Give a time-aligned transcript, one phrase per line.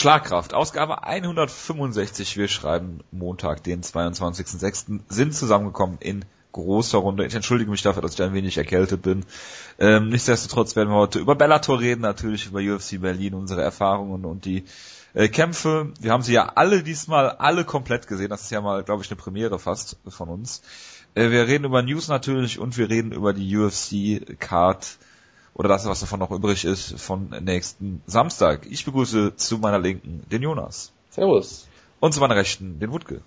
[0.00, 2.38] Schlagkraft, Ausgabe 165.
[2.38, 5.00] Wir schreiben Montag, den 22.06.
[5.10, 7.26] sind zusammengekommen in großer Runde.
[7.26, 9.26] Ich entschuldige mich dafür, dass ich ein wenig erkältet bin.
[9.78, 14.46] Ähm, nichtsdestotrotz werden wir heute über Bellator reden, natürlich über UFC Berlin, unsere Erfahrungen und
[14.46, 14.64] die
[15.12, 15.92] äh, Kämpfe.
[16.00, 18.30] Wir haben sie ja alle diesmal alle komplett gesehen.
[18.30, 20.62] Das ist ja mal, glaube ich, eine Premiere fast von uns.
[21.14, 24.96] Äh, wir reden über News natürlich und wir reden über die UFC Card
[25.54, 28.66] oder das, was davon noch übrig ist, von nächsten Samstag.
[28.70, 30.92] Ich begrüße zu meiner Linken den Jonas.
[31.10, 31.68] Servus.
[31.98, 33.22] Und zu meiner Rechten den Wutke.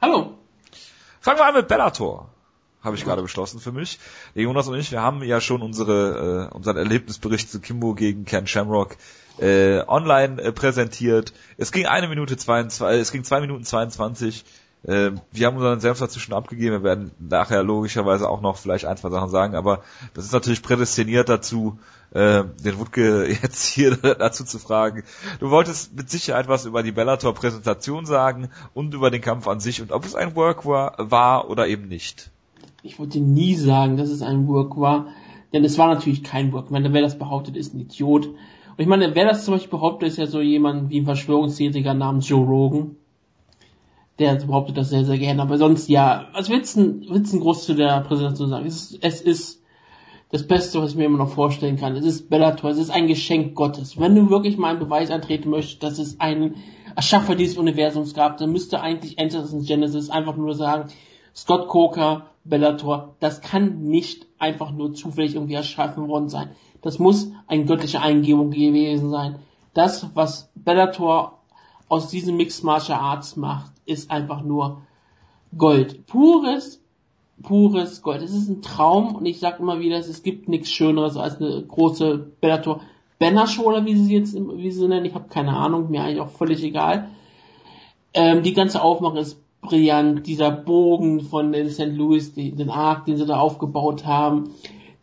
[0.00, 0.34] Hallo.
[1.20, 2.28] Fangen wir an mit Bellator
[2.84, 3.98] habe ich gerade beschlossen für mich.
[4.34, 8.26] Der Jonas und ich, wir haben ja schon unsere äh, unseren Erlebnisbericht zu Kimbo gegen
[8.26, 8.96] Ken Shamrock
[9.38, 11.32] äh, online äh, präsentiert.
[11.56, 14.44] Es ging eine Minute 22, äh, es ging zwei Minuten 22.
[14.84, 16.76] Äh, wir haben unseren Senf dazwischen abgegeben.
[16.76, 19.82] Wir werden nachher logischerweise auch noch vielleicht ein, zwei Sachen sagen, aber
[20.14, 21.78] das ist natürlich prädestiniert dazu,
[22.12, 25.04] äh, den Wutke jetzt hier dazu zu fragen.
[25.40, 29.82] Du wolltest mit Sicherheit was über die Bellator-Präsentation sagen und über den Kampf an sich
[29.82, 32.30] und ob es ein Work war, war oder eben nicht
[32.84, 35.06] ich wollte nie sagen, dass es ein Work war,
[35.52, 36.66] denn es war natürlich kein Work.
[36.66, 38.26] Ich meine, wer das behauptet, ist ein Idiot.
[38.26, 41.94] Und ich meine, wer das zum Beispiel behauptet, ist ja so jemand wie ein Verschwörungstheoretiker
[41.94, 42.96] namens Joe Rogan.
[44.18, 45.42] Der behauptet das sehr, sehr gerne.
[45.42, 48.66] Aber sonst, ja, was willst du, willst du groß zu der Präsentation sagen?
[48.66, 49.62] Es ist, es ist
[50.30, 51.96] das Beste, was ich mir immer noch vorstellen kann.
[51.96, 53.98] Es ist Bellator, es ist ein Geschenk Gottes.
[53.98, 56.56] Wenn du wirklich mal einen Beweis antreten möchtest, dass es einen
[56.96, 60.90] Erschaffer dieses Universums gab, dann müsste eigentlich Enter Genesis einfach nur sagen,
[61.34, 66.50] Scott Coker, Bellator, das kann nicht einfach nur zufällig irgendwie erschaffen worden sein.
[66.82, 69.36] Das muss eine göttliche Eingebung gewesen sein.
[69.72, 71.43] Das, was Bellator
[71.94, 74.82] aus diesem Mixed Martial Arts macht, ist einfach nur
[75.56, 76.06] Gold.
[76.06, 76.82] Pures,
[77.40, 78.20] pures Gold.
[78.20, 81.62] Es ist ein Traum und ich sage immer wieder, es gibt nichts Schöneres als eine
[81.62, 82.80] große Bellator
[83.20, 85.06] Banner Show oder wie sie jetzt wie sie nennen.
[85.06, 87.10] Ich habe keine Ahnung, mir eigentlich auch völlig egal.
[88.12, 91.92] Ähm, die ganze Aufmachung ist brillant, dieser Bogen von den St.
[91.92, 94.50] Louis, die, den Arc, den sie da aufgebaut haben,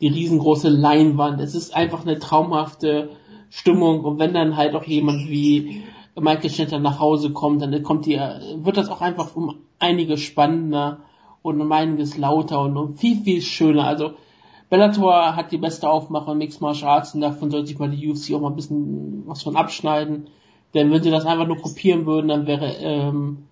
[0.02, 1.40] die riesengroße Leinwand.
[1.40, 3.12] Es ist einfach eine traumhafte
[3.50, 5.84] Stimmung und wenn dann halt auch jemand wie
[6.20, 11.00] Michael Schenter nach Hause kommt, dann kommt die, wird das auch einfach um einiges spannender
[11.42, 13.86] und um einiges lauter und um viel, viel schöner.
[13.86, 14.14] Also
[14.70, 18.34] Bellator hat die beste Aufmache Mixed Martial Arts und davon sollte sich mal die UFC
[18.34, 20.28] auch mal ein bisschen was von abschneiden.
[20.74, 23.48] Denn wenn sie das einfach nur kopieren würden, dann wäre ähm,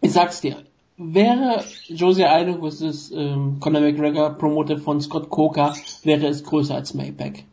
[0.00, 0.56] ich sag's dir,
[0.96, 3.12] wäre Josie Aldo vs.
[3.12, 7.44] Ähm, Conor McGregor promotet von Scott Coker, wäre es größer als Mayback.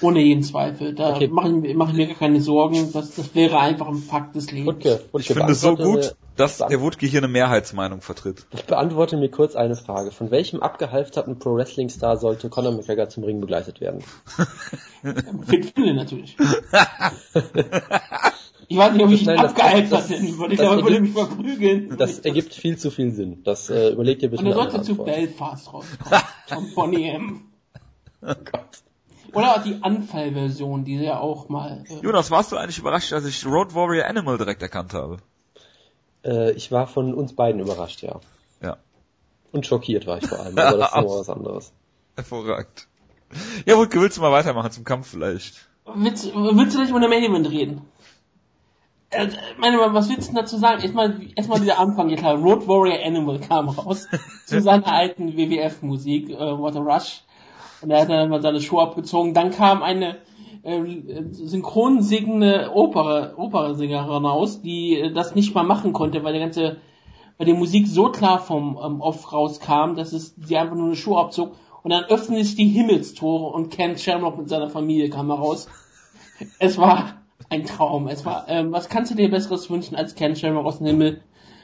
[0.00, 0.94] Ohne jeden Zweifel.
[0.94, 1.28] Da okay.
[1.28, 2.92] mache ich, mach ich mir gar keine Sorgen.
[2.92, 4.76] Das, das wäre einfach ein Fakt des Lebens.
[4.76, 4.98] Okay.
[5.18, 8.46] Ich finde es so gut, dass der Wutke hier eine Mehrheitsmeinung vertritt.
[8.52, 10.12] Ich beantworte mir kurz eine Frage.
[10.12, 14.04] Von welchem abgehalfterten Pro-Wrestling-Star sollte Conor McGregor zum Ring begleitet werden?
[15.46, 16.36] Fit natürlich.
[18.70, 20.54] Ich weiß nicht, ob ich ihn abgehalten nennen würde.
[20.54, 21.96] Ich glaube, würde mich verprügeln.
[21.96, 23.42] Das ergibt viel zu viel Sinn.
[23.42, 24.42] Das äh, überlegt ihr bitte.
[24.42, 26.22] Und er sollte zu Belfast rauskommen.
[26.46, 27.40] Von Bonnie M.
[28.20, 28.82] Oh Gott.
[29.32, 31.84] Oder auch die Anfallversion, die ja auch mal.
[31.88, 35.18] Äh Jonas, warst du eigentlich überrascht, dass ich Road Warrior Animal direkt erkannt habe?
[36.24, 38.20] Äh, ich war von uns beiden überrascht, ja.
[38.62, 38.76] Ja.
[39.52, 41.72] Und schockiert war ich vor allem, aber das ist noch was anderes.
[42.16, 42.88] Hervorragend.
[43.66, 45.68] Ja, gut, willst du mal weitermachen zum Kampf vielleicht?
[45.84, 47.82] Willst, willst du nicht über eine Main Event reden?
[49.10, 49.28] äh,
[49.58, 50.82] meine, was willst du dazu sagen?
[50.82, 54.06] Erstmal, erstmal dieser Anfang, ja klar, Road Warrior Animal kam raus
[54.46, 57.22] zu seiner alten WWF-Musik, äh, What a Rush.
[57.80, 59.34] Und er hat dann mal seine Show abgezogen.
[59.34, 60.18] Dann kam eine
[60.62, 60.82] äh,
[61.30, 66.76] synchronsingende Opera, Operasängerin raus, die äh, das nicht mal machen konnte, weil der ganze,
[67.36, 70.96] weil die Musik so klar vom ähm, Off rauskam, dass es sie einfach nur eine
[70.96, 71.54] Show abzog.
[71.82, 75.68] Und dann öffnen sich die Himmelstore und Ken Shamrock mit seiner Familie kam raus.
[76.58, 77.14] Es war
[77.48, 78.08] ein Traum.
[78.08, 81.22] Es war, ähm, was kannst du dir besseres wünschen, als Ken Shamrock aus dem Himmel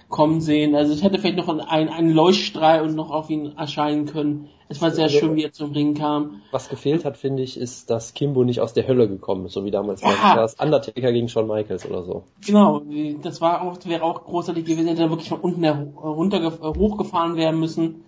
[0.09, 0.75] kommen sehen?
[0.75, 4.49] Also ich hätte vielleicht noch einen, einen Leuchtstrahl und noch auf ihn erscheinen können.
[4.69, 6.43] Es war sehr schön, wie er zum Ring kam.
[6.51, 9.65] Was gefehlt hat, finde ich, ist, dass Kimbo nicht aus der Hölle gekommen ist, so
[9.65, 10.35] wie damals ja.
[10.35, 12.25] das Undertaker gegen Shawn Michaels oder so.
[12.45, 12.83] Genau,
[13.23, 17.61] das war auch, wäre auch großartig gewesen, hätte er wirklich von unten herunter hochgefahren werden
[17.61, 18.05] müssen.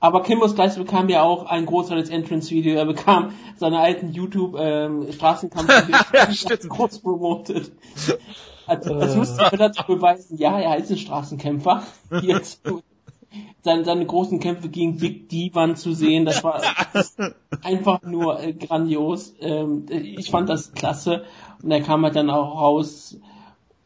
[0.00, 2.74] Aber Kimbos Geist bekam ja auch ein großartiges Entrance-Video.
[2.74, 5.70] Er bekam seine alten YouTube-Straßenkampf
[6.14, 7.70] ähm, kurz promotet.
[8.70, 11.82] Also, das musste er dazu beweisen, ja, er ist ein Straßenkämpfer.
[12.22, 12.62] Jetzt
[13.62, 16.24] seine, seine großen Kämpfe gegen Big D waren zu sehen.
[16.24, 16.62] Das war
[17.62, 19.34] einfach nur äh, grandios.
[19.40, 21.24] Ähm, ich fand das klasse.
[21.60, 23.18] Und er kam halt dann auch raus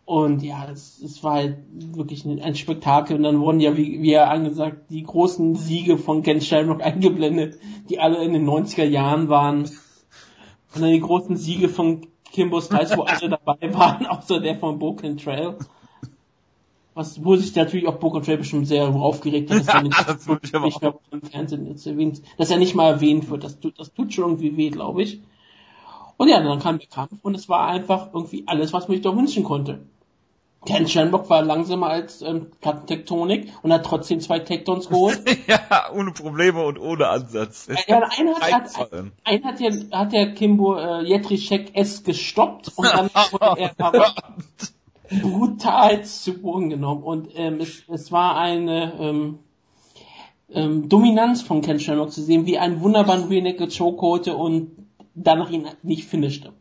[0.07, 3.17] und ja, es, es war halt wirklich ein, ein, Spektakel.
[3.17, 7.59] Und dann wurden ja, wie, wie er angesagt, die großen Siege von Ken Shamrock eingeblendet,
[7.89, 9.63] die alle in den 90er Jahren waren.
[10.75, 14.79] Und dann die großen Siege von Kimbo Slice, wo alle dabei waren, außer der von
[14.79, 15.57] Broken Trail.
[16.95, 20.29] Was, wo sich natürlich auch Broken Trail bestimmt sehr aufgeregt hat, dass er nicht, das
[20.29, 23.45] aber nicht mehr im Fernsehen jetzt erwähnt, dass er nicht mal erwähnt wird.
[23.45, 25.21] Das tut, das tut schon irgendwie weh, glaube ich.
[26.17, 29.03] Und ja, dann kam der Kampf und es war einfach irgendwie alles, was man sich
[29.03, 29.87] doch wünschen konnte.
[30.67, 35.23] Ken Shamrock war langsamer als ähm, Plattentektonik und hat trotzdem zwei Tektons geholt.
[35.47, 37.69] ja, ohne Probleme und ohne Ansatz.
[37.87, 38.93] Ja, einer hat, hat,
[39.25, 44.15] ein hat, ja, hat der Kimbo äh, Jetrischek S gestoppt und dann wurde er aber
[45.11, 47.03] brutal zu Boden genommen.
[47.03, 49.39] Und ähm, es, es war eine ähm,
[50.51, 54.71] ähm, Dominanz von Ken Shamrock zu sehen, wie ein wunderbaren Rear Choke holte und
[55.15, 56.53] danach ihn nicht finishte.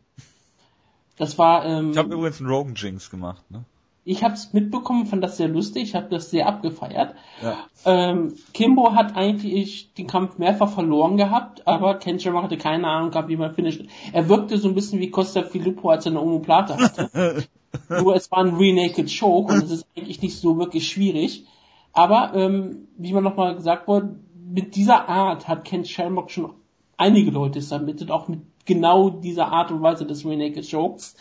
[1.16, 3.64] Das war ähm, Ich habe übrigens einen Rogan Jinx gemacht, ne?
[4.04, 7.14] Ich habe es mitbekommen, fand das sehr lustig, ich habe das sehr abgefeiert.
[7.42, 7.56] Ja.
[7.86, 13.10] Ähm, Kimbo hat eigentlich den Kampf mehrfach verloren gehabt, aber Ken Shamrock hatte keine Ahnung
[13.10, 13.82] gehabt, wie man finisht.
[14.12, 17.44] Er wirkte so ein bisschen wie Costa Filippo, als er eine Omoplate hatte.
[17.88, 21.46] Nur es war ein Re-Naked Choke und es ist eigentlich nicht so wirklich schwierig.
[21.92, 26.52] Aber ähm, wie man nochmal gesagt wurde, mit dieser Art hat Ken Shamrock schon
[26.96, 31.16] einige Leute submitted, auch mit genau dieser Art und Weise des Re-Naked Chokes.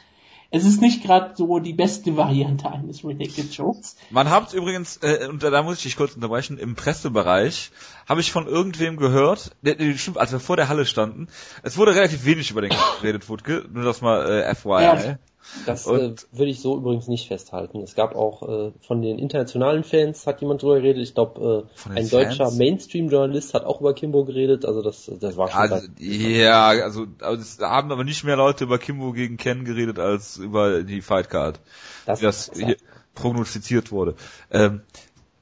[0.55, 3.95] Es ist nicht gerade so die beste Variante eines Re-Naked Chokes.
[4.11, 7.71] Man hat übrigens, äh, und da, muss ich dich kurz unterbrechen, im Pressebereich
[8.07, 11.27] habe ich von irgendwem gehört, der, der, stimmt, als wir vor der Halle standen,
[11.63, 12.71] es wurde relativ wenig über den
[13.01, 14.83] geredet, Wutke, nur das mal äh, FYI.
[14.83, 15.17] Ja.
[15.65, 17.81] Das äh, würde ich so übrigens nicht festhalten.
[17.81, 21.03] Es gab auch äh, von den internationalen Fans hat jemand drüber geredet.
[21.03, 22.57] Ich glaube, äh, ein deutscher Fans?
[22.57, 24.65] Mainstream-Journalist hat auch über Kimbo geredet.
[24.65, 28.63] Also das, das war schon Also, ja, also aber es haben aber nicht mehr Leute
[28.63, 31.59] über Kimbo gegen Ken geredet als über die Fightcard,
[32.05, 32.77] Das wie das hier
[33.13, 34.15] prognostiziert wurde.
[34.51, 34.81] Ähm,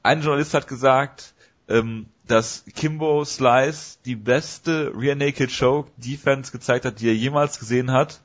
[0.04, 1.33] ein Journalist hat gesagt,
[1.68, 7.59] ähm, dass Kimbo Slice die beste Rear Naked Choke Defense gezeigt hat, die er jemals
[7.59, 8.21] gesehen hat.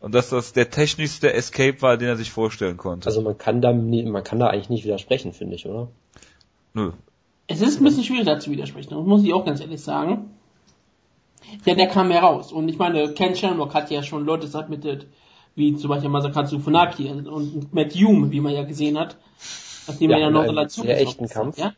[0.00, 3.06] Und dass das der technischste Escape war, den er sich vorstellen konnte.
[3.06, 5.88] Also man kann da nie, man kann da eigentlich nicht widersprechen, finde ich, oder?
[6.74, 6.92] Nö.
[7.48, 10.30] Es ist ein bisschen schwierig da zu widersprechen, das muss ich auch ganz ehrlich sagen.
[11.64, 12.52] Ja, der kam heraus.
[12.52, 15.06] Und ich meine, Ken Shamrock hat ja schon Leute submitted,
[15.54, 19.16] wie zum Beispiel Masakatsu Funaki und Matt Hume, wie man ja gesehen hat,
[19.86, 21.58] nachdem Ja, er ja noch dazu gekommen echten Kampf.
[21.58, 21.72] Ja?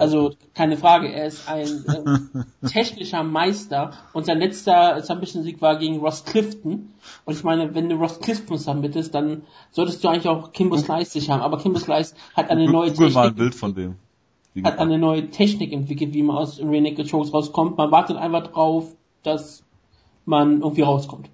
[0.00, 5.98] Also keine Frage, er ist ein ähm, technischer Meister und sein letzter Submission-Sieg war gegen
[6.00, 6.92] Ross Clifton.
[7.24, 11.12] Und ich meine, wenn du Ross Clifton submittest, dann solltest du eigentlich auch Kimbo Slice
[11.12, 11.40] sich haben.
[11.40, 13.96] Aber Kimbo Slice hat eine neue Google mal ein Technik Bild von dem.
[14.64, 17.76] Hat eine neue Technik entwickelt, wie man aus Naked Chokes rauskommt.
[17.76, 19.64] Man wartet einfach drauf, dass
[20.24, 21.28] man irgendwie rauskommt.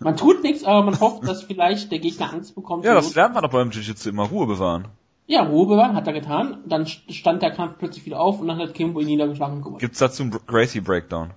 [0.00, 2.84] Man tut nichts, aber man hofft, dass vielleicht der Gegner Angst bekommt.
[2.84, 4.88] Ja, das lernt man doch beim Jiu-Jitsu immer, Ruhe bewahren.
[5.26, 6.58] Ja, Ruhe bewahren, hat er getan.
[6.66, 9.78] Dann stand der Kampf plötzlich wieder auf und dann hat Kimbo ihn niedergeschlagen und gewonnen.
[9.78, 11.30] Gibt's dazu einen Gracie Breakdown?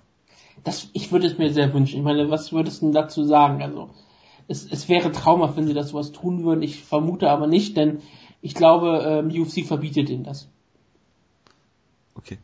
[0.63, 1.97] Das, ich würde es mir sehr wünschen.
[1.97, 3.61] Ich meine, was würdest du denn dazu sagen?
[3.61, 3.89] Also,
[4.47, 6.63] es, es wäre traumhaft, wenn sie das sowas tun würden.
[6.63, 8.01] Ich vermute aber nicht, denn
[8.41, 10.49] ich glaube, ähm, UFC verbietet ihnen das.
[12.15, 12.39] Okay.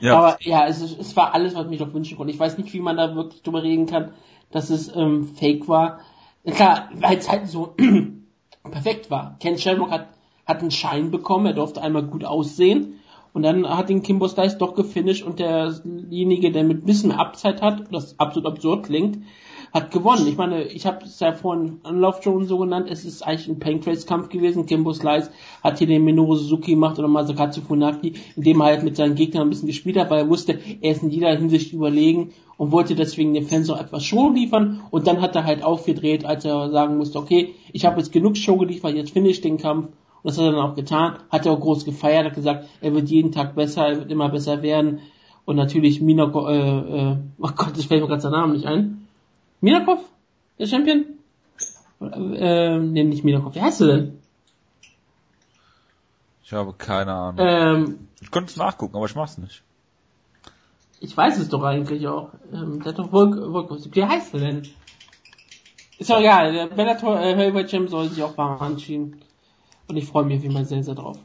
[0.00, 2.32] Ja, Aber ja, es, es war alles, was ich mir doch wünschen konnte.
[2.32, 4.12] Ich weiß nicht, wie man da wirklich drüber reden kann,
[4.50, 6.00] dass es ähm, fake war.
[6.44, 7.76] Klar, weil es halt so
[8.70, 9.36] perfekt war.
[9.38, 10.08] Ken Shamrock hat,
[10.52, 13.00] hat einen Schein bekommen, er durfte einmal gut aussehen.
[13.32, 17.62] Und dann hat ihn Kimbo Slice doch gefinisht und derjenige, der mit ein bisschen Upside
[17.62, 19.20] hat, das absolut absurd klingt,
[19.72, 20.26] hat gewonnen.
[20.28, 23.58] Ich meine, ich habe es ja vorhin Anlauf schon so genannt, es ist eigentlich ein
[23.58, 24.66] Pancrase-Kampf gewesen.
[24.66, 25.30] Kimbo Slice
[25.64, 29.46] hat hier den Minoru Suzuki gemacht oder Masakatsu Funaki, indem er halt mit seinen Gegnern
[29.46, 32.94] ein bisschen gespielt hat, weil er wusste, er ist in jeder Hinsicht überlegen und wollte
[32.94, 34.82] deswegen den Fans auch etwas Show liefern.
[34.90, 38.36] Und dann hat er halt aufgedreht, als er sagen musste, okay, ich habe jetzt genug
[38.36, 39.88] Show geliefert, jetzt finde ich den Kampf.
[40.22, 42.94] Und das hat er dann auch getan, hat er auch groß gefeiert, hat gesagt, er
[42.94, 45.00] wird jeden Tag besser, er wird immer besser werden.
[45.44, 49.08] Und natürlich Minako, äh, äh, oh Gott, ich fällt mir gerade sein Name nicht ein.
[49.60, 50.00] Minakov?
[50.58, 51.04] Der Champion?
[52.00, 53.54] Äh, nee, nicht Minakov.
[53.54, 54.18] Wie heißt er denn?
[56.44, 57.36] ich habe keine Ahnung.
[57.38, 59.62] Ähm, Ich könnte es nachgucken, aber ich mach's nicht.
[61.00, 62.30] ich weiß es doch eigentlich auch.
[62.52, 64.68] Ähm, der hat doch Volk, Volk, wie heißt er denn?
[65.98, 69.20] Ist doch egal, der Bellator äh, Heavyweight Champ soll sich auch verabschieden.
[69.88, 71.18] Und ich freue mich wie immer sehr, sehr drauf.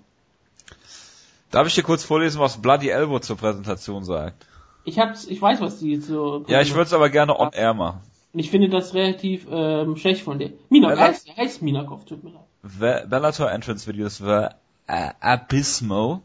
[1.52, 4.46] Darf ich dir kurz vorlesen, was Bloody Elbow zur Präsentation sagt?
[4.84, 6.46] Ich hab's, ich weiß, was die so.
[6.48, 8.02] Ja, ich würde es aber gerne on air machen.
[8.34, 10.54] Und ich finde das relativ ähm, schlecht von dir.
[10.70, 13.10] Minakov, Bella- heißt, heißt Minakov, tut mir leid.
[13.10, 14.56] Bellator entrance videos were
[14.90, 16.22] uh, abysmal.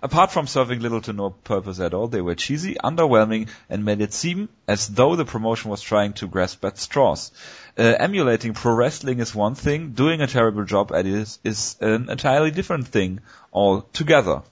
[0.00, 4.00] Apart from serving little to no purpose at all, they were cheesy, underwhelming, and made
[4.02, 7.30] it seem as though the promotion was trying to grasp at straws.
[7.78, 12.10] Uh, emulating pro wrestling is one thing, doing a terrible job at it is, an
[12.10, 14.42] entirely different thing altogether.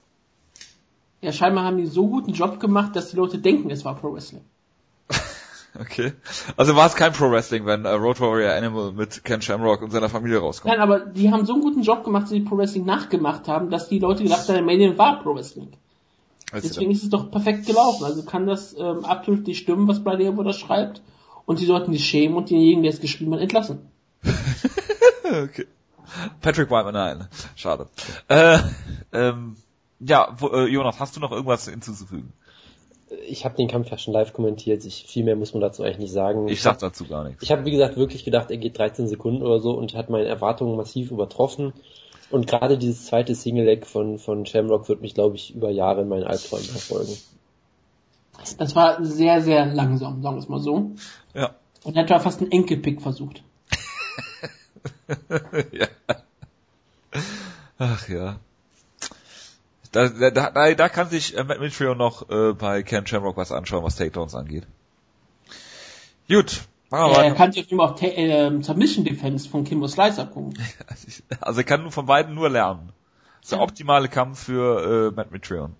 [1.21, 4.13] Ja, scheinbar haben die so guten Job gemacht, dass die Leute denken, es war Pro
[4.13, 4.41] Wrestling.
[5.79, 6.11] Okay.
[6.57, 9.91] Also war es kein Pro Wrestling, wenn äh, Road Warrior Animal mit Ken Shamrock und
[9.91, 10.69] seiner Familie rauskommt.
[10.69, 13.69] Nein, aber die haben so einen guten Job gemacht, dass sie Pro Wrestling nachgemacht haben,
[13.69, 15.69] dass die Leute gedacht haben, Mania war Pro Wrestling.
[16.51, 18.03] Weißt Deswegen ist es doch perfekt gelaufen.
[18.03, 21.01] Also kann das ähm, absolut nicht stimmen, was Brian Ebo da schreibt.
[21.51, 23.89] Und sie sollten sich schämen und denjenigen, der es geschrieben hat, entlassen.
[25.25, 25.67] okay.
[26.39, 27.27] Patrick Whiteman, nein.
[27.57, 27.87] Schade.
[28.29, 28.59] Äh,
[29.11, 29.57] ähm,
[29.99, 32.31] ja, wo, äh, Jonas, hast du noch irgendwas hinzuzufügen?
[33.27, 34.85] Ich habe den Kampf ja schon live kommentiert.
[34.85, 36.47] Ich, viel mehr muss man dazu eigentlich nicht sagen.
[36.47, 37.43] Ich sag dazu gar nichts.
[37.43, 40.29] Ich habe, wie gesagt, wirklich gedacht, er geht 13 Sekunden oder so und hat meine
[40.29, 41.73] Erwartungen massiv übertroffen.
[42.29, 46.07] Und gerade dieses zweite Single-Leg von, von Shamrock wird mich, glaube ich, über Jahre in
[46.07, 47.11] meinen Albträumen verfolgen.
[48.57, 50.91] Das war sehr, sehr langsam, sagen wir es mal so.
[51.33, 51.55] Ja.
[51.83, 53.43] Und er hat fast einen Enkelpick versucht.
[55.71, 55.87] ja.
[57.77, 58.37] Ach ja.
[59.91, 63.51] Da, da, da, da kann sich äh, Matt Mitchell noch äh, bei Ken Shamrock was
[63.51, 64.65] anschauen, was Takedowns angeht.
[66.29, 67.35] Gut, machen wir Er weiter.
[67.35, 70.53] kann sich Fall auf Ta- ähm, Submission Defense von Kimbo Slicer gucken.
[71.41, 72.93] Also er kann von beiden nur lernen.
[73.41, 75.75] Das ist der optimale Kampf für äh, Matt Mitrion.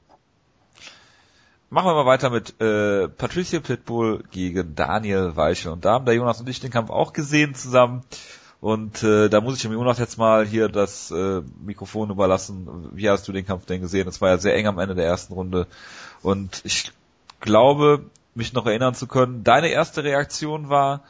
[1.74, 5.72] Machen wir mal weiter mit äh, Patricia Pitbull gegen Daniel Weichel.
[5.72, 8.02] Und da haben der Jonas und ich den Kampf auch gesehen zusammen.
[8.60, 12.90] Und äh, da muss ich dem Jonas jetzt mal hier das äh, Mikrofon überlassen.
[12.92, 14.06] Wie hast du den Kampf denn gesehen?
[14.10, 15.66] Es war ja sehr eng am Ende der ersten Runde.
[16.22, 16.92] Und ich
[17.40, 18.04] glaube,
[18.36, 21.04] mich noch erinnern zu können, deine erste Reaktion war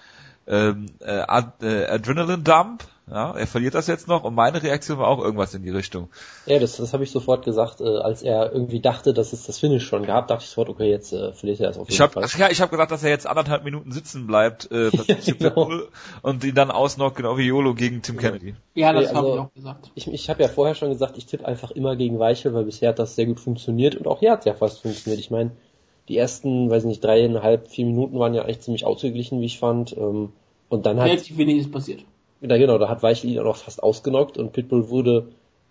[0.46, 2.84] ähm, äh, Ad, äh, Adrenaline Dump.
[3.12, 6.08] Ja, er verliert das jetzt noch und meine Reaktion war auch irgendwas in die Richtung.
[6.46, 9.60] Ja, das, das habe ich sofort gesagt, äh, als er irgendwie dachte, dass es das
[9.60, 12.00] Finish schon gab, dachte ich sofort, okay, jetzt äh, verliert er das auf jeden Ich
[12.00, 12.26] habe Fall.
[12.40, 15.72] ja, ich habe gesagt, dass er jetzt anderthalb Minuten sitzen bleibt äh, Ja, genau.
[16.22, 18.56] und ihn dann ausnockt, genau wie YOLO gegen Tim Kennedy.
[18.76, 19.92] Ja, das Nee, habe also- ich auch gesagt.
[19.96, 22.90] Ich, ich habe ja vorher schon gesagt, ich tippe einfach immer gegen Weichel, weil bisher
[22.90, 25.20] hat das sehr gut funktioniert und auch hier hat es ja fast funktioniert.
[25.20, 25.52] Ich meine,
[26.08, 29.96] die ersten, weiß nicht, dreieinhalb, vier Minuten waren ja eigentlich ziemlich ausgeglichen, wie ich fand.
[29.98, 30.32] Ähm,
[30.70, 32.06] und dann hat, Relativ wenig ist passiert.
[32.42, 35.28] Ja genau, da hat Weichel ihn auch noch fast ausgenockt und Pitbull wurde,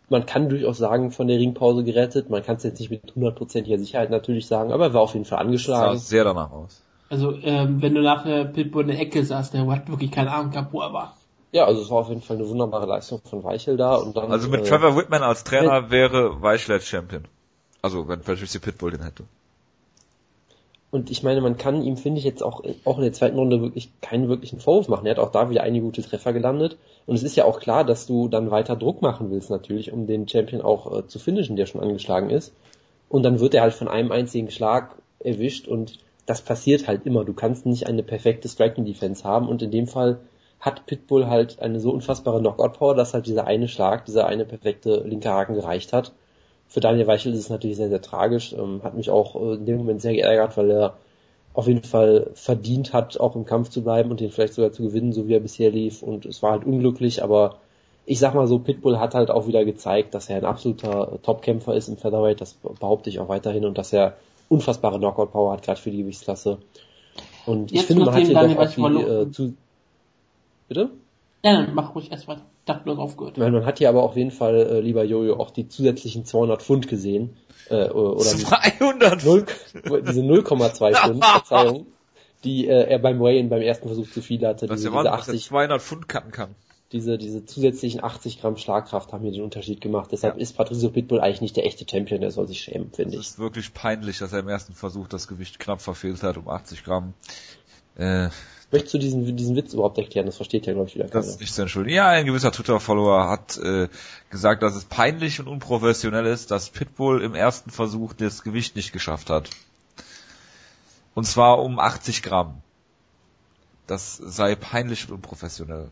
[0.08, 2.30] man kann durchaus sagen, von der Ringpause gerettet.
[2.30, 5.24] Man kann es jetzt nicht mit hundertprozentiger Sicherheit natürlich sagen, aber er war auf jeden
[5.24, 5.98] Fall Sah angeschlagen.
[5.98, 6.82] sehr danach aus.
[7.08, 10.52] Also, ähm, wenn du nachher Pitbull in der Ecke saß, der hat wirklich keine Ahnung
[10.52, 11.16] gehabt, wo er war.
[11.52, 14.30] Ja, also es war auf jeden Fall eine wunderbare Leistung von Weichel da und dann.
[14.30, 17.24] Also mit äh, Trevor Whitman als Trainer wäre Weichel jetzt Champion.
[17.82, 19.24] Also wenn Patricia Pitbull den hätte.
[20.90, 23.62] Und ich meine, man kann ihm, finde ich, jetzt auch, auch in der zweiten Runde
[23.62, 25.06] wirklich keinen wirklichen Vorwurf machen.
[25.06, 26.78] Er hat auch da wieder einige gute Treffer gelandet.
[27.06, 30.06] Und es ist ja auch klar, dass du dann weiter Druck machen willst, natürlich, um
[30.06, 32.52] den Champion auch äh, zu finishen, der schon angeschlagen ist.
[33.08, 37.24] Und dann wird er halt von einem einzigen Schlag erwischt und das passiert halt immer.
[37.24, 40.20] Du kannst nicht eine perfekte Striking Defense haben und in dem Fall
[40.60, 44.44] hat Pitbull halt eine so unfassbare Knockout Power, dass halt dieser eine Schlag, dieser eine
[44.44, 46.12] perfekte linke Haken gereicht hat.
[46.70, 48.52] Für Daniel Weichel ist es natürlich sehr, sehr tragisch.
[48.52, 50.94] Ähm, hat mich auch äh, in dem Moment sehr geärgert, weil er
[51.52, 54.84] auf jeden Fall verdient hat, auch im Kampf zu bleiben und den vielleicht sogar zu
[54.84, 56.00] gewinnen, so wie er bisher lief.
[56.00, 57.56] Und es war halt unglücklich, aber
[58.06, 61.74] ich sag mal so, Pitbull hat halt auch wieder gezeigt, dass er ein absoluter Topkämpfer
[61.74, 62.40] ist im Featherweight.
[62.40, 64.16] Das behaupte ich auch weiterhin und dass er
[64.48, 66.58] unfassbare Knockout-Power hat, gerade für die Gewichtsklasse.
[67.46, 69.54] Und ich Jetzt finde, man hat hier doch auch die, äh, zu...
[70.68, 70.90] Bitte?
[71.44, 72.42] Ja, dann mach ruhig erst weiter.
[72.74, 73.38] Bloß aufgehört.
[73.38, 76.62] Meine, man hat hier aber auf jeden Fall, äh, lieber Jojo, auch die zusätzlichen 200
[76.62, 77.36] Pfund gesehen.
[77.68, 79.24] Äh, oder die 200!
[79.24, 79.46] 0,
[80.06, 81.86] diese 0,2 Pfund, Verzeihung,
[82.44, 84.66] die äh, er beim Weigh-In beim ersten Versuch zu viel hatte.
[84.66, 86.54] Diese, diese, Wahnsinn, dass er 80, 200 Pfund cutten kann.
[86.92, 90.10] diese, diese zusätzlichen 80 Gramm Schlagkraft haben hier den Unterschied gemacht.
[90.10, 90.40] Deshalb Ja.
[90.42, 93.28] ist Patricio Pitbull eigentlich nicht der echte Champion, der soll sich schämen, finde Es ich.
[93.28, 96.82] ist wirklich peinlich, dass er im ersten Versuch das Gewicht knapp verfehlt hat um 80
[96.82, 97.14] Gramm.
[97.96, 98.28] Äh,
[98.72, 100.26] Möchtest du diesen, diesen Witz überhaupt erklären?
[100.26, 101.24] Das versteht ja, glaube ich, wieder Das keiner.
[101.26, 101.96] ist nicht zu entschuldigen.
[101.96, 103.88] Ja, ein gewisser Twitter-Follower hat äh,
[104.30, 108.92] gesagt, dass es peinlich und unprofessionell ist, dass Pitbull im ersten Versuch das Gewicht nicht
[108.92, 109.50] geschafft hat.
[111.14, 112.62] Und zwar um 80 Gramm.
[113.88, 115.90] Das sei peinlich und unprofessionell.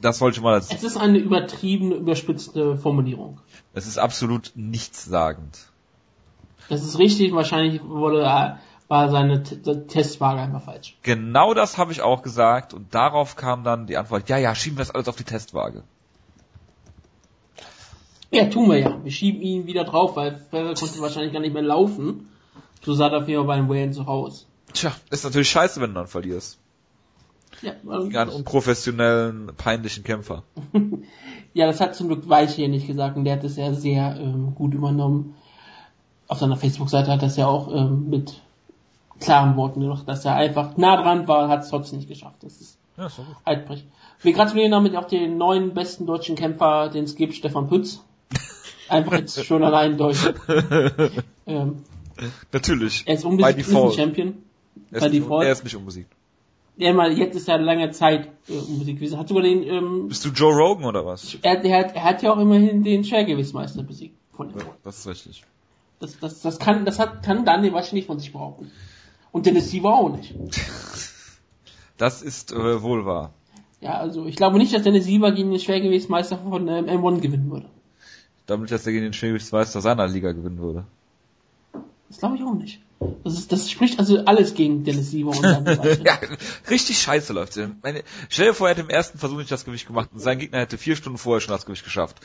[0.00, 3.38] Das wollte ich mal als, Es ist eine übertriebene, überspitzte Formulierung.
[3.74, 5.56] es ist absolut nichtssagend.
[6.68, 8.54] Das ist richtig, wahrscheinlich wurde, äh,
[8.92, 9.56] war seine T
[9.86, 10.98] Testwaage einfach falsch.
[11.02, 14.76] Genau das habe ich auch gesagt und darauf kam dann die Antwort, ja, ja, schieben
[14.76, 15.82] wir das alles auf die Testwaage.
[18.30, 19.02] Ja, tun wir ja.
[19.02, 22.28] Wir schieben ihn wieder drauf, weil Ferrer konnte wahrscheinlich gar nicht mehr laufen.
[22.82, 24.44] So sah das hier beim Wayne zu Hause.
[24.74, 26.58] Tja, ist natürlich scheiße, wenn du dann verlierst.
[27.62, 30.42] Ja, Gegen einen unprofessionellen, peinlichen Kämpfer.
[31.54, 34.18] ja, das hat zum Glück Weich hier nicht gesagt und der hat es ja sehr
[34.20, 35.34] ähm, gut übernommen.
[36.28, 38.42] Auf seiner Facebook-Seite hat er es ja auch ähm, mit
[39.22, 42.36] klaren Worten gesagt, dass er einfach nah dran war, hat es trotzdem nicht geschafft.
[42.42, 43.36] Das ist Ja, doch gut.
[43.44, 43.84] Altbrich.
[44.20, 48.04] Wir gratulieren damit auch den neuen besten deutschen Kämpfer, den es gibt, Stefan Pütz.
[48.88, 50.32] Einfach jetzt schon allein Deutsch.
[51.46, 51.82] ähm,
[52.52, 53.04] Natürlich.
[53.06, 53.94] er ist unbesiegt, ist ein default.
[53.94, 54.34] Champion.
[54.90, 55.46] Er ist, default.
[55.46, 56.12] er ist nicht unbesiegt.
[56.76, 59.18] Ja, mal, jetzt ist er lange Zeit äh, unbedingt gewesen.
[59.18, 61.36] Hat sogar den, ähm, Bist du Joe Rogan oder was?
[61.42, 64.16] er, er, hat, er hat ja auch immerhin den Schwergewichtsmeister besiegt.
[64.32, 64.56] Von ihm.
[64.82, 65.44] Das ist richtig.
[66.00, 68.70] Das, das, das kann, das hat, kann Daniel Weiche nicht von sich behaupten.
[69.32, 70.34] Und Dennis Siever auch nicht.
[71.98, 73.32] Das ist äh, wohl wahr.
[73.80, 77.48] Ja, also ich glaube nicht, dass Dennis Siever gegen den Schwergewichtsmeister von ähm, M1 gewinnen
[77.48, 77.66] würde.
[78.46, 80.84] Damit, dass er gegen den Schwergewichtsmeister seiner Liga gewinnen würde.
[82.08, 82.80] Das glaube ich auch nicht.
[83.22, 86.18] Das, ist, das spricht also alles gegen Dennis Siever und ja,
[86.70, 87.56] richtig scheiße läuft.
[87.82, 90.38] Meine, stell dir vor, er hätte im ersten Versuch nicht das Gewicht gemacht und sein
[90.38, 92.20] Gegner hätte vier Stunden vorher schon das Gewicht geschafft.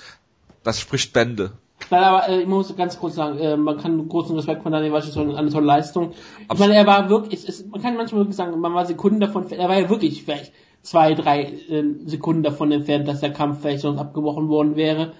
[0.64, 1.54] Das spricht Bände.
[1.90, 5.02] Nein, aber äh, ich muss ganz kurz sagen, äh, man kann großen Respekt von Daniel
[5.02, 6.12] so eine tolle Leistung.
[6.12, 6.60] Ich Absolut.
[6.60, 9.70] meine, er war wirklich, es, man kann manchmal wirklich sagen, man war Sekunden davon, er
[9.70, 14.00] war ja wirklich vielleicht zwei, drei äh, Sekunden davon entfernt, dass der Kampf vielleicht sonst
[14.00, 15.14] abgebrochen worden wäre.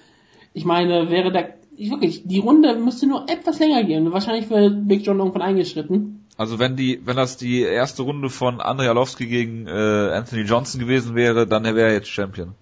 [0.54, 1.44] Ich meine, wäre da,
[1.76, 4.12] ich wirklich, die Runde müsste nur etwas länger gehen.
[4.12, 6.26] Wahrscheinlich wäre Big John irgendwann eingeschritten.
[6.38, 10.80] Also wenn die, wenn das die erste Runde von Andrei Arlovski gegen äh, Anthony Johnson
[10.80, 12.56] gewesen wäre, dann wäre er jetzt Champion.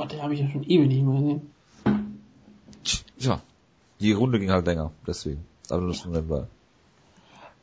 [0.00, 1.50] Gott, den habe ich ja schon ewig nicht mehr gesehen.
[3.18, 3.40] Ja.
[4.00, 5.44] Die Runde ging halt länger, deswegen.
[5.70, 6.44] Aber das nur nebenbei.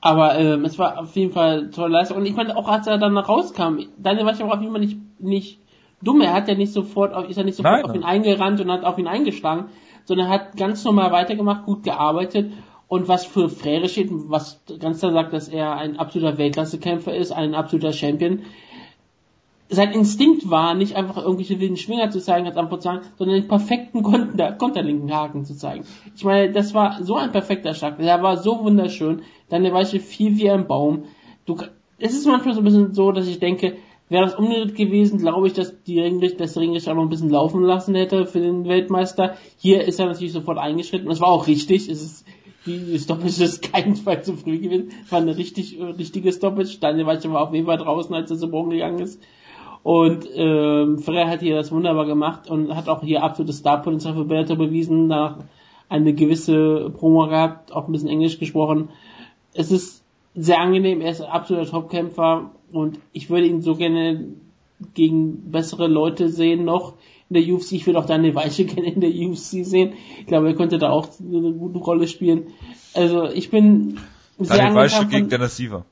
[0.02, 2.18] Aber ähm, es war auf jeden Fall eine tolle Leistung.
[2.18, 5.60] Und ich meine, auch als er dann rauskam, Daniel war auf jeden Fall nicht, nicht
[6.02, 6.20] dumm.
[6.22, 8.02] Er hat ja nicht sofort, auf- ist ja nicht sofort Nein, auf nein.
[8.02, 9.66] ihn eingerannt und hat auf ihn eingeschlagen,
[10.06, 12.52] sondern hat ganz normal weitergemacht, gut gearbeitet.
[12.90, 17.32] Und was für Frere steht, was ganz klar sagt, dass er ein absoluter Weltklassekämpfer ist,
[17.32, 18.42] ein absoluter Champion.
[19.74, 24.04] Sein Instinkt war, nicht einfach irgendwelche wilden Schwinger zu zeigen, als sagen, sondern den perfekten
[24.04, 25.86] Konter, konterlinken Haken zu zeigen.
[26.16, 27.98] Ich meine, das war so ein perfekter Schlag.
[27.98, 29.24] Der war so wunderschön.
[29.50, 31.06] Deine Weiche fiel wie ein Baum.
[31.46, 31.58] Du,
[31.98, 33.78] es ist manchmal so ein bisschen so, dass ich denke,
[34.10, 37.30] wäre das umgedreht gewesen, glaube ich, dass die Ringrichter, das Ringrichter auch noch ein bisschen
[37.30, 39.36] laufen lassen hätte für den Weltmeister.
[39.58, 41.10] Hier ist er natürlich sofort eingeschritten.
[41.10, 41.90] Es war auch richtig.
[41.90, 42.26] Es ist,
[42.66, 44.92] die Stoppage ist keinesfalls zu früh gewesen.
[45.04, 46.78] Es war eine richtig, äh, richtige Stoppage.
[46.80, 49.20] Daniel Weiche war auf jeden Fall draußen, als er zu Boden gegangen ist.
[49.84, 54.24] Und ähm, Ferrer hat hier das wunderbar gemacht und hat auch hier absolutes Starpotenzial für
[54.24, 55.40] Bellator bewiesen, nach
[55.90, 58.90] eine gewisse Promo gehabt, auch ein bisschen Englisch gesprochen.
[59.54, 60.04] Es ist
[60.36, 64.30] sehr angenehm, er ist ein absoluter Topkämpfer und ich würde ihn so gerne
[64.94, 66.94] gegen bessere Leute sehen noch
[67.30, 67.74] in der UFC.
[67.74, 69.94] Ich würde auch Daniel Weiche gerne in der UFC sehen.
[70.20, 72.48] Ich glaube, er könnte da auch eine gute Rolle spielen.
[72.94, 74.00] Also ich bin
[74.40, 75.86] sehr Daniel Weiche gegen Dennis Siever.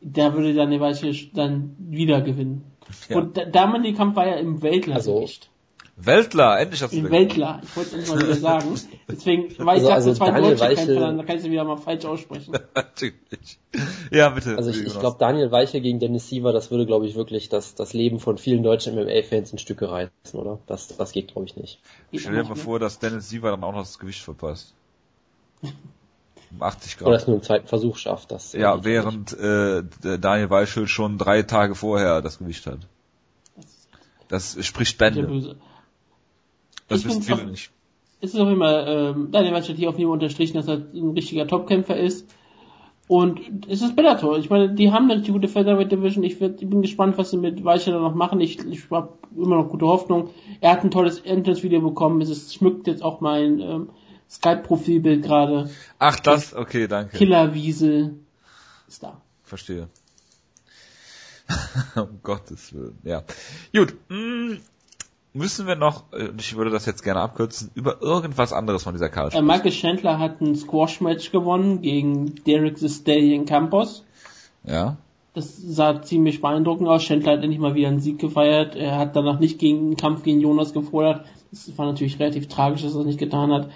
[0.00, 2.64] da würde Daniel Weiche dann wieder gewinnen.
[3.08, 3.16] Ja.
[3.16, 5.50] Und der Damenkampf war ja im Weltlergewicht.
[5.98, 7.60] Weltler, endlich hast du Im Weltler.
[7.62, 8.78] Ich wollte es nicht mal wieder sagen.
[9.08, 11.64] Deswegen, weil ich Also- dachte, also zwei Daniel Deutsche Weiche- Kämpfer, dann kannst du wieder
[11.64, 12.52] mal falsch aussprechen.
[12.74, 13.58] Natürlich.
[14.10, 14.56] Ja, bitte.
[14.58, 17.74] Also ich, ich glaube, Daniel Weiche gegen Dennis Siever, das würde, glaube ich, wirklich das,
[17.76, 20.58] das Leben von vielen deutschen MMA-Fans in Stücke reißen, oder?
[20.66, 21.80] Das, das geht, glaube ich, nicht.
[22.14, 24.74] Stell dir mal nicht, vor, dass Dennis Siever dann auch noch das Gewicht verpasst.
[26.52, 27.28] Um 80 Oder es Grad.
[27.28, 28.30] nur im zweiten Versuch schafft.
[28.30, 29.82] Das Ja, während äh,
[30.18, 32.78] Daniel Weichel schon drei Tage vorher das Gewicht hat.
[34.28, 35.56] Das spricht Bände.
[36.88, 37.70] Das Ich wissen viele auch- nicht.
[38.20, 40.68] Es ist auf jeden Fall, ähm, Daniel Weiche hat hier auf jeden Fall unterstrichen, dass
[40.68, 42.26] er ein richtiger Topkämpfer ist.
[43.08, 44.38] Und es ist Bellator.
[44.38, 46.24] Ich meine, die haben eine richtig gute Featherweight Division.
[46.24, 48.40] Ich, werd, ich bin gespannt, was sie mit Weiche da noch machen.
[48.40, 50.30] Ich, ich habe immer noch gute Hoffnung.
[50.60, 52.20] Er hat ein tolles Entrance-Video bekommen.
[52.20, 53.90] Es ist, schmückt jetzt auch mein ähm,
[54.30, 55.70] Skype-Profilbild gerade.
[55.98, 57.16] Ach, das, okay, danke.
[57.16, 58.14] Killerwiese
[58.88, 59.20] ist da.
[59.44, 59.88] Verstehe.
[61.94, 63.22] um Gottes Willen, ja.
[63.72, 64.56] Gut, mh,
[65.32, 69.08] müssen wir noch, äh, ich würde das jetzt gerne abkürzen, über irgendwas anderes von dieser
[69.08, 74.04] Karte Äh, Michael Chandler hat ein Squash-Match gewonnen gegen Derek the Stallion Campos.
[74.64, 74.96] Ja.
[75.34, 77.02] Das sah ziemlich beeindruckend aus.
[77.02, 78.74] Chandler hat endlich mal wieder einen Sieg gefeiert.
[78.74, 81.26] Er hat danach nicht gegen einen Kampf gegen Jonas gefordert.
[81.50, 83.70] Das war natürlich relativ tragisch, dass er das nicht getan hat.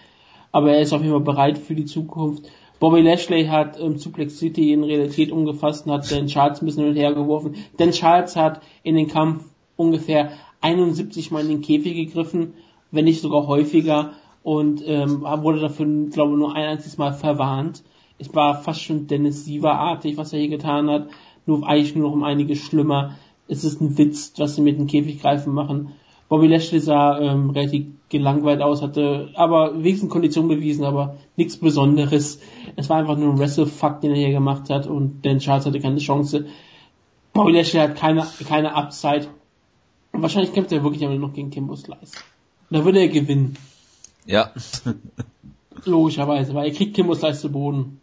[0.52, 2.44] Aber er ist auf jeden Fall bereit für die Zukunft.
[2.80, 6.94] Bobby Lashley hat ähm, Suplex City in Realität umgefasst und hat Dan Charles ein bisschen
[6.94, 7.56] hin und.
[7.76, 9.44] Dan Charles hat in den Kampf
[9.76, 10.32] ungefähr
[10.62, 12.54] 71 Mal in den Käfig gegriffen,
[12.90, 17.82] wenn nicht sogar häufiger und ähm, wurde dafür, glaube ich, nur ein einziges Mal verwarnt.
[18.18, 21.08] Es war fast schon Dennis Siever-artig, was er hier getan hat,
[21.46, 23.16] nur eigentlich nur noch um einiges schlimmer.
[23.48, 25.92] Es ist ein Witz, was sie mit dem Käfiggreifen machen.
[26.30, 32.38] Bobby Lashley sah ähm, relativ gelangweilt aus, hatte aber wenigstens Kondition bewiesen, aber nichts Besonderes.
[32.76, 35.80] Es war einfach nur ein Wrestle-Fuck, den er hier gemacht hat und Dan Charles hatte
[35.80, 36.46] keine Chance.
[37.32, 39.26] Bobby Lashley hat keine, keine Upside.
[40.12, 42.12] Und wahrscheinlich kämpft er wirklich aber noch gegen Kimbo Slice.
[42.70, 43.56] Da würde er gewinnen.
[44.24, 44.52] Ja.
[45.84, 48.00] Logischerweise, weil er kriegt Kimbo Slice zu Boden.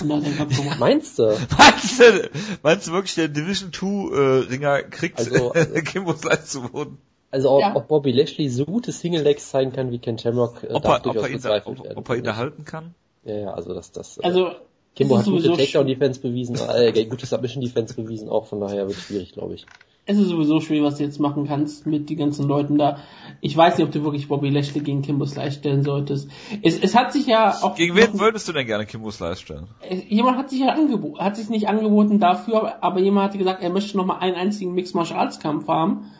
[0.00, 0.78] Und dann hat er den Kampf gemacht.
[0.80, 1.36] Meinst du?
[1.58, 2.30] meinst, du,
[2.62, 5.52] meinst du wirklich, der Division 2 äh, Ringer kriegt Also-
[5.84, 6.98] Kimbo Slice zu Boden?
[7.36, 7.76] Also ob, Ja.
[7.76, 11.04] ob Bobby Lashley so gute Single Legs zeigen kann wie Ken Shamrock, äh, Ob darf
[11.04, 11.98] er, ob er bezweifelt werden.
[11.98, 12.94] ob er ihn da halten kann?
[13.24, 14.16] Ja, ja, also das, das.
[14.16, 14.52] äh, Also,
[14.94, 19.32] Kimbo hat gute Takedown-Defense bewiesen, äh, gute Submission-Defense bewiesen auch, von daher wird es schwierig,
[19.34, 19.66] glaube ich.
[20.08, 23.00] Es ist sowieso schwer, was du jetzt machen kannst mit den ganzen Leuten da.
[23.42, 26.30] Ich weiß nicht, ob du wirklich Bobby Lashley gegen Kimbo Slice stellen solltest.
[26.62, 27.74] Es, es hat sich ja auch...
[27.74, 29.66] Gegen wen würdest du denn gerne Kimbo Slice stellen?
[30.08, 33.70] Jemand hat sich ja angeboten, hat sich nicht angeboten dafür, aber jemand hatte gesagt, er
[33.70, 36.12] möchte noch mal einen einzigen Mixed Martial Arts Kampf haben.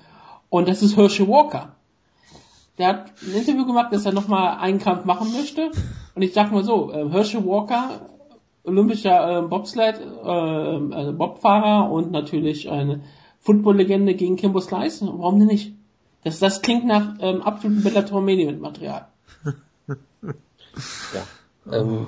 [0.48, 1.74] Und das ist Herschel Walker.
[2.78, 5.70] Der hat ein Interview gemacht, dass er noch mal einen Kampf machen möchte.
[6.14, 8.00] Und ich sag mal so, äh, Herschel Walker,
[8.64, 13.00] olympischer äh, Bobsled, äh, also Bobfahrer und natürlich eine
[13.40, 15.06] Football-Legende gegen Kimbo Slice.
[15.06, 15.72] Warum denn nicht?
[16.24, 19.06] Das, das klingt nach ähm, absolutem Bellator Main Event Material.
[21.14, 21.22] Ja.
[21.72, 22.06] Ähm,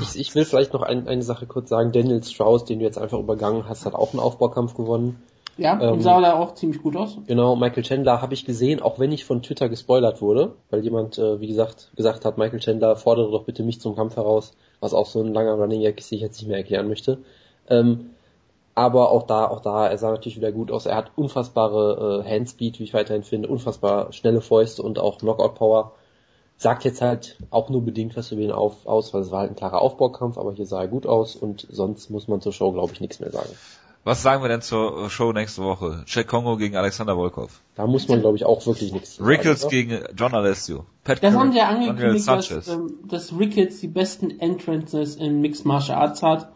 [0.00, 1.92] ich, ich will vielleicht noch ein, eine Sache kurz sagen.
[1.92, 5.22] Daniel Strauss, den du jetzt einfach übergangen hast, hat auch einen Aufbaukampf gewonnen.
[5.58, 7.18] Ja, Ähm, und sah da auch ziemlich gut aus.
[7.26, 11.18] Genau, Michael Chandler habe ich gesehen, auch wenn ich von Twitter gespoilert wurde, weil jemand,
[11.18, 14.94] äh, wie gesagt, gesagt hat, Michael Chandler fordere doch bitte mich zum Kampf heraus, was
[14.94, 17.18] auch so ein langer Running Gag ist, den ich jetzt nicht mehr erklären möchte.
[17.68, 18.10] Ähm,
[18.76, 20.86] aber auch da, auch da, er sah natürlich wieder gut aus.
[20.86, 25.56] Er hat unfassbare äh, Handspeed, wie ich weiterhin finde, unfassbar schnelle Fäuste und auch Knockout
[25.56, 25.92] Power.
[26.56, 29.50] Sagt jetzt halt auch nur bedingt was über ihn auf, aus, weil es war halt
[29.50, 32.70] ein klarer Aufbaukampf, aber hier sah er gut aus und sonst muss man zur Show,
[32.70, 33.50] glaube ich, nichts mehr sagen.
[34.08, 36.02] Was sagen wir denn zur Show nächste Woche?
[36.06, 37.60] Jack Kongo gegen Alexander Volkov.
[37.74, 39.70] Da muss man, glaube ich, auch wirklich nichts sagen, Rickles oder?
[39.70, 40.86] gegen John Alessio.
[41.04, 45.42] Pat Das Curry, haben sie ja angekündigt, dass, ähm, dass Ricketts die besten Entrances in
[45.42, 46.50] Mixed Martial Arts hat.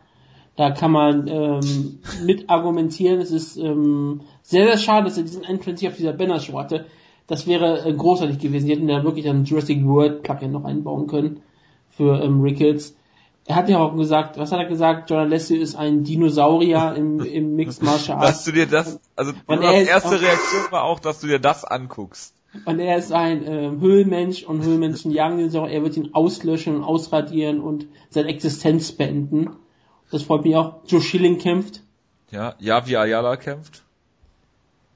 [0.57, 3.21] Da kann man ähm, mit argumentieren.
[3.21, 6.87] Es ist ähm, sehr, sehr schade, dass er diesen Entrance nicht auf dieser Banner-Show hatte.
[7.27, 8.69] Das wäre äh, großartig gewesen.
[8.69, 11.43] Die hätten da wirklich einen Jurassic World Plugin noch einbauen können
[11.91, 12.97] für ähm, Ricketts.
[13.45, 15.11] Er hat ja auch gesagt, was hat er gesagt?
[15.11, 18.45] John Alessio ist ein Dinosaurier im, im Mixed Martial dass Arts.
[18.45, 22.35] du dir das, also er ist erste Reaktion war auch, dass du dir das anguckst.
[22.67, 25.65] Und er ist ein ähm, Höhlenmensch und Höhlenmenschen jagen ihn so.
[25.65, 29.51] Er wird ihn auslöschen und ausradieren und seine Existenz beenden.
[30.11, 30.81] Das freut mich auch.
[30.87, 31.83] Joe Schilling kämpft.
[32.31, 33.83] Ja, Yavi Ayala kämpft.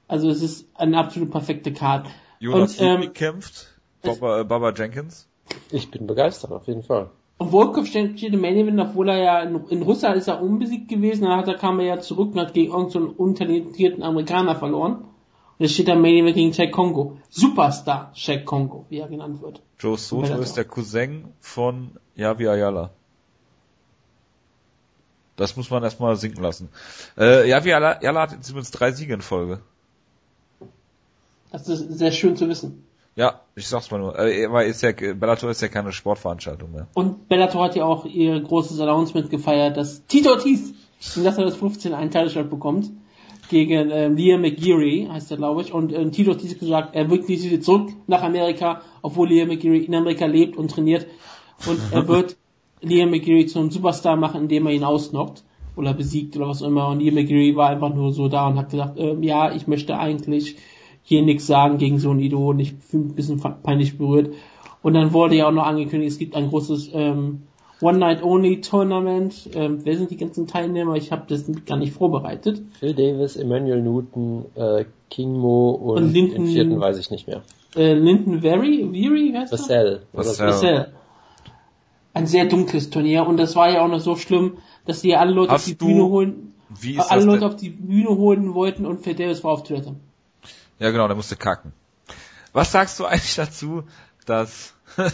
[0.07, 2.07] Also es ist eine absolut perfekte Card.
[2.39, 3.79] Jonas Und, ähm, kämpft.
[4.03, 5.27] Baba, äh, Baba Jenkins.
[5.71, 7.09] Ich bin begeistert, auf jeden Fall.
[7.37, 10.87] Und Volkov steht im Main Event, obwohl er ja in, in Russland ist er unbesiegt
[10.87, 14.55] gewesen, dann hat er, kam er ja zurück und hat gegen irgendeinen so untalentierten Amerikaner
[14.55, 14.93] verloren.
[14.95, 17.17] Und jetzt steht er im Main Event gegen Jack Kongo.
[17.29, 19.61] Superstar Jack Kongo, wie er genannt wird.
[19.79, 22.91] Joe Soto ist der Cousin von Yavi Ayala.
[25.35, 26.69] Das muss man erstmal sinken lassen.
[27.17, 29.61] Äh, Yavi Ayala hat jetzt übrigens drei Siege in Folge.
[31.51, 32.86] Das ist sehr schön zu wissen.
[33.57, 34.19] Ich sag's mal nur.
[34.19, 36.87] Äh, aber ist ja, Bellator ist ja keine Sportveranstaltung mehr.
[36.93, 40.75] Und Bellator hat ja auch ihr großes Announcement gefeiert, dass Tito Ortiz,
[41.15, 42.91] er das 15 einen Titelshot bekommt,
[43.49, 47.09] gegen ähm, Liam McGeary, heißt er glaube ich, und ähm, Tito Ortiz hat gesagt, er
[47.09, 51.07] wird nicht wieder zurück nach Amerika, obwohl Liam McGeary in Amerika lebt und trainiert,
[51.65, 52.37] und er wird
[52.81, 55.43] Liam McGeary zu einem Superstar machen, indem er ihn ausnockt
[55.75, 58.59] oder besiegt oder was auch immer, und Liam McGeary war einfach nur so da und
[58.59, 60.57] hat gesagt, ähm, ja, ich möchte eigentlich
[61.09, 64.33] hier nichts sagen gegen so ein Idol und ich fühle mich ein bisschen peinlich berührt.
[64.83, 67.43] Und dann wurde ja auch noch angekündigt, es gibt ein großes ähm,
[67.81, 69.49] One-Night-Only-Tournament.
[69.55, 70.95] Ähm, wer sind die ganzen Teilnehmer?
[70.95, 72.61] Ich habe das gar nicht vorbereitet.
[72.79, 77.25] Phil Davis, Emmanuel Newton, äh, King Mo und, Und Linden- den vierten weiß ich nicht
[77.27, 77.41] mehr.
[77.75, 79.53] Äh, Lyndon Very, Very heißt?
[79.53, 80.01] Vassell.
[80.11, 80.47] Vassell.
[80.47, 80.87] Marcel.
[82.13, 85.31] Ein sehr dunkles Turnier und das war ja auch noch so schlimm, dass die alle
[85.33, 86.53] Leute Hast auf die du- Bühne holen,
[87.09, 87.47] alle Leute denn?
[87.49, 89.95] auf die Bühne holen wollten und Phil Davis war auf Toilette.
[90.79, 91.73] Ja, genau, der musste kacken.
[92.53, 93.83] Was sagst du eigentlich dazu,
[94.25, 94.73] dass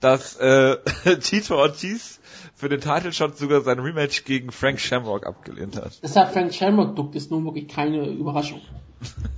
[0.00, 0.76] dass äh,
[1.20, 2.20] Tito Ortiz
[2.54, 5.98] für den Title Shot sogar sein Rematch gegen Frank Shamrock abgelehnt hat?
[6.02, 8.60] Deshalb Frank Shamrock duckt ist nun wirklich keine Überraschung.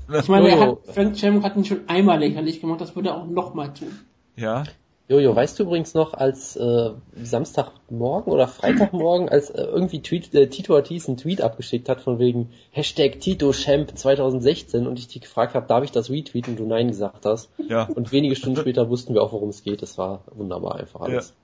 [0.07, 3.17] Ich meine, er hat, Frank Shamrock hat ihn schon einmal lächerlich gemacht, das würde er
[3.17, 3.99] auch nochmal tun.
[4.37, 4.65] Ja,
[5.07, 10.49] Jojo, weißt du übrigens noch, als äh, Samstagmorgen oder Freitagmorgen, als äh, irgendwie Tweet, äh,
[10.49, 15.21] Tito Ortiz einen Tweet abgeschickt hat von wegen Hashtag Tito Champ 2016 und ich dich
[15.21, 17.51] gefragt habe, darf ich das retweeten und du Nein gesagt hast.
[17.69, 17.85] ja.
[17.85, 19.83] Und wenige Stunden später wussten wir auch, worum es geht.
[19.83, 21.35] Das war wunderbar einfach alles.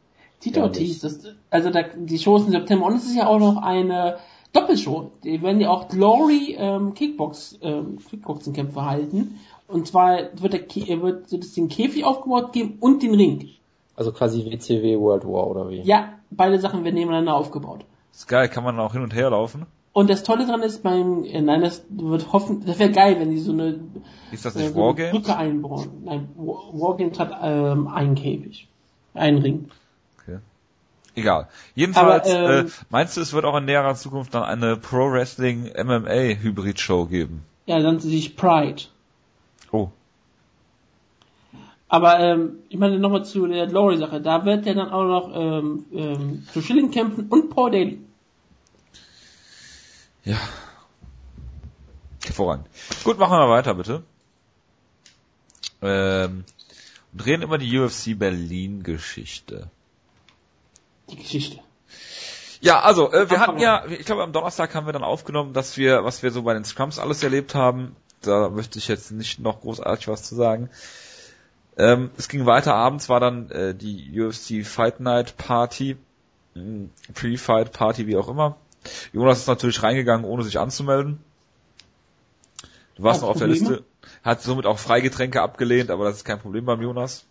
[0.40, 1.20] Tito Ja, Ortiz, das,
[1.50, 4.16] also da, die Show ist im September und es ist ja auch noch eine
[4.52, 5.12] Doppelshow.
[5.22, 9.38] Die werden ja auch Glory ähm, Kickbox, ähm, Kickboxenkämpfe halten.
[9.70, 13.48] Und zwar wird, der, Ke- äh, wird es den Käfig aufgebaut geben und den Ring.
[13.96, 15.80] Also quasi WCW World War oder wie?
[15.82, 17.84] Ja, beide Sachen werden nebeneinander aufgebaut.
[18.12, 19.66] Ist geil, kann man auch hin und her laufen.
[19.92, 23.30] Und das Tolle dran ist beim, äh, nein, das wird hoffen, das wäre geil, wenn
[23.30, 23.80] die so eine,
[24.30, 25.10] Ist das äh, nicht so eine Wargames?
[25.12, 25.88] Brücke einbauen.
[26.04, 28.68] Nein, War- Wargames hat ähm, einen Käfig.
[29.14, 29.68] Einen Ring.
[30.22, 30.38] Okay.
[31.16, 31.48] Egal.
[31.74, 35.10] Jedenfalls, Aber, ähm, äh, meinst du, es wird auch in näherer Zukunft dann eine Pro
[35.10, 37.42] Wrestling MMA Hybrid Show geben?
[37.66, 38.82] Ja, dann nennt sie sich Pride.
[39.72, 39.90] Oh.
[41.88, 44.20] Aber ähm, ich meine nochmal zu der Glory-Sache.
[44.20, 48.00] Da wird ja dann auch noch ähm, ähm, zu Schilling kämpfen und Paul Daly.
[50.24, 50.38] Ja.
[52.24, 52.66] Hervorragend.
[53.02, 54.04] Gut, machen wir weiter, bitte.
[55.82, 56.44] Ähm,
[57.12, 59.68] und reden über die UFC Berlin Geschichte.
[61.10, 61.58] Die Geschichte.
[62.60, 65.76] Ja, also äh, wir hatten ja, ich glaube am Donnerstag haben wir dann aufgenommen, dass
[65.76, 67.96] wir, was wir so bei den Scrums alles erlebt haben.
[68.22, 70.70] Da möchte ich jetzt nicht noch großartig was zu sagen.
[71.76, 75.96] Ähm, es ging weiter, abends war dann äh, die UFC Fight Night Party,
[76.54, 78.56] mm, Pre-Fight Party, wie auch immer.
[79.12, 81.20] Jonas ist natürlich reingegangen, ohne sich anzumelden.
[82.96, 83.68] Du warst Auch noch auf der Probleme?
[83.70, 83.84] Liste,
[84.22, 87.24] hat somit auch Freigetränke abgelehnt, aber das ist kein Problem beim Jonas.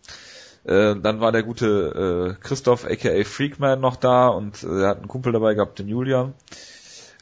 [0.63, 4.97] Äh, dann war der gute äh, Christoph aka Freakman noch da und äh, er hat
[4.97, 6.34] einen Kumpel dabei gehabt, den Julian.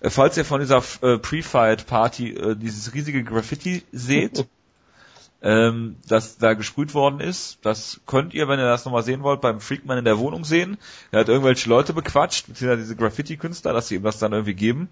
[0.01, 4.45] Äh, falls ihr von dieser äh, Pre-Fight Party äh, dieses riesige Graffiti seht,
[5.41, 7.59] ähm, das da gesprüht worden ist.
[7.61, 10.77] Das könnt ihr, wenn ihr das nochmal sehen wollt, beim Freakman in der Wohnung sehen.
[11.11, 14.89] Er hat irgendwelche Leute bequatscht, beziehungsweise diese Graffiti-Künstler, dass sie ihm das dann irgendwie geben.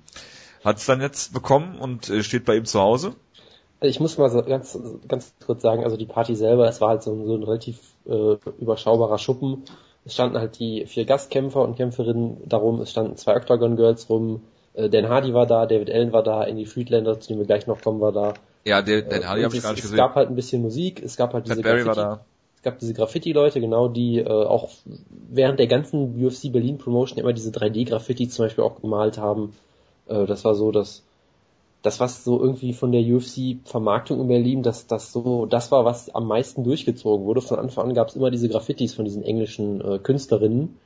[0.63, 3.15] Hat es dann jetzt bekommen und äh, steht bei ihm zu Hause.
[3.79, 6.89] Also Ich muss mal so ganz, ganz kurz sagen, also die Party selber, es war
[6.89, 9.63] halt so, ein- so ein relativ äh, überschaubarer Schuppen.
[10.05, 14.41] Es standen halt die vier Gastkämpfer und Kämpferinnen darum, es standen zwei Octagon Girls rum,
[14.75, 17.67] äh, Dan Hardy war da, David Allen war da, Andy Friedlander, zu dem wir gleich
[17.67, 18.33] noch kommen, war da.
[18.65, 19.97] Ja, den, den Äh, Hardy habe ich es, gar nicht es gesehen.
[19.97, 22.25] gab halt ein bisschen Musik, es gab halt diese Barry war Graffiti, da.
[22.57, 24.69] es gab diese Graffiti-Leute, genau, die äh, auch
[25.29, 29.53] während der ganzen UFC Berlin Promotion immer diese 3D-Graffiti zum Beispiel auch gemalt haben.
[30.07, 31.03] Äh, das war so, dass
[31.83, 36.13] das, was so irgendwie von der UFC-Vermarktung in Berlin, dass das so, das war, was
[36.13, 37.41] am meisten durchgezogen wurde.
[37.41, 40.77] Von Anfang an gab es immer diese Graffitis von diesen englischen äh, Künstlerinnen,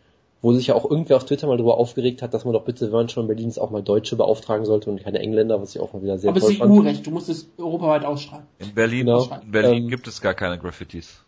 [0.41, 2.85] wo sich ja auch irgendwer auf Twitter mal drüber aufgeregt hat, dass man doch bitte,
[2.85, 5.75] wenn man schon in Berlin ist, auch mal Deutsche beauftragen sollte und keine Engländer, was
[5.75, 6.71] ich auch mal wieder sehr Aber es toll ist fand.
[6.79, 8.45] EU-Recht, du musst es europaweit ausstrahlen.
[8.59, 9.27] In Berlin, Genau.
[9.43, 11.23] in Berlin Ähm, gibt es gar keine Graffitis.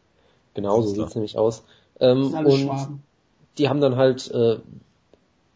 [0.54, 1.04] Genau, so Ist da.
[1.04, 1.64] sieht's nämlich aus.
[2.00, 3.04] Ähm, und Schwaben.
[3.58, 4.58] die haben dann halt äh,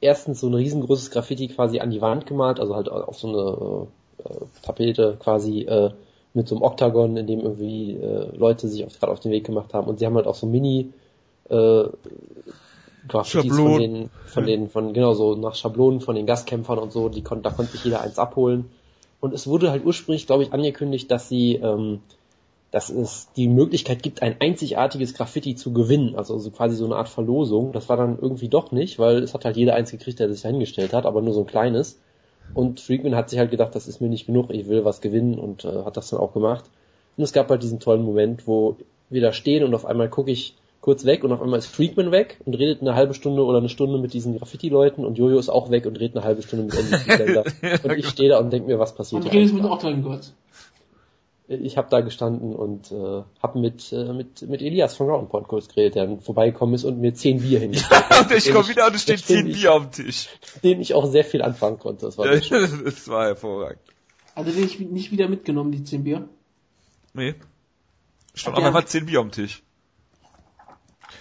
[0.02, 3.88] erstens so ein riesengroßes Graffiti quasi an die Wand gemalt, also halt auf so eine
[4.30, 5.92] äh, Tapete quasi äh,
[6.34, 9.74] mit so einem Oktagon, in dem irgendwie äh, Leute sich gerade auf den Weg gemacht
[9.74, 9.88] haben.
[9.88, 10.92] Und sie haben halt auch so Mini
[11.50, 11.84] äh,
[13.08, 17.10] Graffitis von den, von den, von genau so nach Schablonen von den Gastkämpfern und so,
[17.10, 18.70] die kon da konnte sich jeder eins abholen.
[19.20, 22.02] Und es wurde halt ursprünglich, glaube ich, angekündigt, dass sie ähm,
[22.76, 26.98] dass es die Möglichkeit gibt, ein einzigartiges Graffiti zu gewinnen, also so quasi so eine
[26.98, 27.72] Art Verlosung.
[27.72, 30.42] Das war dann irgendwie doch nicht, weil es hat halt jeder eins gekriegt, der sich
[30.42, 31.98] da hingestellt hat, aber nur so ein kleines.
[32.54, 35.40] Und Freakman hat sich halt gedacht, das ist mir nicht genug, ich will was gewinnen
[35.40, 36.66] und äh, hat das dann auch gemacht.
[37.16, 38.76] Und es gab halt diesen tollen Moment, wo
[39.10, 42.12] wir da stehen und auf einmal gucke ich kurz weg und auf einmal ist Freakman
[42.12, 45.50] weg und redet eine halbe Stunde oder eine Stunde mit diesen Graffiti-Leuten und Jojo ist
[45.50, 47.44] auch weg und redet eine halbe Stunde mit Andy Friedlander.
[47.84, 50.34] und ich stehe da und denke mir, was passiert Und hier redest eigentlich mit Girls.
[51.48, 55.48] ich habe da gestanden und äh, habe mit, äh, mit, mit Elias von Round Point
[55.48, 58.70] kurz geredet, der dann vorbeigekommen ist und mir zehn Bier hingestellt hat, und ich komme
[58.70, 60.30] wieder und es steht zehn Bier auf dem Tisch.
[60.54, 62.06] mit dem ich auch sehr viel anfangen konnte.
[62.06, 62.84] Das war schön.
[62.86, 63.82] das war hervorragend.
[64.36, 66.30] Also den ich nicht wieder mitgenommen, die 10 Bier.
[67.16, 67.34] Nee.
[68.36, 69.64] Stand der- einmal zehn Bier auf dem Tisch.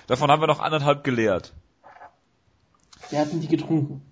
[0.07, 1.53] Davon haben wir noch anderthalb geleert.
[3.11, 4.03] Der hatten die getrunken.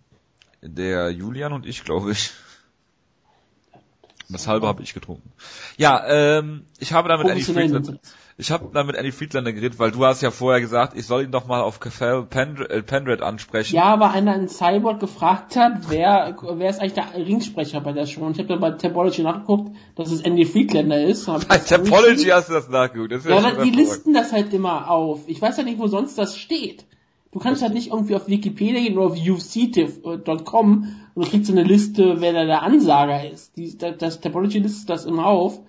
[0.61, 2.31] Der Julian und ich, glaube ich.
[4.29, 5.33] Das halbe habe ich getrunken.
[5.77, 8.01] Ja, ähm, ich habe damit sind
[8.39, 11.31] ich habe damit Andy Friedlander geredet, weil du hast ja vorher gesagt, ich soll ihn
[11.31, 13.75] doch mal auf Cafel Pendred, äh, Pendred ansprechen.
[13.75, 18.07] Ja, weil einer in Cyborg gefragt hat, wer, wer ist eigentlich der Ringsprecher bei der
[18.07, 18.23] Show.
[18.23, 21.27] Und ich habe dann bei Tapology nachgeguckt, dass es Andy Friedlander ist.
[21.27, 23.13] Bei Tapology hast du das nachgeguckt.
[23.13, 25.25] Das ist ja, aber die listen das halt immer auf.
[25.27, 26.87] Ich weiß ja nicht, wo sonst das steht.
[27.33, 31.53] Du kannst halt nicht irgendwie auf Wikipedia gehen oder auf ufc.com und du kriegst so
[31.53, 33.57] eine Liste, wer da der Ansager ist.
[33.57, 35.61] Die, das, das Tapology listet das immer auf.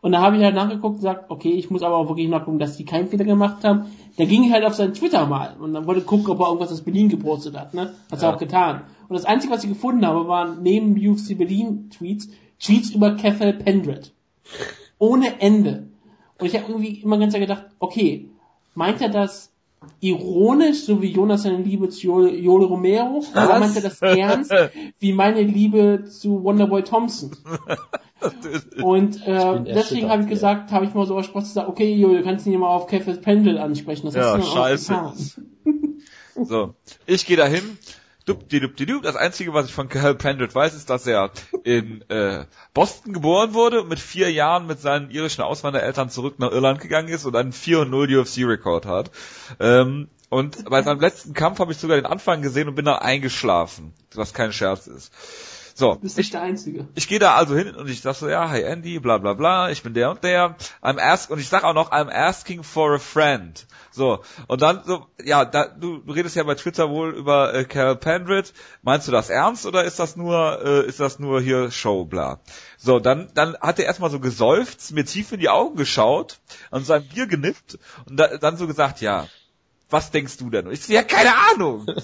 [0.00, 2.58] Und da habe ich halt nachgeguckt und gesagt, okay, ich muss aber auch wirklich nachgucken,
[2.60, 3.86] dass die keinen Fehler gemacht haben.
[4.16, 6.70] Da ging ich halt auf sein Twitter mal und dann wollte gucken, ob er irgendwas
[6.72, 7.94] aus Berlin gepostet hat, ne?
[8.10, 8.28] Hat's Ja.
[8.28, 8.82] er auch getan.
[9.08, 12.28] Und das Einzige, was ich gefunden habe, waren neben UFC Berlin Tweets,
[12.60, 14.12] Tweets über Keffel Pendred.
[14.98, 15.88] Ohne Ende.
[16.38, 18.28] Und ich habe irgendwie immer ganz gedacht, okay,
[18.74, 19.50] meint er das
[20.00, 23.18] ironisch, so wie Jonas seine Liebe zu Jo- Joel Romero?
[23.32, 23.60] Oder Was?
[23.60, 24.52] meint er das ernst,
[24.98, 27.30] wie meine Liebe zu Wonderboy Thompson?
[28.82, 30.34] Und äh, deswegen habe ich ja.
[30.34, 32.68] gesagt, habe ich mal so aus Spaß gesagt, okay, Jo, du kannst ihn ja mal
[32.68, 34.06] auf Keffels Pendel ansprechen.
[34.06, 35.12] Das Ja, scheiße.
[36.44, 36.74] So,
[37.06, 37.78] ich gehe dahin.
[38.26, 41.30] Das Einzige, was ich von Cal Pendred weiß, ist, dass er
[41.64, 46.52] in äh, Boston geboren wurde und mit vier Jahren mit seinen irischen Auswandereltern zurück nach
[46.52, 49.10] Irland gegangen ist und einen 4-0 UFC-Rekord hat.
[49.58, 52.98] Ähm, und bei seinem letzten Kampf habe ich sogar den Anfang gesehen und bin dann
[52.98, 55.10] eingeschlafen, was kein Scherz ist.
[55.78, 56.88] So, Du bist ich, nicht der Einzige.
[56.96, 59.70] ich gehe da also hin und ich sag so, ja, hi Andy, bla bla bla,
[59.70, 60.56] ich bin der und der.
[60.82, 63.64] I'm ask und ich sag auch noch, I'm asking for a friend.
[63.92, 67.64] So, und dann so, ja, da, du, du redest ja bei Twitter wohl über äh,
[67.64, 68.54] Carol Pendrit.
[68.82, 72.40] Meinst du das ernst oder ist das nur, äh, ist das nur hier Show, bla?
[72.76, 76.40] So, dann, dann hat er erstmal so geseufzt, mir tief in die Augen geschaut,
[76.72, 79.28] an sein Bier genippt und da, dann so gesagt, ja,
[79.90, 80.66] was denkst du denn?
[80.66, 81.86] Und ich so, ja, keine Ahnung.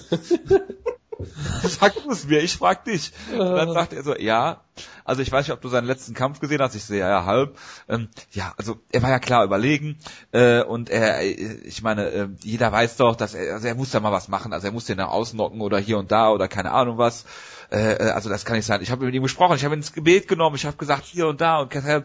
[1.63, 3.11] Sag du es mir, ich frag dich.
[3.31, 4.61] Und dann sagt er so, ja,
[5.03, 6.75] also ich weiß nicht, ob du seinen letzten Kampf gesehen hast.
[6.75, 7.57] Ich sehe ja, ja halb.
[7.87, 9.97] Ähm, ja, also er war ja klar überlegen
[10.31, 13.91] äh, und er, äh, ich meine, äh, jeder weiß doch, dass er, also er muss
[13.91, 14.51] da mal was machen.
[14.51, 17.25] Also er muss den da ausnocken oder hier und da oder keine Ahnung was.
[17.71, 18.81] Äh, äh, also das kann nicht sein.
[18.81, 21.27] Ich habe mit ihm gesprochen, ich habe ihn ins Gebet genommen, ich habe gesagt hier
[21.27, 22.03] und da und Cathal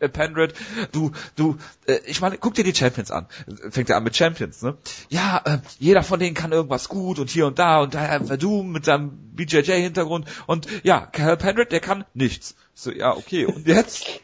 [0.00, 0.54] äh, Pendrit
[0.92, 3.26] du, du, äh, ich meine, guck dir die Champions an.
[3.70, 4.76] Fängt er an mit Champions, ne?
[5.08, 8.72] Ja, äh, jeder von denen kann irgendwas gut und hier und da und da Verdum
[8.72, 12.54] mit seinem BJJ-Hintergrund und ja, Cathal Pendrit, der kann nichts.
[12.74, 13.46] So, ja, okay.
[13.46, 14.06] Und jetzt?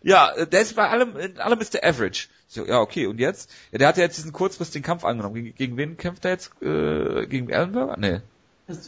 [0.00, 2.28] Ja, äh, der ist bei allem, in allem ist der Average.
[2.46, 3.50] So, ja, okay, und jetzt?
[3.72, 5.34] Ja, der hat ja jetzt diesen kurzfristigen Kampf angenommen.
[5.34, 6.50] Gegen, gegen wen kämpft er jetzt?
[6.62, 7.96] Äh, gegen Ellenberger?
[7.98, 8.20] Nee.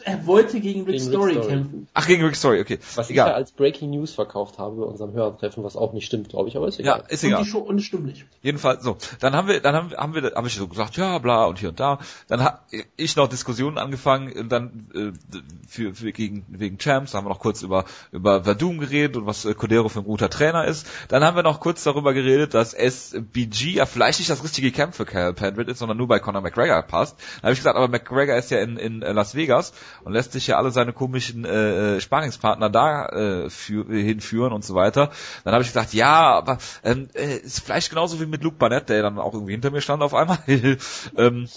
[0.05, 1.47] Er wollte gegen Rick Gegen Rick Story Story.
[1.49, 1.89] kämpfen.
[1.95, 2.79] Ach, gegen Rick Story, okay.
[2.97, 3.35] Was ich ja egal.
[3.37, 6.69] als Breaking News verkauft habe bei unserem Hörertreffen, was auch nicht stimmt, glaube ich, aber
[6.69, 7.05] ist Ja, egal.
[7.09, 7.43] ist Und, egal.
[7.45, 8.27] die Show, und es stimmt nicht.
[8.43, 8.99] Jedenfalls so.
[9.21, 11.59] Dann haben wir, dann haben, wir- haben wir, habe ich so gesagt, ja, bla und
[11.59, 11.99] hier und da.
[12.29, 12.59] Dann habe
[12.99, 17.13] ich noch Diskussionen angefangen und dann äh, für, für gegen wegen Champs.
[17.13, 20.05] Da haben wir noch kurz über über Verdum geredet und was äh, Cordero für ein
[20.05, 20.87] guter Trainer ist.
[21.09, 24.95] Dann haben wir noch kurz darüber geredet, dass SBG ja vielleicht nicht das richtige Camp
[24.95, 27.17] für Cal Pendrit ist, sondern nur bei Conor McGregor passt.
[27.37, 29.70] Dann habe ich gesagt, aber McGregor ist ja in, in äh, Las Vegas
[30.05, 34.65] und lässt sich ja alle seine komischen äh, äh, Sparingspartner da äh, für, hinführen und
[34.65, 35.11] so weiter.
[35.45, 38.89] Dann habe ich gesagt, ja, aber ähm, äh, ist vielleicht genauso wie mit Luke Barnett,
[38.89, 40.39] der dann auch irgendwie hinter mir stand auf einmal.
[41.17, 41.49] ähm,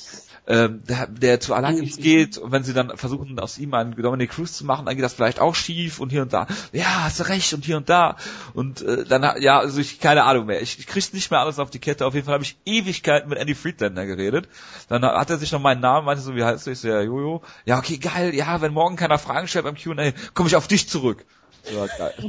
[0.45, 4.31] ähm, der, der zu Alliance geht und wenn sie dann versuchen aus ihm einen Dominic
[4.31, 6.47] Cruz zu machen, dann geht das vielleicht auch schief und hier und da.
[6.73, 8.17] Ja, hast du recht und hier und da
[8.53, 10.61] und äh, dann ja, also ich keine Ahnung mehr.
[10.61, 12.05] Ich, ich krieg's nicht mehr alles auf die Kette.
[12.05, 14.49] Auf jeden Fall habe ich Ewigkeiten mit Andy Friedlander geredet.
[14.89, 16.71] Dann hat er sich noch meinen Namen, meinte so, wie heißt du?
[16.71, 17.41] Ich so, ja, Jojo.
[17.65, 18.35] Ja, okay, geil.
[18.35, 21.25] Ja, wenn morgen keiner Fragen stellt beim Q&A, komme ich auf dich zurück.
[21.73, 22.13] Ja, geil.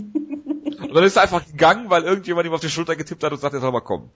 [0.82, 3.40] und dann ist er einfach gegangen, weil irgendjemand ihm auf die Schulter getippt hat und
[3.40, 4.10] sagt, er soll mal kommen.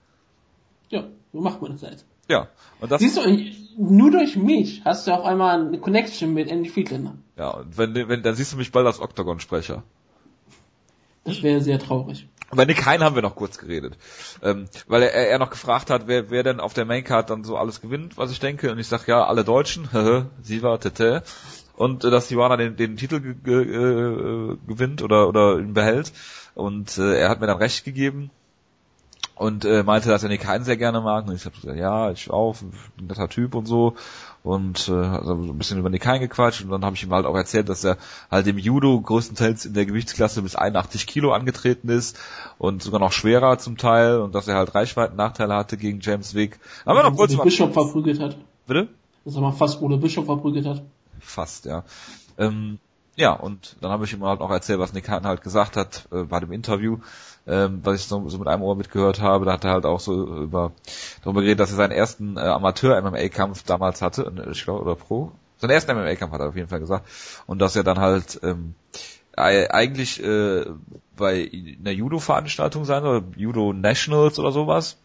[0.89, 2.05] Ja, so macht man das halt.
[2.29, 2.47] Ja.
[2.79, 3.21] Und das Siehst du,
[3.77, 7.15] nur durch mich hast du auf einmal eine Connection mit Andy Friedlander.
[7.37, 9.83] Ja, und wenn, wenn, dann siehst du mich bald als Octagon-Sprecher.
[11.25, 12.27] Das wäre sehr traurig.
[12.51, 13.97] Über Nick Hein haben wir noch kurz geredet.
[14.41, 17.57] Ähm, weil er, er noch gefragt hat, wer, wer denn auf der Maincard dann so
[17.57, 18.71] alles gewinnt, was ich denke.
[18.71, 19.87] Und ich sag ja, alle Deutschen,
[20.41, 21.23] Siva, Tete.
[21.75, 26.11] Und äh, dass Johanna den, den Titel ge, ge, äh, gewinnt oder, oder ihn behält.
[26.55, 28.31] Und äh, er hat mir dann recht gegeben.
[29.39, 31.25] Und äh, meinte, dass er Nick Hein sehr gerne mag.
[31.25, 32.73] Und ich habe gesagt, ja, ich auch, ein
[33.07, 33.95] netter Typ und so.
[34.43, 36.61] Und äh, also so ein bisschen über Nick Hein gequatscht.
[36.61, 37.95] Und dann habe ich ihm halt auch erzählt, dass er
[38.29, 42.19] halt im Judo größtenteils in der Gewichtsklasse bis 81 Kilo angetreten ist.
[42.57, 44.19] Und sogar noch schwerer zum Teil.
[44.19, 46.59] Und dass er halt Reichweitennachteile hatte gegen James Wick.
[46.85, 47.45] Haben wir noch kurz den mal...
[47.45, 48.35] Bischof verprügelt hat.
[48.67, 48.89] Bitte?
[49.23, 50.83] Das ist mal fast, der Bischof verprügelt hat.
[51.21, 51.85] Fast, ja.
[52.37, 52.79] Ähm,
[53.15, 56.07] ja, und dann habe ich ihm halt auch erzählt, was Nick Hein halt gesagt hat
[56.11, 56.99] äh, bei dem Interview,
[57.49, 59.45] ähm, was ich so, so mit einem Ohr mitgehört habe.
[59.45, 60.71] Da hat er halt auch so über
[61.23, 65.31] darüber geredet, dass er seinen ersten äh, Amateur-MMA-Kampf damals hatte, äh, ich glaube, oder Pro.
[65.57, 67.07] Seinen ersten MMA-Kampf hat er auf jeden Fall gesagt.
[67.47, 68.75] Und dass er dann halt ähm,
[69.35, 70.65] ei- eigentlich äh,
[71.17, 74.97] bei einer Judo-Veranstaltung sein soll, Judo Nationals oder sowas.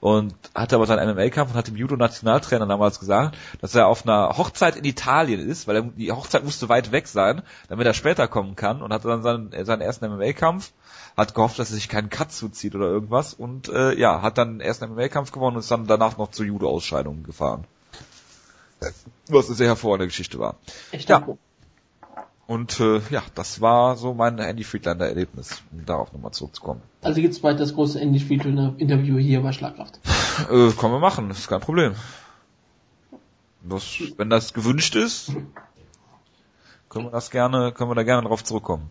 [0.00, 4.38] Und hatte aber seinen MMA-Kampf und hat dem Judo-Nationaltrainer damals gesagt, dass er auf einer
[4.38, 8.26] Hochzeit in Italien ist, weil er, die Hochzeit musste weit weg sein, damit er später
[8.26, 10.72] kommen kann und hatte dann seinen, äh, seinen ersten MMA-Kampf,
[11.18, 14.58] hat gehofft, dass er sich keinen Cut zuzieht oder irgendwas und äh, ja, hat dann
[14.58, 17.66] den ersten MMA-Kampf gewonnen und ist dann danach noch zur Judo-Ausscheidung gefahren.
[19.28, 20.56] Was eine sehr hervorragende Geschichte war.
[20.92, 21.26] Echt Ja.
[22.50, 26.82] Und äh, ja, das war so mein Andy Friedlander Erlebnis, um darauf nochmal zurückzukommen.
[27.00, 30.00] Also gibt's bald das große Andy Friedlander Interview hier bei Schlagkraft.
[30.50, 31.94] Äh, können wir machen, das ist kein Problem.
[33.62, 35.32] Das, wenn das gewünscht ist,
[36.88, 38.90] können wir das gerne, können wir da gerne drauf zurückkommen.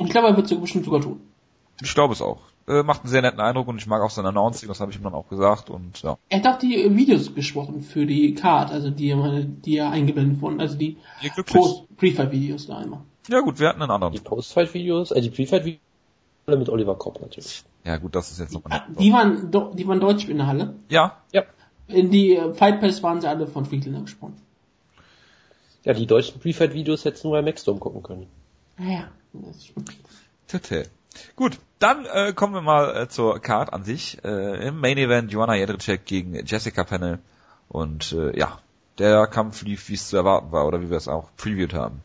[0.00, 1.20] Und ich glaube, er wird es bestimmt sogar tun.
[1.80, 2.40] Ich glaube es auch.
[2.68, 4.96] Äh, macht einen sehr netten Eindruck und ich mag auch sein Announcing, das habe ich
[4.98, 6.16] ihm dann auch gesagt und ja.
[6.28, 9.74] Er hat auch die äh, Videos gesprochen für die Card, also die, er meine, die
[9.74, 10.96] ja eingeblendet wurden, also die.
[11.46, 13.00] Post-Pre-Fight-Videos da einmal.
[13.28, 14.12] Ja gut, wir hatten einen anderen.
[14.12, 15.80] Die Post-Fight-Videos, äh, die Pre-Fight-Videos
[16.46, 17.64] alle mit Oliver Kopp natürlich.
[17.84, 20.46] Ja gut, das ist jetzt noch Ah, Die waren, do- die waren deutsch in der
[20.46, 20.74] Halle.
[20.88, 21.42] Ja, Ja.
[21.88, 24.36] In die äh, Fight Pass waren sie alle von Friedlander gesprochen.
[25.84, 28.26] Ja, die deutschen Pre-Fight-Videos hättest du nur bei Maxdome gucken können.
[28.78, 29.84] Naja, das ist schon-
[30.46, 30.86] Tete.
[31.36, 34.22] Gut, dann äh, kommen wir mal äh, zur Card an sich.
[34.24, 37.18] Äh, Im Main Event Joanna Jedrzejczyk gegen Jessica Pennell.
[37.68, 38.58] Und äh, ja,
[38.98, 42.02] der Kampf lief, wie es zu erwarten war, oder wie wir es auch previewed haben.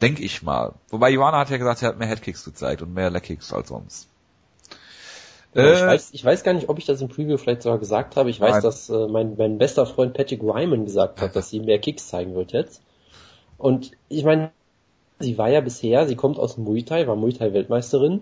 [0.00, 0.74] Denk ich mal.
[0.90, 4.08] Wobei Johanna hat ja gesagt, sie hat mehr Headkicks gezeigt und mehr Leckkicks als sonst.
[5.52, 8.28] Ich, weiß, ich weiß gar nicht, ob ich das im Preview vielleicht sogar gesagt habe.
[8.28, 8.62] Ich weiß, Nein.
[8.62, 12.34] dass äh, mein, mein bester Freund Patrick Ryman gesagt hat, dass sie mehr Kicks zeigen
[12.34, 12.82] wird jetzt.
[13.56, 14.52] Und ich meine,
[15.18, 18.20] sie war ja bisher, sie kommt aus Muay Thai, war Muay Thai Weltmeisterin.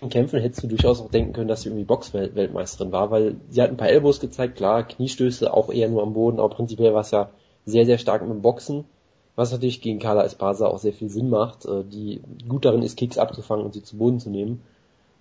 [0.00, 3.62] In Kämpfen hättest du durchaus auch denken können, dass sie irgendwie Box-Weltmeisterin war, weil sie
[3.62, 7.02] hat ein paar Elbows gezeigt, klar, Kniestöße auch eher nur am Boden, aber prinzipiell war
[7.02, 7.30] es ja
[7.66, 8.84] sehr, sehr stark mit dem Boxen,
[9.36, 12.98] was natürlich gegen Carla Espasa auch sehr viel Sinn macht, äh, die gut darin ist,
[12.98, 14.62] Kicks abzufangen und sie zu Boden zu nehmen.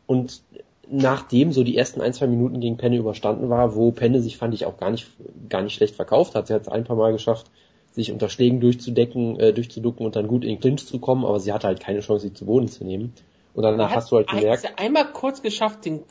[0.07, 0.41] Und
[0.89, 4.55] nachdem so die ersten ein, zwei Minuten gegen Penne überstanden war, wo Penne sich, fand
[4.55, 5.07] ich, auch gar nicht,
[5.47, 6.47] gar nicht schlecht verkauft hat.
[6.47, 7.51] Sie hat es ein paar Mal geschafft,
[7.91, 11.39] sich unter Schlägen durchzudecken, äh, durchzuducken und dann gut in den Clinch zu kommen, aber
[11.39, 13.13] sie hatte halt keine Chance, sie zu Boden zu nehmen.
[13.53, 16.03] Und danach hast du halt gemerkt, Hat einmal kurz geschafft, den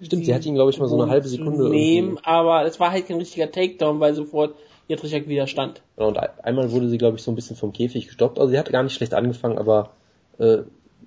[0.00, 2.92] stimmt, sie hat ihn, glaube ich, mal so eine halbe Sekunde nehmen, aber es war
[2.92, 4.54] halt kein richtiger Takedown, weil sofort
[4.88, 5.82] Jędrzejczyk wieder stand.
[5.96, 8.38] Genau, Und einmal wurde sie, glaube ich, so ein bisschen vom Käfig gestoppt.
[8.38, 9.90] Also sie hatte gar nicht schlecht angefangen, aber
[10.38, 10.58] äh,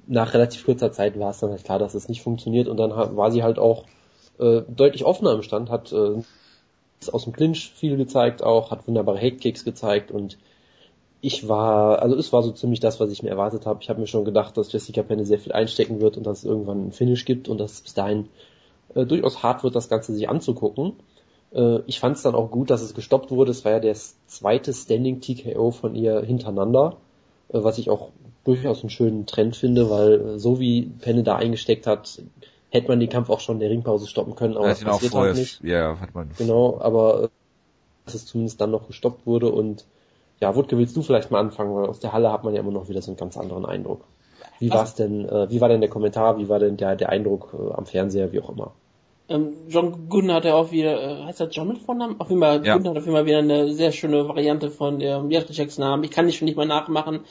[0.08, 2.92] nach relativ kurzer Zeit war es dann halt klar, dass es nicht funktioniert und dann
[2.92, 3.86] war sie halt auch
[4.40, 6.22] äh, deutlich offener im Stand, hat äh,
[7.08, 10.38] aus dem Clinch viel gezeigt auch, hat wunderbare Hate-Kicks gezeigt und
[11.22, 13.80] ich war, also es war so ziemlich das, was ich mir erwartet habe.
[13.82, 16.46] Ich habe mir schon gedacht, dass Jessica Penne sehr viel einstecken wird und dass es
[16.46, 18.30] irgendwann einen Finish gibt und dass es bis dahin
[18.96, 20.94] äh, durchaus hart wird, das Ganze sich anzugucken.
[21.52, 23.52] Äh, ich fand es dann auch gut, dass es gestoppt wurde.
[23.52, 26.98] Es war ja das zweite Standing TKO von ihr hintereinander,
[27.50, 28.10] äh, was ich auch
[28.46, 32.22] durchaus einen schönen Trend finde, weil äh, so wie Penne da eingesteckt hat,
[32.72, 34.92] hätte man den Kampf auch schon in der Ringpause stoppen können, aber Er das auch
[34.92, 35.64] passiert vorher, halt nicht.
[35.64, 36.30] ja, hat man.
[36.38, 37.28] Genau, aber äh,
[38.06, 39.86] dass es zumindest dann noch gestoppt wurde und
[40.42, 42.72] ja, Wutke, willst du vielleicht mal anfangen, weil aus der Halle hat man ja immer
[42.72, 44.06] noch wieder so einen ganz anderen Eindruck.
[44.60, 47.10] Wie Also- war's denn, äh, wie war denn der Kommentar, wie war denn der, der
[47.10, 48.72] Eindruck äh, am Fernseher, wie auch immer?
[49.30, 52.20] Ähm, John Gooden hatte auch wieder, äh, heißt er John mit Vornamen?
[52.20, 52.74] Auf jeden Fall, Ja.
[52.76, 56.04] Gooden hat auf jeden Fall wieder eine sehr schöne Variante von ähm, Jędrzejczyks Namen.
[56.04, 57.22] Ich kann die schon nicht mal nachmachen.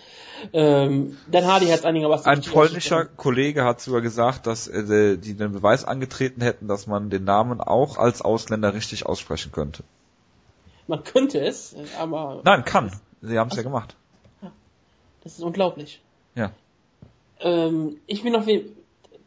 [0.52, 3.04] Ähm, Dan Hardy hat einigermaßen Ein richtig polnischer.
[3.04, 7.60] Kollege hat sogar gesagt, dass äh, die den Beweis angetreten hätten, dass man den Namen
[7.60, 9.82] auch als Ausländer richtig aussprechen könnte.
[10.86, 12.92] Man könnte es, äh, aber Nein, kann.
[13.20, 13.96] Sie haben es ja gemacht.
[15.24, 16.00] das ist unglaublich.
[16.36, 16.52] Ja.
[17.40, 18.70] Ähm, ich bin noch wie,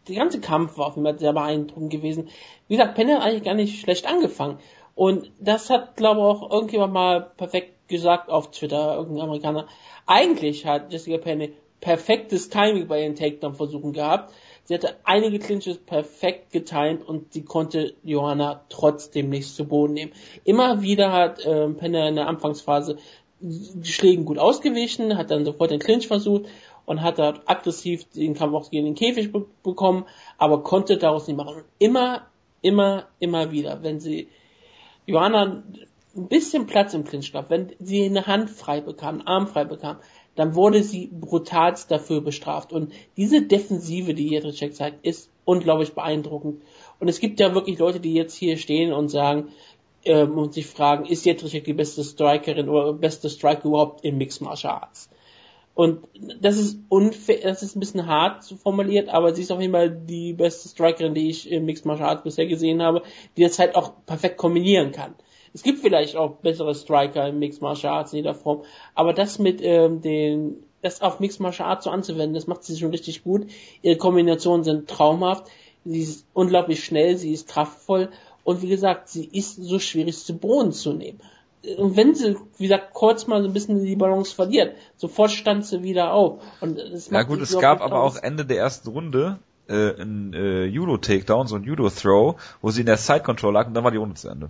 [0.08, 2.30] der ganze Kampf war auf jeden Fall sehr beeindruckend gewesen.
[2.68, 4.60] Wie gesagt, Penne hat eigentlich gar nicht schlecht angefangen.
[4.95, 9.68] Und das hat, glaube ich, auch irgendjemand mal perfekt gesagt auf Twitter, irgendein Amerikaner.
[10.06, 11.49] Eigentlich hat Jessica Penne
[11.80, 14.34] perfektes Timing bei ihren Takedown-Versuchen gehabt.
[14.64, 20.12] Sie hatte einige Clinches perfekt getimed und sie konnte Johanna trotzdem nicht zu Boden nehmen.
[20.43, 22.97] Immer wieder hat ähm, Penne in der Anfangsphase
[23.39, 26.45] die Schlägen gut ausgewichen, hat dann sofort den Clinch versucht
[26.92, 30.06] und hat dort aggressiv den Kampf auch gegen den Käfig be bekommen,
[30.38, 31.56] aber konnte daraus nicht machen.
[31.56, 32.28] Und immer,
[32.62, 34.28] immer, immer wieder, wenn sie
[35.06, 35.64] Johanna
[36.18, 39.64] ein bisschen Platz im Clinch gab, wenn sie eine Hand frei bekam, einen Arm frei
[39.64, 40.00] bekam,
[40.36, 42.74] dann wurde sie brutalst dafür bestraft.
[42.74, 46.62] Und diese Defensive, die Jedrzejczyk zeigt, ist unglaublich beeindruckend.
[47.00, 49.48] Und es gibt ja wirklich Leute, die jetzt hier stehen und sagen,
[50.04, 54.42] ähm, und sich fragen, ist Jedrzejczyk die beste Strikerin oder beste Striker überhaupt im Mixed
[54.42, 55.10] Martial Arts?
[55.74, 56.05] Und
[56.41, 59.89] das ist unfair, das ist ein bisschen hart formuliert, aber sie ist auf jeden Fall
[59.89, 63.03] die beste Strikerin, die ich im Mixed Martial Arts bisher gesehen habe,
[63.38, 65.15] die das halt auch perfekt kombinieren kann.
[65.53, 68.63] Es gibt vielleicht auch bessere Striker im Mixed Martial Arts in jeder Form,
[68.95, 72.78] aber das mit ähm, den, das auf Mixed Martial Arts so anzuwenden, das macht sie
[72.78, 73.47] schon richtig gut.
[73.82, 75.47] Ihre Kombinationen sind traumhaft.
[75.84, 78.11] Sie ist unglaublich schnell, sie ist kraftvoll
[78.43, 81.22] und wie gesagt, sie ist so schwierig zu Boden zu nehmen.
[81.78, 85.66] Und wenn sie, wie gesagt, kurz mal so ein bisschen die Balance verliert, sofort stand
[85.66, 86.41] sie wieder auf.
[86.59, 86.82] Und
[87.12, 91.55] Ja gut, es gab aber auch Ende der ersten Runde äh, ein äh, Judo-Takedown, so
[91.55, 94.49] ein Judo-Throw, wo sie in der Side-Control lag und dann war die Runde zu Ende.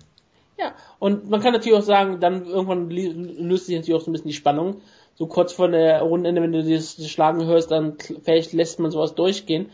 [0.58, 4.14] Ja, und man kann natürlich auch sagen, dann irgendwann löst sich natürlich auch so ein
[4.14, 4.82] bisschen die Spannung.
[5.16, 9.16] So kurz vor der Rundenende, wenn du das Schlagen hörst, dann vielleicht lässt man sowas
[9.16, 9.70] durchgehen.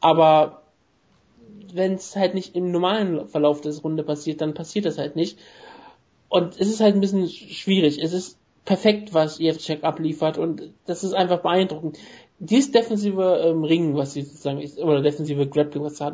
[0.00, 0.62] Aber
[1.72, 5.38] wenn es halt nicht im normalen Verlauf des Runde passiert, dann passiert das halt nicht.
[6.32, 7.98] Und es ist halt ein bisschen schwierig.
[8.02, 11.98] Es ist perfekt, was Jevcek abliefert und das ist einfach beeindruckend.
[12.38, 16.10] Dieses defensive ähm, Ringen, was sie sozusagen ist, oder defensive Grappling, was sie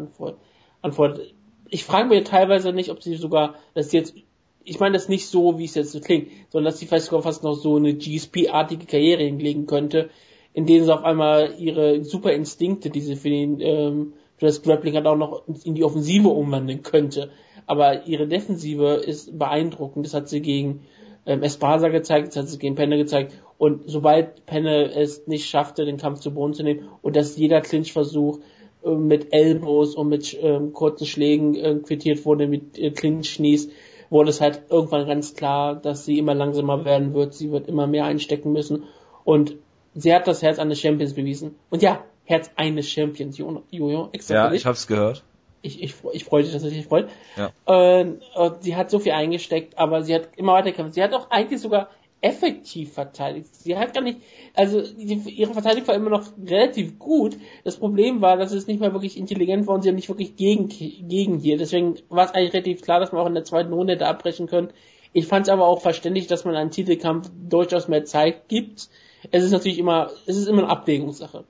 [0.82, 1.34] antwortet.
[1.68, 4.16] Ich frage mir teilweise nicht, ob sie sogar, dass sie jetzt,
[4.64, 7.22] ich meine das nicht so, wie es jetzt so klingt, sondern dass sie vielleicht sogar
[7.22, 10.10] fast noch so eine GSP-artige Karriere hinlegen könnte,
[10.52, 14.62] in denen sie auf einmal ihre super Instinkte, die sie für den, ähm, für das
[14.62, 17.30] Grappling hat, auch noch in die Offensive umwandeln könnte.
[17.68, 20.06] Aber ihre Defensive ist beeindruckend.
[20.06, 20.86] Das hat sie gegen
[21.26, 23.34] ähm, Espasa gezeigt, das hat sie gegen Penne gezeigt.
[23.58, 27.60] Und sobald Penne es nicht schaffte, den Kampf zu Boden zu nehmen und dass jeder
[27.60, 28.38] Clinch-Versuch
[28.82, 33.68] äh, mit Elbows und mit ähm, kurzen Schlägen äh, quittiert wurde, mit äh, Clinch-Knees,
[34.08, 37.34] wurde es halt irgendwann ganz klar, dass sie immer langsamer werden wird.
[37.34, 38.84] Sie wird immer mehr einstecken müssen.
[39.24, 39.56] Und
[39.94, 41.56] sie hat das Herz eines Champions bewiesen.
[41.68, 45.22] Und ja, Herz eines Champions, Jojo, extra Ja, ich hab's gehört.
[45.62, 47.08] Ich, ich, ich freue dich, dass es dich freut.
[47.36, 47.50] Ja.
[47.64, 50.94] Und, und sie hat so viel eingesteckt, aber sie hat immer weiter gekämpft.
[50.94, 51.88] Sie hat auch eigentlich sogar
[52.20, 53.54] effektiv verteidigt.
[53.54, 54.20] Sie hat gar nicht,
[54.54, 57.36] also die, ihre Verteidigung war immer noch relativ gut.
[57.64, 60.36] Das Problem war, dass es nicht mehr wirklich intelligent war und sie haben nicht wirklich
[60.36, 61.58] gegen, gegen hier.
[61.58, 64.48] Deswegen war es eigentlich relativ klar, dass man auch in der zweiten Runde hätte abbrechen
[64.48, 64.70] können.
[65.12, 68.88] Ich fand es aber auch verständlich, dass man einen Titelkampf durchaus mehr Zeit gibt.
[69.30, 71.44] Es ist natürlich immer, es ist immer eine Abwägungssache.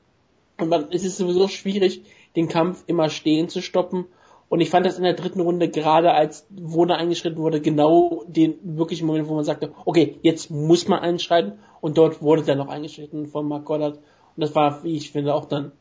[0.58, 2.02] Und man, es ist sowieso schwierig,
[2.36, 4.06] den Kampf immer stehen zu stoppen
[4.48, 8.54] und ich fand das in der dritten Runde, gerade als Wona eingeschritten wurde, genau den
[8.62, 11.58] wirklichen Moment, wo man sagte, okay, jetzt muss man einschreiten.
[11.80, 13.96] Und dort wurde dann noch eingeschritten von Mark Goddard.
[13.96, 15.72] Und das war, wie ich finde, auch dann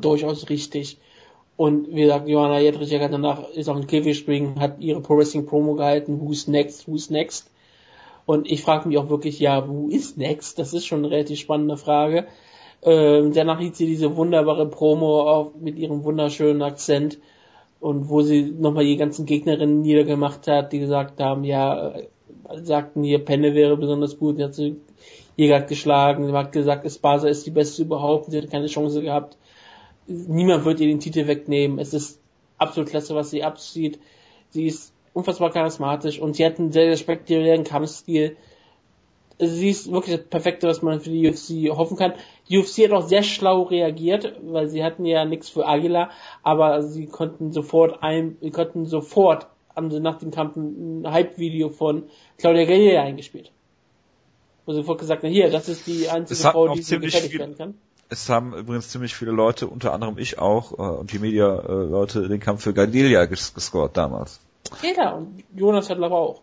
[0.00, 0.98] durchaus richtig.
[1.56, 5.16] Und wie gesagt, Johanna Jedrzejczyk hat danach, ist auch in Käfig springen, hat ihre Pro
[5.16, 7.50] Wrestling Promo gehalten, who's next, who's next.
[8.26, 10.58] Und ich frage mich auch wirklich, ja, who is next?
[10.60, 12.28] Das ist schon eine relativ spannende Frage.
[12.82, 17.18] Ähm, danach hielt sie diese wunderbare Promo auf, mit ihrem wunderschönen Akzent
[17.80, 22.08] und wo sie nochmal die ganzen Gegnerinnen niedergemacht hat, die gesagt haben, ja, äh,
[22.62, 24.76] sagten hier, Penne wäre besonders gut, sie hat sie
[25.36, 29.36] Jäger geschlagen, sie hat gesagt, Espasa ist die beste überhaupt, sie hat keine Chance gehabt.
[30.06, 31.78] Niemand wird ihr den Titel wegnehmen.
[31.78, 32.20] Es ist
[32.56, 34.00] absolut klasse, was sie abzieht.
[34.50, 38.36] Sie ist unfassbar charismatisch und sie hat einen sehr, sehr spektakulären Kampfstil
[39.38, 42.14] sie ist wirklich das Perfekte, was man für die UFC hoffen kann.
[42.48, 46.10] Die UFC hat auch sehr schlau reagiert, weil sie hatten ja nichts für Aguila,
[46.42, 51.68] aber sie konnten sofort ein, sie konnten sofort, haben sie nach dem Kampf ein Hype-Video
[51.68, 52.04] von
[52.36, 53.52] Claudia Gagliardi eingespielt.
[54.66, 57.56] Wo sie sofort gesagt haben, hier, das ist die einzige Frau, die so gefällig werden
[57.56, 57.74] kann.
[58.10, 62.40] Es haben übrigens ziemlich viele Leute, unter anderem ich auch, äh, und die Media-Leute, den
[62.40, 64.40] Kampf für Gadelia ges gescored damals.
[64.82, 66.42] Ja, und Jonas hat aber auch.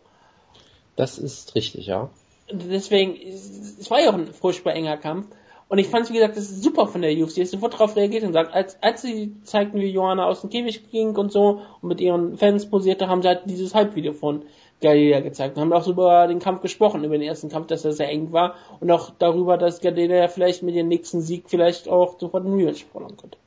[0.96, 2.10] Das ist richtig, ja
[2.52, 5.28] deswegen, es war ja auch ein furchtbar enger Kampf.
[5.68, 8.24] Und ich fand, wie gesagt, das ist super von der UFC, dass sofort darauf reagiert
[8.24, 11.90] und sagt, als, als sie zeigten, wie Johanna aus dem Käfig ging und so und
[11.90, 14.44] mit ihren Fans posierte, haben sie halt dieses Halbvideo von
[14.82, 17.84] Galilea gezeigt und haben auch so über den Kampf gesprochen, über den ersten Kampf, dass
[17.84, 21.90] er sehr eng war und auch darüber, dass Galilea vielleicht mit ihrem nächsten Sieg vielleicht
[21.90, 23.38] auch sofort einen Rematch fordern könnte.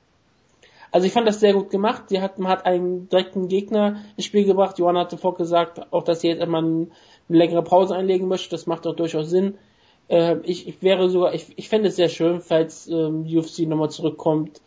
[0.90, 2.04] Also ich fand das sehr gut gemacht.
[2.08, 4.78] Sie hat, man hat einen direkten Gegner ins Spiel gebracht.
[4.78, 6.86] Johanna hat sofort gesagt, auch dass sie jetzt einmal
[7.28, 9.58] eine längere Pause einlegen möchte, das macht auch durchaus Sinn.
[10.08, 13.90] Äh, ich, ich wäre sogar, ich, ich fände es sehr schön, falls ähm, UFC nochmal
[13.90, 14.60] zurückkommt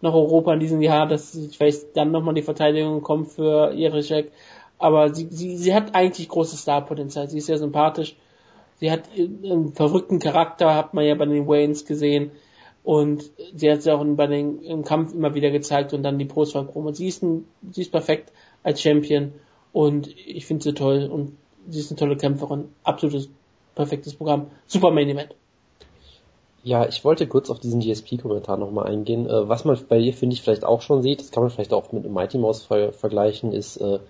[0.00, 4.30] nach Europa in diesem Jahr, dass ich weiß, dann nochmal die Verteidigung kommt für Jerichek.
[4.78, 7.28] Aber sie, sie, sie hat eigentlich großes Starpotenzial.
[7.28, 8.14] Sie ist sehr sympathisch.
[8.78, 12.30] Sie hat einen verrückten Charakter, hat man ja bei den Waynes gesehen.
[12.84, 16.24] Und sie hat es auch bei den, im Kampf immer wieder gezeigt und dann die
[16.24, 16.92] Postwahl-Promo.
[16.92, 19.32] Sie ist, ein, sie ist perfekt als Champion
[19.72, 21.36] und ich finde sie toll und
[21.68, 23.28] sie ist eine tolle Kämpferin, absolutes
[23.74, 25.34] perfektes Programm, super Main Event.
[26.64, 29.28] Ja, ich wollte kurz auf diesen GSP-Kommentar nochmal eingehen.
[29.28, 31.72] Äh, was man bei ihr, finde ich, vielleicht auch schon sieht, das kann man vielleicht
[31.72, 34.00] auch mit Mighty Mouse ver vergleichen, ist, äh,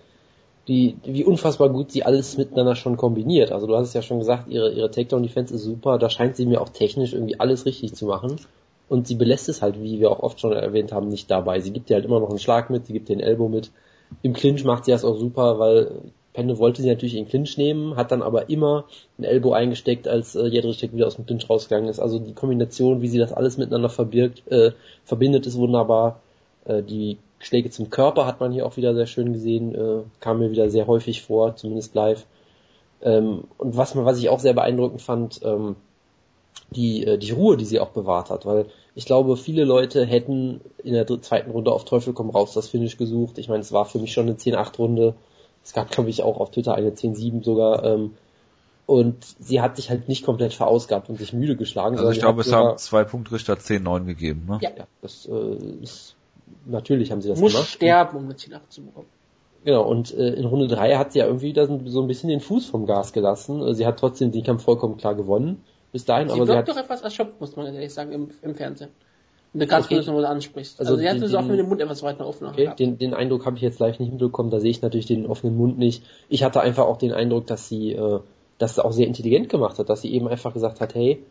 [0.68, 3.52] die, wie unfassbar gut sie alles miteinander schon kombiniert.
[3.52, 6.46] Also du hast es ja schon gesagt, ihre, ihre Takedown-Defense ist super, da scheint sie
[6.46, 8.36] mir auch technisch irgendwie alles richtig zu machen.
[8.88, 11.60] Und sie belässt es halt, wie wir auch oft schon erwähnt haben, nicht dabei.
[11.60, 13.70] Sie gibt dir halt immer noch einen Schlag mit, sie gibt dir einen Elbow mit.
[14.22, 15.90] Im Clinch macht sie das auch super, weil
[16.36, 18.84] Penne wollte sie natürlich in Clinch nehmen, hat dann aber immer
[19.18, 21.98] ein Elbow eingesteckt, als äh, Jedrzejczyk wieder aus dem Clinch rausgegangen ist.
[21.98, 24.72] Also die Kombination, wie sie das alles miteinander verbirgt, äh,
[25.06, 26.20] verbindet, ist wunderbar.
[26.66, 30.38] Äh, die Schläge zum Körper hat man hier auch wieder sehr schön gesehen, äh, kam
[30.38, 32.26] mir wieder sehr häufig vor, zumindest live.
[33.00, 35.76] Ähm, und was, was ich auch sehr beeindruckend fand, ähm,
[36.70, 40.60] die, äh, die Ruhe, die sie auch bewahrt hat, weil ich glaube, viele Leute hätten
[40.84, 43.38] in der zweiten Runde auf Teufel komm raus das Finish gesucht.
[43.38, 45.14] Ich meine, es war für mich schon eine 10-8-Runde
[45.66, 47.84] es gab, glaube ich, auch auf Twitter eine 10-7 sogar.
[47.84, 48.12] Ähm,
[48.86, 51.98] und sie hat sich halt nicht komplett verausgabt und sich müde geschlagen.
[51.98, 54.46] Also ich glaube, es haben zwei Punktrichter 10-9 gegeben.
[54.48, 54.60] Ne?
[54.62, 56.14] Ja, ja das äh, ist,
[56.66, 57.66] natürlich haben sie das Muss gemacht.
[57.66, 59.08] Muss sterben, um eine 10-8 zu bekommen.
[59.64, 62.38] Genau, und äh, in Runde 3 hat sie ja irgendwie da so ein bisschen den
[62.38, 63.74] Fuß vom Gas gelassen.
[63.74, 65.64] Sie hat trotzdem den Kampf vollkommen klar gewonnen.
[65.90, 68.54] Bis dahin, sie aber sie hat doch etwas erschöpft, muss man ehrlich sagen, im, im
[68.54, 68.90] Fernsehen.
[69.62, 70.00] Und ganz okay.
[70.00, 70.80] du ansprichst.
[70.80, 72.46] Also, also sie hatte so auch mit dem Mund etwas weiter offen.
[72.46, 75.26] Okay, den, den Eindruck habe ich jetzt live nicht mitbekommen, da sehe ich natürlich den
[75.26, 76.04] offenen Mund nicht.
[76.28, 78.20] Ich hatte einfach auch den Eindruck, dass sie äh,
[78.58, 81.22] das auch sehr intelligent gemacht hat, dass sie eben einfach gesagt hat, hey,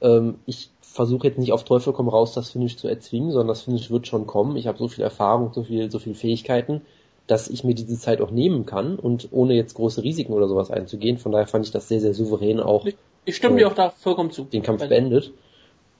[0.00, 3.62] ähm, ich versuche jetzt nicht auf Teufel komm raus, das Finish zu erzwingen, sondern das
[3.62, 4.56] Finish wird schon kommen.
[4.56, 6.82] Ich habe so viel Erfahrung, so viel, so viel Fähigkeiten,
[7.26, 10.70] dass ich mir diese Zeit auch nehmen kann und ohne jetzt große Risiken oder sowas
[10.70, 11.18] einzugehen.
[11.18, 12.86] Von daher fand ich das sehr, sehr souverän auch.
[13.24, 14.44] Ich stimme äh, dir auch da vollkommen zu.
[14.44, 15.32] Den Kampf beendet.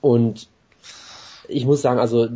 [0.01, 0.47] Und
[1.47, 2.27] ich muss sagen, also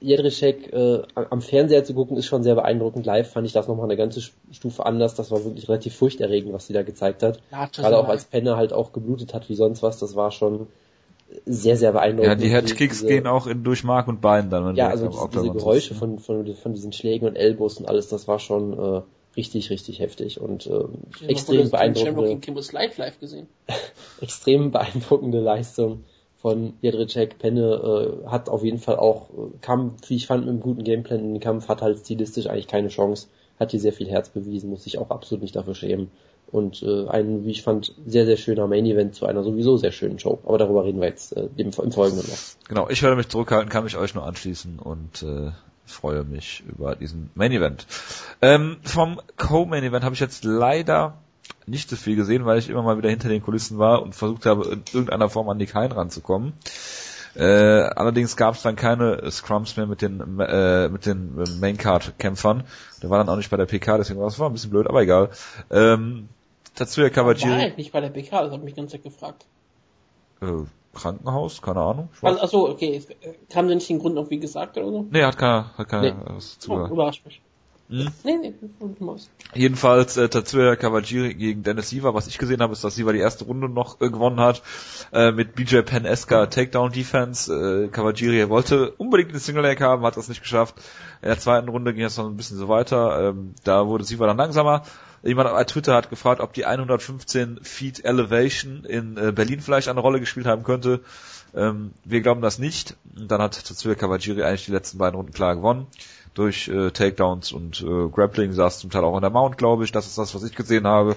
[0.00, 3.06] Jedrzejczyk äh, am Fernseher zu gucken ist schon sehr beeindruckend.
[3.06, 4.20] Live fand ich das nochmal eine ganze
[4.52, 5.14] Stufe anders.
[5.14, 7.40] Das war wirklich relativ furchterregend, was sie da gezeigt hat.
[7.50, 9.98] Ja, Gerade auch als Penner halt auch geblutet hat wie sonst was.
[9.98, 10.66] Das war schon
[11.44, 12.28] sehr, sehr beeindruckend.
[12.28, 14.76] Ja, die Headkicks diese, gehen auch in, durch Mark und Bein dann.
[14.76, 18.08] Ja, also diese, diese Geräusche ist, von, von, von diesen Schlägen und Elbows und alles,
[18.08, 19.02] das war schon äh,
[19.36, 20.84] richtig, richtig heftig und äh,
[21.26, 22.38] extrem beeindruckende.
[22.72, 23.48] Live live gesehen.
[24.20, 26.04] extrem beeindruckende Leistung
[26.46, 27.40] von Jedrzejczyk.
[27.40, 30.84] Penne äh, hat auf jeden Fall auch, äh, kam, wie ich fand, mit einem guten
[30.84, 33.26] Gameplan in den Kampf, hat halt stilistisch eigentlich keine Chance,
[33.58, 36.08] hat hier sehr viel Herz bewiesen, muss sich auch absolut nicht dafür schämen.
[36.52, 39.90] Und äh, ein, wie ich fand, sehr, sehr schöner Main Event zu einer sowieso sehr
[39.90, 40.38] schönen Show.
[40.46, 42.68] Aber darüber reden wir jetzt äh, im, im Folgenden noch.
[42.68, 45.50] Genau, ich werde mich zurückhalten, kann mich euch nur anschließen und äh,
[45.84, 47.88] freue mich über diesen Main Event.
[48.40, 51.18] Ähm, vom Co-Main Event habe ich jetzt leider
[51.66, 54.46] nicht so viel gesehen, weil ich immer mal wieder hinter den Kulissen war und versucht
[54.46, 56.52] habe, in irgendeiner Form an die Kain ranzukommen.
[57.34, 62.64] Äh, allerdings gab es dann keine Scrums mehr mit den äh, mit den Maincard-Kämpfern.
[63.02, 65.02] Der war dann auch nicht bei der PK, deswegen war es ein bisschen blöd, aber
[65.02, 65.30] egal.
[65.70, 66.28] Ähm,
[66.74, 67.50] Tatsuya Kawajiri.
[67.50, 69.44] War halt nicht bei der PK, das ich mich ganz gefragt.
[70.40, 72.08] Äh, Krankenhaus, keine Ahnung.
[72.22, 73.02] Also, achso, okay.
[73.50, 75.06] Kam denn nicht den Grund irgendwie gesagt oder so?
[75.10, 76.22] Nee, hat keiner, hat keiner nee.
[76.26, 76.90] was zugehört.
[76.90, 77.42] Oh, überrascht mich.
[77.88, 78.08] Hm?
[78.24, 78.54] Nee, nee,
[78.98, 79.30] Maus.
[79.54, 82.14] Jedenfalls äh, Tatsuya Kawajiri gegen Dennis Siva.
[82.14, 84.62] Was ich gesehen habe, ist, dass Siva die erste Runde noch äh, gewonnen hat
[85.12, 87.52] äh, mit BJ Penn-esker Takedown Defense.
[87.52, 90.74] Äh, Kawajiri wollte unbedingt den Single Leg haben, hat das nicht geschafft.
[91.22, 93.28] In der zweiten Runde ging es noch ein bisschen so weiter.
[93.28, 94.82] Ähm, da wurde Siva dann langsamer.
[95.22, 100.00] Jemand auf Twitter hat gefragt, ob die 115 Feet Elevation in äh, Berlin vielleicht eine
[100.00, 101.00] Rolle gespielt haben könnte.
[101.54, 102.96] Ähm, wir glauben das nicht.
[103.16, 105.86] Und dann hat Tatsuya Kawajiri eigentlich die letzten beiden Runden klar gewonnen
[106.36, 109.92] durch äh, Takedowns und äh, Grappling saß zum Teil auch in der Mount, glaube ich.
[109.92, 111.16] Das ist das, was ich gesehen habe.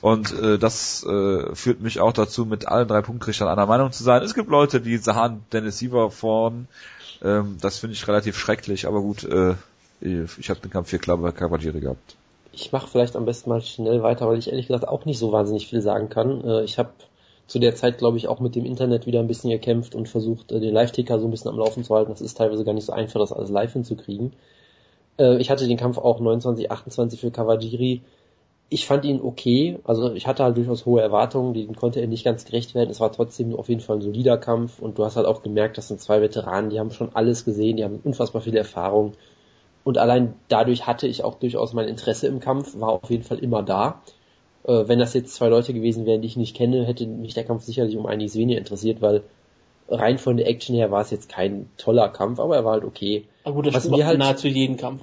[0.00, 4.02] Und äh, das äh, führt mich auch dazu, mit allen drei Punktrichtern einer Meinung zu
[4.02, 4.22] sein.
[4.22, 6.66] Es gibt Leute, die sahen Dennis Siever vorn.
[7.22, 9.54] Ähm, das finde ich relativ schrecklich, aber gut, äh,
[10.00, 12.16] ich habe den Kampf hier klar bei Cavalieri gehabt.
[12.52, 15.30] Ich mache vielleicht am besten mal schnell weiter, weil ich ehrlich gesagt auch nicht so
[15.30, 16.42] wahnsinnig viel sagen kann.
[16.42, 16.90] Äh, ich habe
[17.46, 20.50] zu der Zeit, glaube ich, auch mit dem Internet wieder ein bisschen gekämpft und versucht,
[20.52, 22.10] äh, den Live-Ticker so ein bisschen am Laufen zu halten.
[22.10, 24.32] Das ist teilweise gar nicht so einfach, das alles live hinzukriegen.
[25.18, 28.02] Äh, ich hatte den Kampf auch 29, 28 für Kawajiri.
[28.68, 29.78] Ich fand ihn okay.
[29.84, 32.90] Also ich hatte halt durchaus hohe Erwartungen, denen konnte er nicht ganz gerecht werden.
[32.90, 35.78] Es war trotzdem auf jeden Fall ein solider Kampf und du hast halt auch gemerkt,
[35.78, 39.12] das sind zwei Veteranen, die haben schon alles gesehen, die haben unfassbar viel Erfahrung.
[39.84, 43.38] Und allein dadurch hatte ich auch durchaus mein Interesse im Kampf, war auf jeden Fall
[43.38, 44.02] immer da.
[44.64, 47.44] Äh, wenn das jetzt zwei Leute gewesen wären, die ich nicht kenne, hätte mich der
[47.44, 49.22] Kampf sicherlich um einiges weniger interessiert, weil
[49.88, 52.84] rein von der Action her war es jetzt kein toller Kampf, aber er war halt
[52.84, 53.26] okay.
[53.46, 55.02] Aber gut, das Was stimmt halt nahezu jeden Kampf.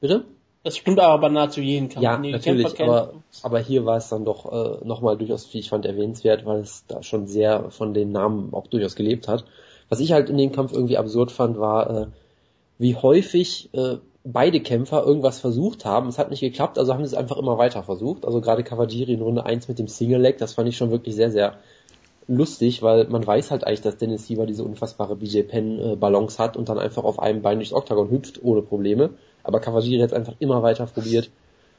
[0.00, 0.24] Bitte?
[0.62, 2.04] Das stimmt aber bei nahezu jeden Kampf.
[2.04, 5.84] Ja, natürlich, aber, aber hier war es dann doch äh, nochmal durchaus, wie ich fand,
[5.84, 9.44] erwähnenswert, weil es da schon sehr von den Namen auch durchaus gelebt hat.
[9.88, 12.06] Was ich halt in dem Kampf irgendwie absurd fand, war, äh,
[12.78, 16.08] wie häufig äh, beide Kämpfer irgendwas versucht haben.
[16.08, 18.26] Es hat nicht geklappt, also haben sie es einfach immer weiter versucht.
[18.26, 21.16] Also gerade Kawajiri in Runde 1 mit dem Single Leg, das fand ich schon wirklich
[21.16, 21.58] sehr, sehr
[22.26, 26.38] lustig, weil man weiß halt eigentlich, dass Dennis Siever diese unfassbare BJ Penn äh, Balance
[26.38, 29.10] hat und dann einfach auf einem Bein durchs Octagon hüpft ohne Probleme.
[29.42, 31.30] Aber Kawajiri hat einfach immer weiter probiert.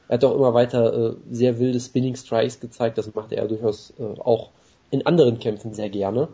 [0.08, 2.98] Er hat auch immer weiter äh, sehr wilde Spinning Strikes gezeigt.
[2.98, 4.50] Das macht er durchaus äh, auch
[4.90, 6.28] in anderen Kämpfen sehr gerne.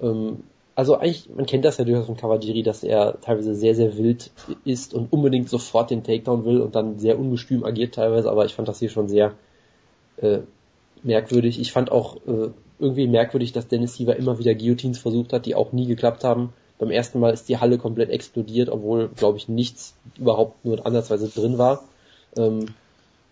[0.00, 0.44] Ähm,
[0.74, 4.30] also eigentlich, man kennt das ja durchaus von Kawajiri, dass er teilweise sehr, sehr wild
[4.64, 8.30] ist und unbedingt sofort den Takedown will und dann sehr ungestüm agiert teilweise.
[8.30, 9.34] Aber ich fand das hier schon sehr
[10.16, 10.38] äh,
[11.02, 11.60] merkwürdig.
[11.60, 15.54] Ich fand auch äh, irgendwie merkwürdig, dass Dennis Siever immer wieder Guillotines versucht hat, die
[15.54, 16.52] auch nie geklappt haben.
[16.78, 21.28] Beim ersten Mal ist die Halle komplett explodiert, obwohl, glaube ich, nichts überhaupt nur andersweise
[21.28, 21.84] drin war.
[22.36, 22.68] Ähm,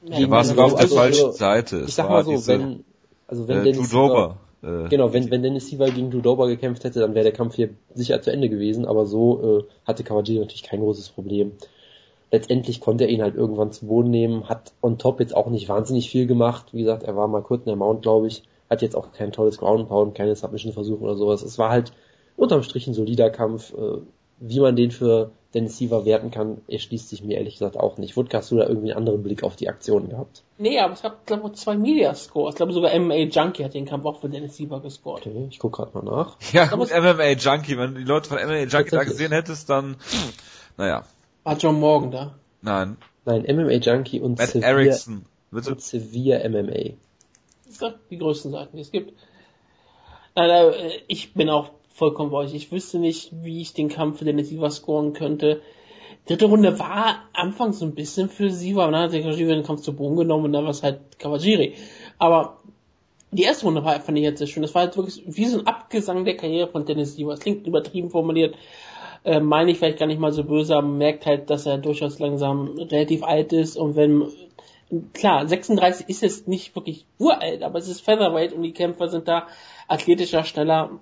[0.04, 1.84] ja, war sogar auf der also, falschen Seite.
[1.86, 2.84] Ich sag mal so, diese, wenn,
[3.26, 7.00] also wenn äh, Dennis Siever, äh, genau, wenn, wenn Dennis Siever gegen Judoba gekämpft hätte,
[7.00, 10.62] dann wäre der Kampf hier sicher zu Ende gewesen, aber so äh, hatte Kawajiri natürlich
[10.62, 11.52] kein großes Problem.
[12.30, 15.68] Letztendlich konnte er ihn halt irgendwann zu Boden nehmen, hat on top jetzt auch nicht
[15.68, 16.66] wahnsinnig viel gemacht.
[16.72, 19.32] Wie gesagt, er war mal kurz in der Mount, glaube ich, hat jetzt auch kein
[19.32, 21.42] tolles Ground Pound, keine Submission Versuch oder sowas.
[21.42, 21.92] Es war halt
[22.36, 23.72] unterm Strich ein solider Kampf.
[23.74, 23.98] Äh,
[24.40, 28.16] wie man den für Dennis Siever werten kann, erschließt sich mir ehrlich gesagt auch nicht.
[28.16, 30.42] Wutke, hast du da irgendwie einen anderen Blick auf die Aktion gehabt?
[30.58, 32.52] Nee, aber es gab, glaube ich, zwei Media-Scores.
[32.52, 35.26] Ich glaube sogar MMA Junkie hat den Kampf auch für Dennis Siever gescored.
[35.26, 36.36] Okay, ich guck gerade mal nach.
[36.52, 37.78] Ja, gut, MMA Junkie.
[37.78, 39.96] Wenn du die Leute von MMA Junkie da gesehen hättest, dann,
[40.76, 41.04] naja.
[41.44, 42.34] War John Morgan da?
[42.60, 42.96] Nein.
[43.24, 45.24] Nein, MMA Junkie und Matt Severe, Erickson.
[45.50, 45.70] Bitte?
[45.70, 46.96] Und Severe MMA.
[47.68, 49.12] Das die größten Seiten, die es gibt.
[50.34, 52.54] Nein, äh, ich bin auch vollkommen bei euch.
[52.54, 55.60] Ich wüsste nicht, wie ich den Kampf für den Siva scoren könnte.
[56.26, 59.64] Dritte Runde war anfangs so ein bisschen für Siva, aber dann hat der Kawajiri den
[59.64, 61.74] Kampf zu Boden genommen und dann war es halt Kawajiri.
[62.18, 62.58] Aber
[63.30, 64.62] die erste Runde war, fand ich jetzt sehr schön.
[64.62, 67.32] Das war halt wirklich wie so ein Abgesang der Karriere von Dennis Siva.
[67.32, 68.54] Es klingt übertrieben formuliert,
[69.24, 71.78] äh, meine ich vielleicht gar nicht mal so böse, aber man merkt halt, dass er
[71.78, 74.28] durchaus langsam relativ alt ist und wenn
[75.12, 79.28] klar, 36 ist jetzt nicht wirklich uralt, aber es ist Featherweight und die Kämpfer sind
[79.28, 79.46] da
[79.86, 80.98] athletischer, schneller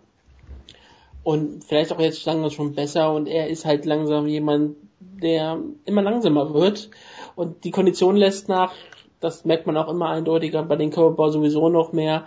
[1.22, 6.02] Und vielleicht auch jetzt langsam schon besser und er ist halt langsam jemand, der immer
[6.02, 6.90] langsamer wird
[7.34, 8.72] und die Kondition lässt nach,
[9.20, 12.26] das merkt man auch immer eindeutiger, bei den Körperbau sowieso noch mehr.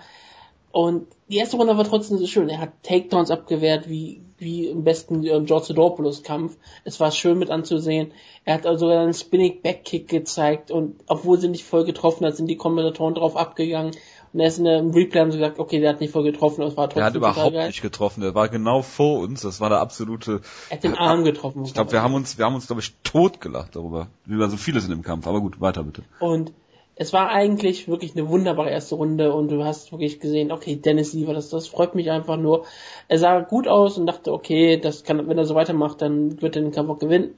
[0.71, 2.49] Und die erste Runde war trotzdem so schön.
[2.49, 6.57] Er hat Takedowns abgewehrt, wie, wie im besten äh, George Sidopoulos Kampf.
[6.83, 8.11] Es war schön mit anzusehen.
[8.45, 12.47] Er hat also einen Spinning Backkick gezeigt und obwohl sie nicht voll getroffen hat, sind
[12.47, 13.95] die Kommentatoren drauf abgegangen.
[14.31, 16.61] Und er ist in der Replay haben sie gesagt, okay, der hat nicht voll getroffen,
[16.61, 18.21] aber es war trotzdem Der hat überhaupt nicht getroffen.
[18.21, 19.41] Der war genau vor uns.
[19.41, 20.41] Das war der absolute.
[20.69, 21.65] Er hat den Arm getroffen.
[21.65, 24.07] Ich glaube, wir haben uns, wir haben uns, glaube ich, totgelacht darüber.
[24.25, 25.25] Wie wir so viele sind im Kampf.
[25.25, 26.03] Aber gut, weiter bitte.
[26.19, 26.53] Und
[27.01, 31.13] es war eigentlich wirklich eine wunderbare erste Runde und du hast wirklich gesehen, okay, Dennis
[31.13, 32.65] Lieber, das, das freut mich einfach nur.
[33.07, 36.57] Er sah gut aus und dachte, okay, das kann, wenn er so weitermacht, dann wird
[36.57, 37.35] er den Kampf auch gewinnen.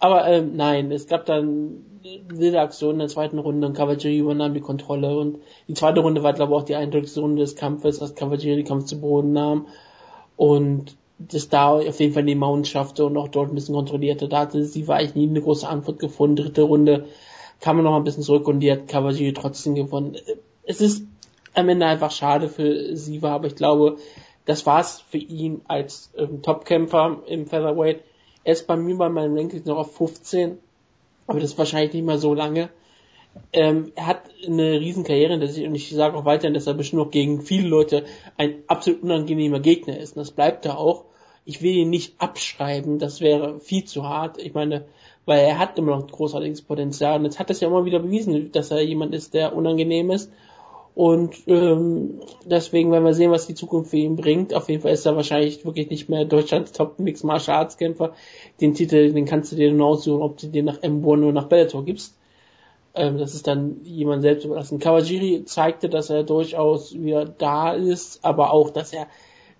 [0.00, 1.84] Aber ähm, nein, es gab dann
[2.26, 5.38] wilde Aktionen in der zweiten Runde und Cavalieri übernahm die Kontrolle und
[5.68, 8.66] die zweite Runde war, glaube ich, auch die eindrücklichste Runde des Kampfes, als Cavalieri den
[8.66, 9.68] Kampf zu Boden nahm
[10.36, 14.26] und das da auf jeden Fall die Mount schaffte und auch dort ein bisschen kontrollierte.
[14.26, 16.36] Da hatte sie war eigentlich nie eine große Antwort gefunden.
[16.36, 17.06] Dritte Runde
[17.60, 20.16] kam er noch ein bisschen zurück und die hat Cavalieri trotzdem gewonnen.
[20.64, 21.04] Es ist
[21.54, 23.96] am Ende einfach schade für sie war, aber ich glaube,
[24.44, 28.02] das war's für ihn als ähm, Topkämpfer im Featherweight.
[28.44, 30.58] Er ist bei mir bei meinem Ranking noch auf 15
[31.30, 32.70] aber das ist wahrscheinlich nicht mehr so lange.
[33.52, 37.12] Ähm, er hat eine riesen Karriere und ich sage auch weiterhin, dass er bestimmt noch
[37.12, 38.04] gegen viele Leute
[38.36, 40.16] ein absolut unangenehmer Gegner ist.
[40.16, 41.04] Und das bleibt er auch.
[41.44, 44.38] Ich will ihn nicht abschreiben, das wäre viel zu hart.
[44.38, 44.86] Ich meine,
[45.30, 48.50] weil er hat immer noch großartiges Potenzial und jetzt hat das ja immer wieder bewiesen,
[48.50, 50.32] dass er jemand ist, der unangenehm ist.
[50.96, 54.52] Und ähm, deswegen werden wir sehen, was die Zukunft für ihn bringt.
[54.52, 58.12] Auf jeden Fall ist er wahrscheinlich wirklich nicht mehr Deutschlands Top Mixed Martial Arts Kämpfer.
[58.60, 61.46] Den Titel, den kannst du dir nur aussuchen, ob du den nach M1 oder nach
[61.46, 62.18] Bellator gibst.
[62.96, 64.80] Ähm, das ist dann jemand selbst überlassen.
[64.80, 69.06] Kawajiri zeigte, dass er durchaus wieder da ist, aber auch, dass er,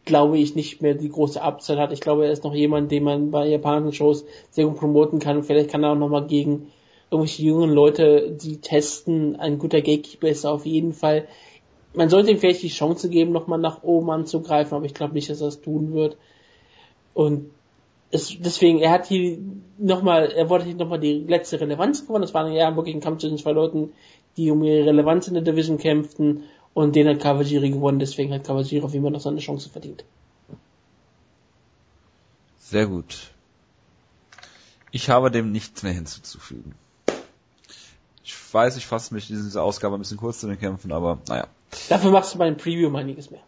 [0.04, 1.92] glaube ich, nicht mehr die große Upside hat.
[1.92, 5.42] Ich glaube, er ist noch jemand, den man bei japanischen Shows sehr gut promoten kann.
[5.42, 6.68] Vielleicht kann er auch nochmal gegen
[7.10, 11.26] irgendwelche jungen Leute, die testen, ein guter Gatekeeper ist auf jeden Fall.
[11.92, 15.28] Man sollte ihm vielleicht die Chance geben, nochmal nach oben anzugreifen, aber ich glaube nicht,
[15.28, 16.16] dass er das tun wird.
[17.14, 17.50] Und
[18.12, 19.38] es, deswegen, er hat hier
[19.78, 22.22] nochmal, er wollte hier nochmal die letzte Relevanz gewonnen.
[22.22, 23.92] Das war ja wirklich ein Kampf zwischen zwei Leuten,
[24.36, 26.44] die um ihre Relevanz in der Division kämpften
[26.74, 30.04] und den hat Kawajiri gewonnen, deswegen hat Kawajiri auf jeden Fall noch seine Chance verdient.
[32.58, 33.32] Sehr gut.
[34.92, 36.74] Ich habe dem nichts mehr hinzuzufügen.
[38.22, 41.18] Ich weiß, ich fasse mich in dieser Ausgabe ein bisschen kurz zu den Kämpfen, aber
[41.28, 41.46] naja.
[41.88, 43.42] Dafür machst du bei dem Preview um einiges mehr.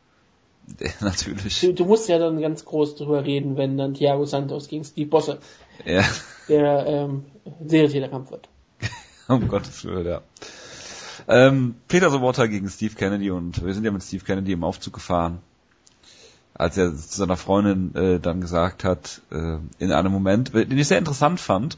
[1.01, 1.61] Natürlich.
[1.61, 5.09] Du, du, musst ja dann ganz groß drüber reden, wenn dann Thiago Santos gegen Steve
[5.09, 5.39] Bosse
[5.85, 6.05] ja.
[6.49, 7.25] der ähm,
[7.65, 8.49] Serientäterkampf wird.
[9.29, 10.23] um Gottes Willen, ja.
[11.29, 14.95] Ähm, Peter Sobotta gegen Steve Kennedy und wir sind ja mit Steve Kennedy im Aufzug
[14.95, 15.39] gefahren,
[16.55, 20.89] als er zu seiner Freundin äh, dann gesagt hat, äh, in einem Moment, den ich
[20.89, 21.77] sehr interessant fand,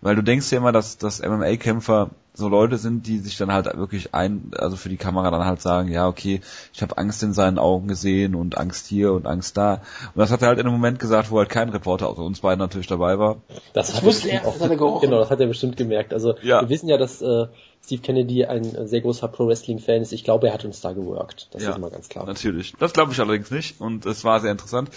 [0.00, 3.66] weil du denkst ja immer, dass, dass MMA-Kämpfer so Leute sind, die sich dann halt
[3.78, 6.42] wirklich ein, also für die Kamera dann halt sagen, ja, okay,
[6.74, 9.80] ich habe Angst in seinen Augen gesehen und Angst hier und Angst da.
[10.14, 12.40] Und das hat er halt in einem Moment gesagt, wo halt kein Reporter außer uns
[12.40, 13.38] beiden natürlich dabei war.
[13.72, 16.12] Das hat wusste er, auch, das hat er Genau, das hat er bestimmt gemerkt.
[16.12, 16.60] Also ja.
[16.60, 17.46] wir wissen ja, dass äh,
[17.82, 20.12] Steve Kennedy ein sehr großer Pro-Wrestling-Fan ist.
[20.12, 21.48] Ich glaube, er hat uns da geworkt.
[21.52, 22.26] Das ja, ist mal ganz klar.
[22.26, 22.74] Natürlich.
[22.78, 23.80] Das glaube ich allerdings nicht.
[23.80, 24.90] Und es war sehr interessant.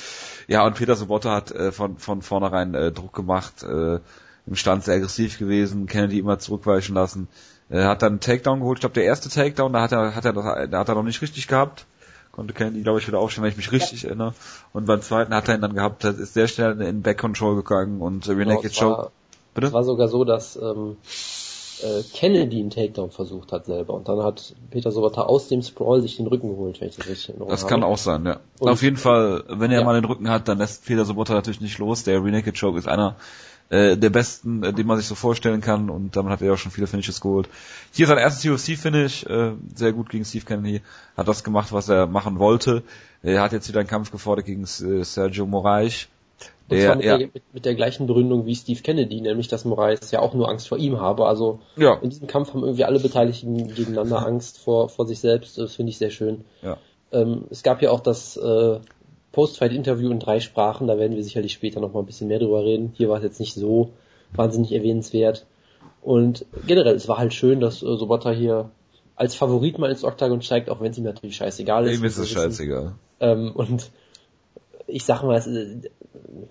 [0.48, 4.00] Ja, und Peter Sobotta hat äh, von, von vornherein äh, Druck gemacht, äh,
[4.48, 7.28] im Stand sehr aggressiv gewesen, Kennedy immer zurückweichen lassen.
[7.70, 8.80] Er hat dann einen Takedown geholt.
[8.80, 11.04] Ich glaube, der erste Takedown, da hat er, hat er, das, da hat er noch
[11.04, 11.86] nicht richtig gehabt.
[12.32, 14.10] Konnte Kennedy, glaube ich, wieder aufstehen, wenn ich mich richtig ja.
[14.10, 14.34] erinnere.
[14.74, 18.02] Und beim zweiten hat er ihn dann gehabt, ist sehr schnell in Back Control gegangen
[18.02, 19.12] und äh, genau, Renegade Choke.
[19.54, 19.68] Bitte?
[19.68, 20.98] Es war sogar so, dass ähm,
[21.82, 26.02] äh, Kennedy einen Takedown versucht hat selber und dann hat Peter Sobata aus dem Sprawl
[26.02, 27.50] sich den Rücken geholt, wenn ich das richtig erinnere.
[27.50, 28.40] Das kann auch sein, ja.
[28.60, 29.86] Und Auf jeden Fall, wenn er ja.
[29.86, 32.04] mal den Rücken hat, dann lässt Peter Sobota natürlich nicht los.
[32.04, 33.16] Der Renegade Choke ist einer
[33.70, 36.58] äh, der besten, äh, den man sich so vorstellen kann und damit hat er auch
[36.58, 37.50] schon viele Finishes geholt.
[37.92, 40.82] Hier sein erstes UFC-Finish, äh, sehr gut gegen Steve Kennedy,
[41.16, 42.84] hat das gemacht, was er machen wollte.
[43.22, 46.08] Er hat jetzt wieder einen Kampf gefordert gegen äh, Sergio Moraes.
[46.70, 50.12] Der, mit, ja, der, mit, mit, der gleichen Begründung wie Steve Kennedy, nämlich dass Moraes
[50.12, 51.26] ja auch nur Angst vor ihm habe.
[51.26, 51.96] Also ja.
[51.96, 55.58] in diesem Kampf haben irgendwie alle Beteiligten gegeneinander Angst vor, vor sich selbst.
[55.58, 56.46] Das finde ich sehr schön.
[56.62, 56.78] Ja.
[57.12, 58.80] Ähm, es gab ja auch das äh,
[59.32, 62.64] Post-Fight-Interview in drei Sprachen, da werden wir sicherlich später noch mal ein bisschen mehr drüber
[62.64, 62.94] reden.
[62.96, 63.92] Hier war es jetzt nicht so
[64.34, 65.46] wahnsinnig erwähnenswert.
[66.02, 68.72] Und generell, es war halt schön, dass äh, Sobota hier
[69.16, 72.00] als Favorit mal ins Octagon steigt, auch wenn es ihm natürlich scheißegal ist.
[72.00, 72.94] Ihm ist es scheißegal.
[73.20, 73.92] Ähm, und
[74.88, 75.48] ich sag mal, es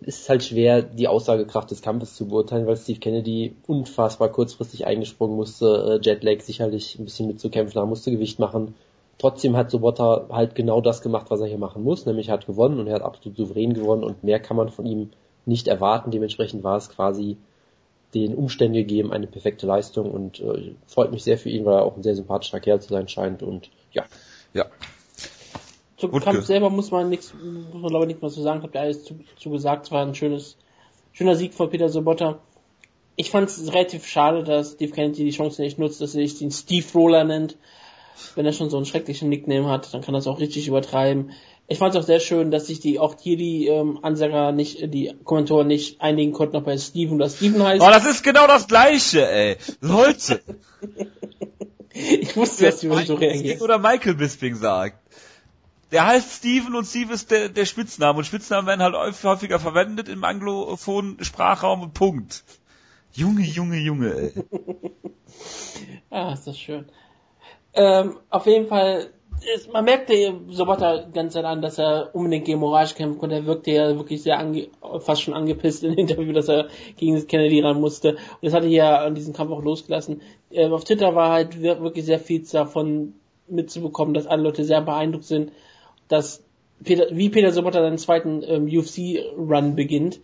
[0.02, 5.36] ist halt schwer, die Aussagekraft des Kampfes zu beurteilen, weil Steve Kennedy unfassbar kurzfristig eingesprungen
[5.36, 8.74] musste, äh, Jetlag sicherlich ein bisschen mitzukämpfen haben, musste Gewicht machen,
[9.18, 12.46] Trotzdem hat Sobota halt genau das gemacht, was er hier machen muss, nämlich er hat
[12.46, 15.10] gewonnen und er hat absolut souverän gewonnen und mehr kann man von ihm
[15.44, 16.12] nicht erwarten.
[16.12, 17.36] Dementsprechend war es quasi
[18.14, 21.84] den Umständen gegeben, eine perfekte Leistung und äh, freut mich sehr für ihn, weil er
[21.84, 24.04] auch ein sehr sympathischer Kerl zu sein scheint und ja.
[24.54, 24.66] Ja.
[25.96, 28.62] Zum Gut Kampf selber muss man nichts, muss man glaube ich nicht mehr zu sagen,
[28.62, 30.56] habt ihr alles zu, zu gesagt, es war ein schönes,
[31.12, 32.38] schöner Sieg von Peter Sobotta.
[33.16, 36.38] Ich fand es relativ schade, dass Steve Kennedy die Chance nicht nutzt, dass er sich
[36.38, 37.56] den Steve Roller nennt.
[38.34, 41.32] Wenn er schon so einen schrecklichen Nickname hat, dann kann er es auch richtig übertreiben.
[41.70, 44.80] Ich fand es auch sehr schön, dass sich die auch hier die ähm, Ansager nicht,
[44.80, 47.82] äh, die Kommentatoren nicht einigen konnten, ob er Steven oder Steven heißt.
[47.82, 49.56] Oh, das ist genau das Gleiche, ey.
[49.80, 50.40] Leute.
[51.92, 53.60] ich wusste, dass du so reagierst.
[53.60, 54.98] Oder Michael Bisping sagt.
[55.90, 60.08] Der heißt Steven und Steve ist der, der Spitzname und Spitznamen werden halt häufiger verwendet
[60.08, 62.44] im anglophonen Sprachraum Punkt.
[63.12, 64.32] Junge, Junge, Junge, ey.
[66.10, 66.86] Ah, ist das schön.
[67.78, 69.06] Ähm, auf jeden Fall,
[69.54, 73.36] ist, man merkte Sobota ganz an, dass er unbedingt gegen Morage kämpfen konnte.
[73.36, 74.66] Er wirkte ja wirklich sehr ange,
[74.98, 76.66] fast schon angepisst im Interview, dass er
[76.96, 78.14] gegen Kennedy ran musste.
[78.14, 80.22] Und das hatte er ja an diesem Kampf auch losgelassen.
[80.50, 83.14] Ähm, auf Twitter war halt wir- wirklich sehr viel davon
[83.46, 85.52] mitzubekommen, dass alle Leute sehr beeindruckt sind,
[86.08, 86.42] dass
[86.82, 90.18] Peter, wie Peter Sobota seinen zweiten ähm, UFC-Run beginnt.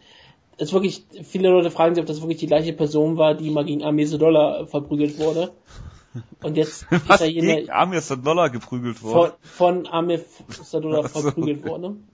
[0.57, 3.64] Es wirklich, viele Leute fragen sich, ob das wirklich die gleiche Person war, die mal
[3.64, 5.52] gegen Amese Dollar verprügelt wurde.
[6.43, 9.33] Und jetzt ist Was er hier gegen Amir Dollar geprügelt von, worden?
[9.43, 11.69] von Amir Sadullah Ach so, verprügelt okay.
[11.69, 12.09] worden.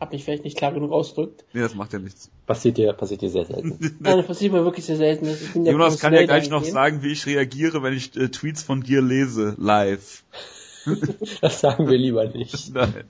[0.00, 1.44] Hab mich vielleicht nicht klar genug ausgedrückt.
[1.52, 2.28] Nee, das macht ja nichts.
[2.44, 3.78] Passiert dir, passiert dir sehr selten.
[4.00, 5.28] Nein, das passiert mir wirklich sehr selten.
[5.28, 8.28] Ich bin ja Jonas kann ja gleich noch sagen, wie ich reagiere, wenn ich äh,
[8.28, 10.24] Tweets von dir lese, live.
[11.40, 12.74] Das sagen wir lieber nicht.
[12.74, 13.04] Nein.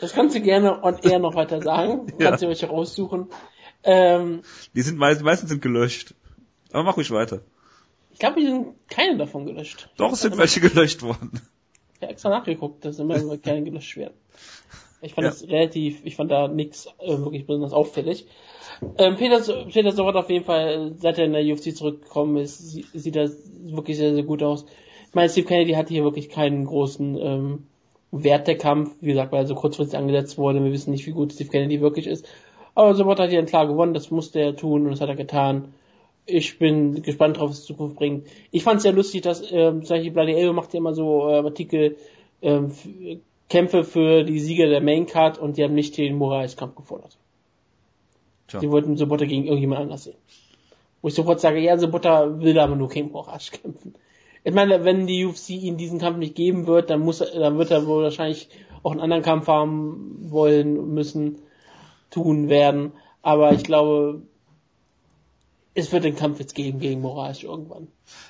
[0.00, 2.06] Das kannst du gerne on air noch weiter sagen.
[2.18, 2.30] Ja.
[2.30, 3.26] Kannst du euch auch aussuchen.
[3.82, 4.40] Ähm,
[4.74, 6.14] Die sind meist, die meisten sind gelöscht.
[6.72, 7.40] Aber mach ruhig weiter.
[8.18, 9.88] Ich glaube, hier sind keine davon gelöscht.
[9.96, 11.40] Doch, es sind welche gelöscht worden.
[11.94, 14.14] Ich habe extra nachgeguckt, dass immer immer keine gelöscht werden.
[15.02, 15.30] Ich fand Ja.
[15.30, 18.26] das relativ, ich fand da nichts äh, wirklich besonders auffällig.
[18.96, 22.86] Ähm, Peter, Peter Sorot auf jeden Fall, seit er in der UFC zurückgekommen ist, sie-
[22.92, 23.30] sieht er
[23.66, 24.64] wirklich sehr, sehr gut aus.
[25.08, 27.66] Ich meine, Steve Kennedy hatte hier wirklich keinen großen ähm,
[28.10, 30.62] Wert der Kampf, wie gesagt, weil er so kurzfristig angesetzt wurde.
[30.64, 32.26] Wir wissen nicht, wie gut Steve Kennedy wirklich ist.
[32.74, 35.72] Aber Sorot hat hier klar gewonnen, das musste er tun und das hat er getan.
[36.30, 38.26] Ich bin gespannt drauf, was die Zukunft bringt.
[38.50, 41.46] Ich fand es sehr lustig, dass ähm, zum Beispiel Elbow macht ja immer so ähm,
[41.46, 41.96] Artikel,
[42.42, 42.70] ähm,
[43.48, 47.16] Kämpfe für die Sieger der Main Card und die haben nicht den Moraes-Kampf gefordert.
[48.46, 48.60] Tja.
[48.60, 50.18] Die wollten Sobota gegen irgendjemand anders sehen.
[51.00, 53.94] Wo ich sofort sage, ja, Sobota will aber nur gegen Moraes kämpfen.
[54.44, 57.58] Ich meine, wenn die UFC ihm diesen Kampf nicht geben wird, dann muss er, dann
[57.58, 58.48] wird er wohl wahrscheinlich
[58.82, 61.38] auch einen anderen Kampf haben wollen, müssen,
[62.10, 62.92] tun werden.
[63.22, 64.22] Aber ich glaube,
[65.78, 67.88] es wird den Kampf jetzt geben gegen Moraes irgendwann.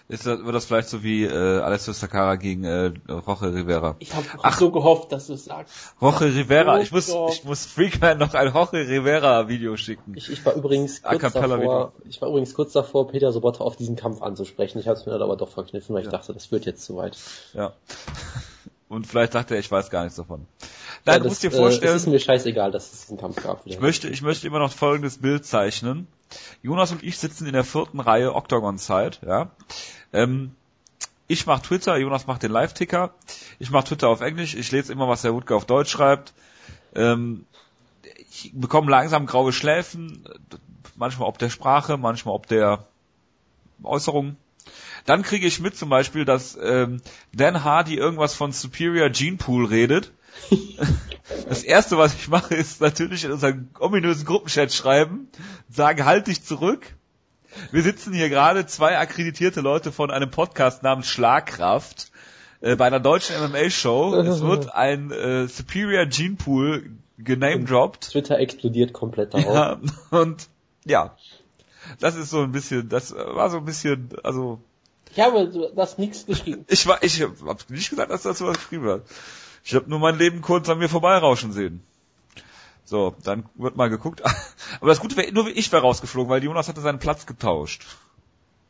[0.08, 3.96] Ist das, wird das vielleicht so wie äh, Alessio Sakara gegen äh, Roche Rivera?
[4.00, 4.58] Ich habe Ach.
[4.58, 5.94] so gehofft, dass du es sagst.
[6.02, 7.32] Roche Rivera, Oh ich muss, Gott.
[7.32, 10.14] ich muss Freakman noch ein Roche Rivera Video schicken.
[10.16, 13.96] Ich, ich war übrigens kurz davor, ich war übrigens kurz davor, Peter Sobotta auf diesen
[13.96, 14.78] Kampf anzusprechen.
[14.78, 16.96] Ich habe es mir dann aber doch verkniffen, weil ich dachte, das wird jetzt zu
[16.96, 17.16] weit.
[17.54, 17.72] Ja.
[18.88, 20.46] Und vielleicht dachte er, ich weiß gar nichts davon.
[20.60, 20.66] Ja,
[21.12, 23.42] Nein, du das, musst dir Äh, vorstellen, es ist mir scheißegal, dass es diesen Kampf
[23.42, 23.66] gab.
[23.66, 26.06] ich möchte, ich möchte immer noch folgendes Bild zeichnen.
[26.62, 29.50] Jonas und ich sitzen in der vierten Reihe Octagon-Zeit, ja.
[30.12, 30.54] Ähm,
[31.26, 33.12] ich mache Twitter, Jonas macht den Live-Ticker.
[33.58, 36.32] Ich mache Twitter auf Englisch, ich lese immer, was der Wutke auf Deutsch schreibt.
[36.94, 37.44] Ähm,
[38.30, 40.24] ich bekomme langsam graue Schläfen,
[40.96, 42.86] manchmal ob der Sprache, manchmal ob der
[43.82, 44.36] Äußerung.
[45.04, 47.00] Dann kriege ich mit zum Beispiel, dass ähm,
[47.34, 50.12] Dan Hardy irgendwas von Superior Gene Pool redet.
[51.46, 55.28] Das erste, was ich mache, ist natürlich in unseren ominösen Gruppenchat schreiben,
[55.68, 56.94] sagen, halt dich zurück.
[57.70, 62.10] Wir sitzen hier gerade zwei akkreditierte Leute von einem Podcast namens Schlagkraft
[62.60, 64.14] äh, bei einer deutschen MMA-Show.
[64.14, 68.10] Es wird ein äh, Superior Gene Pool genamedropped.
[68.10, 69.54] Twitter explodiert komplett darauf.
[69.54, 69.80] Ja,
[70.18, 70.48] und
[70.84, 71.16] ja,
[72.00, 74.60] das ist so ein bisschen, das war so ein bisschen, also
[75.12, 76.64] Ich habe das nichts geschrieben.
[76.68, 79.02] ich war, ich hab nicht gesagt, dass das so was geschrieben hat.
[79.64, 81.82] Ich habe nur mein Leben kurz an mir vorbeirauschen sehen.
[82.84, 84.22] So, dann wird mal geguckt.
[84.80, 87.84] Aber das Gute wäre, nur ich wäre rausgeflogen, weil Jonas hatte seinen Platz getauscht.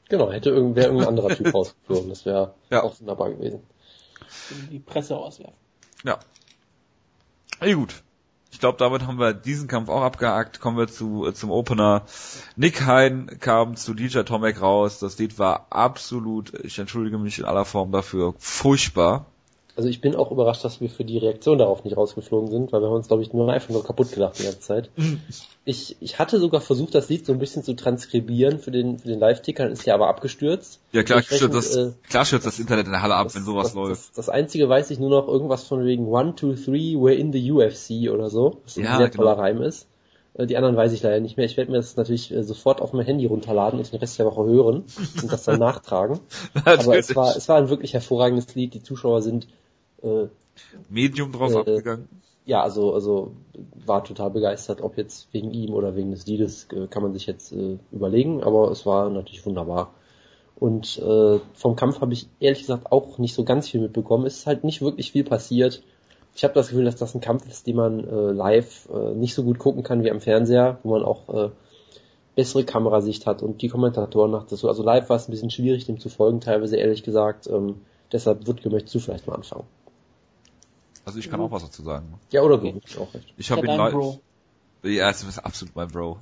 [0.09, 2.09] Genau, hätte irgendwer irgendein anderer Typ rausgeflogen.
[2.09, 2.83] Das wäre Ja.
[2.83, 3.61] auch wunderbar gewesen.
[4.71, 5.55] Die Presse auswerfen.
[6.05, 6.19] Ja.
[7.61, 8.03] Eh gut.
[8.51, 10.61] Ich glaube, damit haben wir diesen Kampf auch abgehakt.
[10.61, 12.05] Kommen wir zu, äh, zum Opener.
[12.57, 14.99] Nick Hein kam zu DJ Tomek raus.
[14.99, 19.27] Das Lied war absolut, ich entschuldige mich in aller Form dafür, furchtbar.
[19.79, 22.81] Also ich bin auch überrascht, dass wir für die Reaktion darauf nicht rausgeflogen sind, weil
[22.81, 24.91] wir haben uns, glaube ich, nur einfach nur kaputt gelacht die ganze Zeit.
[25.65, 29.07] ich, ich hatte sogar versucht, das Lied so ein bisschen zu transkribieren für den, für
[29.07, 30.81] den Live-Ticker, ist ja aber abgestürzt.
[30.91, 33.45] Ja, klar stürzt das, äh, klar stürzt das Internet in der Halle ab, das, wenn
[33.45, 33.93] sowas das, läuft.
[33.93, 37.33] Das, das, einzige weiß ich nur noch irgendwas von wegen One, Two, Three, we're in
[37.33, 39.43] the UFC oder so, was ja, ein sehr toller genau.
[39.43, 39.87] Reim ist.
[40.35, 41.47] Äh, die anderen weiß ich leider nicht mehr.
[41.47, 44.27] Ich werde mir das natürlich äh, sofort auf mein Handy runterladen und den Rest der
[44.27, 44.85] Woche hören
[45.23, 46.21] und das dann nachtragen.
[46.65, 48.75] Aber es war, es war ein wirklich hervorragendes Lied.
[48.75, 49.49] Die Zuschauer sind
[50.03, 50.27] äh,
[50.89, 52.09] Medium drauf äh, abgegangen.
[52.45, 53.33] Ja, also, also
[53.85, 57.27] war total begeistert, ob jetzt wegen ihm oder wegen des Liedes, äh, kann man sich
[57.27, 59.93] jetzt äh, überlegen, aber es war natürlich wunderbar.
[60.57, 64.27] Und äh, vom Kampf habe ich ehrlich gesagt auch nicht so ganz viel mitbekommen.
[64.27, 65.83] Es ist halt nicht wirklich viel passiert.
[66.35, 69.35] Ich habe das Gefühl, dass das ein Kampf ist, den man äh, live äh, nicht
[69.35, 71.51] so gut gucken kann wie am Fernseher, wo man auch äh,
[72.35, 74.69] bessere Kamerasicht hat und die Kommentatoren macht das so.
[74.69, 77.47] Also live war es ein bisschen schwierig, dem zu folgen, teilweise ehrlich gesagt.
[77.47, 77.83] Ähm,
[78.13, 79.65] deshalb, Wutke, möchtest du vielleicht mal anfangen?
[81.09, 82.21] Also ich kann auch was dazu sagen.
[82.31, 82.69] Ja, oder du,
[83.01, 83.33] auch recht.
[83.39, 84.19] Ich habe ihn live.
[84.83, 86.19] Ja, es ist absolut mein Bro.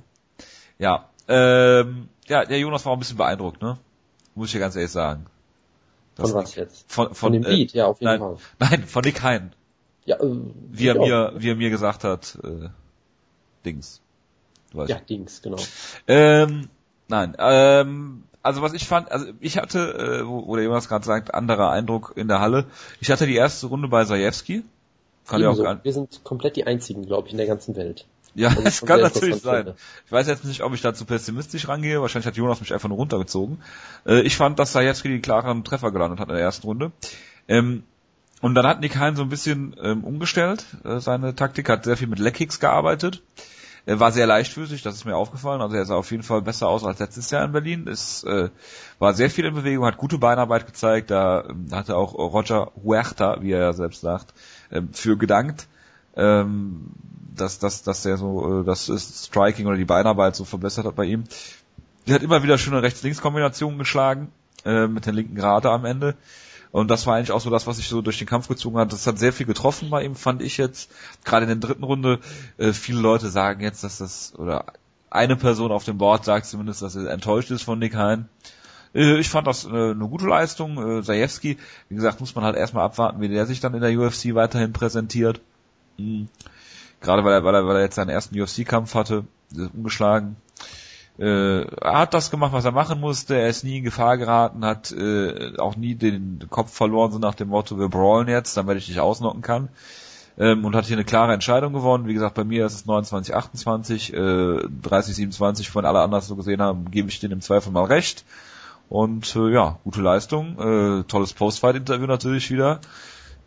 [0.79, 3.77] Ja, ähm, ja, der Jonas war auch ein bisschen beeindruckt, ne?
[4.33, 5.25] Muss ich dir ganz ehrlich sagen.
[6.15, 6.89] Das von was jetzt?
[6.89, 8.37] Von, von, von dem Beat, äh, ja, auf jeden nein, Fall.
[8.59, 9.51] Nein, von Nick Hein.
[10.05, 10.37] Ja, äh,
[10.71, 12.69] wie er mir, wie er mir gesagt hat, äh,
[13.65, 13.99] Dings.
[14.71, 14.89] Du weißt.
[14.89, 15.57] Ja, Dings, genau.
[16.07, 16.69] Ähm,
[17.09, 21.05] nein, ähm, also was ich fand, also ich hatte, äh, wo, wo der Jonas gerade
[21.05, 22.67] sagt, anderer Eindruck in der Halle.
[23.01, 24.63] Ich hatte die erste Runde bei Zajewski.
[25.27, 28.05] Kann ja auch gar Wir sind komplett die einzigen, glaube ich, in der ganzen Welt.
[28.35, 29.65] Ja, also es kann natürlich sein.
[29.65, 29.75] Finde.
[30.05, 32.01] Ich weiß jetzt nicht, ob ich da zu pessimistisch rangehe.
[32.01, 33.61] Wahrscheinlich hat Jonas mich einfach nur runtergezogen.
[34.05, 36.91] Äh, ich fand, dass Zajewski die klaren Treffer gelandet hat in der ersten Runde.
[37.47, 37.83] Ähm,
[38.41, 41.97] und dann hat Nick Hein so ein bisschen ähm, umgestellt, äh, seine Taktik, hat sehr
[41.97, 43.23] viel mit Leckkicks gearbeitet.
[43.87, 45.61] Er war sehr leichtfüßig, das ist mir aufgefallen.
[45.61, 47.87] Also er sah auf jeden Fall besser aus als letztes Jahr in Berlin.
[47.87, 48.49] Es äh,
[48.99, 51.09] war sehr viel in Bewegung, hat gute Beinarbeit gezeigt.
[51.09, 54.33] Da ähm, hatte auch Roger Huerta, wie er ja selbst sagt,
[54.71, 55.67] ähm, für gedankt,
[56.15, 56.87] ähm,
[57.35, 58.87] dass, dass, dass er so äh, das
[59.25, 61.23] Striking oder die Beinarbeit so verbessert hat bei ihm.
[62.05, 64.31] Er hat immer wieder schöne Rechts-Links-Kombinationen geschlagen,
[64.65, 66.15] äh, mit den linken Gerade am Ende.
[66.71, 68.91] Und das war eigentlich auch so das, was sich so durch den Kampf gezogen hat.
[68.91, 70.91] Das hat sehr viel getroffen bei ihm, fand ich jetzt.
[71.23, 72.19] Gerade in der dritten Runde.
[72.57, 74.65] Äh, viele Leute sagen jetzt, dass das, oder
[75.09, 78.27] eine Person auf dem Board sagt zumindest, dass er enttäuscht ist von Nick Hein.
[78.97, 80.99] Äh, ich fand das äh, eine gute Leistung.
[80.99, 81.57] Äh, Zajewski,
[81.89, 84.73] wie gesagt, muss man halt erstmal abwarten, wie der sich dann in der UFC weiterhin
[84.73, 85.39] präsentiert.
[85.97, 86.27] Mhm.
[86.99, 89.23] Gerade weil er, weil er, weil er jetzt seinen ersten UFC-Kampf hatte,
[89.73, 90.35] umgeschlagen
[91.19, 94.63] äh, er hat das gemacht, was er machen musste, er ist nie in Gefahr geraten,
[94.63, 98.77] hat äh, auch nie den Kopf verloren, so nach dem Motto, wir brawlen jetzt, damit
[98.77, 99.69] ich dich ausnocken kann.
[100.37, 102.05] Ähm, und hat hier eine klare Entscheidung gewonnen.
[102.05, 106.35] Wie gesagt, bei mir ist es 29, 28, äh, 30, 27, von alle anderen so
[106.35, 108.23] gesehen haben, gebe ich denen im Zweifel mal recht.
[108.89, 112.79] Und äh, ja, gute Leistung, äh, tolles Postfight-Interview natürlich wieder.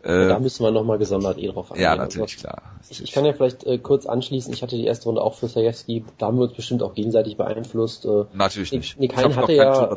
[0.03, 1.83] Äh, da müssen wir nochmal gesondert eh drauf eingehen.
[1.83, 2.61] Ja, natürlich, also, klar.
[2.89, 5.47] Ich, ich, kann ja vielleicht äh, kurz anschließen, ich hatte die erste Runde auch für
[5.47, 8.05] Sajewski, da haben wir uns bestimmt auch gegenseitig beeinflusst.
[8.05, 8.99] Äh, natürlich nicht.
[8.99, 9.95] Nick Hein hatte ja,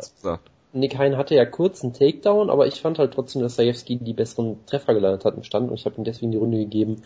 [0.73, 4.13] Nick Hein hatte ja kurz einen Takedown, aber ich fand halt trotzdem, dass Sajewski die
[4.13, 7.03] besseren Treffer gelandet hat im Stand und ich habe ihm deswegen die Runde gegeben.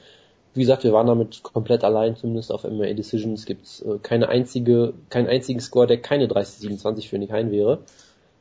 [0.55, 4.95] Wie gesagt, wir waren damit komplett allein, zumindest auf MMA Decisions gibt's äh, keine einzige,
[5.09, 7.81] keinen einzigen Score, der keine 30-27 für Nick Hein wäre.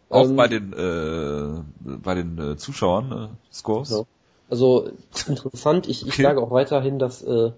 [0.10, 3.90] Auch ähm, bei den äh, bei den äh, Zuschauern äh, Scores.
[3.90, 4.08] Genau.
[4.50, 4.90] Also
[5.28, 6.24] interessant, ich, ich okay.
[6.24, 7.52] sage auch weiterhin, dass äh,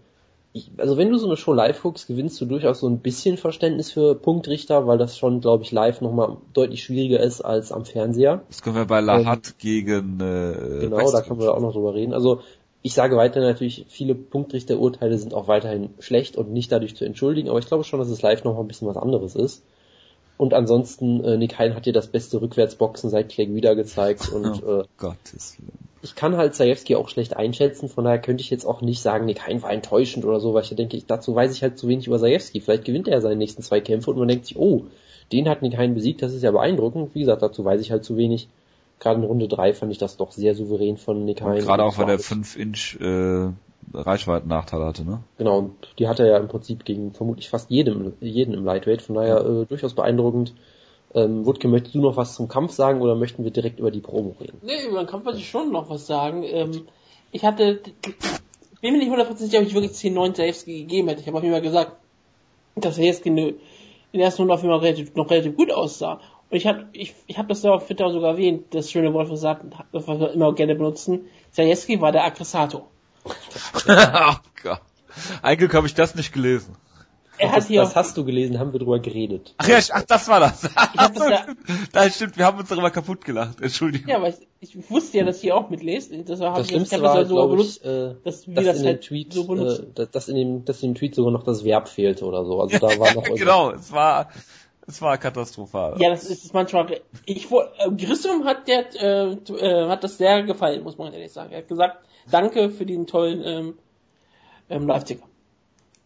[0.53, 3.37] ich, also wenn du so eine Show live guckst, gewinnst du durchaus so ein bisschen
[3.37, 7.85] Verständnis für Punktrichter, weil das schon, glaube ich, live nochmal deutlich schwieriger ist als am
[7.85, 8.41] Fernseher.
[8.47, 11.73] Das können wir bei Lahat ähm, gegen äh, Genau, West da können wir auch noch
[11.73, 12.13] drüber reden.
[12.13, 12.41] Also
[12.81, 17.49] ich sage weiter natürlich, viele Punktrichterurteile sind auch weiterhin schlecht und nicht dadurch zu entschuldigen,
[17.49, 19.63] aber ich glaube schon, dass es live nochmal ein bisschen was anderes ist.
[20.39, 24.63] Und ansonsten, äh, Nick Hein hat dir das beste Rückwärtsboxen seit Clegg wieder gezeigt und
[24.63, 25.57] oh, äh, Gottes
[26.01, 29.25] ich kann halt Zajewski auch schlecht einschätzen, von daher könnte ich jetzt auch nicht sagen,
[29.25, 31.87] Nick Hein war enttäuschend oder so, weil ich denke, ich, dazu weiß ich halt zu
[31.87, 32.61] wenig über Zajewski.
[32.61, 34.85] Vielleicht gewinnt er seine nächsten zwei Kämpfe und man denkt sich, oh,
[35.31, 37.13] den hat Nick Hein besiegt, das ist ja beeindruckend.
[37.15, 38.47] Wie gesagt, dazu weiß ich halt zu wenig.
[38.99, 41.59] Gerade in Runde drei fand ich das doch sehr souverän von Nick Hein.
[41.59, 43.49] Gerade auch, weil der 5 Inch äh,
[43.93, 45.23] Reichweiten-Nachteil hatte, ne?
[45.37, 49.01] Genau, und die hat er ja im Prinzip gegen vermutlich fast jedem, jeden im Lightweight,
[49.01, 50.53] von daher äh, durchaus beeindruckend.
[51.13, 54.01] Ähm, Wutke, möchtest du noch was zum Kampf sagen oder möchten wir direkt über die
[54.01, 54.59] Promo reden?
[54.61, 56.43] Nee, über den Kampf wollte ich schon noch was sagen.
[56.43, 56.87] Ähm,
[57.31, 57.81] ich hatte,
[58.81, 61.21] bin mir nicht hundertprozentig, ob ich wirklich 10-9 Zajewski gegeben hätte.
[61.21, 61.93] Ich habe auf jeden Fall gesagt,
[62.75, 63.55] dass Zajewski in
[64.13, 66.21] der ersten Runde auf jeden Fall relativ, noch relativ gut aussah.
[66.49, 69.29] Und ich habe ich, ich hab das da auf Twitter sogar erwähnt, das schöne Wort,
[69.29, 71.27] was wir immer gerne benutzen.
[71.51, 72.87] Zajewski war der Aggressator.
[73.87, 74.81] oh Gott.
[75.41, 76.75] Eigentlich habe ich das nicht gelesen.
[77.37, 79.53] er hat das, hier das hast du gelesen, haben wir drüber geredet.
[79.57, 80.61] Ach ja, ach, das war das.
[80.61, 80.71] das
[81.29, 81.45] ja-
[81.91, 83.59] das stimmt, wir haben uns darüber kaputt gelacht.
[83.61, 84.09] Entschuldigung.
[84.09, 86.11] Ja, aber ich, ich wusste ja, dass ihr auch mitlest.
[86.27, 88.77] Das Das Schlimmste das war, ja so glaube benutzt, ich, äh, dass wir dass das
[88.77, 91.31] in dem halt Tweet, so äh, dass, dass in dem, dass in dem Tweet sogar
[91.31, 92.61] noch das Verb fehlte oder so.
[92.61, 94.29] Also da war noch genau, es war,
[94.89, 95.95] es war katastrophal.
[95.99, 97.01] Ja, das ist manchmal.
[97.25, 101.51] Ich äh, Grissom hat der äh, äh, hat das sehr gefallen, muss man ehrlich sagen.
[101.51, 103.77] Er hat gesagt, danke für den tollen ähm,
[104.69, 105.25] ähm, Live-Ticker.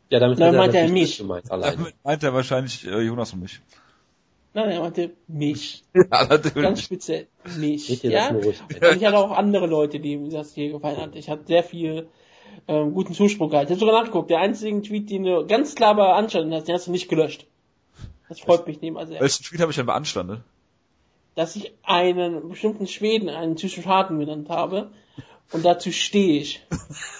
[0.09, 1.17] Ja, damit Nein, meinte er mich.
[1.17, 1.77] gemeint, alleine.
[1.77, 3.61] Damit meint er wahrscheinlich äh, Jonas und mich.
[4.53, 5.83] Nein, er meinte mich.
[5.93, 6.83] Ja, Ganz natürlich.
[6.83, 7.27] speziell
[7.57, 8.03] mich.
[8.03, 8.29] Ja?
[8.29, 11.15] Und ich hatte auch andere Leute, die das hier gefallen hat.
[11.15, 12.09] Ich hatte sehr viel
[12.67, 13.65] ähm, guten Zuspruch gehabt.
[13.65, 14.29] Ich habe sogar nachgeguckt.
[14.29, 17.47] Der einzige Tweet, den du ganz klar beanstanden hast, den hast du nicht gelöscht.
[18.33, 19.21] Das freut mich nicht mal sehr.
[19.21, 20.41] Welchen Tweet habe ich denn beanstandet?
[21.35, 24.89] Dass ich einen bestimmten Schweden einen Psychopathen genannt habe.
[25.51, 26.65] Und dazu stehe ich.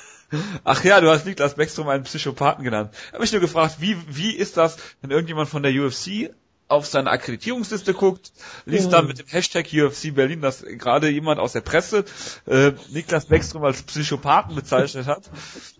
[0.64, 2.96] Ach ja, du hast Niklas Beckstrom einen Psychopathen genannt.
[3.12, 6.34] Hab mich nur gefragt, wie, wie ist das, wenn irgendjemand von der UFC
[6.68, 8.32] auf seine Akkreditierungsliste guckt,
[8.66, 12.06] liest dann mit dem Hashtag UFC Berlin, dass gerade jemand aus der Presse
[12.48, 15.30] äh, Niklas Beckstrom als Psychopathen bezeichnet hat.
[15.32, 15.80] Ach.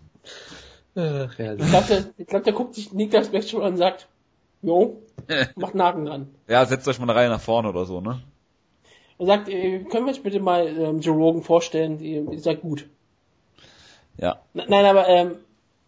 [0.96, 4.06] Ich glaube, der, ich glaub, der guckt sich Niklas Beck schon an und sagt,
[4.64, 5.02] jo,
[5.56, 6.34] macht Naken dran.
[6.48, 8.20] Ja, setzt euch mal eine Reihe nach vorne oder so, ne?
[9.18, 12.00] Er sagt, äh, können wir uns bitte mal ähm, Joe Rogan vorstellen?
[12.00, 12.86] Ihr seid gut.
[14.18, 14.40] Ja.
[14.54, 15.36] N- Nein, aber ähm,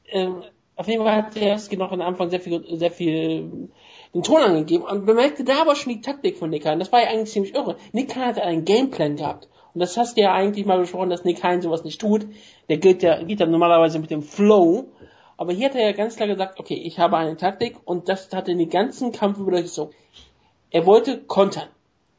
[0.09, 0.43] ähm,
[0.77, 3.68] auf jeden Fall hat der Erski noch am Anfang sehr viel, sehr viel ähm,
[4.14, 6.79] den Ton angegeben und bemerkte da aber schon die Taktik von Nick Hein.
[6.79, 7.77] Das war ja eigentlich ziemlich irre.
[7.93, 9.49] Nick Hein hatte einen Gameplan gehabt.
[9.74, 12.27] Und das hast du ja eigentlich mal besprochen, dass Nick Hein sowas nicht tut.
[12.68, 14.87] Der geht ja, geht ja normalerweise mit dem Flow.
[15.37, 18.32] Aber hier hat er ja ganz klar gesagt, okay, ich habe eine Taktik und das
[18.32, 19.95] hat er den ganzen Kampf über durchgezogen.
[20.70, 21.68] Er wollte kontern.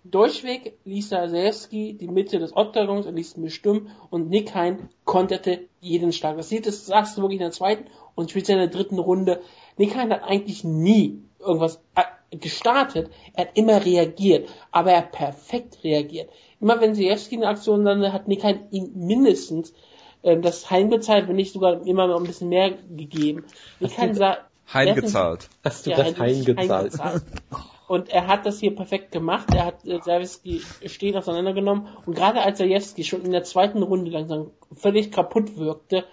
[0.04, 5.68] Durchweg ließ Zalewski die Mitte des Oktagons, er ließ ihn bestimmen und Nick Hein konterte
[5.82, 6.38] jeden Schlag.
[6.38, 9.42] Das sieht, das sagst du wirklich in der zweiten und speziell in der dritten Runde.
[9.76, 15.12] Nick Hein hat eigentlich nie irgendwas äh, gestartet, er hat immer reagiert, aber er hat
[15.12, 16.30] perfekt reagiert.
[16.62, 19.74] Immer wenn Zalewski eine Aktion landete, hat Nick Hein ihm mindestens
[20.24, 23.46] ähm, das heimgezahlt, wenn nicht sogar immer noch ein bisschen mehr gegeben.
[23.80, 24.38] Nick Hein sah,
[24.74, 25.50] Heimgezahlt.
[25.64, 26.70] Hast du ja, das er heimgezahlt?
[26.72, 27.24] heimgezahlt.
[27.88, 29.48] Und er hat das hier perfekt gemacht.
[29.54, 31.88] Er hat äh, Zalewski stehen auseinandergenommen.
[32.06, 36.04] Und gerade als Zalewski schon in der zweiten Runde langsam völlig kaputt wirkte,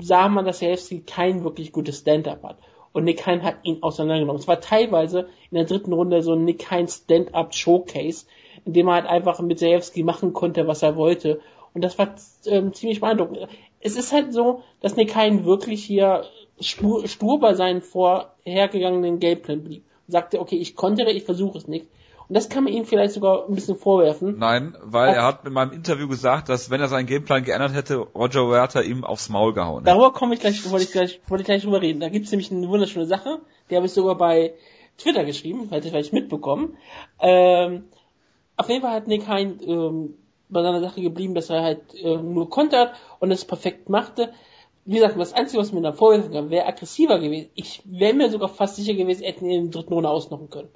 [0.00, 2.58] sah man, dass Zalewski kein wirklich gutes Stand-up hat.
[2.92, 4.40] Und Nick Hein hat ihn auseinandergenommen.
[4.40, 8.26] Es war teilweise in der dritten Runde so ein Nick Hein Stand-up-Showcase,
[8.64, 11.40] in dem er halt einfach mit Zalewski machen konnte, was er wollte.
[11.76, 12.14] Und das war
[12.46, 13.48] ähm, ziemlich beeindruckend.
[13.80, 16.24] Es ist halt so, dass Nick Hein wirklich hier
[16.58, 19.84] stur, stur bei seinen vorhergegangenen Gameplan blieb.
[20.06, 21.86] Und sagte, okay, ich konnte, ich versuche es nicht.
[22.28, 24.38] Und das kann man ihm vielleicht sogar ein bisschen vorwerfen.
[24.38, 27.96] Nein, weil er hat in meinem Interview gesagt, dass wenn er seinen Gameplan geändert hätte,
[27.96, 29.90] Roger Huerta ihm aufs Maul gehauen hätte.
[29.90, 32.00] Darüber komme ich gleich, wollte ich gleich, wollte ich gleich drüber reden.
[32.00, 34.54] Da gibt's nämlich eine wunderschöne Sache, die habe ich sogar bei
[34.96, 36.78] Twitter geschrieben, hätte ich vielleicht mitbekommen.
[37.20, 37.84] Ähm,
[38.56, 40.14] auf jeden Fall hat Nick Hein ähm,
[40.48, 44.32] bei seiner Sache geblieben, dass er halt äh, nur kontert und es perfekt machte.
[44.84, 47.50] Wie gesagt, das Einzige, was mir da vorwerfen kann, wäre aggressiver gewesen.
[47.54, 50.48] Ich wäre mir sogar fast sicher gewesen, er hätte ihn in der dritten Runde ausnocken
[50.48, 50.68] können.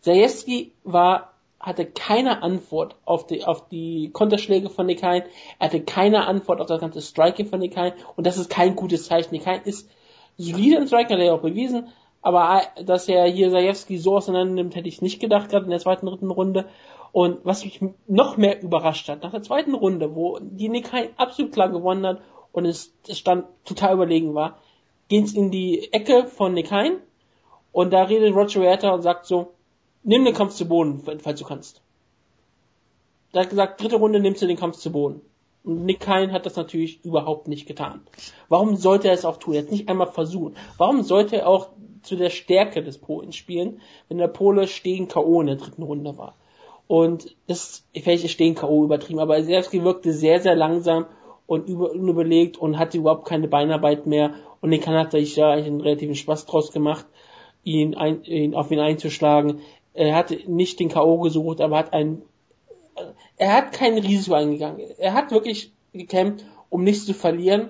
[0.00, 5.24] Zajewski war, hatte keine Antwort auf die, auf die Konterschläge von Nick Hein.
[5.58, 7.92] Er hatte keine Antwort auf das ganze Striking von Nick Hein.
[8.16, 9.32] Und das ist kein gutes Zeichen.
[9.32, 9.88] Nick Hein ist
[10.36, 11.88] solide im Striking, hat er ja auch bewiesen.
[12.22, 15.70] Aber äh, dass er hier Zajewski so auseinander nimmt, hätte ich nicht gedacht, gerade in
[15.70, 16.66] der zweiten, dritten Runde.
[17.12, 21.08] Und was mich noch mehr überrascht hat, nach der zweiten Runde, wo die Nick Hein
[21.16, 22.20] absolut klar gewonnen hat
[22.52, 24.58] und es stand total überlegen war,
[25.08, 26.98] geht's in die Ecke von Nick Hein
[27.72, 29.52] und da redet Roger Huerta und sagt so,
[30.02, 31.82] nimm den Kampf zu Boden, falls du kannst.
[33.34, 35.20] Der hat gesagt, dritte Runde nimmst du den Kampf zu Boden.
[35.62, 38.02] Und Nick Hein hat das natürlich überhaupt nicht getan.
[38.48, 39.54] Warum sollte er es auch tun?
[39.54, 40.54] Er hat nicht einmal versucht.
[40.78, 41.68] Warum sollte er auch
[42.02, 45.40] zu der Stärke des Polen spielen, wenn der Pole stehen K.O.
[45.40, 46.34] in der dritten Runde war?
[46.90, 48.82] Und das, vielleicht ist stehen K.O.
[48.82, 51.06] übertrieben, aber Zerski wirkte sehr, sehr langsam
[51.46, 54.34] und über, unüberlegt und hatte überhaupt keine Beinarbeit mehr.
[54.60, 57.06] Und Nick Hein hat sich ja eigentlich einen relativen Spaß draus gemacht,
[57.62, 59.60] ihn, ein, ihn auf ihn einzuschlagen.
[59.94, 61.20] Er hat nicht den K.O.
[61.20, 62.22] gesucht, aber hat einen
[63.36, 64.80] er hat kein Risiko eingegangen.
[64.98, 67.68] Er hat wirklich gekämpft, um nichts zu verlieren.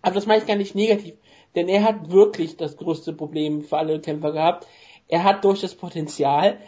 [0.00, 1.14] Aber das meine ich gar nicht negativ.
[1.56, 4.68] Denn er hat wirklich das größte Problem für alle Kämpfer gehabt.
[5.08, 6.58] Er hat durch das Potenzial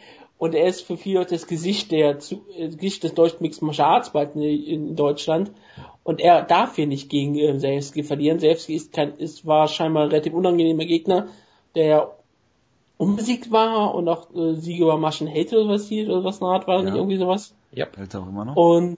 [0.40, 3.88] und er ist für viele das Gesicht der zu, äh, Gesicht des deutschen Mixed Martial
[3.88, 5.50] Arts in, in Deutschland.
[6.02, 8.40] Und er darf hier nicht gegen äh, Zalewski verlieren.
[8.40, 11.28] Zalewski ist kein, ist, war scheinbar ein relativ unangenehmer Gegner,
[11.74, 12.16] der
[12.96, 16.52] unbesiegt war und auch äh, Siege über Maschen Hate oder was hier oder was eine
[16.52, 16.84] Art war, Ja.
[16.84, 17.54] nicht irgendwie sowas.
[17.72, 17.86] Ja.
[17.94, 18.56] Hält auch immer noch?
[18.56, 18.96] Und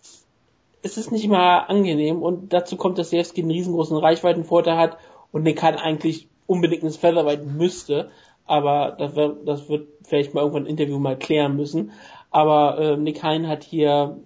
[0.83, 4.97] es ist nicht mal angenehm und dazu kommt, dass Zalewski einen riesengroßen Reichweitenvorteil hat
[5.33, 8.11] und Nick Hein eigentlich unbedingt ins Featherweight müsste,
[8.47, 11.93] aber das wird, das wird vielleicht mal irgendwann ein Interview mal klären müssen.
[12.31, 14.19] Aber äh, Nick Hein hat hier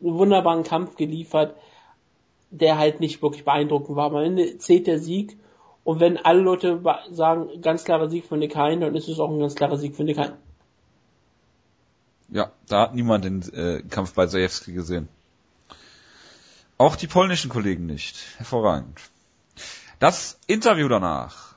[0.00, 1.54] einen wunderbaren Kampf geliefert,
[2.50, 4.10] der halt nicht wirklich beeindruckend war.
[4.10, 5.36] Am Ende zählt der Sieg
[5.84, 6.80] und wenn alle Leute
[7.10, 9.94] sagen, ganz klarer Sieg für Nick Hein, dann ist es auch ein ganz klarer Sieg
[9.94, 10.32] für Nick Hein.
[12.30, 15.08] Ja, da hat niemand den äh, Kampf bei Zajewski gesehen.
[16.78, 18.16] Auch die polnischen Kollegen nicht.
[18.38, 18.98] Hervorragend.
[19.98, 21.55] Das Interview danach.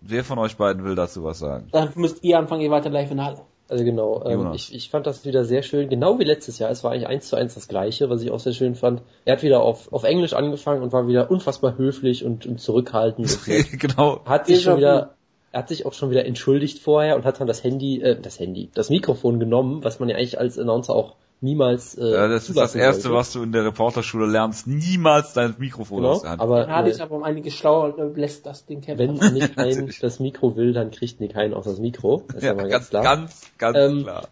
[0.00, 1.68] Wer von euch beiden will dazu was sagen?
[1.72, 3.40] Dann müsst ihr anfangen, ihr weiter live in Halle.
[3.70, 6.72] Also genau, ähm, ich, ich fand das wieder sehr schön, genau wie letztes Jahr.
[6.72, 9.00] Es war eigentlich eins zu eins das gleiche, was ich auch sehr schön fand.
[9.24, 13.38] Er hat wieder auf, auf Englisch angefangen und war wieder unfassbar höflich und, und zurückhaltend.
[13.78, 14.22] genau.
[14.24, 15.14] Hat sich schon wieder,
[15.52, 18.40] er hat sich auch schon wieder entschuldigt vorher und hat dann das Handy, äh, das
[18.40, 21.96] Handy, das Mikrofon genommen, was man ja eigentlich als Announcer auch niemals.
[21.96, 23.16] Äh, ja, das ist das Erste, sollte.
[23.16, 24.66] was du in der Reporterschule lernst.
[24.66, 26.40] Niemals dein Mikrofon genau, aus der Hand.
[26.40, 29.20] Aber Hadi ist aber um einiges schlauer und lässt das Ding kämpfen.
[29.20, 32.24] Wenn Nick Hein das Mikro will, dann kriegt Nick Hein auch das Mikro.
[32.28, 33.02] Das ist ja, ja mal ganz, ganz klar.
[33.02, 34.28] Ganz, ganz ähm, klar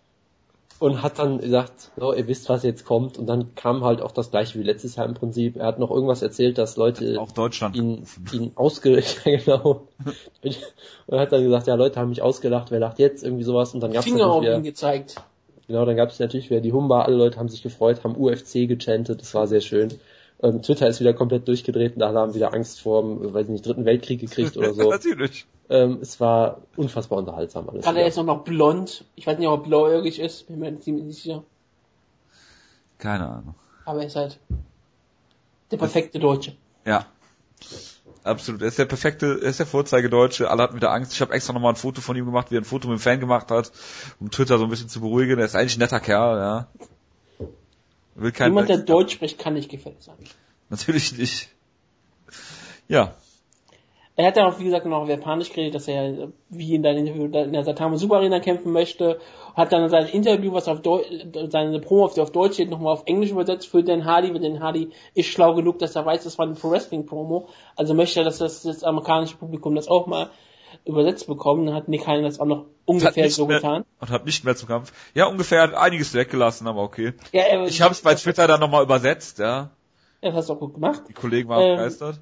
[0.79, 3.19] und hat dann gesagt, so, ihr wisst, was jetzt kommt.
[3.19, 5.57] Und dann kam halt auch das gleiche wie letztes Jahr im Prinzip.
[5.57, 9.89] Er hat noch irgendwas erzählt, dass Leute auch Deutschland ihn, ihn ausgelacht, ja, genau.
[11.07, 13.25] und hat dann gesagt, ja, Leute haben mich ausgelacht, wer lacht jetzt?
[13.25, 13.75] Irgendwie sowas.
[13.75, 15.17] Und dann gab's Finger auf ihn gezeigt.
[15.69, 18.67] Genau, dann gab es natürlich wieder die Humba, alle Leute haben sich gefreut, haben UFC
[18.67, 19.91] gechantet, das war sehr schön.
[20.43, 23.51] Ähm, Twitter ist wieder komplett durchgedreht und alle haben wieder Angst vor dem, weiß ich
[23.51, 24.91] nicht, dritten Weltkrieg gekriegt oder so.
[24.91, 25.47] Natürlich.
[25.69, 27.85] Ähm, es war unfassbar unterhaltsam alles.
[27.85, 29.05] Gerade er ist auch noch blond.
[29.15, 31.43] Ich weiß nicht, ob er blauäugig ist, bin mir ziemlich nicht sicher.
[32.97, 33.55] Keine Ahnung.
[33.85, 34.39] Aber er ist halt
[35.71, 36.55] der perfekte Deutsche.
[36.87, 37.05] Ja.
[38.25, 38.63] Absolut.
[38.63, 40.51] Er ist der perfekte, er ist der Vorzeigedeutsche.
[40.51, 41.13] Alle hatten wieder Angst.
[41.13, 43.01] Ich habe extra nochmal ein Foto von ihm gemacht, wie er ein Foto mit dem
[43.01, 43.73] Fan gemacht hat,
[44.21, 45.39] um Twitter so ein bisschen zu beruhigen.
[45.39, 46.69] Er ist eigentlich ein netter Kerl, ja.
[48.15, 50.17] Will kein Jemand, der Deutsch spricht, kann nicht gefällig sein.
[50.71, 51.51] Natürlich nicht.
[52.89, 53.15] Ja.
[54.19, 56.97] Er hat ja auch, wie gesagt, noch auf Japanisch geredet, dass er, wie in, der,
[56.97, 59.21] in der Satama Super Arena kämpfen möchte.
[59.55, 61.07] Hat dann sein Interview, was auf Deutsch,
[61.51, 64.59] seine Promo, auf, auf Deutsch steht, nochmal auf Englisch übersetzt für Dan Hardy, weil Dan
[64.59, 67.49] Hardy ist schlau genug, dass er weiß, das war eine Pro Wrestling Promo.
[67.77, 70.31] Also möchte er, dass das, das amerikanische Publikum das auch mal
[70.85, 71.67] übersetzt bekommen.
[71.67, 73.85] Dann hat Nick Heine das auch noch ungefähr so mehr, getan.
[74.01, 74.93] Und hat nicht mehr zum Kampf.
[75.15, 77.13] Ja, ungefähr hat einiges weggelassen, aber okay.
[77.31, 79.71] Ja, er, ich habe es bei Twitter dann nochmal übersetzt, ja.
[80.23, 81.03] Ja, das hast du auch gut gemacht.
[81.09, 82.19] Die Kollegen waren ähm, begeistert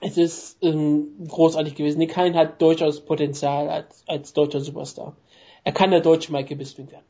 [0.00, 1.98] es ist ähm, großartig gewesen.
[1.98, 5.14] Nick Hein hat durchaus Potenzial als, als deutscher Superstar.
[5.62, 7.04] Er kann der deutsche Michael Bisping werden.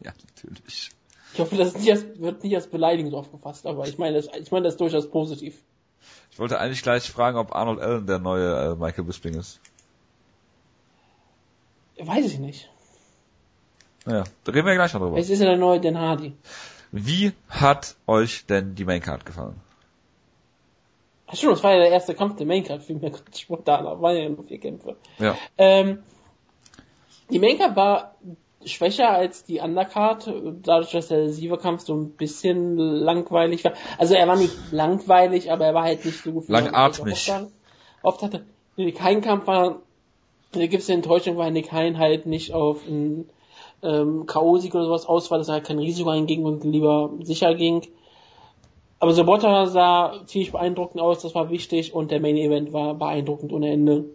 [0.00, 0.90] Ja, natürlich.
[1.32, 4.50] Ich hoffe, das nicht als, wird nicht als Beleidigung aufgefasst, aber ich meine das, ich
[4.50, 5.62] meine das durchaus positiv.
[6.30, 9.60] Ich wollte eigentlich gleich fragen, ob Arnold Allen der neue äh, Michael Bisping ist.
[11.98, 12.70] Weiß ich nicht.
[14.04, 15.18] Naja, da reden wir gleich noch drüber.
[15.18, 16.34] Es ist ja der neue Den Hardy.
[16.92, 19.60] Wie hat euch denn die Maincard gefallen?
[21.30, 24.16] Ach schon, das war ja der erste Kampf der Maincard, viel mehr spontan, aber waren
[24.16, 24.96] ja nur vier Kämpfe.
[25.18, 25.36] Ja.
[25.58, 26.02] Ähm,
[27.30, 28.14] die Maincard war
[28.64, 30.32] schwächer als die Undercard,
[30.62, 33.74] dadurch, dass der Sieverkampf so ein bisschen langweilig war.
[33.98, 36.48] Also er war nicht langweilig, aber er war halt nicht so gut.
[36.48, 37.30] Langatmig.
[38.02, 38.44] Oft hatte,
[38.94, 39.82] kein Kampf war,
[40.52, 43.28] da gibt es eine Enttäuschung, weil Nick Hein halt nicht auf einen
[43.82, 47.54] ähm, K.O.-Sieg oder sowas aus war, dass er halt kein Risiko einging und lieber sicher
[47.54, 47.82] ging.
[49.00, 53.52] Aber Sobotta sah ziemlich beeindruckend aus, das war wichtig und der Main Event war beeindruckend
[53.52, 54.06] ohne Ende.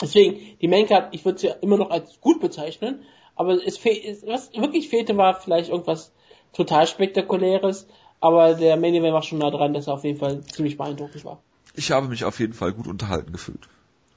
[0.00, 3.00] Deswegen, die Main Card, ich würde sie immer noch als gut bezeichnen,
[3.36, 6.12] aber es fehlt, was wirklich fehlte, war vielleicht irgendwas
[6.52, 7.86] total spektakuläres,
[8.20, 11.24] aber der Main Event war schon nah dran, dass er auf jeden Fall ziemlich beeindruckend
[11.24, 11.40] war.
[11.74, 13.68] Ich habe mich auf jeden Fall gut unterhalten gefühlt.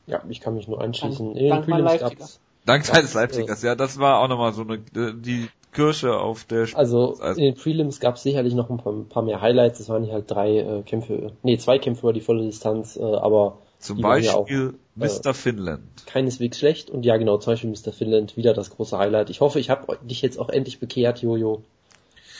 [0.07, 1.35] Ja, ich kann mich nur anschließen.
[1.35, 2.17] Dank, dank
[2.65, 6.77] Dank deines Leipzigers, ja, das war auch nochmal so eine, die Kirsche auf der Sp
[6.77, 9.79] Also in den Prelims gab es sicherlich noch ein paar, ein paar, mehr Highlights.
[9.79, 13.03] Es waren nicht halt drei äh, Kämpfe, nee, zwei Kämpfe über die volle Distanz, äh,
[13.03, 14.49] aber zum Beispiel ja auch,
[14.95, 15.29] Mr.
[15.29, 16.05] Äh, Finland.
[16.05, 17.93] Keineswegs schlecht und ja genau, zum Beispiel Mr.
[17.93, 19.29] Finland, wieder das große Highlight.
[19.29, 21.63] Ich hoffe, ich habe dich jetzt auch endlich bekehrt, Jojo.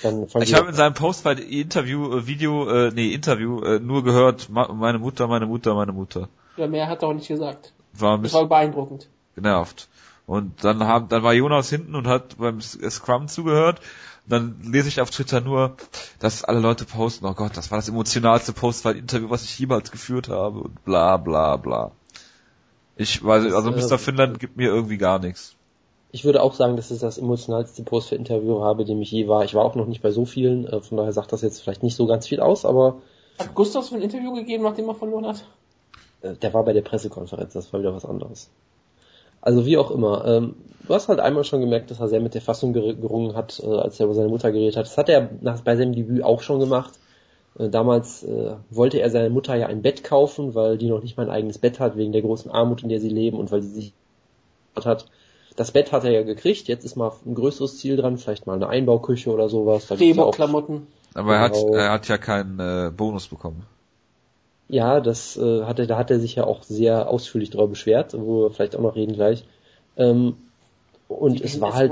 [0.01, 4.03] Dann ich habe in seinem Post bei Interview, äh, Video, äh, nee, Interview äh, nur
[4.03, 6.29] gehört, meine Mutter, meine Mutter, meine Mutter.
[6.55, 7.73] Ja, mehr hat er auch nicht gesagt.
[7.93, 9.09] War ein das war beeindruckend.
[9.35, 9.89] Genervt.
[10.29, 13.81] Und dann haben, dann war Jonas hinten und hat beim Scrum zugehört.
[14.27, 15.75] dann lese ich auf Twitter nur,
[16.19, 20.29] dass alle Leute posten, oh Gott, das war das emotionalste Postfight-Interview, was ich jemals geführt
[20.29, 21.93] habe und bla bla bla.
[22.95, 23.97] Ich weiß, also Mr.
[23.97, 25.55] Finland gibt mir irgendwie gar nichts.
[26.11, 29.43] Ich würde auch sagen, dass es das emotionalste Post-Interview habe, dem ich je war.
[29.45, 31.81] Ich war auch noch nicht bei so vielen, äh, von daher sagt das jetzt vielleicht
[31.81, 33.01] nicht so ganz viel aus, aber.
[33.39, 35.43] Hat Gustavs ein Interview gegeben, nachdem er verloren hat?
[36.21, 38.51] Äh, der war bei der Pressekonferenz, das war wieder was anderes.
[39.41, 40.25] Also wie auch immer.
[40.25, 40.55] Ähm,
[40.87, 43.67] du hast halt einmal schon gemerkt, dass er sehr mit der Fassung gerungen hat, äh,
[43.67, 44.85] als er über seine Mutter geredet hat.
[44.85, 46.93] Das hat er nach, bei seinem Debüt auch schon gemacht.
[47.57, 51.17] Äh, damals äh, wollte er seiner Mutter ja ein Bett kaufen, weil die noch nicht
[51.17, 53.61] mal ein eigenes Bett hat, wegen der großen Armut, in der sie leben und weil
[53.61, 53.93] sie sich
[54.75, 55.05] hat.
[55.55, 58.55] Das Bett hat er ja gekriegt, jetzt ist mal ein größeres Ziel dran, vielleicht mal
[58.55, 59.87] eine Einbauküche oder sowas.
[59.87, 60.87] Demo-Klamotten.
[61.15, 61.73] Aber er hat, Genau.
[61.73, 63.65] er hat ja keinen äh, Bonus bekommen.
[64.69, 68.13] Ja, das äh, hat er, da hat er sich ja auch sehr ausführlich darüber beschwert,
[68.17, 69.43] wo wir vielleicht auch noch reden gleich.
[69.97, 70.35] Ähm,
[71.07, 71.91] und es war halt,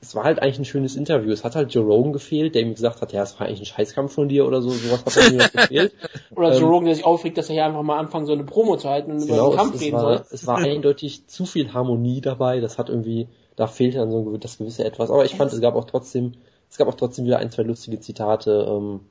[0.00, 1.30] es war halt eigentlich ein schönes Interview.
[1.30, 3.66] Es hat halt Joe Rogan gefehlt, der ihm gesagt hat, ja, es war eigentlich ein
[3.66, 5.92] Scheißkampf von dir oder so, sowas hat mir gefehlt.
[6.34, 8.76] Oder Ähm, Rogan, der sich aufregt, dass er hier einfach mal anfangen soll, eine Promo
[8.76, 10.26] zu halten und über Genau, den Kampf es, es, reden war, soll.
[10.32, 12.58] es war eindeutig zu viel Harmonie dabei.
[12.58, 15.12] Das hat irgendwie, da fehlte dann so das gewisse etwas.
[15.12, 16.32] Aber ich fand, es gab auch trotzdem,
[16.68, 18.66] es gab auch trotzdem wieder ein, zwei lustige Zitate.
[18.68, 19.02] Ähm,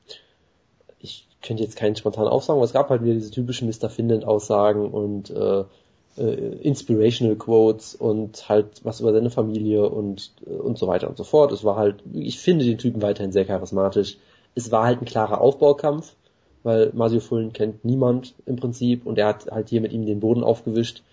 [0.99, 3.89] ich könnte jetzt keinen spontan aufsagen, aber es gab halt wieder diese typischen Mr.
[3.89, 5.63] Finland-Aussagen und äh,
[6.17, 6.23] äh,
[6.61, 11.23] Inspirational Quotes und halt was über seine Familie und, äh, und so weiter und so
[11.23, 11.51] fort.
[11.51, 14.17] Es war halt, ich finde den Typen weiterhin sehr charismatisch.
[14.55, 16.13] Es war halt ein klarer Aufbaukampf,
[16.63, 20.19] weil Masio Fullen kennt niemand im Prinzip und er hat halt hier mit ihm den
[20.19, 21.03] Boden aufgewischt.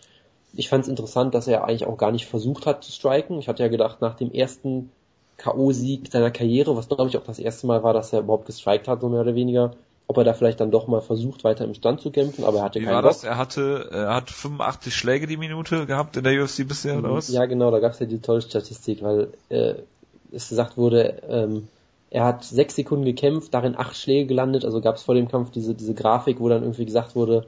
[0.55, 3.38] Ich fand es interessant, dass er eigentlich auch gar nicht versucht hat zu striken.
[3.38, 4.90] Ich hatte ja gedacht, nach dem ersten
[5.36, 8.88] K.O.-Sieg seiner Karriere, was glaube ich auch das erste Mal war, dass er überhaupt gestrikt
[8.88, 9.72] hat, so mehr oder weniger,
[10.09, 12.64] ob er da vielleicht dann doch mal versucht, weiter im Stand zu kämpfen, aber er
[12.64, 13.12] hatte Wie keinen war Bock.
[13.12, 13.24] das?
[13.24, 17.28] Er hatte, er hat 85 Schläge die Minute gehabt in der UFC bisher, oder was?
[17.28, 19.74] Ja, genau, da gab es ja die tolle Statistik, weil äh,
[20.32, 21.68] es gesagt wurde, ähm,
[22.10, 25.51] er hat sechs Sekunden gekämpft, darin acht Schläge gelandet, also gab es vor dem Kampf
[25.51, 27.47] diese, diese Grafik, wo dann irgendwie gesagt wurde,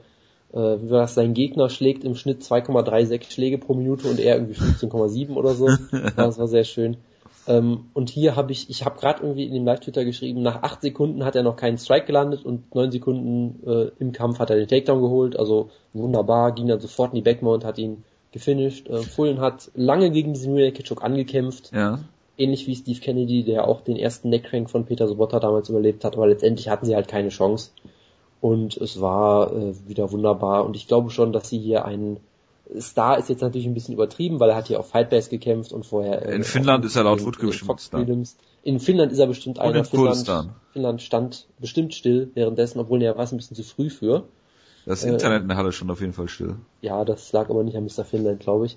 [0.52, 4.36] äh, wie war das, sein Gegner schlägt im Schnitt 2,36 Schläge pro Minute und er
[4.36, 5.68] irgendwie 15,7 oder so.
[6.16, 6.98] Das war sehr schön.
[7.46, 10.82] Ähm, und hier habe ich, ich habe gerade irgendwie in dem Live-Twitter geschrieben, nach acht
[10.82, 14.56] Sekunden hat er noch keinen Strike gelandet und neun Sekunden äh, im Kampf hat er
[14.56, 18.88] den Takedown geholt, also wunderbar, ging dann sofort in die Backmount, hat ihn gefinisht.
[18.88, 21.98] Äh, Fullen hat lange gegen diesen Naked Choke angekämpft, Ja.
[22.36, 26.16] ähnlich wie Steve Kennedy, der auch den ersten Neckcrank von Peter Sobotta damals überlebt hat,
[26.16, 27.70] aber letztendlich hatten sie halt keine Chance.
[28.40, 30.64] Und es war äh, wieder wunderbar.
[30.64, 32.18] Und ich glaube schon, dass sie hier einen
[32.78, 35.84] Star ist jetzt natürlich ein bisschen übertrieben, weil er hat hier auf Fightbase gekämpft und
[35.86, 36.26] vorher.
[36.26, 38.06] äh, In Finnland ist er laut den bestimmt Star.
[38.62, 39.78] In Finnland ist er bestimmt Und einer.
[39.78, 40.50] in Finnland.
[40.72, 44.24] Finnland stand bestimmt still währenddessen, obwohl er war es ein bisschen zu früh für.
[44.86, 46.56] Das Äh, Internet in der Halle schon auf jeden Fall still.
[46.80, 48.04] Ja, das lag aber nicht an Mr.
[48.04, 48.76] Finnland, glaube ich.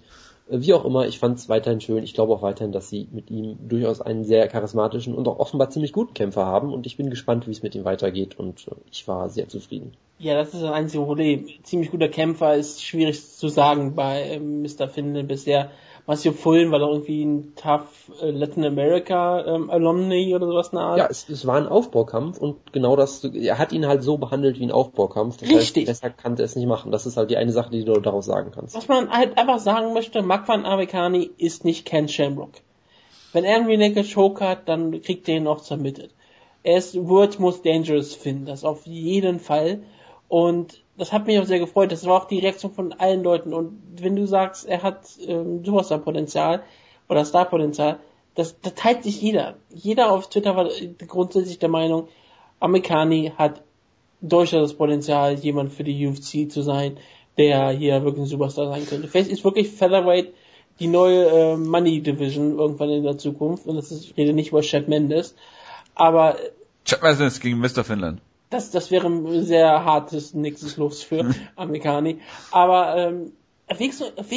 [0.50, 2.04] Äh, Wie auch immer, ich fand es weiterhin schön.
[2.04, 5.70] Ich glaube auch weiterhin, dass sie mit ihm durchaus einen sehr charismatischen und auch offenbar
[5.70, 8.76] ziemlich guten Kämpfer haben und ich bin gespannt, wie es mit ihm weitergeht und äh,
[8.92, 9.94] ich war sehr zufrieden.
[10.20, 11.48] Ja, das ist das einzige Problem.
[11.64, 14.88] Ziemlich guter Kämpfer ist schwierig zu sagen bei ähm, Mr.
[14.88, 15.72] Finlay bisher.
[16.06, 20.78] Matthew Fullen war doch irgendwie ein tough äh, Latin America ähm, Alumni oder sowas in
[20.78, 20.98] der Art.
[20.98, 24.60] Ja, es, es war ein Aufbaukampf und genau das, er hat ihn halt so behandelt
[24.60, 25.38] wie ein Aufbaukampf.
[25.38, 25.88] Das Richtig.
[25.88, 26.92] Heißt, besser kann er es nicht machen.
[26.92, 28.76] Das ist halt die eine Sache, die du daraus sagen kannst.
[28.76, 32.52] Was man halt einfach sagen möchte, Makwan Avekani ist nicht Ken Shamrock.
[33.32, 36.12] Wenn er irgendwie eine Choke hat, dann kriegt er ihn auch zermittet.
[36.64, 39.84] Er ist World's Most Dangerous Finn, das auf jeden Fall.
[40.28, 41.92] Und das hat mich auch sehr gefreut.
[41.92, 43.54] Das war auch die Reaktion von allen Leuten.
[43.54, 46.64] Und wenn du sagst, er hat ähm, Superstar-Potenzial
[47.10, 48.00] oder Star-Potenzial,
[48.36, 49.56] das, das teilt sich jeder.
[49.70, 50.70] Jeder auf Twitter war
[51.08, 52.08] grundsätzlich der Meinung,
[52.60, 53.62] Amerikani hat
[54.22, 56.98] durchaus das Potenzial, jemand für die UFC zu sein,
[57.38, 59.08] der hier wirklich ein Superstar sein könnte.
[59.08, 60.34] Vielleicht ist wirklich Featherweight
[60.80, 63.66] die neue äh, Money Division irgendwann in der Zukunft.
[63.68, 65.36] Und das ist, ich rede nicht über Chad Mendes.
[65.96, 66.38] Aber
[66.86, 67.84] Chad Messens gegen Mr.
[67.84, 68.22] Finland.
[68.54, 72.20] Das, das wäre ein sehr hartes nächstes Los für Amerikani.
[72.52, 73.34] Aber ähm,
[73.68, 73.94] auf jeden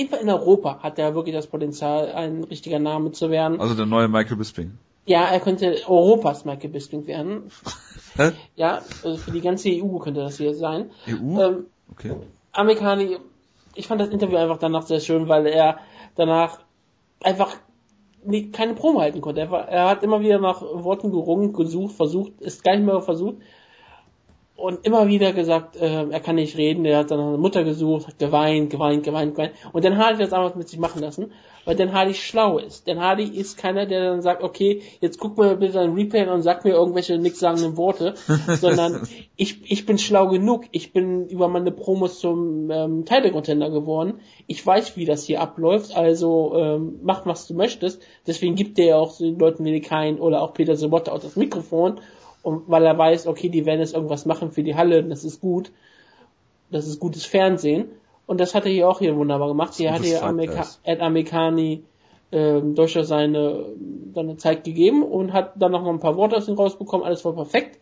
[0.09, 3.61] Fall- in Europa hat er wirklich das Potenzial, ein richtiger Name zu werden.
[3.61, 4.79] Also der neue Michael Bisping.
[5.05, 7.51] Ja, er könnte Europas Michael Bisping werden.
[8.17, 8.33] Hä?
[8.57, 10.91] Ja, also für die ganze EU könnte das hier sein.
[11.09, 11.41] EU?
[11.41, 12.15] Ähm, Okay.
[12.53, 13.17] Amerikani,
[13.75, 15.79] ich fand das Interview einfach danach sehr schön, weil er
[16.17, 16.59] danach
[17.23, 17.57] einfach
[18.53, 19.41] keine Promo halten konnte.
[19.43, 23.01] Er, war, er hat immer wieder nach Worten gerungen, gesucht, versucht, ist gar nicht mehr
[23.01, 23.37] versucht
[24.57, 26.85] und immer wieder gesagt, äh, er kann nicht reden.
[26.87, 29.53] Er hat dann seine Mutter gesucht, hat geweint, geweint, geweint, geweint.
[29.73, 31.33] Und Dan Hardy hat das einfach mit sich machen lassen,
[31.67, 32.89] weil Dan Hardy schlau ist.
[32.89, 36.41] Dan Hardy ist keiner, der dann sagt, okay, jetzt guck mal bitte ein Replay und
[36.41, 38.15] sag mir irgendwelche nichtssagenden Worte,
[38.61, 39.07] sondern
[39.37, 40.65] ich, ich bin schlau genug.
[40.71, 44.21] Ich bin über meine Promos zum ähm, Title Contender geworden.
[44.47, 48.01] Ich weiß, wie das hier abläuft, also ähm, mach, was du möchtest.
[48.27, 51.21] Deswegen gibt der ja auch so den Leuten wie Kain oder auch Peter Sobotta auch
[51.21, 52.01] das Mikrofon,
[52.47, 55.41] und weil er weiß, okay, die werden jetzt irgendwas machen für die Halle, das ist
[55.41, 55.73] gut.
[56.71, 57.89] Das ist gutes Fernsehen.
[58.25, 59.75] Und das hat er hier auch hier wunderbar gemacht.
[59.75, 60.65] Hier hat hier Amerika.
[60.85, 61.83] Ed Americani
[62.31, 63.67] ähm, durchaus seine,
[64.15, 67.25] seine Zeit gegeben und hat dann noch mal ein paar Worte aus ihm rausbekommen, alles
[67.25, 67.81] war perfekt.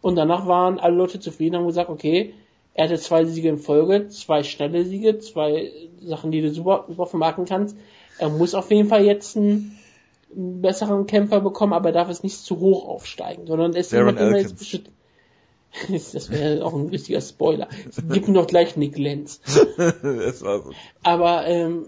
[0.00, 2.34] Und danach waren alle Leute zufrieden und haben gesagt, okay,
[2.72, 7.06] er hatte zwei Siege in Folge, zwei schnelle Siege, zwei Sachen, die du super, super
[7.06, 7.76] vermarkten kannst.
[8.18, 9.76] Er muss auf jeden Fall jetzt einen,
[10.36, 14.18] einen besseren Kämpfer bekommen, aber er darf es nicht zu hoch aufsteigen, sondern es jemand,
[14.18, 14.90] den man jetzt beschützt.
[15.88, 17.68] das wäre auch ein richtiger Spoiler.
[18.10, 19.40] Gib ihm doch gleich Nick Lenz.
[19.76, 20.70] es war so.
[21.02, 21.86] Aber ähm,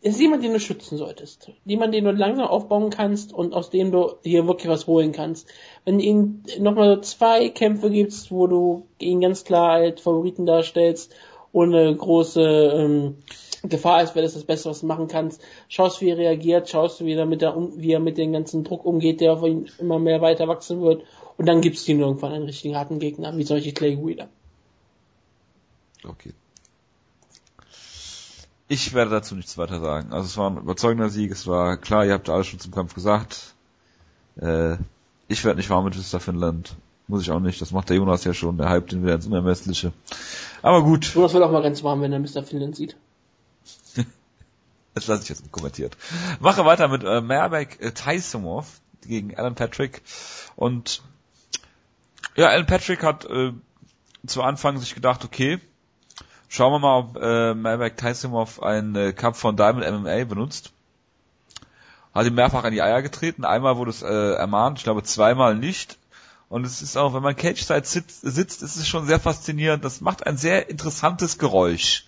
[0.00, 1.50] es ist jemand, den du schützen solltest.
[1.64, 5.48] Jemand, den du langsam aufbauen kannst und aus dem du hier wirklich was holen kannst.
[5.84, 11.14] Wenn ihn nochmal so zwei Kämpfe gibst, wo du ihn ganz klar als Favoriten darstellst,
[11.52, 13.16] ohne große ähm,
[13.62, 15.42] Gefahr ist, wäre das das Beste, was du machen kannst.
[15.68, 18.84] Schaust, wie er reagiert, schaust, wie er mit, der, wie er mit dem ganzen Druck
[18.84, 21.02] umgeht, der auf ihn immer mehr weiter wachsen wird.
[21.36, 24.28] Und dann gibst du ihm irgendwann einen richtigen harten Gegner, wie solche Clay Wheeler.
[26.04, 26.32] Okay.
[28.68, 30.12] Ich werde dazu nichts weiter sagen.
[30.12, 32.94] Also es war ein überzeugender Sieg, es war klar, ihr habt alles schon zum Kampf
[32.94, 33.54] gesagt.
[34.40, 34.76] Äh,
[35.26, 36.20] ich werde nicht warm mit Mr.
[36.20, 36.76] Finland.
[37.06, 37.60] Muss ich auch nicht.
[37.62, 38.58] Das macht der Jonas ja schon.
[38.58, 39.92] Der hypt ihn wieder ins Unermessliche.
[40.60, 41.06] Aber gut.
[41.14, 42.42] Jonas wird auch mal ganz warm, wenn er Mr.
[42.42, 42.96] Finland sieht.
[44.98, 45.96] Das lasse ich jetzt unkommentiert.
[46.40, 50.02] Mache weiter mit äh, Merbek äh, Tysomov gegen Alan Patrick.
[50.56, 51.02] Und
[52.34, 53.52] ja, Alan Patrick hat äh,
[54.26, 55.60] zu Anfang sich gedacht, okay,
[56.48, 60.72] schauen wir mal, ob äh, Merbek Tysomov einen äh, Cup von Diamond MMA benutzt.
[62.12, 63.44] Hat ihm mehrfach an die Eier getreten.
[63.44, 65.96] Einmal wurde es äh, ermahnt, ich glaube zweimal nicht.
[66.48, 69.84] Und es ist auch, wenn man Cage-Side sitzt, sitzt, ist es schon sehr faszinierend.
[69.84, 72.04] Das macht ein sehr interessantes Geräusch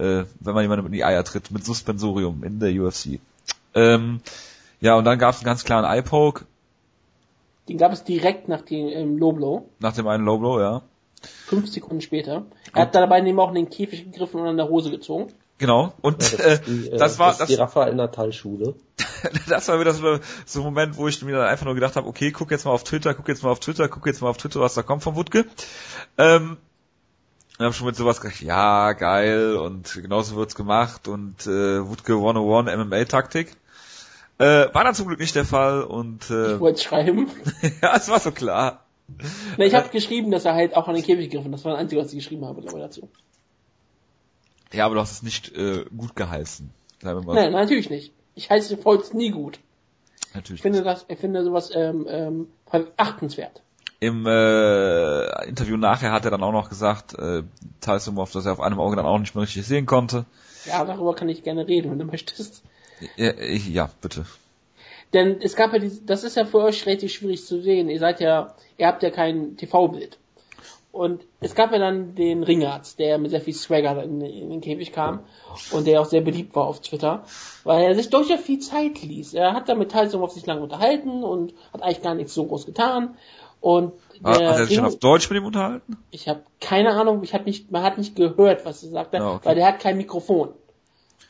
[0.00, 3.20] äh, wenn man jemandem in die Eier tritt mit Suspensorium in der UFC.
[3.74, 4.20] Ähm,
[4.80, 6.46] ja, und dann gab es einen ganz klaren Eye-Poke.
[7.68, 10.82] Den gab es direkt nach dem ähm, Low Nach dem einen Low Blow, ja.
[11.46, 12.46] Fünf Sekunden später.
[12.74, 15.32] Er hat dabei nämlich auch in den Käfig gegriffen und an der Hose gezogen.
[15.58, 15.92] Genau.
[16.00, 18.74] Und Ja, das, äh, die, äh, das war das die Raphael Natal Schule.
[19.48, 22.08] das war wieder so, so ein Moment, wo ich mir dann einfach nur gedacht habe,
[22.08, 24.38] okay, guck jetzt mal auf Twitter, guck jetzt mal auf Twitter, guck jetzt mal auf
[24.38, 25.44] Twitter, was da kommt von Wutke.
[26.16, 26.56] Ähm,
[27.60, 32.14] und habe schon mit sowas gedacht, ja, geil, und genauso wird's gemacht und äh, Wutke
[32.14, 33.54] 101 MMA-Taktik.
[34.38, 37.30] Äh, war dann zum Glück nicht der Fall und äh, Ich wollte schreiben.
[37.82, 38.86] ja, es war so klar.
[39.58, 41.52] Na, ich habe geschrieben, dass er halt auch an den Käfig gegriffen.
[41.52, 43.10] Das war das Einzige, was ich geschrieben habe, glaube ich, dazu.
[44.72, 46.70] Ja, aber du hast es nicht äh, gut geheißen.
[47.02, 48.14] Nein, natürlich nicht.
[48.36, 49.60] Ich heiße Volks nie gut.
[50.32, 50.60] Natürlich.
[50.60, 53.60] Ich finde das, ich finde sowas ähm, ähm, verachtenswert.
[54.00, 57.42] Im äh, Interview nachher hat er dann auch noch gesagt, äh,
[57.82, 60.24] Tysumov, dass er auf einem Auge dann auch nicht mehr richtig sehen konnte.
[60.64, 62.62] Ja, darüber kann ich gerne reden, wenn du möchtest.
[63.16, 64.24] Ja, ich, ja bitte.
[65.12, 67.90] Denn es gab ja die, das ist ja für euch relativ schwierig zu sehen.
[67.90, 70.18] Ihr seid ja, ihr habt ja kein TV-Bild.
[70.92, 74.60] Und es gab ja dann den Ringarzt, der mit sehr viel Swagger in, in den
[74.60, 75.20] Käfig kam
[75.70, 77.24] und der auch sehr beliebt war auf Twitter,
[77.62, 79.34] weil er sich durchaus viel Zeit ließ.
[79.34, 82.44] Er hat da mit Tyson auf sich lange unterhalten und hat eigentlich gar nichts so
[82.44, 83.16] groß getan.
[83.60, 83.92] Und
[84.24, 85.98] Hat, er sich schon auf Deutsch mit ihm unterhalten?
[86.10, 89.34] ich habe keine Ahnung, ich hab nicht, man hat nicht gehört, was er sagte, Ah,
[89.34, 89.48] okay.
[89.48, 90.50] weil der hat kein Mikrofon.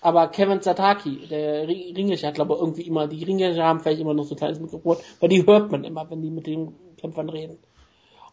[0.01, 4.01] Aber Kevin Sataki, der Ri- Ringischer, hat glaube ich irgendwie immer, die Ringischer haben vielleicht
[4.01, 6.75] immer noch so ein kleines Mikrofon, weil die hört man immer, wenn die mit den
[6.97, 7.59] Kämpfern reden.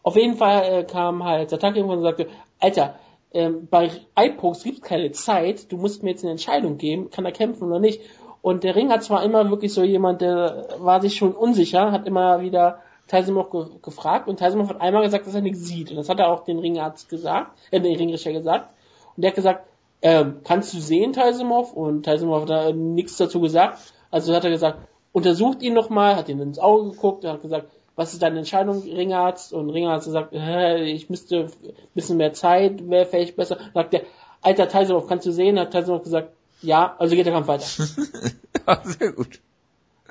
[0.02, 2.28] Auf jeden Fall äh, kam halt Sataki irgendwann und sagte,
[2.60, 2.94] Alter,
[3.34, 7.32] ähm, bei iPokes gibt keine Zeit, du musst mir jetzt eine Entscheidung geben, kann er
[7.32, 8.00] kämpfen oder nicht.
[8.40, 12.06] Und der Ring hat zwar immer wirklich so jemand, der war sich schon unsicher, hat
[12.06, 15.90] immer wieder Tyson ge gefragt und Tyson hat einmal gesagt, dass er nichts sieht.
[15.90, 18.72] Und das hat er auch den Ringarzt gesagt, äh, den Ringrichter gesagt.
[19.16, 19.66] Und der hat gesagt,
[20.02, 21.72] ähm, kannst du sehen, Tysimov?
[21.72, 23.78] Und Tysimov hat da nichts dazu gesagt.
[24.10, 24.78] Also hat er gesagt,
[25.12, 28.82] untersucht ihn nochmal, hat ihn ins Auge geguckt und hat gesagt, was ist deine Entscheidung,
[28.82, 29.52] Ringarzt?
[29.52, 33.56] Und Ringarzt hat gesagt, äh, ich müsste ein bisschen mehr Zeit, wäre vielleicht besser.
[33.56, 34.02] Dann sagt der,
[34.42, 35.58] alter Tysimov, kannst du sehen?
[35.58, 36.32] Hat Tysimov gesagt,
[36.62, 37.64] ja, also geht der Kampf weiter.
[38.84, 39.40] Sehr gut.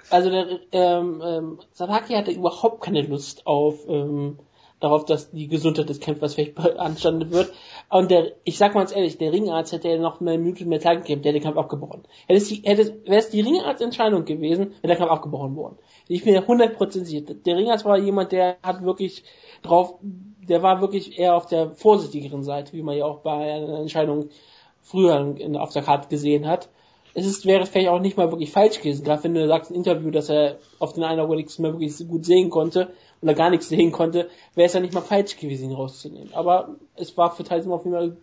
[0.10, 4.40] Also der ähm, ähm, Sataki hatte überhaupt keine Lust auf ähm,
[4.80, 7.52] darauf, dass die Gesundheit des Kämpfers vielleicht beanstandet wird.
[7.90, 10.80] Und der, ich sag mal ganz ehrlich, der Ringarzt hätte ja noch eine Minute mehr
[10.80, 12.04] Zeit gegeben, der hätte den Kampf abgebrochen.
[12.28, 15.78] Hätte es, die- hätte wäre es die Ringarztentscheidung gewesen, wäre der Kampf abgebrochen worden.
[16.08, 17.22] Ich bin 100% sicher.
[17.34, 19.24] Der Ringarzt war jemand, der hat wirklich
[19.64, 23.80] drauf, der war wirklich eher auf der vorsichtigeren Seite, wie man ja auch bei einer
[23.80, 24.30] Entscheidung
[24.82, 26.70] früher auf der Karte gesehen hat
[27.18, 29.78] es ist, wäre vielleicht auch nicht mal wirklich falsch gewesen, gerade wenn du sagst im
[29.78, 33.50] Interview, dass er auf den einen Auge nichts mehr wirklich gut sehen konnte oder gar
[33.50, 36.32] nichts sehen konnte, wäre es ja nicht mal falsch gewesen, ihn rauszunehmen.
[36.36, 38.18] Aber es war für Tyson auf jeden Fall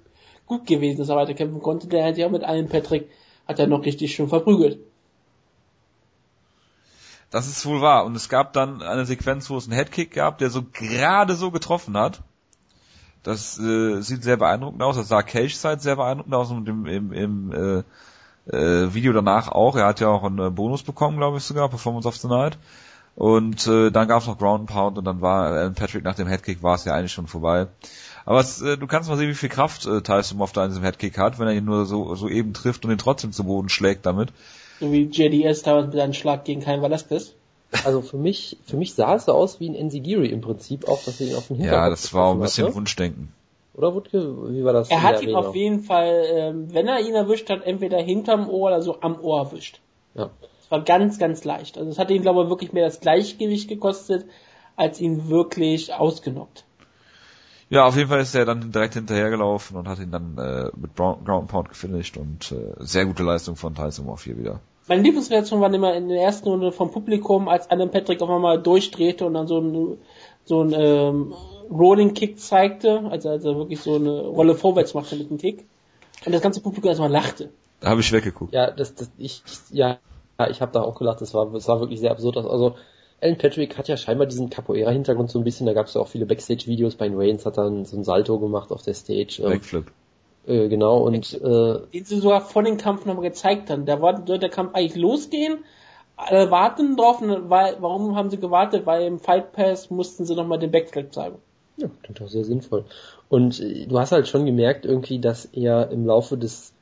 [0.46, 1.88] gut gewesen, dass er weiterkämpfen konnte.
[1.88, 3.10] Der hat ja mit allen Patrick,
[3.48, 4.78] hat er noch richtig schön verprügelt.
[7.30, 8.04] Das ist wohl wahr.
[8.04, 11.50] Und es gab dann eine Sequenz, wo es einen Headkick gab, der so gerade so
[11.50, 12.22] getroffen hat.
[13.24, 14.94] Das äh, sieht sehr beeindruckend aus.
[14.94, 17.82] Das sah Cage-Side sehr beeindruckend aus und im, im, im äh,
[18.50, 19.76] äh, Video danach auch.
[19.76, 22.58] Er hat ja auch einen äh, Bonus bekommen, glaube ich sogar, Performance of the Night.
[23.16, 26.16] Und äh, dann gab es noch Ground and Pound und dann war Alan Patrick nach
[26.16, 27.68] dem Headkick war es ja eigentlich schon vorbei.
[28.24, 30.70] Aber es, äh, du kannst mal sehen, wie viel Kraft äh, Tyson Moff da in
[30.70, 33.44] diesem Headkick hat, wenn er ihn nur so, so eben trifft und ihn trotzdem zu
[33.44, 34.30] Boden schlägt damit.
[34.80, 37.34] So wie JDS damals mit seinem Schlag gegen Cain Velasquez.
[37.84, 41.02] also für mich, für mich sah es so aus wie ein Enzigiri im Prinzip, auch
[41.04, 42.76] dass er ihn auf den Hinterkopf Ja, das war auch ein bisschen hat, ne?
[42.76, 43.32] Wunschdenken.
[43.74, 44.90] Oder Wutke, wie war das?
[44.90, 45.48] Er hat ihn Arena?
[45.48, 49.20] auf jeden Fall, ähm, wenn er ihn erwischt hat, entweder hinterm Ohr oder so am
[49.20, 49.80] Ohr erwischt.
[50.14, 50.30] Ja.
[50.60, 51.76] Das war ganz, ganz leicht.
[51.76, 54.26] Also es hat ihn, glaube ich, wirklich mehr das Gleichgewicht gekostet,
[54.76, 56.64] als ihn wirklich ausgenockt.
[57.68, 60.94] Ja, auf jeden Fall ist er dann direkt hinterhergelaufen und hat ihn dann äh, mit
[60.94, 64.60] Brown, Ground Pound gefinisht und äh, sehr gute Leistung von Tyson Moore hier wieder.
[64.86, 68.62] Meine Lieblingsreaktion waren immer in der ersten Runde vom Publikum, als Alan Patrick auf einmal
[68.62, 69.98] durchdrehte und dann so ein,
[70.44, 71.34] so ein ähm,
[71.70, 75.64] Rolling Kick zeigte, also, also wirklich so eine Rolle vorwärts machte mit dem Kick.
[76.24, 77.50] Und das ganze Publikum erstmal lachte.
[77.80, 78.52] Da habe ich weggeguckt.
[78.52, 79.98] Ja, das, das, ich, ja,
[80.50, 82.36] ich habe da auch gelacht, das war, das war wirklich sehr absurd.
[82.36, 82.76] Also,
[83.20, 86.08] Alan Patrick hat ja scheinbar diesen Capoeira-Hintergrund so ein bisschen, da gab es ja auch
[86.08, 89.42] viele Backstage-Videos, bei Reigns hat dann so ein Salto gemacht auf der Stage.
[89.42, 89.86] Ähm, Backflip.
[90.46, 93.86] äh, genau, und äh, Den sie sogar vor dem Kampf nochmal gezeigt haben.
[93.86, 95.58] Da war, sollte der Kampf eigentlich losgehen.
[96.16, 98.86] Alle warten drauf, und weil, warum haben sie gewartet?
[98.86, 101.38] Weil im Fight Pass mussten sie nochmal den Backflip zeigen.
[101.76, 102.84] Ja, klingt auch sehr sinnvoll.
[103.28, 106.72] Und äh, du hast halt schon gemerkt irgendwie, dass er im Laufe des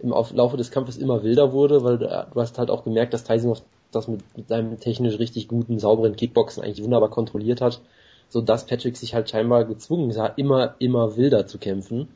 [0.00, 3.12] im Auf- Laufe des Kampfes immer wilder wurde, weil du, du hast halt auch gemerkt,
[3.12, 3.56] dass Tyson
[3.92, 7.80] das mit, mit seinem technisch richtig guten, sauberen Kickboxen eigentlich wunderbar kontrolliert hat,
[8.28, 12.08] so dass Patrick sich halt scheinbar gezwungen sah, immer, immer wilder zu kämpfen.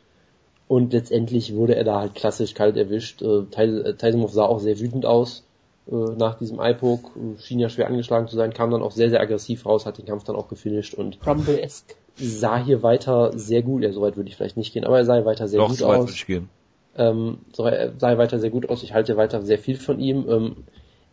[0.67, 3.21] Und letztendlich wurde er da halt klassisch kalt erwischt.
[3.21, 5.54] Äh, äh, Tyson sah auch sehr wütend aus äh,
[5.87, 9.21] nach diesem Eye-Poke, äh, schien ja schwer angeschlagen zu sein, kam dann auch sehr, sehr
[9.21, 11.95] aggressiv raus, hat den Kampf dann auch gefinisht und Rumble-esque.
[12.17, 15.25] sah hier weiter sehr gut, ja, soweit würde ich vielleicht nicht gehen, aber er sah
[15.25, 16.03] weiter sehr Doch, gut so weit aus.
[16.05, 16.49] würde ich gehen.
[16.97, 20.27] Ähm, so, er sah weiter sehr gut aus, ich halte weiter sehr viel von ihm.
[20.29, 20.57] Ähm,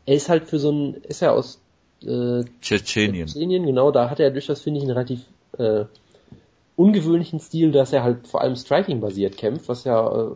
[0.06, 1.60] er ist halt für so ein, ist er aus
[2.04, 3.28] äh, Tschetschenien.
[3.28, 5.22] Tschetschenien, genau, da hat er durchaus, finde ich, einen relativ
[5.58, 5.86] äh,
[6.82, 10.32] ungewöhnlichen Stil, dass er halt vor allem Striking-basiert kämpft, was ja äh,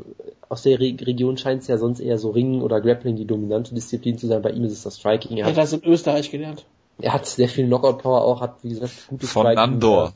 [0.47, 3.73] aus der Re Region scheint es ja sonst eher so Ringen oder Grappling die dominante
[3.73, 4.43] Disziplin zu sein.
[4.43, 5.37] Bei ihm ist es das Striking.
[5.37, 6.63] Er hat hat, das in Österreich gelernt.
[6.99, 9.57] er hat sehr viel Knockout-Power auch, hat wie gesagt gutes Von Striking.
[9.57, 10.13] Andor.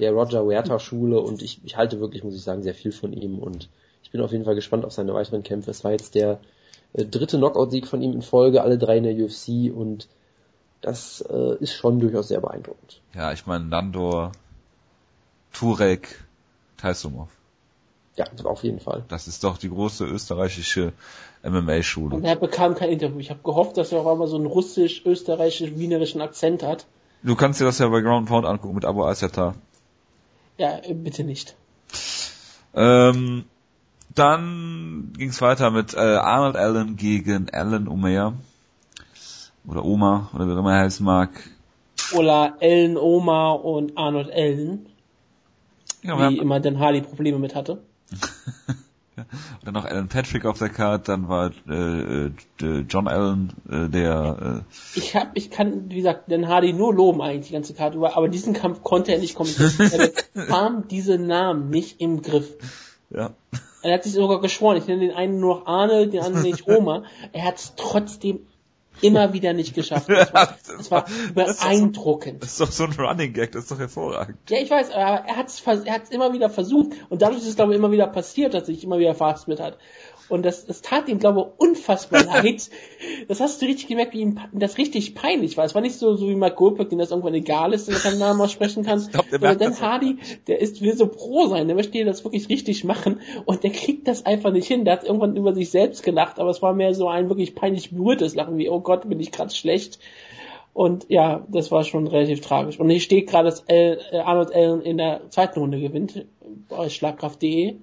[0.00, 3.12] der Roger Huerta Schule und ich, ich halte wirklich, muss ich sagen, sehr viel von
[3.12, 3.68] ihm und
[4.02, 5.70] ich bin auf jeden Fall gespannt auf seine weiteren Kämpfe.
[5.70, 6.40] Es war jetzt der
[6.94, 10.08] äh, dritte Knockout-Sieg von ihm in Folge, alle drei in der UFC und
[10.80, 13.00] das äh, ist schon durchaus sehr beeindruckend.
[13.14, 14.32] Ja, ich meine Nandor,
[15.58, 16.24] Turek,
[16.76, 17.28] Taisumov.
[18.16, 19.04] Ja, auf jeden Fall.
[19.08, 20.92] Das ist doch die große österreichische
[21.42, 22.16] MMA-Schule.
[22.16, 23.18] Und er bekam kein Interview.
[23.18, 26.86] Ich habe gehofft, dass er auch einmal so einen russisch, österreichisch, wienerischen Akzent hat.
[27.22, 29.54] Du kannst dir das ja bei Ground and Pound angucken mit Abu Asyata.
[30.58, 31.56] Ja, äh, bitte nicht.
[32.74, 33.44] Ähm,
[34.14, 38.34] dann ging es weiter mit äh, Arnold Allen gegen Alan Omer.
[39.66, 41.30] Oder Oma, oder wie auch immer er heißen mag.
[42.14, 44.86] Oder Ellen Oma und Arnold Ellen,
[46.02, 47.82] Ja, wie immer Dan Hardy Probleme mit hatte.
[49.64, 52.30] dann noch Alan Patrick auf der Karte, dann war äh, äh,
[52.88, 54.64] John Allen, äh, der
[54.94, 58.16] Ich hab, ich kann, wie gesagt, Dan Hardy nur loben eigentlich die ganze Karte über,
[58.16, 59.72] aber diesen Kampf konnte er nicht kommentieren.
[59.92, 62.56] er bekam diese Namen nicht im Griff.
[63.10, 63.30] äh, ja,
[63.82, 66.66] Er hat sich sogar geschworen, ich nenne den einen nur noch Arnold, den anderen nicht
[66.66, 67.04] Oma.
[67.32, 68.40] Er hat es trotzdem
[69.00, 70.08] immer wieder nicht geschafft.
[70.08, 72.42] Das war, das war beeindruckend.
[72.42, 74.38] das ist doch so ein Running Gag, das ist doch hervorragend.
[74.48, 77.48] Ja, ich weiß, aber er hat es er hat's immer wieder versucht und dadurch ist
[77.48, 79.78] es, glaube ich, immer wieder passiert, dass er sich immer wieder verhaspelt hat.
[80.28, 82.70] Und das, das tat ihm, glaube ich, unfassbar leid.
[83.28, 85.64] Das hast du richtig gemerkt, wie ihm das richtig peinlich war.
[85.64, 88.00] Es war nicht so, so wie Mark Goldberg, dem das irgendwann egal ist, wenn er
[88.00, 89.06] keinen Namen aussprechen kann.
[89.12, 92.48] glaub, der Sondern Dan Hardy, der ist, will so pro sein, der möchte das wirklich
[92.48, 94.84] richtig machen und der kriegt das einfach nicht hin.
[94.84, 97.90] Der hat irgendwann über sich selbst gelacht, aber es war mehr so ein wirklich peinlich
[97.90, 99.98] berührtes Lachen, wie, oh Gott, bin ich gerade schlecht.
[100.74, 102.78] Und ja, das war schon relativ tragisch.
[102.78, 106.24] Und hier steht gerade, dass äh, Arnold Allen in der zweiten Runde gewinnt,
[106.68, 107.76] bei schlagkraft.de.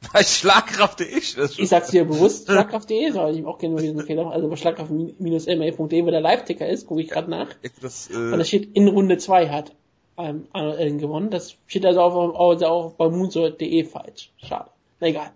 [0.12, 4.00] Bei Schlagkraft ich, das Ich sag's dir bewusst, schlagkraft.de, soll ich auch gerne nur diesen
[4.00, 7.48] Fehler, also bei schlagkraft-ma.de, wo der Live-Ticker ist, gucke ich gerade nach.
[7.82, 9.72] das, Und da äh, steht, in Runde 2 hat
[10.16, 11.30] ähm, Arnold Allen gewonnen.
[11.30, 14.30] Das steht also auch, also auch bei moonsault.de falsch.
[14.38, 14.70] Schade.
[15.00, 15.32] Na egal.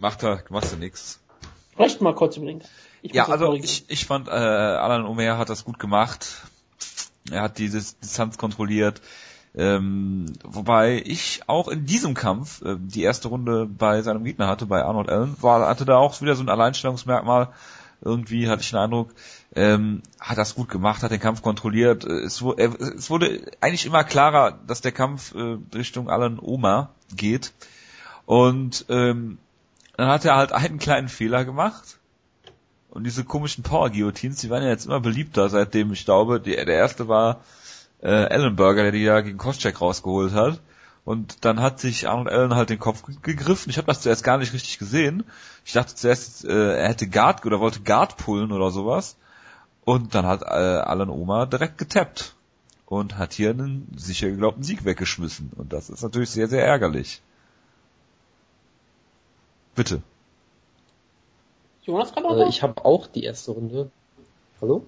[0.00, 1.20] macht er, machst du nix.
[1.74, 2.72] Vielleicht mal kurz über den Kampf.
[3.02, 6.42] Ich Ja, also ich, ich fand, äh, Alan Omer hat das gut gemacht.
[7.30, 9.00] Er hat diese Distanz kontrolliert.
[9.56, 14.66] Ähm, wobei ich auch in diesem Kampf äh, die erste Runde bei seinem Gegner hatte,
[14.66, 17.48] bei Arnold Allen, war, hatte da auch wieder so ein Alleinstellungsmerkmal.
[18.02, 19.14] Irgendwie hatte ich den Eindruck,
[19.54, 22.04] ähm, hat das gut gemacht, hat den Kampf kontrolliert.
[22.04, 26.90] Äh, Es, er, es wurde eigentlich immer klarer, dass der Kampf äh, Richtung Alan Oma
[27.16, 27.54] geht.
[28.26, 29.38] Und ähm,
[29.96, 31.98] dann hat er halt einen kleinen Fehler gemacht.
[32.90, 36.66] Und diese komischen Power-Guillotines, die werden ja jetzt immer beliebter, seitdem ich glaube, die, der
[36.66, 37.40] erste war
[38.02, 40.60] äh, Ellenberger, der die ja gegen Koscheck rausgeholt hat.
[41.04, 43.70] Und dann hat sich Arnold Allen halt den Kopf ge- gegriffen.
[43.70, 45.24] Ich habe das zuerst gar nicht richtig gesehen.
[45.64, 49.16] Ich dachte zuerst, äh, er hätte Guard oder wollte Guard pullen oder sowas.
[49.84, 52.34] Und dann hat äh, Alan Oma direkt getappt
[52.86, 55.52] und hat hier einen sicher geglaubten Sieg weggeschmissen.
[55.56, 57.22] Und das ist natürlich sehr, sehr ärgerlich.
[59.76, 60.02] Bitte.
[61.84, 63.90] Jonas kann auch äh, Ich habe auch die erste Runde.
[64.60, 64.84] Hallo?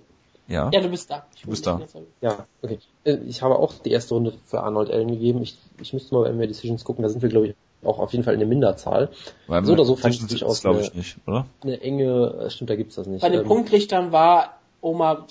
[0.49, 0.71] Ja.
[0.73, 1.27] Ja, du bist da.
[1.37, 1.81] Ich du bist da.
[2.23, 2.79] Ja, okay.
[3.05, 5.43] Äh, ich habe auch die erste Runde für Arnold Allen gegeben.
[5.43, 7.55] Ich, ich müsste mal bei MWR Decisions gucken, da sind wir, glaube ich,
[7.85, 9.11] auch auf jeden Fall in der Minderzahl.
[9.47, 11.47] Weil so oder so fand ich durchaus glaube ich nicht, oder?
[11.63, 13.21] Eine enge, äh, stimmt, da gibt's das nicht.
[13.21, 15.27] Bei den ähm, Punktlichtern war Oma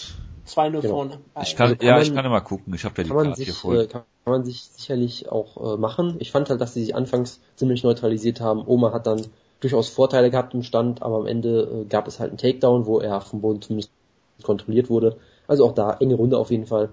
[0.48, 0.94] 2-0 genau.
[0.94, 1.18] vorne.
[1.41, 2.73] Ich kann, also kann ja, man, ich kann ja mal gucken.
[2.73, 3.81] Ich habe ja die Karte sich, hier voll.
[3.81, 6.18] Äh, kann man sich sicherlich auch äh, machen.
[6.19, 8.64] Ich fand halt, dass sie sich anfangs ziemlich neutralisiert haben.
[8.65, 9.26] Oma hat dann
[9.60, 12.99] durchaus Vorteile gehabt im Stand, aber am Ende äh, gab es halt einen Takedown, wo
[12.99, 13.91] er vom Boden zumindest
[14.43, 15.18] kontrolliert wurde.
[15.47, 16.89] Also auch da enge Runde auf jeden Fall.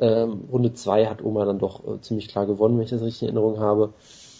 [0.00, 3.22] Ähm, Runde 2 hat Oma dann doch äh, ziemlich klar gewonnen, wenn ich das richtig
[3.22, 3.92] in Erinnerung habe.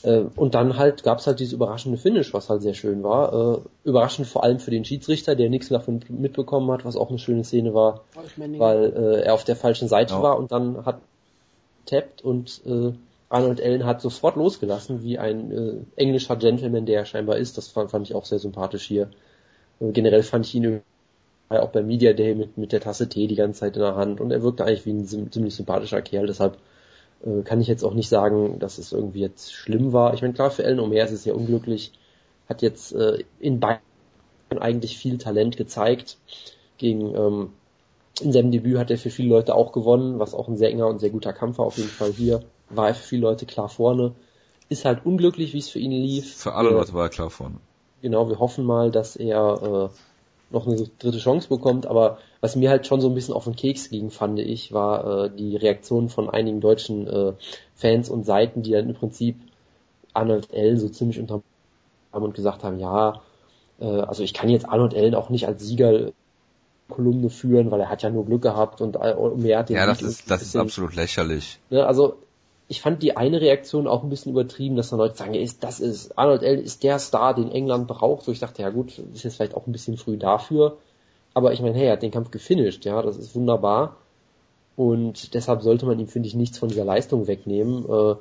[0.03, 3.33] Äh, und dann halt gab es halt dieses überraschende Finish, was halt sehr schön war.
[3.33, 7.19] Äh, überraschend vor allem für den Schiedsrichter, der nichts davon mitbekommen hat, was auch eine
[7.19, 8.05] schöne Szene war,
[8.37, 10.23] weil äh, er auf der falschen Seite ja.
[10.23, 11.01] war und dann hat
[11.87, 12.93] tappt und äh,
[13.29, 17.59] Arnold Allen hat sofort losgelassen, wie ein äh, englischer Gentleman, der er scheinbar ist.
[17.59, 19.11] Das fand, fand ich auch sehr sympathisch hier.
[19.81, 20.83] Äh, generell fand ich ihn
[21.51, 24.21] auch beim Media Day mit, mit der Tasse Tee die ganze Zeit in der Hand
[24.21, 26.27] und er wirkte eigentlich wie ein ziemlich sympathischer Kerl.
[26.27, 26.59] Deshalb
[27.25, 30.15] äh, kann ich jetzt auch nicht sagen, dass es irgendwie jetzt schlimm war.
[30.15, 31.93] Ich meine, klar, für Ellen Omer ist es ja unglücklich,
[32.49, 33.81] hat jetzt äh, in Bayern
[34.59, 36.19] eigentlich viel Talent gezeigt.
[36.77, 37.51] Gegen ähm,
[38.21, 40.89] in seinem Debüt hat er für viele Leute auch gewonnen, was auch ein sehr enger
[40.89, 42.43] und sehr guter Kampf war auf jeden Fall hier.
[42.71, 44.15] War er für viele Leute klar vorne.
[44.69, 46.37] Ist halt unglücklich, wie es für ihn lief.
[46.37, 47.57] Für alle Leute war er klar vorne.
[48.03, 49.99] Genau, wir hoffen mal, dass er äh,
[50.51, 53.57] noch eine dritte Chance bekommt, aber was mir halt schon so ein bisschen auf den
[53.57, 57.33] Keks ging, fand ich, war äh, die Reaktion von einigen deutschen äh,
[57.75, 59.37] Fans und Seiten, die dann im Prinzip
[60.15, 60.79] Arnold L.
[60.79, 61.43] so ziemlich unter
[62.13, 63.21] haben und gesagt haben, ja,
[63.81, 66.13] äh, also ich kann jetzt Arnold Ellen auch nicht als Sieger
[66.89, 69.87] Kolumne führen, weil er hat ja nur Glück gehabt und äh, mehr hat den Ja,
[69.87, 71.59] das ist das ist absolut lächerlich.
[71.69, 72.17] Ne, also
[72.69, 75.81] ich fand die eine Reaktion auch ein bisschen übertrieben, dass dann Leute sagen, ist, das
[75.81, 78.25] ist, Arnold Allen ist der Star, den England braucht.
[78.25, 80.77] So ich dachte, ja gut, ist jetzt vielleicht auch ein bisschen früh dafür.
[81.33, 83.97] Aber ich meine, hey, er hat den Kampf gefinisht, ja, das ist wunderbar.
[84.77, 87.85] Und deshalb sollte man ihm, finde ich, nichts von dieser Leistung wegnehmen.
[87.89, 88.17] Äh,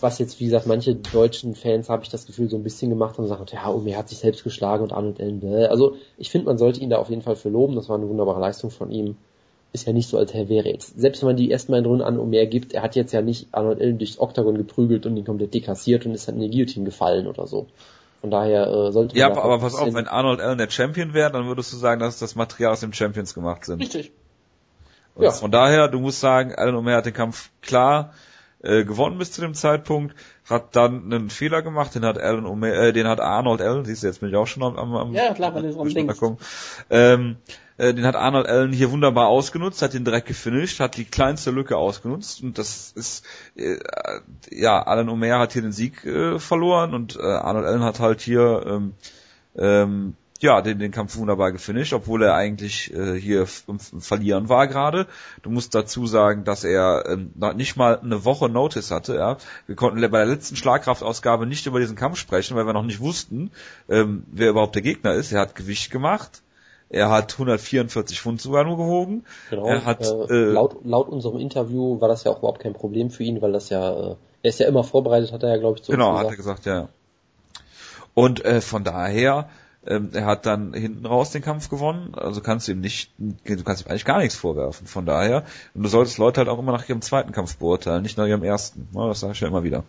[0.00, 3.18] was jetzt, wie gesagt, manche deutschen Fans, habe ich das Gefühl, so ein bisschen gemacht
[3.18, 5.66] haben und sagen, ja, Omer hat sich selbst geschlagen und Arnold bäh.
[5.66, 7.74] Also ich finde, man sollte ihn da auf jeden Fall für loben.
[7.74, 9.16] Das war eine wunderbare Leistung von ihm
[9.72, 12.18] ist ja nicht so, als wäre jetzt, selbst wenn man die ersten beiden Runden an
[12.18, 15.54] Omer gibt, er hat jetzt ja nicht Arnold Allen durchs Oktagon geprügelt und ihn komplett
[15.54, 17.66] dekassiert und ist halt in die Guillotine gefallen oder so.
[18.20, 21.14] Von daher äh, sollte man Ja, aber, aber pass auf, wenn Arnold Allen der Champion
[21.14, 23.80] wäre, dann würdest du sagen, dass das Material aus dem Champions gemacht sind.
[23.80, 24.12] Richtig.
[25.14, 25.30] Und ja.
[25.30, 28.12] Von daher, du musst sagen, Allen Omer hat den Kampf klar
[28.62, 30.14] äh, gewonnen bis zu dem Zeitpunkt,
[30.48, 34.02] hat dann einen Fehler gemacht, den hat Alan Omer, äh, den hat Arnold Allen, siehst
[34.02, 36.38] du, jetzt bin ich auch schon am, am, am Ja, klar, weil du so
[36.90, 37.36] ähm,
[37.76, 41.50] äh, den hat Arnold Allen hier wunderbar ausgenutzt, hat den direkt gefinisht, hat die kleinste
[41.50, 43.24] Lücke ausgenutzt und das ist
[43.56, 43.78] äh,
[44.50, 48.20] ja Alan Omer hat hier den Sieg äh, verloren und äh, Arnold Allen hat halt
[48.20, 48.94] hier ähm,
[49.56, 55.06] ähm, ja, den, den Kampf wunderbar gefinisht, obwohl er eigentlich äh, hier verlieren war gerade.
[55.42, 59.14] Du musst dazu sagen, dass er ähm, nicht mal eine Woche Notice hatte.
[59.14, 59.36] Ja.
[59.66, 62.98] Wir konnten bei der letzten Schlagkraftausgabe nicht über diesen Kampf sprechen, weil wir noch nicht
[62.98, 63.52] wussten,
[63.88, 65.30] ähm, wer überhaupt der Gegner ist.
[65.30, 66.41] Er hat Gewicht gemacht.
[66.92, 69.24] Er hat 144 Pfund sogar nur gewogen.
[69.48, 69.66] Genau.
[69.66, 73.10] Er hat, äh, äh, laut, laut unserem Interview war das ja auch überhaupt kein Problem
[73.10, 75.78] für ihn, weil das ja, äh, er ist ja immer vorbereitet, hat er ja, glaube
[75.78, 76.90] ich, so Genau, hat er gesagt, ja.
[78.12, 79.48] Und äh, von daher,
[79.86, 83.64] ähm, er hat dann hinten raus den Kampf gewonnen, also kannst du ihm nicht, du
[83.64, 84.86] kannst ihm eigentlich gar nichts vorwerfen.
[84.86, 85.44] Von daher,
[85.74, 88.44] und du solltest Leute halt auch immer nach ihrem zweiten Kampf beurteilen, nicht nach ihrem
[88.44, 88.86] ersten.
[88.92, 89.84] Das sage ich ja immer wieder.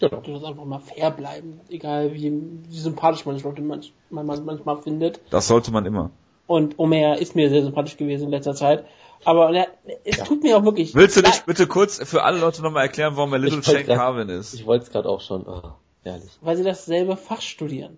[0.00, 0.20] Genau.
[0.20, 2.30] Du musst einfach mal fair bleiben, egal wie,
[2.68, 5.20] wie sympathisch man Leute manch, man, man manchmal findet.
[5.30, 6.10] Das sollte man immer.
[6.46, 8.84] Und Omer ist mir sehr sympathisch gewesen in letzter Zeit.
[9.24, 9.66] Aber ja,
[10.04, 10.24] es ja.
[10.24, 10.94] tut mir auch wirklich.
[10.94, 14.28] Willst du nicht bitte kurz für alle Leute nochmal erklären, warum er Little Shane Carvin
[14.28, 14.54] ist?
[14.54, 15.46] Ich wollte es gerade auch schon.
[15.46, 15.72] Oh,
[16.04, 16.30] ehrlich.
[16.42, 17.96] Weil sie dasselbe Fach studieren.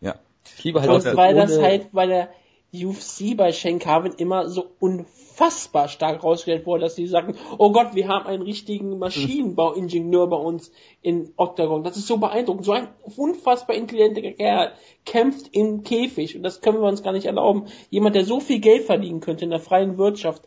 [0.00, 0.14] Ja.
[0.56, 2.28] Ich liebe halt Und weil das halt bei der
[2.72, 7.70] UFC bei Shane Carvin immer so unfassbar unfassbar stark rausgestellt wurde, dass sie sagten, oh
[7.70, 10.72] Gott, wir haben einen richtigen Maschinenbauingenieur bei uns
[11.02, 11.84] in Octagon.
[11.84, 12.64] Das ist so beeindruckend.
[12.64, 14.72] So ein unfassbar intelligenter Kerl
[15.04, 17.66] kämpft im Käfig und das können wir uns gar nicht erlauben.
[17.90, 20.42] Jemand, der so viel Geld verdienen könnte in der freien Wirtschaft,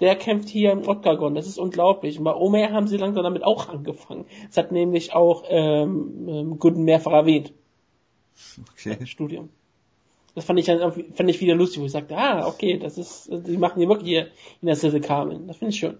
[0.00, 1.34] der kämpft hier im Octagon.
[1.34, 2.18] Das ist unglaublich.
[2.18, 4.26] Und bei Omer haben sie langsam damit auch angefangen.
[4.46, 7.52] Das hat nämlich auch ähm, ähm, Gooden mehrfach erwähnt.
[8.72, 9.04] Okay.
[9.04, 9.50] Studium.
[10.34, 13.28] Das fand ich dann fand ich wieder lustig, wo ich sagte, ah, okay, das ist,
[13.30, 14.28] die machen hier wirklich hier
[14.60, 15.46] in der Silve Carmen.
[15.48, 15.98] Das finde ich schön.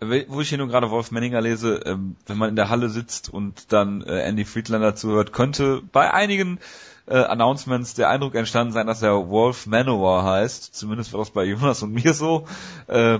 [0.00, 3.32] wo ich hier nur gerade Wolf Menninger lese, ähm, wenn man in der Halle sitzt
[3.32, 6.58] und dann äh, Andy Friedlander zuhört, könnte bei einigen
[7.06, 10.74] äh, Announcements der Eindruck entstanden sein, dass er Wolf Manowar heißt.
[10.74, 12.46] Zumindest war das bei Jonas und mir so.
[12.86, 13.18] Äh,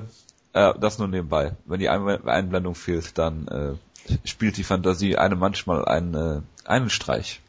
[0.55, 1.53] äh, das nur nebenbei.
[1.67, 7.41] Wenn die Einblendung fehlt, dann äh, spielt die Fantasie einem manchmal einen, äh, einen Streich.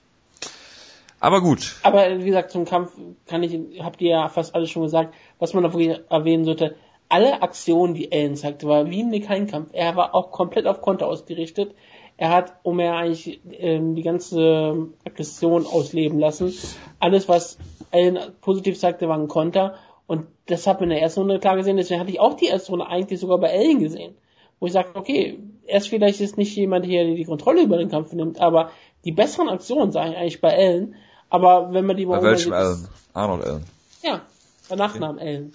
[1.19, 1.75] Aber gut.
[1.83, 2.91] Aber wie gesagt, zum Kampf
[3.27, 5.77] kann ich, habt ihr ja fast alles schon gesagt, was man noch
[6.09, 6.75] erwähnen sollte.
[7.07, 9.69] Alle Aktionen, die Allen zeigte, war wie ein Nikain-Kampf.
[9.73, 11.75] Er war auch komplett auf Konter ausgerichtet.
[12.17, 16.53] Er hat, um er eigentlich ähm, die ganze Aggression ausleben lassen,
[16.99, 17.57] alles, was
[17.91, 19.75] Allen positiv sagte, war ein Konter.
[20.07, 21.77] Und das hat man in der ersten Runde klar gesehen.
[21.77, 24.15] Deswegen hatte ich auch die erste Runde eigentlich sogar bei Allen gesehen.
[24.59, 27.77] Wo ich sage, okay, er ist vielleicht jetzt nicht jemand hier, der die Kontrolle über
[27.77, 28.71] den Kampf nimmt, aber
[29.05, 30.95] die besseren Aktionen sah ich eigentlich bei Allen.
[31.29, 32.87] Aber wenn man die mal Bei welchem Allen?
[33.13, 33.65] Arnold Allen.
[34.03, 34.21] Ja,
[34.69, 35.27] bei Nachnamen okay.
[35.27, 35.53] Allen.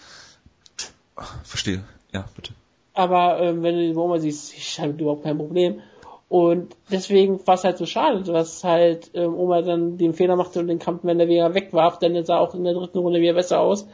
[1.44, 1.85] Verstehe.
[2.12, 2.52] Ja, bitte.
[2.94, 5.81] Aber ähm, wenn du die Oma siehst, ich habe überhaupt kein Problem.
[6.28, 10.60] Und deswegen war es halt so schade, dass halt ähm, Oma dann den Fehler machte
[10.60, 13.35] und den Kampf, wenn er wieder wegwarf, denn sah auch in der dritten Runde wieder
[13.35, 13.89] besser aus.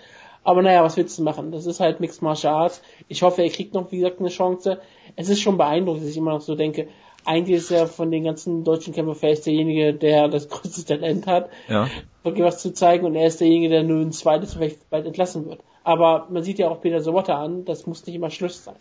[0.44, 1.50] Aber naja, was willst du machen?
[1.50, 2.82] Das ist halt Mixed Martial Arts.
[3.08, 4.78] Ich hoffe, er kriegt noch, wie gesagt, eine Chance.
[5.16, 6.88] Es ist schon beeindruckend, dass ich immer noch so denke,
[7.26, 11.50] eigentlich ist er von den ganzen deutschen Kämpfern vielleicht derjenige, der das größte Talent hat,
[11.68, 11.88] ja.
[12.22, 15.46] wirklich was zu zeigen und er ist derjenige, der nur ein zweites vielleicht bald entlassen
[15.46, 15.60] wird.
[15.84, 18.76] Aber man sieht ja auch Peter Sobotta an, das muss nicht immer Schluss sein.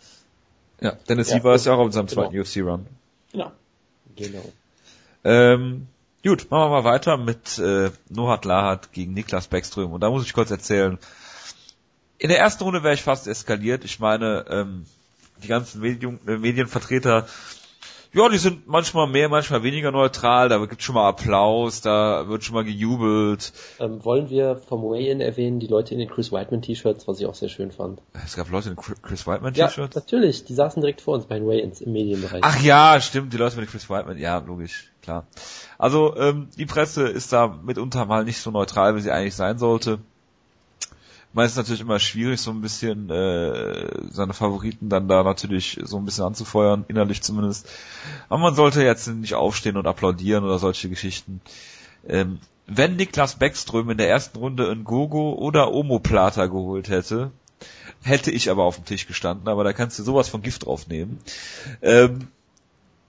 [0.80, 2.22] Ja, Dennis ja, ist ja auch auf seinem genau.
[2.22, 2.86] zweiten UFC-Run.
[3.32, 3.52] Genau.
[4.16, 4.44] Genau.
[5.24, 5.86] Ähm,
[6.24, 9.92] gut, machen wir mal weiter mit äh, Nohat Lahat gegen Niklas Beckström.
[9.92, 10.98] Und da muss ich kurz erzählen,
[12.18, 13.84] in der ersten Runde wäre ich fast eskaliert.
[13.84, 14.86] Ich meine, ähm,
[15.42, 17.26] die ganzen Medien, äh, Medienvertreter
[18.16, 22.44] ja, die sind manchmal mehr, manchmal weniger neutral, da gibt schon mal Applaus, da wird
[22.44, 23.52] schon mal gejubelt.
[23.78, 27.26] Ähm, wollen wir vom Way-In erwähnen, die Leute in den Chris Whiteman T-Shirts, was ich
[27.26, 28.00] auch sehr schön fand.
[28.24, 29.94] Es gab Leute in Chris Whiteman T-Shirts?
[29.94, 32.40] Ja, natürlich, die saßen direkt vor uns bei den Way-Ins im Medienbereich.
[32.42, 35.26] Ach ja, stimmt, die Leute mit Chris Whiteman, ja, logisch, klar.
[35.76, 39.58] Also, ähm, die Presse ist da mitunter mal nicht so neutral, wie sie eigentlich sein
[39.58, 39.98] sollte
[41.36, 46.06] meist natürlich immer schwierig, so ein bisschen äh, seine Favoriten dann da natürlich so ein
[46.06, 47.68] bisschen anzufeuern, innerlich zumindest.
[48.30, 51.42] Aber man sollte jetzt nicht aufstehen und applaudieren oder solche Geschichten.
[52.08, 57.30] Ähm, wenn Niklas Beckström in der ersten Runde ein Gogo oder Omoplata geholt hätte,
[58.02, 61.18] hätte ich aber auf dem Tisch gestanden, aber da kannst du sowas von Gift draufnehmen.
[61.82, 62.28] Ähm,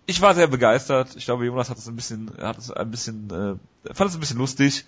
[0.06, 1.16] ich war sehr begeistert.
[1.16, 4.20] Ich glaube, Jonas hat es ein bisschen, hat es ein bisschen, äh, fand es ein
[4.20, 4.86] bisschen lustig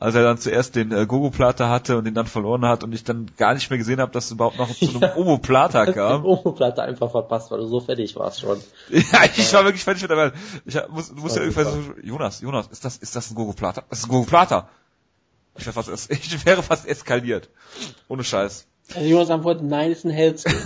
[0.00, 2.94] als er dann zuerst den äh, Gogo Plata hatte und den dann verloren hat und
[2.94, 5.14] ich dann gar nicht mehr gesehen habe, dass es überhaupt noch zu einem ja.
[5.14, 6.24] Omo Plata kam.
[6.24, 8.58] Omo Plata einfach verpasst, weil du so fertig warst schon.
[8.88, 10.34] ja, ich war wirklich fertig mit der Welt.
[10.64, 13.52] Ich muss, du musst ja irgendwie so, Jonas, Jonas, ist das, ist das ein Gogo
[13.52, 13.84] Plata?
[13.90, 14.70] Das ist ein Gogo Plata.
[15.58, 17.50] Ich wäre fast, ich wäre fast eskaliert.
[18.08, 18.66] Ohne Scheiß.
[18.94, 20.56] Also Jonas antwortet, nein, ist ein Hellskin.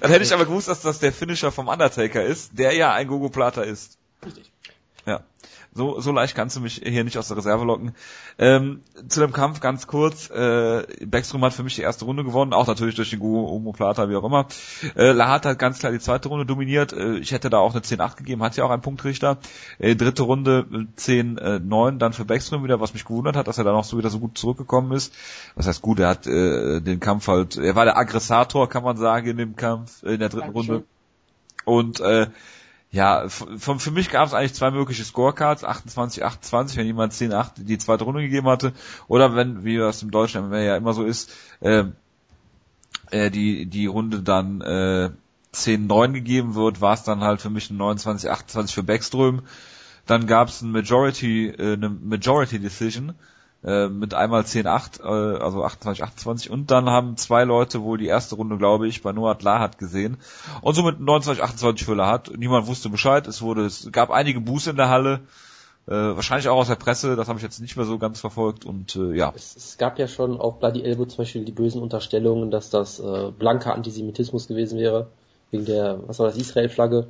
[0.00, 3.08] dann hätte ich aber gewusst, dass das der Finisher vom Undertaker ist, der ja ein
[3.08, 3.98] Gogo Plata ist.
[4.24, 4.52] Richtig.
[5.06, 5.24] Ja.
[5.76, 7.94] So, so leicht kannst du mich hier nicht aus der Reserve locken.
[8.38, 10.30] Ähm, zu dem Kampf ganz kurz.
[10.30, 14.08] Äh, Backstrom hat für mich die erste Runde gewonnen, auch natürlich durch den Guo Plata,
[14.08, 14.46] wie auch immer.
[14.94, 16.92] Äh, Lahat hat ganz klar die zweite Runde dominiert.
[16.92, 19.38] Äh, ich hätte da auch eine 10-8 gegeben, hat ja auch einen Punktrichter.
[19.80, 23.72] Äh, dritte Runde 10-9 dann für Backstrom wieder, was mich gewundert hat, dass er da
[23.72, 25.12] noch so wieder so gut zurückgekommen ist.
[25.56, 28.96] Was heißt gut, er hat äh, den Kampf halt, er war der Aggressator, kann man
[28.96, 30.74] sagen, in dem Kampf, in der dritten Dankeschön.
[30.74, 30.86] Runde.
[31.64, 32.28] Und äh,
[32.94, 37.32] ja, von, für mich gab es eigentlich zwei mögliche Scorecards, 28, 28, wenn jemand 10,
[37.32, 38.72] 8 die zweite Runde gegeben hatte,
[39.08, 41.86] oder wenn, wie das im Deutschen ja immer so ist, äh,
[43.10, 45.10] äh, die, die Runde dann äh,
[45.50, 49.42] 10, 9 gegeben wird, war es dann halt für mich ein 29, 28 für Backström.
[50.06, 53.14] Dann gab es ein Majority, äh, eine Majority Decision,
[53.64, 58.34] äh, mit einmal 10-8, äh, also 28-28 und dann haben zwei Leute wohl die erste
[58.34, 60.18] Runde, glaube ich, bei Noah Lahat gesehen
[60.60, 62.30] und somit 29-28 für Lahat.
[62.36, 65.20] Niemand wusste Bescheid, es wurde, es gab einige Buße in der Halle,
[65.86, 68.64] äh, wahrscheinlich auch aus der Presse, das habe ich jetzt nicht mehr so ganz verfolgt
[68.64, 69.32] und äh, ja.
[69.34, 73.00] Es, es, gab ja schon auf Bloody Elbow zum Beispiel die bösen Unterstellungen, dass das
[73.00, 75.08] äh, blanker Antisemitismus gewesen wäre,
[75.50, 77.06] wegen der, was war das, Israel-Flagge.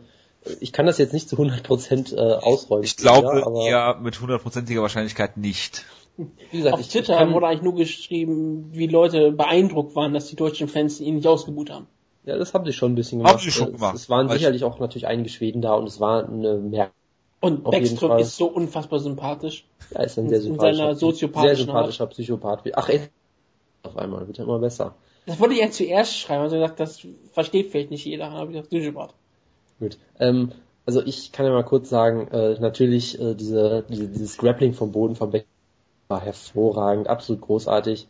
[0.60, 2.84] Ich kann das jetzt nicht zu 100% äh, ausräumen.
[2.84, 5.84] Ich glaube ja, eher mit hundertprozentiger Wahrscheinlichkeit nicht.
[6.16, 10.36] Wie gesagt, Auf Twitter kann, wurde eigentlich nur geschrieben, wie Leute beeindruckt waren, dass die
[10.36, 11.86] deutschen Fans ihn nicht ausgebucht haben.
[12.24, 13.34] Ja, das haben sie schon ein bisschen gemacht.
[13.34, 13.94] Haben sie schon gemacht.
[13.96, 16.90] Es, waren sicherlich auch natürlich einige Schweden da und es war eine mehr.
[17.40, 19.66] Und Beckström ist so unfassbar sympathisch.
[19.90, 22.62] Ja, ist ein sehr sympathischer, in seiner soziopathischen sehr sympathischer Psychopath.
[22.74, 23.00] Ach, ey,
[23.82, 24.94] auf einmal wird er immer besser.
[25.26, 28.56] Das wollte ich ja zuerst schreiben, also gesagt, das versteht vielleicht nicht jeder, aber ich
[28.56, 29.14] gesagt, Psychopath.
[29.78, 29.98] Gut.
[30.18, 30.52] Ähm,
[30.86, 34.92] also ich kann ja mal kurz sagen, äh, natürlich äh, diese, diese, dieses Grappling vom
[34.92, 35.46] Boden von Beck
[36.08, 38.06] war hervorragend, absolut großartig.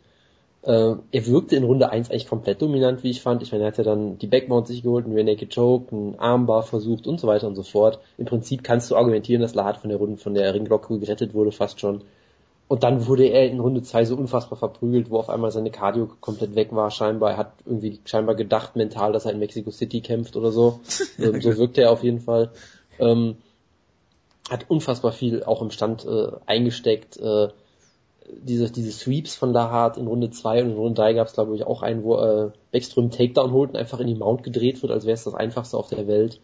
[0.63, 3.43] Äh, er wirkte in Runde 1 eigentlich komplett dominant, wie ich fand.
[3.43, 6.19] Ich meine, er hat ja dann die Backmount sich geholt, einen Rear Naked Choke, einen
[6.19, 7.99] Armbar versucht und so weiter und so fort.
[8.17, 11.51] Im Prinzip kannst du argumentieren, dass Lahat von der Runde, von der Ringglocke gerettet wurde,
[11.51, 12.03] fast schon.
[12.67, 16.09] Und dann wurde er in Runde 2 so unfassbar verprügelt, wo auf einmal seine Cardio
[16.19, 17.31] komplett weg war, scheinbar.
[17.31, 20.79] Er hat irgendwie scheinbar gedacht mental, dass er in Mexico City kämpft oder so.
[21.19, 22.51] ähm, so wirkte er auf jeden Fall.
[22.97, 23.37] Ähm,
[24.49, 27.17] hat unfassbar viel auch im Stand äh, eingesteckt.
[27.17, 27.49] Äh,
[28.27, 31.55] diese, diese Sweeps von Lahat in Runde 2 und in Runde 3 gab es glaube
[31.55, 34.91] ich auch einen, wo äh, Backstrom Takedown holt und einfach in die Mount gedreht wird,
[34.91, 36.39] als wäre es das einfachste auf der Welt.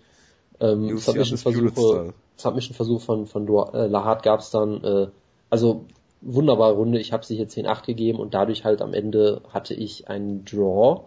[0.59, 5.07] Ähm, Submission-Versuche Submission von, von äh, Lahat gab es dann, äh,
[5.49, 5.85] also
[6.21, 10.07] wunderbare Runde, ich habe sie hier 10-8 gegeben und dadurch halt am Ende hatte ich
[10.07, 11.01] einen Draw.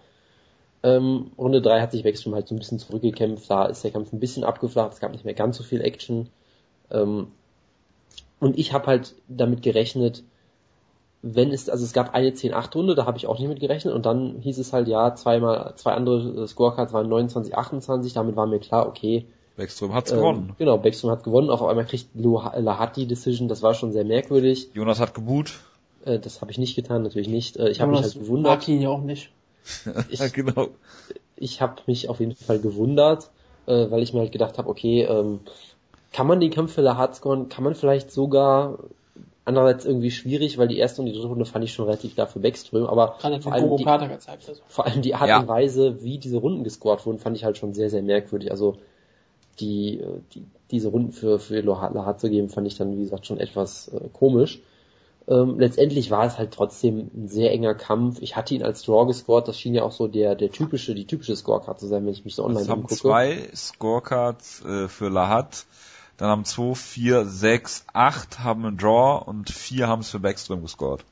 [0.82, 4.12] Ähm, Runde 3 hat sich Backstrom halt so ein bisschen zurückgekämpft, da ist der Kampf
[4.12, 6.28] ein bisschen abgeflacht, es gab nicht mehr ganz so viel Action.
[6.91, 7.28] Ähm,
[8.41, 10.24] und ich habe halt damit gerechnet,
[11.23, 14.05] wenn es, also es gab eine 10-8-Runde, da habe ich auch nicht mit gerechnet und
[14.05, 18.47] dann hieß es halt, ja, zweimal, zwei andere äh, Scorecards waren 29, 28, damit war
[18.47, 19.27] mir klar, okay.
[19.57, 20.53] Beckström hat's ähm, gewonnen.
[20.59, 24.71] Genau, Beckström hat gewonnen, auf einmal kriegt Lahati Decision, das war schon sehr merkwürdig.
[24.75, 25.61] Jonas hat geboot.
[26.05, 27.57] Äh, das habe ich nicht getan, natürlich nicht.
[27.57, 28.61] Äh, ich habe mich halt gewundert.
[28.61, 29.31] Mag ihn ja auch nicht.
[30.11, 30.69] ich, genau.
[31.37, 33.31] Ich habe mich auf jeden Fall gewundert,
[33.67, 35.41] äh, weil ich mir halt gedacht habe, okay, ähm,
[36.13, 37.49] kann man den Kampf für Lahat scoren?
[37.49, 38.79] Kann man vielleicht sogar
[39.47, 42.27] Andererseits irgendwie schwierig, weil die erste und die dritte Runde fand ich schon relativ klar
[42.27, 44.15] für Backström, aber vor allem, die, also.
[44.69, 45.41] vor allem, die Art ja.
[45.41, 48.51] und Weise, wie diese Runden gescored wurden, fand ich halt schon sehr, sehr merkwürdig.
[48.51, 48.79] Also
[49.61, 50.03] die,
[50.35, 53.89] die diese Runden für, für Lahat zu geben, fand ich dann, wie gesagt, schon etwas
[53.89, 54.61] äh, komisch.
[55.27, 58.21] Ähm, letztendlich war es halt trotzdem ein sehr enger Kampf.
[58.21, 61.07] Ich hatte ihn als Draw gescored, das schien ja auch so der, der typische, die
[61.07, 65.09] typische Scorecard zu sein, wenn ich mich so online es haben zwei Scorecards äh, für
[65.09, 65.67] Lahat
[66.17, 70.63] dann haben 2, 4, 6, 8 haben einen Draw und 4 haben es für Backstrom
[70.63, 71.05] gescored.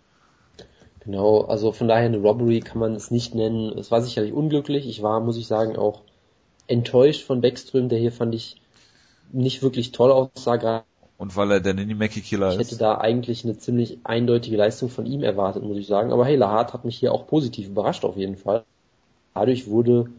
[1.00, 3.76] Genau, also von daher eine Robbery kann man es nicht nennen.
[3.76, 4.86] Es war sicherlich unglücklich.
[4.86, 6.02] Ich war, muss ich sagen, auch
[6.66, 8.56] enttäuscht von Backström, der hier fand ich
[9.32, 10.84] nicht wirklich toll aussah.
[11.18, 12.54] Und weil er der Ninimaki-Killer ist.
[12.54, 16.12] Ich hätte da eigentlich eine ziemlich eindeutige Leistung von ihm erwartet, muss ich sagen.
[16.12, 18.64] Aber hey, Lahat hat mich hier auch positiv überrascht auf jeden Fall.
[19.34, 20.10] Dadurch wurde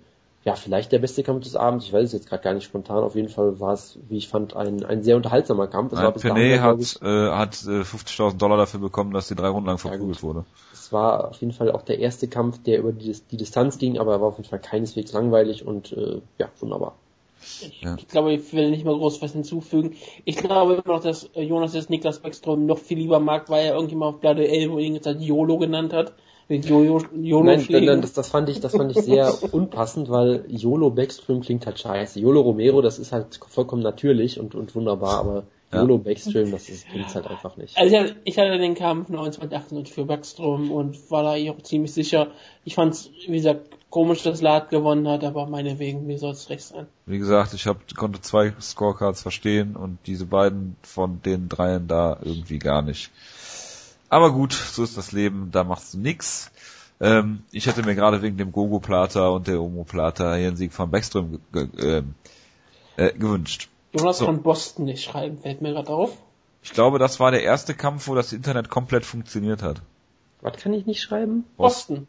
[0.46, 1.86] ja, vielleicht der beste Kampf des Abends.
[1.86, 3.04] Ich weiß es jetzt gerade gar nicht spontan.
[3.04, 5.94] Auf jeden Fall war es, wie ich fand, ein, ein sehr unterhaltsamer Kampf.
[5.94, 9.68] Es Nein, Penet hat, äh, hat äh, 50.000 Dollar dafür bekommen, dass die drei Runden
[9.68, 10.46] lang verprügelt ja, wurde.
[10.94, 14.14] War auf jeden Fall auch der erste Kampf, der über die, die Distanz ging, aber
[14.14, 16.96] er war auf jeden Fall keineswegs langweilig und äh, ja, wunderbar.
[17.42, 17.96] Ich, ja.
[17.98, 19.96] ich glaube, ich will nicht mal groß was hinzufügen.
[20.26, 23.74] Ich glaube immer noch, dass Jonas jetzt Niklas Beckstrom noch viel lieber mag, weil er
[23.74, 26.14] irgendjemand auf Platte 11 ihn jetzt YOLO genannt hat.
[26.50, 30.46] Mit YOLO, YOLO Nein, nein, das, das fand ich, das fand ich sehr unpassend, weil
[30.50, 32.20] YOLO Backstream klingt halt scheiße.
[32.20, 35.44] YOLO Romero, das ist halt vollkommen natürlich und, und wunderbar, aber
[35.74, 35.82] ja.
[35.82, 37.78] YOLO Backstream, das ist, klingt halt einfach nicht.
[37.78, 42.28] Also ich, hatte den Kampf 1998 für Backstrom und war da auch ziemlich sicher.
[42.64, 46.64] Ich fand's, wie gesagt, komisch, dass Lad gewonnen hat, aber meinetwegen, mir soll es recht
[46.64, 46.88] sein.
[47.06, 52.18] Wie gesagt, ich hab, konnte zwei Scorecards verstehen und diese beiden von den dreien da
[52.22, 53.12] irgendwie gar nicht.
[54.10, 56.52] Aber gut, so ist das Leben, da machst du nix.
[57.00, 60.58] Ähm, ich hätte mir gerade wegen dem Gogo Plata und der Omo Plata hier einen
[60.58, 62.04] Sieg von Backstrom ge ge
[62.98, 63.70] äh, gewünscht.
[63.94, 64.26] Jonas so.
[64.26, 66.18] von Boston nicht schreiben, fällt mir gerade auf.
[66.64, 69.82] Ich glaube, das war der erste Kampf, wo das Internet komplett funktioniert hat.
[70.42, 71.46] Was kann ich nicht schreiben?
[71.58, 72.08] Boston.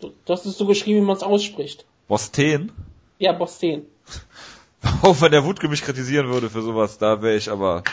[0.00, 1.84] Du, du hast es so geschrieben, wie man es ausspricht.
[2.08, 2.72] Boston?
[3.18, 3.82] Ja, Boston.
[5.02, 7.84] Auch wenn der Wutke mich kritisieren würde für sowas, da wäre ich aber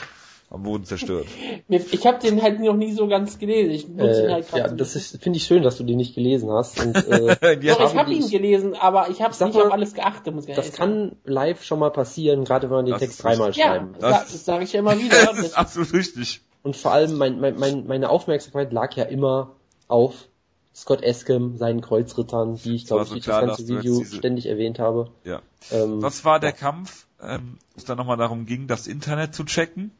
[0.49, 1.27] am Boden zerstört.
[1.67, 3.71] Ich habe den halt noch nie so ganz gelesen.
[3.71, 6.51] Ich nutze äh, ihn halt Ja, das finde ich schön, dass du den nicht gelesen
[6.51, 6.83] hast.
[6.83, 9.93] Und, äh, ja, Doch, ich habe ihn gelesen, aber ich habe nicht mal, auf alles
[9.93, 10.33] geachtet.
[10.33, 13.51] Muss ich das kann live schon mal passieren, gerade wenn man den das Text dreimal
[13.51, 13.95] ja, schreiben.
[13.99, 15.17] Das, das sage ich ja immer wieder.
[15.29, 16.41] Das ist absolut richtig.
[16.63, 19.55] Und vor allem mein, mein, mein, meine Aufmerksamkeit lag ja immer
[19.87, 20.27] auf
[20.73, 24.15] Scott Eskem, seinen Kreuzrittern, die ich glaube ich so das ganze Video diese...
[24.15, 25.11] ständig erwähnt habe.
[25.23, 25.41] Ja.
[25.71, 26.55] Ähm, Was war der ja.
[26.55, 29.91] Kampf, ähm, wo es dann nochmal darum ging, das Internet zu checken?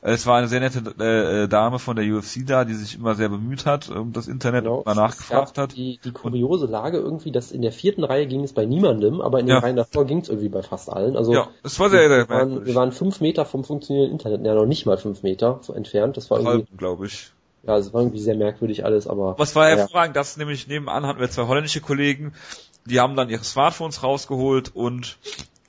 [0.00, 3.14] Es war eine sehr nette äh, äh Dame von der UFC da, die sich immer
[3.14, 4.82] sehr bemüht hat, um das Internet genau.
[4.84, 5.76] mal nachgefragt hat.
[5.76, 9.40] Die, die kuriose Lage irgendwie, dass in der vierten Reihe ging es bei niemandem, aber
[9.40, 9.58] in den ja.
[9.58, 11.16] Reihen davor ging es irgendwie bei fast allen.
[11.16, 14.46] Also ja, es war sehr, sehr wir, waren, wir waren fünf Meter vom funktionierenden Internet,
[14.46, 16.16] ja noch nicht mal fünf Meter so entfernt.
[16.16, 17.32] Das war irgendwie, glaube ich.
[17.64, 19.36] Ja, es war irgendwie sehr merkwürdig alles, aber.
[19.38, 20.20] Was war hervorragend, ja.
[20.20, 22.32] das nämlich nebenan hatten wir zwei holländische Kollegen,
[22.84, 25.18] die haben dann ihre Smartphones rausgeholt und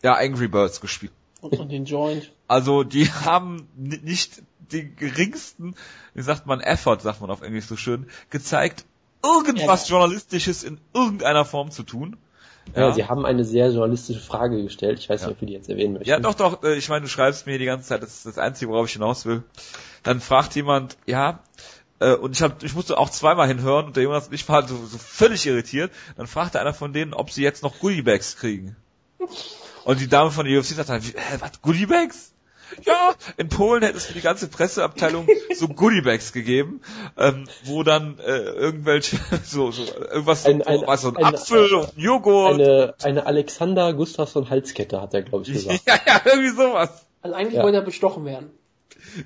[0.03, 1.11] ja, Angry Birds gespielt.
[1.41, 2.31] Und, und den Joint.
[2.47, 4.41] Also die haben nicht
[4.71, 5.75] den geringsten,
[6.13, 8.85] wie sagt man, Effort, sagt man auf Englisch so schön, gezeigt,
[9.23, 9.95] irgendwas ja.
[9.95, 12.17] Journalistisches in irgendeiner Form zu tun.
[12.75, 12.89] Ja.
[12.89, 14.99] ja, Sie haben eine sehr journalistische Frage gestellt.
[14.99, 16.09] Ich weiß nicht, ob wir die jetzt erwähnen möchten.
[16.09, 16.63] Ja, doch, doch.
[16.63, 19.25] Ich meine, du schreibst mir die ganze Zeit, das ist das Einzige, worauf ich hinaus
[19.25, 19.43] will.
[20.03, 21.39] Dann fragt jemand, ja,
[21.99, 24.67] Äh, und ich, hab, ich musste auch zweimal hinhören und der Jonas und ich waren
[24.67, 25.91] so, so völlig irritiert.
[26.17, 28.75] Dann fragte einer von denen, ob sie jetzt noch Goodiebags kriegen.
[29.89, 32.31] Und die Dame von der UFC sagte, hä, was, Goodiebags?
[32.85, 36.81] Ja, in Polen hätte es für die ganze Presseabteilung so Goodiebags gegeben,
[37.17, 41.33] ähm, wo dann äh, irgendwelche so, so irgendwas Ein- so, ein- was, so ein, ein-
[41.33, 42.53] Apfel und ein Joghurt.
[42.53, 45.81] Eine, eine Alexander Gustafsson Halskette hat er, glaube ich, gesagt.
[45.87, 47.07] ja, ja, irgendwie sowas.
[47.23, 47.63] Also eigentlich Ja.
[47.63, 48.51] wollte er bestochen werden.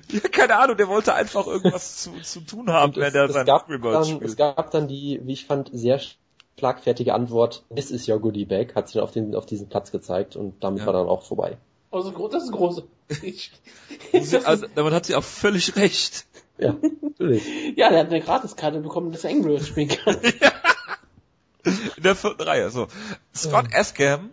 [0.08, 3.24] Ja, keine Ahnung, der wollte einfach irgendwas zu, zu tun haben, Und wenn es, er
[3.26, 5.98] es, sein gab dann, es gab dann die, wie ich fand, sehr
[6.58, 9.90] schlagfertige Antwort, this is your goodie bag, hat sich dann auf, den, auf diesen Platz
[9.90, 10.86] gezeigt und damit Ja.
[10.86, 11.58] war dann auch vorbei.
[11.90, 12.82] Also das ist groß.
[13.22, 13.52] Ich,
[14.12, 16.26] Sie- das also, damit hat sie auch völlig recht.
[16.58, 17.42] Ja, natürlich.
[17.76, 20.16] ja, der hat eine Gratiskarte bekommen, dass er Angry Birds spielen kann.
[21.96, 22.70] In der vierten Reihe.
[22.70, 22.88] So.
[23.34, 24.30] Scott Eskam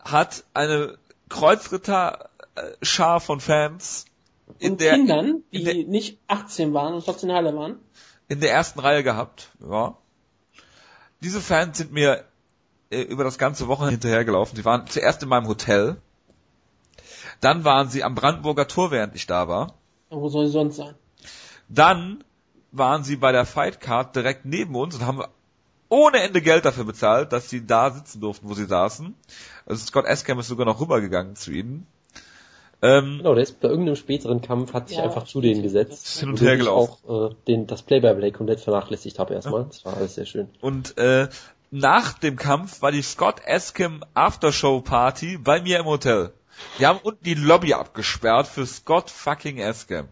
[0.00, 0.96] hat eine
[1.28, 4.04] Kreuzritter-Schar von Fans
[4.60, 7.56] in Und der, Kindern, die in der- nicht 18 waren und trotzdem in der Halle
[7.56, 7.78] waren.
[8.28, 9.50] in der ersten Reihe gehabt.
[9.60, 9.96] Ja.
[11.20, 12.24] Diese Fans sind mir
[12.90, 14.56] äh, über das ganze Wochenende hinterhergelaufen.
[14.56, 15.96] Sie waren zuerst in meinem Hotel.
[17.40, 19.74] Dann waren sie am Brandenburger Tor, während ich da war.
[20.10, 20.94] Ja, Wo soll sie sonst sein?
[21.68, 22.24] Dann
[22.72, 25.22] waren sie bei der Fight Card direkt neben uns und haben
[25.88, 29.14] ohne Ende Geld dafür bezahlt, dass sie da sitzen durften, wo sie saßen.
[29.66, 31.86] Also Scott Eskam ist sogar noch rübergegangen zu ihnen.
[32.82, 35.04] Ähm, Genau, der ist bei irgendeinem späteren Kampf, hat sich Ja.
[35.04, 36.18] einfach zu denen gesetzt.
[36.20, 37.08] Hin und her ich gelaufen.
[37.08, 39.64] auch äh, den, das Play-by-Play komplett vernachlässigt habe erstmal.
[39.64, 40.48] Das war alles sehr schön.
[40.60, 41.28] und äh,
[41.70, 46.32] nach dem Kampf war die Scott Eskam Aftershow Party bei mir im Hotel.
[46.78, 50.08] Die haben unten die Lobby abgesperrt für Scott fucking Eskam.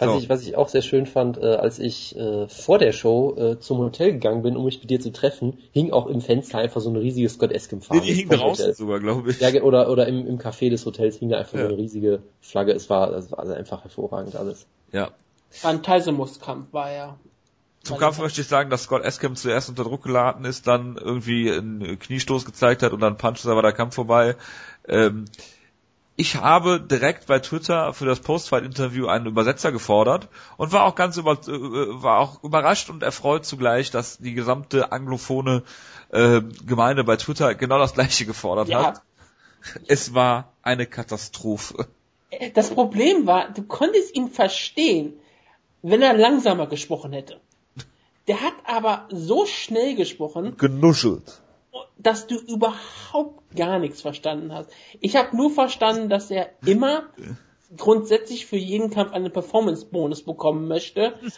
[0.00, 0.18] Was, So.
[0.18, 3.58] ich, was ich auch sehr schön fand, äh, als ich äh, vor der Show äh,
[3.58, 6.80] zum Hotel gegangen bin, um mich mit dir zu treffen, hing auch im Fenster einfach
[6.80, 8.00] so eine riesige Scott Eskim Nee, Fahne.
[8.02, 8.74] die hing draußen Hotel.
[8.74, 9.40] sogar, glaube ich.
[9.40, 11.62] Ja, oder, oder im, im Café des Hotels hing da einfach Ja.
[11.62, 12.72] so eine riesige Flagge.
[12.72, 14.66] Es war, es war also einfach hervorragend alles.
[14.92, 15.10] ja.
[15.62, 17.16] War ein Teisemus-Kampf, war ja.
[17.82, 21.50] Zum Kampf möchte ich sagen, dass Scott Eskam zuerst unter Druck geladen ist, dann irgendwie
[21.50, 24.36] einen Kniestoß gezeigt hat und dann Punch, da war der Kampf vorbei.
[24.86, 25.24] Ähm,
[26.20, 31.16] ich habe direkt bei Twitter für das Postfight-Interview einen Übersetzer gefordert und war auch ganz
[31.16, 35.62] über, äh, war auch überrascht und erfreut zugleich, dass die gesamte anglophone
[36.10, 39.02] äh, Gemeinde bei Twitter genau das gleiche gefordert Ja, hat.
[39.86, 41.86] Es war eine Katastrophe.
[42.54, 45.12] das Problem war, du konntest ihn verstehen,
[45.82, 47.40] wenn er langsamer gesprochen hätte.
[48.26, 51.40] Der hat aber so schnell gesprochen, Genuschelt.
[51.98, 54.70] Dass du überhaupt gar nichts verstanden hast.
[55.00, 57.04] Ich habe nur verstanden, dass er immer
[57.76, 61.14] grundsätzlich für jeden Kampf einen Performance-Bonus bekommen möchte.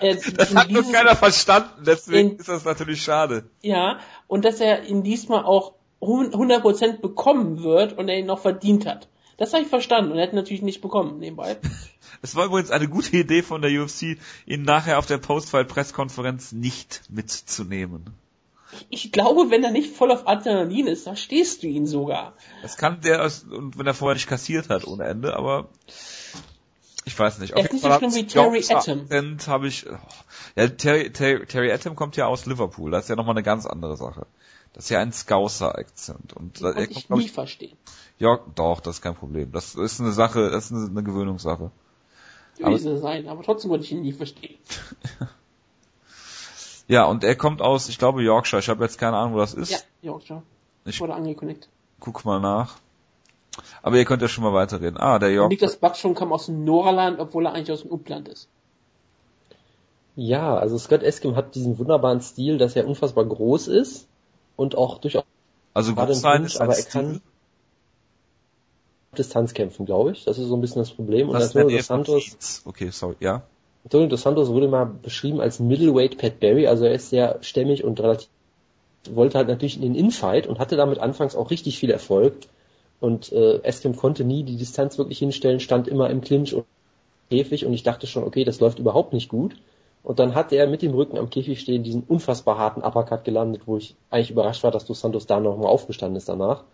[0.00, 3.50] Äh, Das hat nur keiner verstanden, deswegen in- ist das natürlich schade.
[3.60, 3.98] Ja,
[4.28, 8.86] und dass er ihn diesmal auch hun- 100% bekommen wird und er ihn noch verdient
[8.86, 9.08] hat.
[9.36, 11.56] Das habe ich verstanden und er hätte natürlich nicht bekommen nebenbei.
[12.22, 17.02] Es war übrigens eine gute Idee von der UFC, ihn nachher auf der Postfight-Presskonferenz nicht
[17.08, 18.10] mitzunehmen.
[18.88, 22.34] Ich glaube, wenn er nicht voll auf Adrenalin ist, da stehst du ihn sogar.
[22.62, 25.68] Das kann der, und wenn er vorher nicht kassiert hat ohne Ende, aber
[27.04, 27.54] ich weiß nicht.
[27.54, 29.08] Er ist nicht so schlimm wie Terry Atom.
[29.46, 29.96] Habe ich, oh,
[30.56, 33.66] ja, Terry, Terry, Terry Atom kommt ja aus Liverpool, das ist ja nochmal eine ganz
[33.66, 34.26] andere Sache.
[34.72, 36.32] Das ist ja ein Scouser-Akzent.
[36.32, 37.76] Und Kann kommt, ich glaub nie ich, verstehen.
[38.18, 39.50] ja, doch, das ist kein Problem.
[39.50, 41.72] Das ist eine Sache, das ist eine, eine Gewöhnungssache.
[42.58, 44.58] Soll es sein, aber trotzdem wollte ich ihn nie verstehen.
[46.90, 48.58] Ja, und er kommt aus, ich glaube, Yorkshire.
[48.58, 49.70] Ich habe jetzt keine Ahnung, wo das ist.
[49.70, 50.42] Ja, Yorkshire.
[50.84, 51.68] Ich Wurde angekündigt.
[52.00, 52.78] guck mal nach.
[53.80, 54.98] Aber ihr könnt ja schon mal weiterreden.
[54.98, 55.50] Ah, der York.
[55.50, 58.48] Niklas Backstrom kam aus dem Norland, obwohl er eigentlich aus dem Upland ist.
[60.16, 64.08] Ja, also Scott Eskim hat diesen wunderbaren Stil, dass er unfassbar groß ist
[64.56, 65.22] und auch durchaus
[65.74, 67.20] Also groß im sein ist aber er kann.
[69.16, 70.24] Distanz kämpfen, glaube ich.
[70.24, 71.28] Das ist so ein bisschen das Problem.
[71.28, 72.62] Und Das ist dos Santos, Santos.
[72.64, 73.42] Okay, sorry, ja.
[73.84, 77.82] Antonio dos Santos wurde mal beschrieben als Middleweight Pat Barry, also er ist sehr stämmig
[77.84, 78.28] und relativ
[79.08, 82.34] wollte halt natürlich in den Infight und hatte damit anfangs auch richtig viel Erfolg.
[83.00, 86.66] Und äh, Eskim konnte nie die Distanz wirklich hinstellen, stand immer im Clinch und
[87.30, 89.56] Käfig und ich dachte schon, okay, das läuft überhaupt nicht gut.
[90.02, 93.62] Und dann hat er mit dem Rücken am Käfig stehen diesen unfassbar harten Uppercut gelandet,
[93.66, 96.64] wo ich eigentlich überrascht war, dass Dos Santos da nochmal aufgestanden ist danach.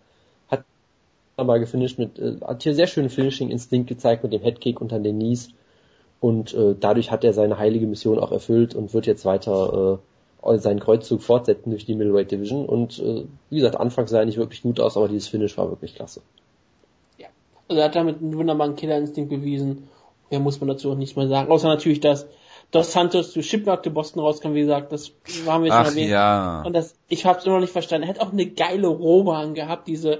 [0.49, 0.63] Hat
[1.37, 5.17] mal gefinisht mit, äh, hat hier sehr schönen Finishing-Instinkt gezeigt mit dem Headkick unter den
[5.17, 5.49] Knees.
[6.19, 9.99] Und äh, dadurch hat er seine heilige Mission auch erfüllt und wird jetzt weiter
[10.43, 12.65] äh, seinen Kreuzzug fortsetzen durch die Middleweight Division.
[12.65, 15.69] Und äh, wie gesagt, anfangs sah er nicht wirklich gut aus, aber dieses Finish war
[15.69, 16.21] wirklich klasse.
[17.17, 17.27] Ja.
[17.67, 19.89] Also er hat damit einen wunderbaren Killerinstinkt bewiesen.
[20.29, 21.51] Mehr muss man dazu auch nichts mehr sagen.
[21.51, 22.27] Außer natürlich, dass
[22.71, 25.11] Dos Santos zu Shipwreck to Boston rauskam, wie gesagt, das
[25.45, 26.09] haben wir schon Ach erwähnt.
[26.09, 26.63] ja.
[26.63, 28.07] Und das, ich habe es immer noch nicht verstanden.
[28.07, 30.19] Er hat auch eine geile Robe angehabt, diese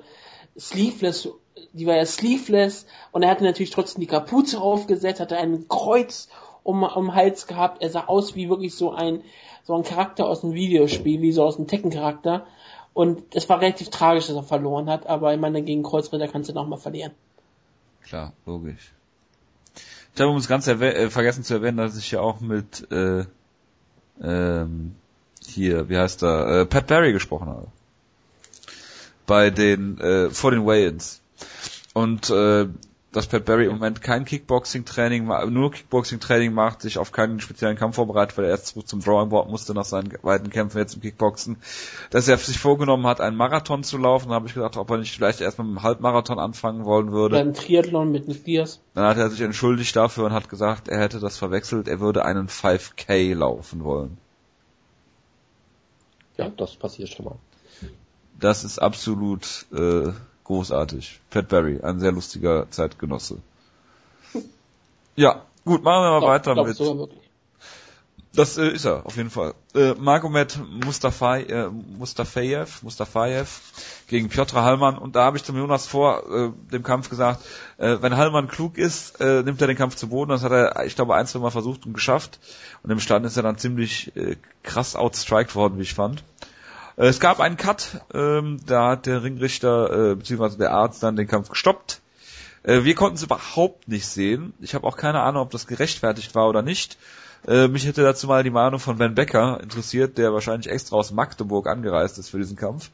[0.57, 1.29] Sleeveless,
[1.73, 6.29] die war ja sleeveless und er hatte natürlich trotzdem die Kapuze aufgesetzt, hatte ein Kreuz
[6.63, 7.81] um, um Hals gehabt.
[7.81, 9.21] Er sah aus wie wirklich so ein,
[9.63, 12.45] so ein Charakter aus einem Videospiel, wie so aus einem Tekken-Charakter.
[12.93, 16.49] Und es war relativ tragisch, dass er verloren hat, aber ich meine, gegen Kreuzritter kannst
[16.49, 17.11] du nochmal verlieren.
[18.03, 18.91] Klar, logisch.
[20.15, 23.25] Ich habe uns ganz äh, vergessen zu erwähnen, dass ich ja auch mit äh,
[24.21, 24.95] ähm,
[25.45, 27.67] hier, wie heißt er, äh, Pat Barry gesprochen habe.
[29.25, 31.21] Bei den, äh, vor den Weigh-Ins.
[31.93, 32.67] Und äh,
[33.17, 37.95] dass Pat Barry im Moment kein Kickboxing-Training, nur Kickboxing-Training macht, sich auf keinen speziellen Kampf
[37.95, 41.01] vorbereitet, weil er erst zurück zum Drawing Board musste nach seinen weiten Kämpfen jetzt im
[41.01, 41.57] Kickboxen,
[42.11, 44.29] dass er sich vorgenommen hat, einen Marathon zu laufen.
[44.29, 47.37] Da habe ich gedacht, ob er nicht vielleicht erst mit einem Halbmarathon anfangen wollen würde.
[47.37, 48.81] Beim Triathlon mit Matthias.
[48.93, 52.25] Dann hat er sich entschuldigt dafür und hat gesagt, er hätte das verwechselt, er würde
[52.25, 54.17] einen 5K laufen wollen.
[56.37, 57.35] Ja, das passiert schon mal.
[58.39, 60.11] Das ist absolut äh,
[60.47, 61.19] großartig.
[61.29, 63.37] Pat Barry, ein sehr lustiger Zeitgenosse.
[65.19, 66.77] Ja, gut, machen wir mal glaub, weiter glaub, mit.
[66.77, 67.09] So
[68.37, 69.55] das äh, ist er, auf jeden Fall.
[69.73, 73.61] Äh, Magomed äh, Mustafayev, Mustafayev
[74.07, 74.99] gegen Piotr Hallmann.
[74.99, 77.43] Und da habe ich zum Jonas vor äh, dem Kampf gesagt,
[77.77, 80.29] äh, wenn Hallmann klug ist, äh, nimmt er den Kampf zu Boden.
[80.29, 82.39] Das hat er, ich glaube, ein, zwei Mal versucht und geschafft.
[82.83, 86.23] Und im Stand ist er dann ziemlich äh, krass outstriked worden, wie ich fand.
[86.97, 90.57] Äh, es gab einen Cut, ähm, da hat der Ringrichter äh, bzw.
[90.57, 92.01] der Arzt dann den Kampf gestoppt.
[92.63, 94.53] Äh, wir konnten es überhaupt nicht sehen.
[94.59, 96.97] Ich habe auch keine Ahnung, ob das gerechtfertigt war oder nicht.
[97.47, 101.11] Äh, mich hätte dazu mal die Meinung von Van Becker interessiert, der wahrscheinlich extra aus
[101.11, 102.89] Magdeburg angereist ist für diesen Kampf.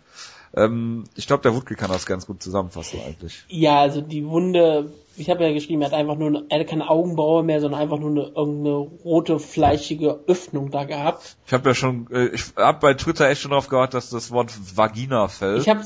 [0.56, 3.46] Ähm, ich glaube, der Wutke kann das ganz gut zusammenfassen eigentlich.
[3.48, 6.68] Ja, also die Wunde, ich habe ja geschrieben, er hat einfach nur, eine, er hat
[6.68, 11.38] keine Augenbraue mehr, sondern einfach nur eine irgendeine rote, fleischige Öffnung da gehabt.
[11.46, 14.32] Ich habe ja schon, äh, ich habe bei Twitter echt schon darauf gewartet, dass das
[14.32, 15.62] Wort Vagina fällt.
[15.62, 15.84] Ich habe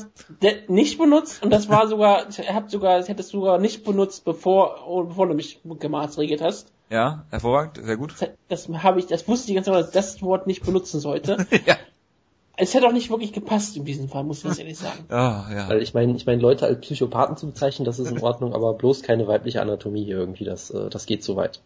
[0.68, 4.24] nicht benutzt und das war sogar, ich habe sogar, ich hätte es sogar nicht benutzt,
[4.24, 6.72] bevor, bevor du mich gemaßregelt hast.
[6.90, 8.14] Ja, hervorragend, sehr gut.
[8.18, 11.00] Das, das habe ich, das wusste ich ganz genau, dass ich das Wort nicht benutzen
[11.00, 11.46] sollte.
[11.66, 11.76] ja.
[12.60, 15.04] Es hätte auch nicht wirklich gepasst in diesem Fall, muss ich ganz ehrlich sagen.
[15.08, 15.68] Ja, ja.
[15.68, 18.74] Weil ich meine, ich meine, Leute als Psychopathen zu bezeichnen, das ist in Ordnung, aber
[18.74, 21.60] bloß keine weibliche Anatomie hier irgendwie, das, äh, das geht zu weit.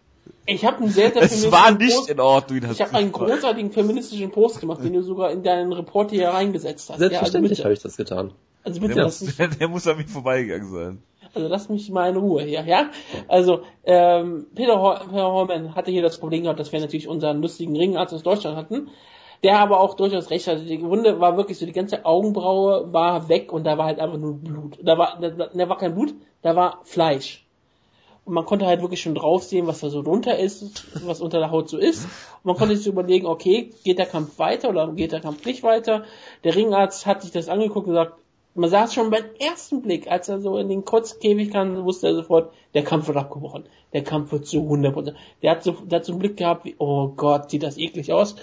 [0.45, 2.61] Ich habe einen sehr, sehr Es war nicht Post, in Ordnung.
[2.61, 6.29] Das ich habe einen großartigen feministischen Post gemacht, den du sogar in deinen Report hier
[6.29, 6.99] reingesetzt hast.
[6.99, 8.33] Selbstverständlich ja, also habe ich das getan.
[8.63, 11.03] Also bitte, der, muss, der, der muss an mich vorbeigegangen sein.
[11.35, 12.91] Also lass mich mal in Ruhe hier, ja?
[13.27, 14.77] Also, ähm, Peter,
[15.09, 18.57] Peter Hormann hatte hier das Problem gehabt, dass wir natürlich unseren lustigen Ringarzt aus Deutschland
[18.57, 18.91] hatten
[19.43, 20.63] der aber auch durchaus recht hatte.
[20.63, 24.19] Die Wunde war wirklich so, die ganze Augenbraue war weg und da war halt einfach
[24.19, 24.79] nur Blut.
[24.83, 27.45] Da war, da, da war kein Blut, da war Fleisch.
[28.25, 31.41] Und man konnte halt wirklich schon drauf sehen, was da so drunter ist, was unter
[31.41, 32.05] der Haut so ist.
[32.05, 35.65] Und man konnte sich überlegen, okay, geht der Kampf weiter oder geht der Kampf nicht
[35.65, 36.05] weiter?
[36.45, 38.15] Der Ringarzt hat sich das angeguckt und gesagt,
[38.55, 42.09] man sah es schon beim ersten Blick, als er so in den Kurzkäfig kam, wusste
[42.09, 43.65] er sofort, der Kampf wird abgebrochen.
[43.93, 45.15] Der Kampf wird zu 100%.
[45.43, 48.13] Der hat so, der hat so einen Blick gehabt wie, oh Gott, sieht das eklig
[48.13, 48.37] aus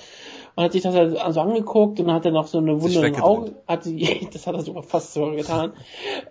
[0.60, 3.16] und hat sich das also angeguckt und dann hat er noch so eine Wunde im
[3.16, 5.72] Auge, hat sie, das hat er sogar fast so getan,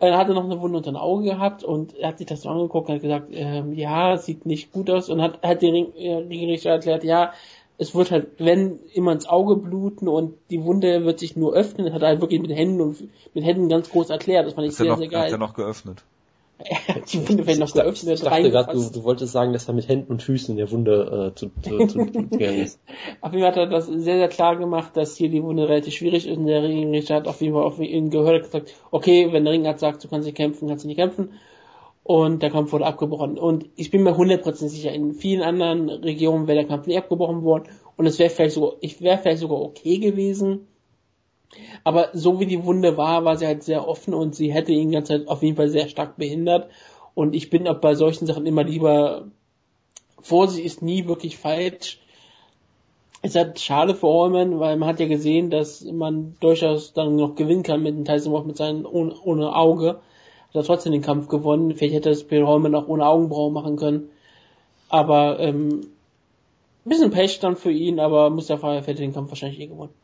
[0.00, 2.42] äh, hat er noch eine Wunde unter dem Auge gehabt und er hat sich das
[2.42, 5.74] so angeguckt und hat gesagt, ähm, ja, sieht nicht gut aus und hat, hat den
[5.96, 7.32] äh, Ringrichter erklärt, ja,
[7.78, 11.94] es wird halt, wenn immer ins Auge bluten und die Wunde wird sich nur öffnen,
[11.94, 14.46] hat er halt wirklich mit Händen und mit Händen ganz groß erklärt.
[14.46, 15.22] Das fand ich sehr, noch, sehr geil.
[15.22, 16.04] Hat er noch geöffnet?
[17.12, 18.14] Die Wunde wird noch geöffnet.
[18.14, 20.70] Ich dachte gerade, du, du wolltest sagen, dass er mit Händen und Füßen in der
[20.70, 22.80] Wunde äh, zu, zu, zu gegangen ist.
[23.20, 25.94] Auf jeden Fall hat er das sehr, sehr klar gemacht, dass hier die Wunde relativ
[25.94, 29.44] schwierig ist und der Ringrichter hat auf jeden Fall auf ihn gehört gesagt, okay, wenn
[29.44, 31.32] der Ringarzt sagt, du kannst nicht kämpfen, kannst du nicht kämpfen.
[32.02, 33.38] Und der Kampf wurde abgebrochen.
[33.38, 37.42] Und ich bin mir hundertprozentig sicher, in vielen anderen Regionen wäre der Kampf nicht abgebrochen
[37.42, 37.64] worden.
[37.96, 40.66] Und es wäre vielleicht sogar, ich wäre vielleicht sogar okay gewesen
[41.84, 44.88] aber so wie die Wunde war, war sie halt sehr offen und sie hätte ihn
[44.88, 46.70] die ganze Zeit auf jeden Fall sehr stark behindert.
[47.14, 49.28] Und ich bin auch bei solchen Sachen immer lieber,
[50.20, 52.00] Vorsicht ist nie wirklich falsch.
[53.22, 57.34] Es halt schade für Allman, weil man hat ja gesehen, dass man durchaus dann noch
[57.34, 59.88] gewinnen kann mit dem Tyson Wolf mit seinem ohne, ohne Auge.
[60.48, 61.74] Hat er trotzdem den Kampf gewonnen.
[61.74, 64.10] Vielleicht hätte es Bill Allman auch ohne Augenbrauen machen können.
[64.88, 65.88] Aber ähm,
[66.84, 69.94] bisschen Pech dann für ihn, aber Mustafa hätte den Kampf wahrscheinlich eh gewonnen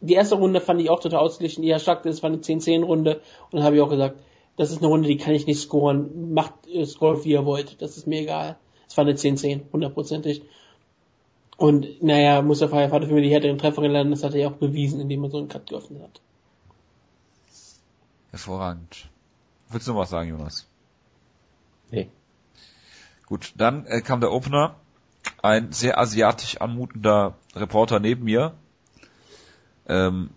[0.00, 1.64] die erste Runde fand ich auch total ausgeglichen.
[1.64, 3.16] Eher stark, das war eine 10-10-Runde.
[3.16, 4.20] Und dann habe ich auch gesagt,
[4.56, 6.32] das ist eine Runde, die kann ich nicht scoren.
[6.32, 7.80] Macht äh, scoret wie ihr wollt.
[7.82, 8.58] Das ist mir egal.
[8.88, 10.42] Es war eine 10-10, hundertprozentig.
[11.56, 14.12] Und naja, Mustafa hatte für mich die härteren Treffer gelernt.
[14.12, 16.20] Das hat er ja auch bewiesen, indem er so einen Cut geöffnet hat.
[18.30, 19.08] Hervorragend.
[19.70, 20.66] Willst du noch was sagen, Jonas?
[21.90, 22.08] Nee.
[23.26, 24.76] Gut, dann äh, kam der Opener.
[25.42, 28.54] Ein sehr asiatisch anmutender Reporter neben mir,
[29.88, 30.30] ähm,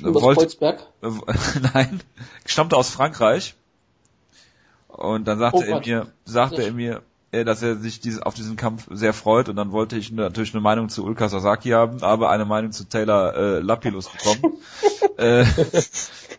[0.00, 0.72] wollte, äh,
[1.74, 2.00] nein,
[2.44, 3.54] stammte aus Frankreich.
[4.88, 8.34] Und dann sagte oh er mir, sagte er mir, äh, dass er sich dieses, auf
[8.34, 12.02] diesen Kampf sehr freut und dann wollte ich natürlich eine Meinung zu Ulka Sasaki haben,
[12.02, 14.56] aber eine Meinung zu Taylor äh, Lapilus bekommen.
[15.18, 15.44] äh,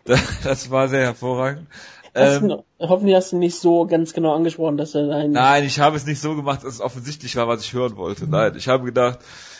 [0.44, 1.68] das war sehr hervorragend.
[2.16, 5.80] Hast ähm, hoffentlich hast du nicht so ganz genau angesprochen, dass er ein Nein, ich
[5.80, 8.28] habe es nicht so gemacht, dass es offensichtlich war, was ich hören wollte.
[8.28, 9.20] Nein, ich habe gedacht,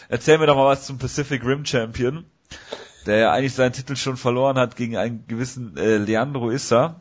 [0.10, 2.26] erzähl mir doch mal was zum Pacific Rim Champion,
[3.06, 7.00] der ja eigentlich seinen Titel schon verloren hat gegen einen gewissen äh, Leandro Issa,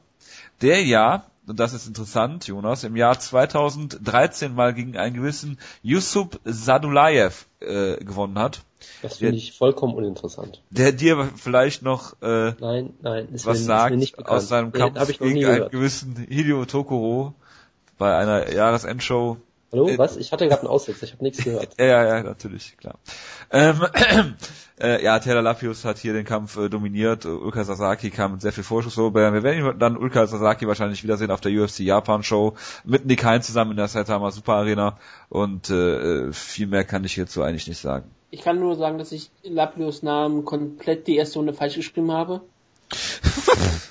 [0.63, 6.29] der ja und das ist interessant, Jonas, im Jahr 2013 mal gegen einen gewissen Yusuf
[6.45, 8.61] Sadulayev äh, gewonnen hat.
[9.03, 10.63] Das finde ich vollkommen uninteressant.
[10.71, 15.71] Der dir vielleicht noch äh, nein, nein, was mir, sagt aus seinem Kampf gegen einen
[15.71, 17.35] gewissen Hideo Tokoro
[17.97, 19.39] bei einer Jahresendshow.
[19.71, 20.17] Hallo, äh, was?
[20.17, 21.69] Ich hatte gerade einen Aussetzer, ich habe nichts gehört.
[21.79, 22.99] ja, ja, ja, natürlich, klar.
[23.51, 23.83] Ähm,
[24.81, 27.27] äh, ja, Taylor Lapius hat hier den Kampf äh, dominiert.
[27.27, 29.15] Ulka Sasaki kam mit sehr viel Vorschuss so.
[29.15, 32.55] Wir werden dann Ulka Sasaki wahrscheinlich wiedersehen auf der UFC Japan Show
[32.85, 34.99] mit Nick Hein zusammen in der Saitama Super Arena.
[35.29, 38.11] Und äh, viel mehr kann ich hierzu eigentlich nicht sagen.
[38.31, 42.43] Ich kann nur sagen, dass ich Lapius Namen komplett die erste Runde falsch geschrieben habe.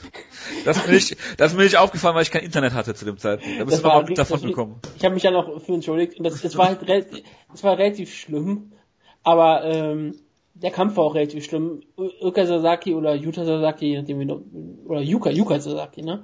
[0.65, 3.05] Das ist, mir nicht, das ist mir nicht aufgefallen, weil ich kein Internet hatte zu
[3.05, 3.59] dem Zeitpunkt.
[3.59, 4.81] Da bist du noch davon gekommen.
[4.97, 7.77] Ich habe mich ja noch für entschuldigt und das, das war halt relativ, das war
[7.77, 8.73] relativ schlimm.
[9.23, 10.15] Aber ähm,
[10.53, 11.81] der Kampf war auch relativ schlimm.
[11.97, 14.41] Uka Sasaki oder Yuta Sasaki, nachdem wir
[14.85, 16.23] oder Yuka, Yuka Sasaki, ne?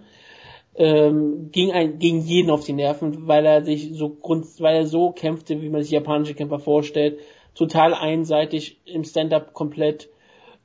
[0.76, 4.88] Ähm, ging ein, ging jeden auf die Nerven, weil er sich so grund, weil er
[4.88, 7.20] so kämpfte, wie man sich japanische Kämpfer vorstellt.
[7.54, 10.10] Total einseitig im Stand-up komplett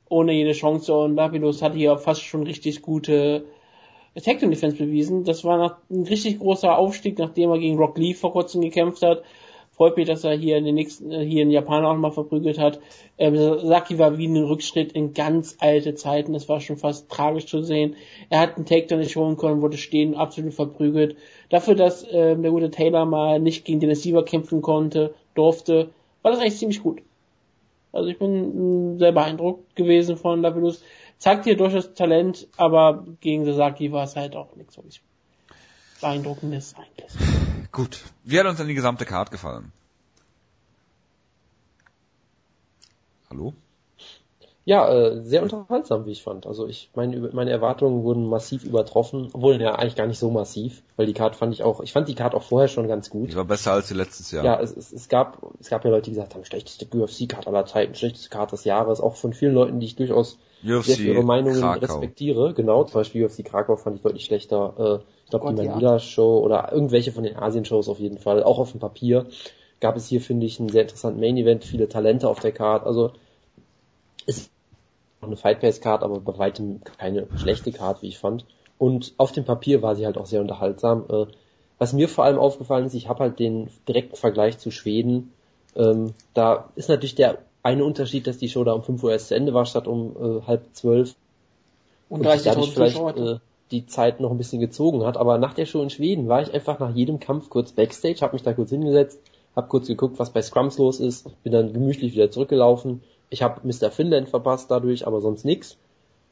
[0.09, 3.45] ohne jede Chance und Lapidus hatte hier fast schon richtig gute
[4.15, 5.23] Attack Defense bewiesen.
[5.23, 9.23] Das war ein richtig großer Aufstieg, nachdem er gegen Rock Lee vor kurzem gekämpft hat.
[9.71, 12.59] Freut mich, dass er hier in den nächsten, äh, hier in Japan auch mal verprügelt
[12.59, 12.81] hat.
[13.17, 16.33] Ähm, Saki war wie ein Rückschritt in ganz alte Zeiten.
[16.33, 17.95] Das war schon fast tragisch zu sehen.
[18.29, 21.15] Er hat einen Takedown nicht holen können, wurde stehen, absolut verprügelt.
[21.47, 25.91] Dafür, dass äh, der gute Taylor mal nicht gegen den Receiver kämpfen konnte, durfte,
[26.23, 27.01] war das eigentlich ziemlich gut.
[27.91, 30.83] Also ich bin sehr beeindruckt gewesen von Lapidus.
[31.17, 35.01] Zeigt hier durchaus Talent, aber gegen Sasaki war es halt auch nichts wirklich
[36.01, 37.11] beeindruckendes eigentlich.
[37.71, 38.03] Gut.
[38.23, 39.71] Wie hat uns denn die gesamte Card gefallen?
[43.29, 43.53] Hallo?
[44.65, 46.45] Ja, äh, sehr unterhaltsam, wie ich fand.
[46.45, 50.83] Also ich meine, meine Erwartungen wurden massiv übertroffen, obwohl ja eigentlich gar nicht so massiv,
[50.95, 53.31] weil die Card fand ich auch, ich fand die Card auch vorher schon ganz gut.
[53.31, 54.45] Die war besser als die letztes Jahr.
[54.45, 57.65] Ja, es, es, es gab, es gab ja Leute, die gesagt haben, schlechteste UFC-Card aller
[57.65, 61.03] Zeiten, schlechteste Card des Jahres, auch von vielen Leuten, die ich durchaus UFC sehr für
[61.03, 61.79] ihre Meinungen Krakau.
[61.79, 62.53] respektiere.
[62.53, 65.01] Genau, zum Beispiel UFC Krakau fand ich deutlich schlechter.
[65.01, 68.71] Äh, ich glaube, die Manila-Show oder irgendwelche von den Asien-Shows auf jeden Fall, auch auf
[68.71, 69.27] dem Papier.
[69.79, 72.85] Gab es hier, finde ich, einen sehr interessanten Main-Event, viele Talente auf der Card.
[72.85, 73.13] Also
[74.29, 74.49] es
[75.21, 78.45] eine Fight Pass Card, aber bei weitem keine schlechte Card, wie ich fand.
[78.77, 81.05] Und auf dem Papier war sie halt auch sehr unterhaltsam.
[81.09, 81.25] Äh,
[81.77, 85.31] was mir vor allem aufgefallen ist, ich habe halt den direkten Vergleich zu Schweden.
[85.75, 89.27] Ähm, da ist natürlich der eine Unterschied, dass die Show da um 5 Uhr erst
[89.27, 91.15] zu Ende war, statt um äh, halb zwölf.
[92.07, 93.39] Und, und dadurch vielleicht äh,
[93.71, 95.17] die Zeit noch ein bisschen gezogen hat.
[95.17, 98.33] Aber nach der Show in Schweden war ich einfach nach jedem Kampf kurz Backstage, habe
[98.33, 99.19] mich da kurz hingesetzt,
[99.55, 103.61] habe kurz geguckt, was bei Scrums los ist, bin dann gemütlich wieder zurückgelaufen, ich habe
[103.67, 103.91] Mr.
[103.91, 105.77] Finland verpasst dadurch, aber sonst nix.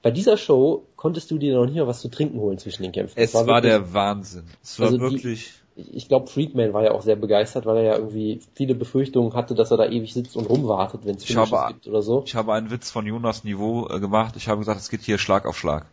[0.02, 2.92] Bei dieser Show konntest du dir noch nicht mal was zu trinken holen zwischen den
[2.92, 3.20] Kämpfen.
[3.20, 4.44] Es war, war wirklich, der Wahnsinn.
[4.64, 5.52] Es war also wirklich.
[5.76, 9.34] Die, ich glaube, Freakman war ja auch sehr begeistert, weil er ja irgendwie viele Befürchtungen
[9.34, 12.24] hatte, dass er da ewig sitzt und rumwartet, wenn es gibt oder so.
[12.26, 14.36] Ich habe einen Witz von Jonas Niveau äh, gemacht.
[14.38, 15.86] Ich habe gesagt, es geht hier Schlag auf Schlag.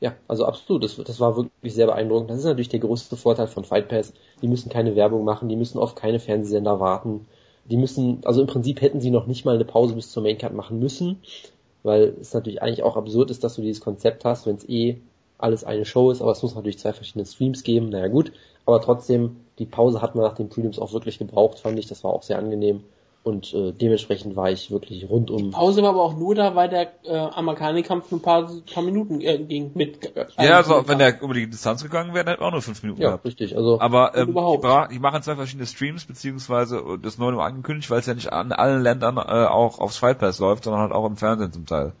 [0.00, 0.84] Ja, also absolut.
[0.84, 2.30] Das, das war wirklich sehr beeindruckend.
[2.30, 4.12] Das ist natürlich der größte Vorteil von Fight Pass.
[4.42, 7.26] Die müssen keine Werbung machen, die müssen auf keine Fernsehsender warten
[7.64, 10.54] die müssen, also im Prinzip hätten sie noch nicht mal eine Pause bis zur Maincard
[10.54, 11.20] machen müssen,
[11.82, 15.00] weil es natürlich eigentlich auch absurd ist, dass du dieses Konzept hast, wenn es eh
[15.38, 18.32] alles eine Show ist, aber es muss natürlich zwei verschiedene Streams geben, naja gut,
[18.66, 22.04] aber trotzdem, die Pause hat man nach den Prelims auch wirklich gebraucht, fand ich, das
[22.04, 22.84] war auch sehr angenehm
[23.22, 25.38] und äh, dementsprechend war ich wirklich rundum.
[25.38, 29.20] Die Pause war aber auch nur da, weil der äh, Amerikaner-Kampf ein paar, paar Minuten
[29.20, 30.16] äh, ging mit.
[30.16, 33.02] Äh, ja, also wenn der über die Distanz gegangen wäre, hätte auch nur fünf Minuten
[33.02, 33.26] ja, gehabt.
[33.26, 33.56] richtig.
[33.56, 37.98] Also aber ähm, die, die machen zwei verschiedene Streams beziehungsweise das neu nur angekündigt, weil
[37.98, 41.04] es ja nicht an allen Ländern äh, auch aufs Fight Pass läuft, sondern halt auch
[41.04, 41.92] im Fernsehen zum Teil.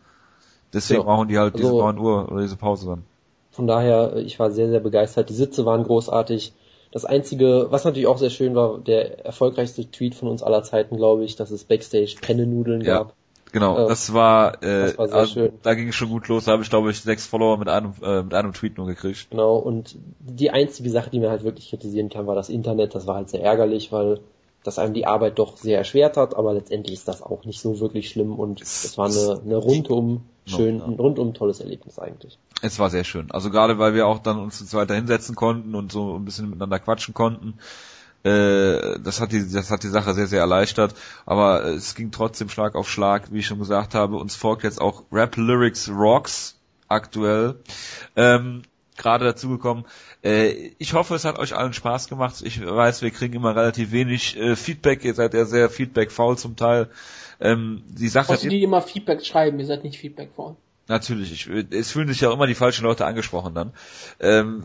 [0.72, 1.06] Deswegen ja.
[1.06, 3.04] brauchen die halt diese also, 9 Uhr oder diese Pause dann.
[3.50, 5.28] Von daher, äh, ich war sehr, sehr begeistert.
[5.28, 6.54] Die Sitze waren großartig.
[6.92, 10.96] Das einzige, was natürlich auch sehr schön war, der erfolgreichste Tweet von uns aller Zeiten,
[10.96, 13.14] glaube ich, dass es Backstage Penne-Nudeln ja, gab.
[13.52, 15.52] Genau, äh, das war, äh, das war sehr also, schön.
[15.62, 17.94] da ging es schon gut los, da habe ich glaube ich sechs Follower mit einem,
[18.02, 19.28] äh, mit einem Tweet nur gekriegt.
[19.30, 23.06] Genau, und die einzige Sache, die man halt wirklich kritisieren kann, war das Internet, das
[23.06, 24.20] war halt sehr ärgerlich, weil
[24.62, 27.80] das einem die Arbeit doch sehr erschwert hat, aber letztendlich ist das auch nicht so
[27.80, 30.90] wirklich schlimm und es war eine, eine rundum schön, no, ja.
[30.90, 32.38] ein rundum tolles Erlebnis eigentlich.
[32.62, 33.30] Es war sehr schön.
[33.30, 36.50] Also gerade weil wir auch dann uns zu zweit hinsetzen konnten und so ein bisschen
[36.50, 37.54] miteinander quatschen konnten.
[38.22, 40.94] Äh, das hat die, das hat die Sache sehr, sehr erleichtert.
[41.24, 44.16] Aber es ging trotzdem Schlag auf Schlag, wie ich schon gesagt habe.
[44.16, 46.56] Uns folgt jetzt auch Rap Lyrics Rocks
[46.88, 47.54] aktuell.
[48.16, 48.62] Ähm,
[49.00, 49.84] gerade dazugekommen.
[50.22, 52.36] Äh, ich hoffe, es hat euch allen Spaß gemacht.
[52.44, 55.04] Ich weiß, wir kriegen immer relativ wenig äh, Feedback.
[55.04, 56.88] Ihr seid ja sehr feedback-faul zum Teil.
[57.40, 60.56] Ähm, die Sache Außer die immer Feedback schreiben, ihr seid nicht feedback-faul.
[60.88, 63.72] Natürlich, ich, es fühlen sich ja immer die falschen Leute angesprochen dann.
[64.18, 64.64] Ähm,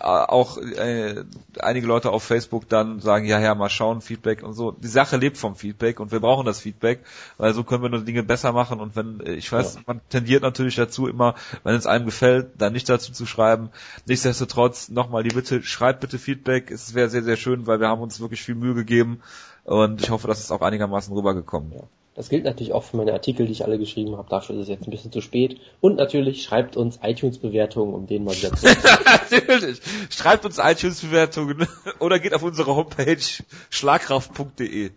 [0.00, 1.24] auch äh,
[1.60, 4.72] einige Leute auf Facebook dann sagen, ja, ja, mal schauen, Feedback und so.
[4.72, 7.00] Die Sache lebt vom Feedback und wir brauchen das Feedback,
[7.38, 9.80] weil so können wir nur Dinge besser machen und wenn, äh, ich weiß, ja.
[9.86, 13.70] man tendiert natürlich dazu immer, wenn es einem gefällt, dann nicht dazu zu schreiben.
[14.06, 16.70] Nichtsdestotrotz nochmal die Bitte, schreibt bitte Feedback.
[16.70, 19.22] Es wäre sehr, sehr schön, weil wir haben uns wirklich viel Mühe gegeben
[19.64, 21.72] und ich hoffe, dass es auch einigermaßen rübergekommen.
[21.72, 21.82] Ja.
[22.14, 24.28] Das gilt natürlich auch für meine Artikel, die ich alle geschrieben habe.
[24.30, 25.60] Dafür ist es jetzt ein bisschen zu spät.
[25.80, 28.66] Und natürlich schreibt uns iTunes-Bewertungen, um denen mal wieder zu.
[29.30, 29.80] natürlich.
[30.10, 31.66] Schreibt uns iTunes-Bewertungen
[31.98, 33.18] oder geht auf unsere Homepage
[33.70, 34.90] schlagkraft.de.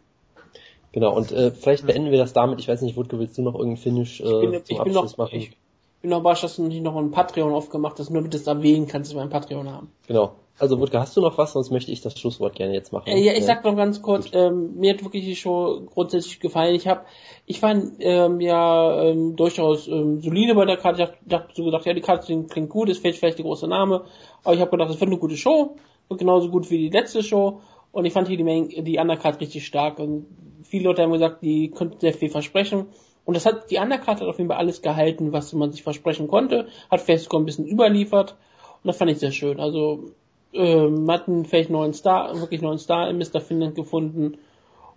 [0.92, 2.60] Genau, und äh, vielleicht beenden wir das damit.
[2.60, 4.96] Ich weiß nicht, Wutke, willst du noch irgendeinen Finish äh, ich bin, zum ich Abschluss
[4.96, 5.36] noch, machen?
[5.36, 5.58] Ich
[6.02, 8.46] bin noch überrascht, dass du nicht noch ein Patreon aufgemacht hast, nur damit du es
[8.46, 9.92] erwähnen kannst, dass wir ein Patreon haben.
[10.08, 10.36] Genau.
[10.60, 11.54] Also Wutke, hast du noch was?
[11.54, 13.10] Sonst möchte ich das Schlusswort gerne jetzt machen.
[13.10, 16.74] Äh, ja, ich sag noch ganz kurz, ähm, mir hat wirklich die Show grundsätzlich gefallen.
[16.74, 17.02] Ich habe,
[17.46, 21.14] ich fand ähm, ja ähm, durchaus ähm, solide bei der Karte.
[21.26, 24.06] Ich habe so gedacht, ja, die Karte klingt gut, es fehlt vielleicht der große Name,
[24.44, 25.76] aber ich habe gedacht, es wird eine gute Show,
[26.08, 27.62] wird genauso gut wie die letzte Show.
[27.92, 30.00] Und ich fand hier die, Main, die Undercard richtig stark.
[30.00, 30.28] Und
[30.64, 32.88] viele Leute haben gesagt, die könnten sehr viel versprechen.
[33.26, 36.28] Und das hat, die Undercard hat auf jeden Fall alles gehalten, was man sich versprechen
[36.28, 36.68] konnte.
[36.90, 38.36] Hat sogar ein bisschen überliefert.
[38.84, 39.60] Und das fand ich sehr schön.
[39.60, 40.12] Also
[40.54, 43.42] ähm, hatten vielleicht neuen Star, wirklich neuen Star in Mr.
[43.42, 44.38] Finland gefunden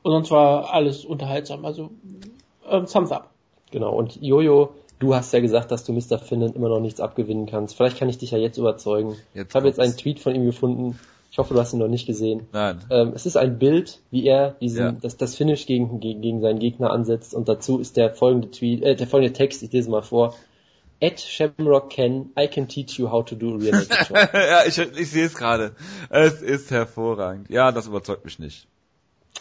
[0.02, 1.64] und sonst war alles unterhaltsam.
[1.64, 1.90] Also
[2.68, 3.30] ähm, Thumbs up.
[3.70, 6.18] Genau, und Jojo, du hast ja gesagt, dass du Mr.
[6.18, 7.76] Finland immer noch nichts abgewinnen kannst.
[7.76, 9.16] Vielleicht kann ich dich ja jetzt überzeugen.
[9.34, 10.98] Jetzt ich habe jetzt einen Tweet von ihm gefunden.
[11.32, 12.48] Ich hoffe, du hast ihn noch nicht gesehen.
[12.52, 12.80] Nein.
[12.90, 14.92] Ähm, es ist ein Bild, wie er diesen, ja.
[14.92, 18.82] das, das Finish gegen, gegen, gegen seinen Gegner ansetzt und dazu ist der folgende Tweet,
[18.82, 20.34] äh, der folgende Text, ich lese mal vor.
[21.02, 24.14] At Shamrock Ken, I can teach you how to do reality show.
[24.14, 25.74] ja, ich, ich sehe es gerade.
[26.10, 27.48] Es ist hervorragend.
[27.48, 28.66] Ja, das überzeugt mich nicht.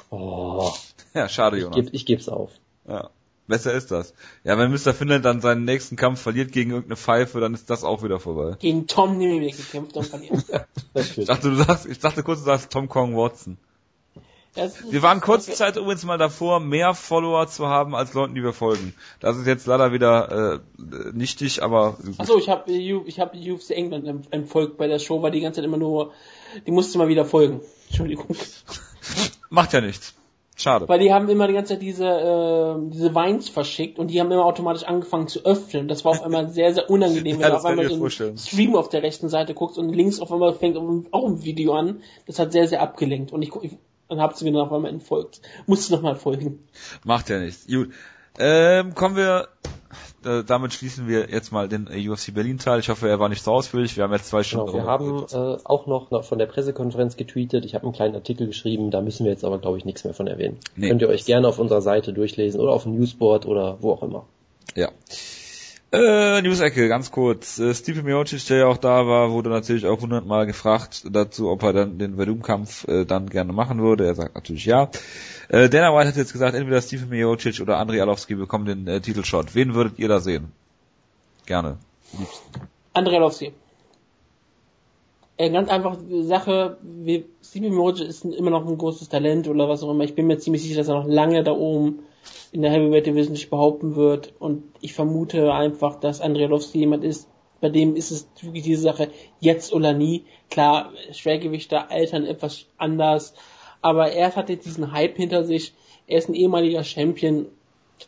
[0.10, 0.72] Oh.
[1.14, 1.78] Ja, schade, Jonas.
[1.78, 2.52] Ich, geb, ich geb's auf.
[2.88, 3.10] Ja.
[3.50, 4.14] Besser ist das.
[4.44, 4.94] Ja, wenn Mr.
[4.94, 8.56] Finland dann seinen nächsten Kampf verliert gegen irgendeine Pfeife, dann ist das auch wieder vorbei.
[8.60, 10.46] Gegen Tom Nimmick gekämpft und verliert.
[10.94, 13.58] ich dachte, du sagst, ich dachte kurz, du sagst Tom Kong Watson.
[14.56, 18.54] Wir waren kurze Zeit übrigens mal davor, mehr Follower zu haben als Leuten, die wir
[18.54, 18.96] folgen.
[19.20, 21.98] Das ist jetzt leider wieder äh, nichtig, aber.
[22.18, 25.66] Achso, ich habe ich hab UFC England entfolgt bei der Show, weil die ganze Zeit
[25.66, 26.14] immer nur,
[26.66, 27.62] die musste mal wieder folgen.
[27.90, 28.28] Entschuldigung.
[29.50, 30.16] Macht ja nichts.
[30.56, 30.90] Schade.
[30.90, 34.30] Weil die haben immer die ganze Zeit diese, äh, diese Weins verschickt und die haben
[34.30, 35.88] immer automatisch angefangen zu öffnen.
[35.88, 38.90] Das war auf einmal sehr, sehr unangenehm, wenn ja, du auf einmal den Stream auf
[38.90, 42.02] der rechten Seite guckst und links auf einmal fängt auch ein Video an.
[42.26, 43.32] Das hat sehr, sehr abgelenkt.
[43.32, 43.78] Und ich, ich
[44.10, 45.42] dann habt ihr mir noch einmal entfolgt.
[45.68, 46.68] Musst du noch mal folgen.
[47.04, 47.68] Macht ja nichts.
[47.68, 47.92] Gut.
[48.40, 49.50] Ähm, kommen wir,
[50.26, 52.80] äh, damit schließen wir jetzt mal den äh, UFC Berlin Teil.
[52.80, 53.98] Ich hoffe, er war nicht so ausführlich.
[53.98, 54.72] Wir haben jetzt zwei Stunden.
[54.72, 57.66] Genau, wir haben äh, auch noch, noch von der Pressekonferenz getweetet.
[57.66, 58.92] Ich habe einen kleinen Artikel geschrieben.
[58.92, 60.58] Da müssen wir jetzt aber, glaube ich, nichts mehr von erwähnen.
[60.76, 60.90] Nee.
[60.90, 64.04] Könnt ihr euch gerne auf unserer Seite durchlesen oder auf dem Newsboard oder wo auch
[64.04, 64.26] immer.
[64.76, 64.90] Ja.
[65.92, 67.58] Äh, News-Ecke, ganz kurz.
[67.58, 71.64] Äh, Steve Miocic, der ja auch da war, wurde natürlich auch hundertmal gefragt dazu, ob
[71.64, 74.06] er dann den Verdum-Kampf äh, dann gerne machen würde.
[74.06, 74.92] Er sagt natürlich ja.
[75.48, 79.02] Äh, Dana White hat jetzt gesagt, entweder Steve Miocic oder Andrei Alowski bekommen den äh,
[79.02, 79.56] Titelshot.
[79.56, 80.52] Wen würdet ihr da sehen?
[81.48, 81.78] Gerne.
[82.18, 82.62] Liebsten.
[82.94, 83.52] Andrei Alowski.
[85.38, 86.78] Äh, ganz einfach Sache,
[87.42, 90.04] Steve Miocic ist immer noch ein großes Talent oder was auch immer.
[90.04, 92.04] Ich bin mir ziemlich sicher, dass er noch lange da oben
[92.52, 94.34] in der Heavyweight Division sich behaupten wird.
[94.40, 97.28] Und ich vermute einfach, dass Andrialowski jemand ist,
[97.62, 99.10] bei dem ist es wirklich diese Sache
[99.40, 100.26] jetzt oder nie.
[100.50, 103.34] Klar, Schwergewichter altern etwas anders,
[103.82, 105.74] aber er hat jetzt diesen Hype hinter sich.
[106.08, 107.48] Er ist ein ehemaliger Champion.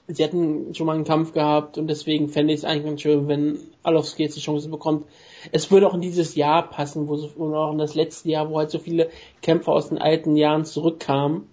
[0.08, 3.28] Sie hatten schon mal einen Kampf gehabt und deswegen fände ich es eigentlich ganz schön,
[3.28, 5.06] wenn Alowski jetzt die Chance bekommt.
[5.52, 8.50] Es würde auch in dieses Jahr passen, wo so, und auch in das letzte Jahr,
[8.50, 9.10] wo halt so viele
[9.42, 11.50] Kämpfer aus den alten Jahren zurückkamen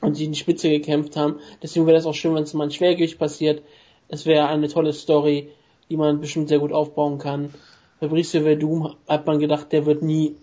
[0.00, 1.36] und sie in die Spitze gekämpft haben.
[1.62, 3.62] Deswegen wäre das auch schön, wenn es mal ein Schwergewicht passiert.
[4.08, 5.50] Es wäre eine tolle Story,
[5.88, 7.52] die man bestimmt sehr gut aufbauen kann.
[8.00, 10.36] Fabrice Verdum hat man gedacht, der wird nie,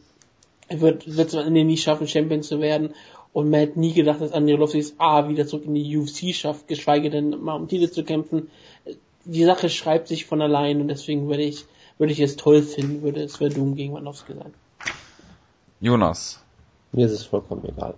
[0.68, 2.94] er wird, wird es am Ende nie schaffen, Champion zu werden.
[3.34, 6.34] Und man hätte nie gedacht, dass André Lovsky es A wieder zurück in die UFC
[6.34, 8.50] schafft, geschweige denn mal um Titel zu kämpfen.
[9.26, 11.66] Die Sache schreibt sich von allein und deswegen würde ich,
[11.98, 14.54] würde ich es toll finden, würde es Verdum gegen Wanowski sein.
[15.82, 16.42] Jonas.
[16.92, 17.96] Mir ist es vollkommen egal.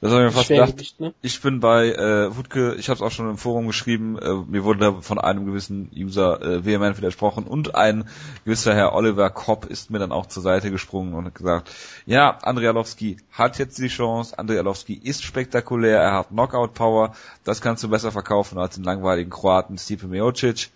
[0.00, 1.00] Das habe ich mir fast gedacht.
[1.00, 1.12] Ne?
[1.22, 4.62] Ich bin bei äh, Wutke, ich habe es auch schon im Forum geschrieben, äh, mir
[4.62, 8.08] wurde da von einem gewissen User äh, vehement widersprochen und ein
[8.44, 11.70] gewisser Herr Oliver Kopp ist mir dann auch zur Seite gesprungen und hat gesagt,
[12.06, 17.60] ja, Andrei Arlovski hat jetzt die Chance, Andrei Arlovski ist spektakulär, er hat Knockout-Power, das
[17.60, 20.70] kannst du besser verkaufen als den langweiligen Kroaten Stipe Miocic.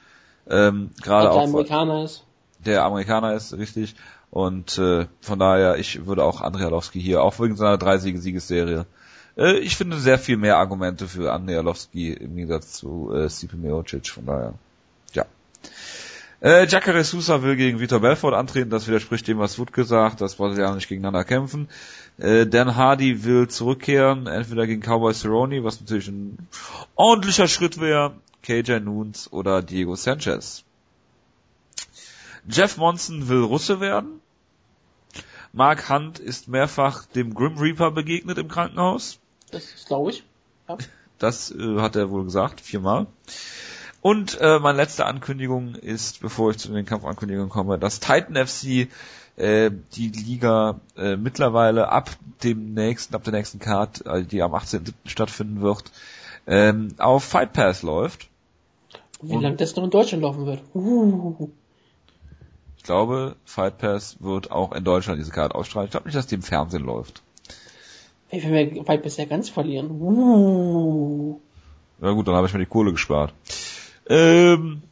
[0.50, 2.24] Ähm, Gerade Weil der auch Amerikaner ist.
[2.58, 3.94] der Amerikaner ist, richtig.
[4.32, 8.86] Und äh, von daher, ich würde auch Andrei Arlovski hier, auch wegen seiner Drei-Siege-Siegesserie,
[9.36, 13.56] äh, ich finde sehr viel mehr Argumente für Andrei Arlovski im Gegensatz zu äh, Stipe
[13.56, 14.54] Miocic, von daher,
[15.12, 15.26] ja.
[16.40, 20.36] Äh, Jacare Sousa will gegen Vitor Belfort antreten, das widerspricht dem, was Wood gesagt, dass
[20.36, 21.68] Brasilianer nicht gegeneinander kämpfen.
[22.18, 26.48] Äh, Dan Hardy will zurückkehren, entweder gegen Cowboy Cerrone, was natürlich ein
[26.96, 30.64] ordentlicher Schritt wäre, KJ Nunes oder Diego Sanchez.
[32.48, 34.20] Jeff Monson will Russe werden.
[35.52, 39.20] Mark Hunt ist mehrfach dem Grim Reaper begegnet im Krankenhaus.
[39.52, 40.24] Das glaube ich.
[40.68, 40.78] Ja.
[41.18, 43.06] Das äh, hat er wohl gesagt, viermal.
[44.00, 48.88] Und äh, meine letzte Ankündigung ist, bevor ich zu den Kampfankündigungen komme, dass Titan FC
[49.36, 52.10] äh, die Liga äh, mittlerweile ab
[52.42, 54.92] dem nächsten, ab der nächsten Card, äh, die am 18.07.
[55.06, 55.84] stattfinden wird,
[56.48, 58.28] ähm, auf Fight Pass läuft.
[59.20, 60.60] Wie lange das noch in Deutschland laufen wird.
[60.74, 61.48] Uh.
[62.76, 65.86] Ich glaube, Fight Pass wird auch in Deutschland diese Card ausstrahlen.
[65.86, 67.22] Ich glaube nicht, dass die im Fernsehen läuft.
[68.32, 69.90] Ey, wenn wir weit bisher ganz verlieren.
[69.90, 71.38] Uh.
[72.00, 73.34] Na gut, dann habe ich mir die Kohle gespart.
[74.08, 74.82] Ähm,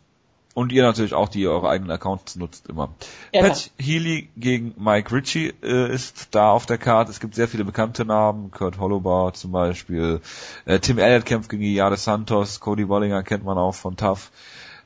[0.52, 2.94] und ihr natürlich auch, die ihr eure eigenen Accounts nutzt, immer.
[3.32, 7.10] Ja, Pat Healy gegen Mike Ritchie äh, ist da auf der Karte.
[7.10, 8.50] Es gibt sehr viele bekannte Namen.
[8.50, 10.20] Kurt Hollowbar zum Beispiel.
[10.66, 12.60] Äh, Tim Elliott kämpft gegen Yade Santos.
[12.60, 14.32] Cody Bollinger kennt man auch von Tough.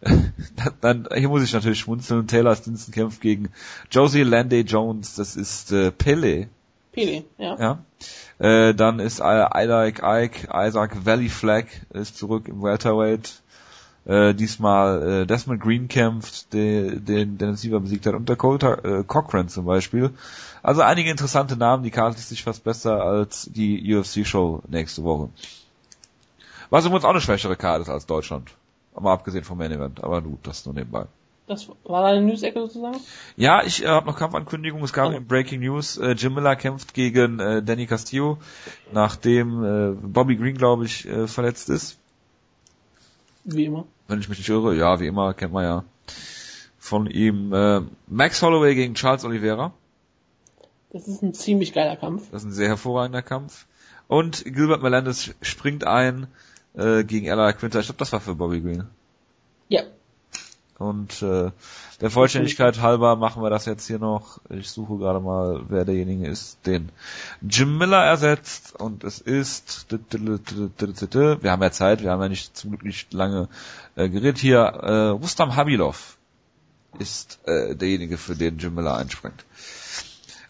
[0.81, 2.29] Dann, hier muss ich natürlich schmunzeln.
[2.29, 3.49] Taylor Stinson kämpft gegen
[3.91, 5.17] Josie Landay Jones.
[5.17, 6.49] Das ist äh, Pele.
[6.95, 7.57] Pele, ja.
[7.59, 7.85] Ja.
[8.39, 13.43] Äh, dann ist äh, Isaac Ike, Isaac Valley Flag ist zurück im Welterweight.
[14.07, 19.05] Äh, diesmal äh, Desmond Green kämpft, den, den Dennis Siever besiegt hat, und Dakota äh,
[19.05, 20.11] Cochran zum Beispiel.
[20.63, 25.31] Also einige interessante Namen, die Karte liest sich fast besser als die UFC-Show nächste Woche.
[26.71, 28.51] Was übrigens auch eine schwächere Karte ist als Deutschland.
[28.99, 31.07] Mal abgesehen vom Main Event, aber gut, das nur nebenbei.
[31.47, 32.99] Das war deine News-Ecke sozusagen?
[33.37, 34.85] Ja, ich äh, habe noch Kampfankündigungen.
[34.85, 35.17] Es gab Oh.
[35.17, 38.39] in Breaking News, äh, Jim Miller kämpft gegen äh, Danny Castillo,
[38.93, 41.99] nachdem äh, Bobby Green, glaube ich, äh, verletzt ist.
[43.45, 43.85] Wie immer.
[44.09, 45.85] Wenn ich mich nicht irre, ja, wie immer, kennt man ja
[46.79, 47.53] von ihm.
[47.53, 49.73] Äh, Max Holloway gegen Charles Oliveira.
[50.93, 52.31] Das ist ein ziemlich geiler Kampf.
[52.31, 53.67] Das ist ein sehr hervorragender Kampf.
[54.07, 56.27] Und Gilbert Melendez springt ein
[56.75, 57.81] äh, gegen Ella Quinter.
[57.81, 58.85] Ich glaube, das war für Bobby Green.
[59.69, 59.83] Ja.
[60.79, 61.51] Und äh,
[62.01, 64.41] der Vollständigkeit halber machen wir das jetzt hier noch.
[64.51, 66.91] Ich suche gerade mal, wer derjenige ist, den
[67.49, 68.75] Jim Miller ersetzt.
[68.79, 73.49] Und es ist, wir haben ja Zeit, wir haben ja nicht zum Glück nicht lange
[73.95, 74.59] äh, geredet hier.
[74.59, 76.19] Äh, Rustam Habilov
[76.99, 79.45] ist äh, derjenige, für den Jim Miller einspringt.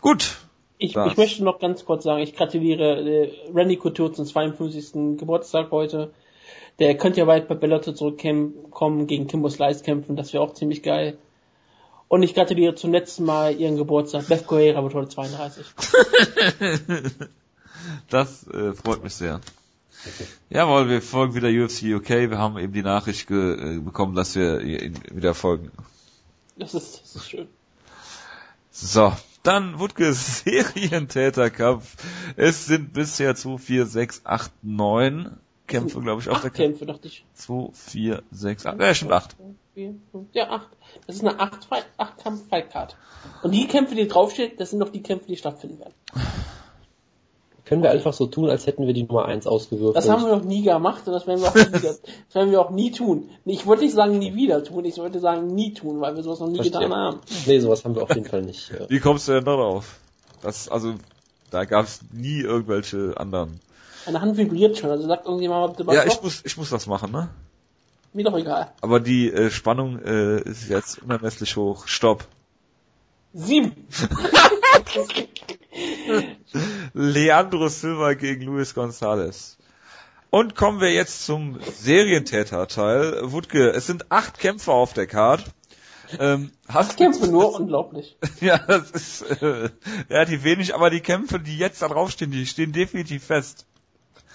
[0.00, 0.36] Gut.
[0.78, 5.18] Ich, ich möchte noch ganz kurz sagen, ich gratuliere äh, Randy Couture zum 52.
[5.18, 6.12] Geburtstag heute.
[6.78, 10.82] Der könnte ja weit bei Bellator zurückkommen, gegen Kimbo Slice kämpfen, das wäre auch ziemlich
[10.82, 11.16] geil.
[12.08, 14.28] Und ich gratuliere zum letzten Mal ihren Geburtstag.
[14.28, 15.66] Beth Guerrero wird heute 32.
[18.08, 19.40] Das äh, freut mich sehr.
[20.50, 22.30] Jawohl, wir folgen wieder UFC UK.
[22.30, 25.70] Wir haben eben die Nachricht äh, bekommen, dass wir ihnen wieder folgen.
[26.56, 27.48] Das ist, das ist schön.
[28.70, 31.96] So, dann Wutges Serientäterkampf.
[32.36, 36.56] Es sind bisher 2, 4, 6, 8, 9 Kämpfe, glaube ich, auf der Acht Karte.
[36.62, 37.24] Kämpfe, dachte ich.
[37.34, 38.80] 2, 4, 6, 8.
[38.80, 39.36] Ja, stimmt, 8.
[39.74, 40.68] Vier, fünf, Ja, acht.
[41.06, 42.96] Das ist eine acht, Fight- acht Kampf Fight Card.
[43.42, 45.94] Und die Kämpfe, die draufsteht, das sind doch die Kämpfe, die stattfinden werden.
[47.64, 49.96] Können wir einfach so tun, als hätten wir die Nummer 1 ausgewürfelt.
[49.96, 52.00] Das haben wir noch nie gemacht und das werden wir auch nie, das
[52.34, 53.30] werden wir auch nie tun.
[53.46, 56.40] Ich wollte nicht sagen nie wieder tun, ich wollte sagen nie tun, weil wir sowas
[56.40, 56.80] noch nie Verstehe.
[56.82, 57.20] getan haben.
[57.46, 58.70] Nee, sowas haben wir auf jeden Fall nicht.
[58.88, 59.98] Wie kommst du denn darauf?
[60.42, 60.94] Das, also,
[61.50, 63.58] da gab es nie irgendwelche anderen.
[64.06, 66.86] Meine Hand vibriert schon, also sagt irgendjemand, bitte Ja, was ich muss, ich muss das
[66.86, 67.30] machen, ne?
[68.12, 68.72] Mir doch egal.
[68.80, 71.88] Aber die äh, Spannung äh, ist jetzt unermesslich hoch.
[71.88, 72.26] Stopp.
[73.32, 73.72] Sieben.
[76.94, 79.58] Leandro Silva gegen Luis Gonzalez.
[80.30, 83.32] Und kommen wir jetzt zum Serientäter-Teil.
[83.32, 85.44] Wutke, es sind acht Kämpfer auf der Card.
[86.18, 88.16] Ähm, hast Kämpfe nur, unglaublich.
[88.40, 89.70] Ja, das ist äh,
[90.10, 93.66] relativ wenig, aber die Kämpfe, die jetzt da draufstehen, die stehen definitiv fest.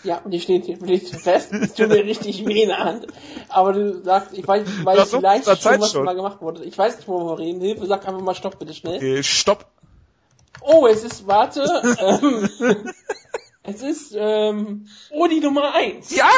[0.04, 3.08] Ja, und die steht hier steht fest, es tut mir richtig weh in der Hand.
[3.50, 6.06] Aber du sagst, ich weiß, ich weiß vielleicht schon, Zeit was schon.
[6.06, 6.64] mal gemacht wurde.
[6.64, 7.62] Ich weiß nicht, worüber wir reden.
[7.62, 8.96] Hilfe, sag einfach mal Stopp, bitte schnell.
[8.96, 9.66] Okay, stopp.
[10.62, 11.64] Oh, es ist, warte,
[12.00, 12.50] ähm,
[13.70, 16.16] Es ist ähm, Odi Nummer 1.
[16.16, 16.30] Ja!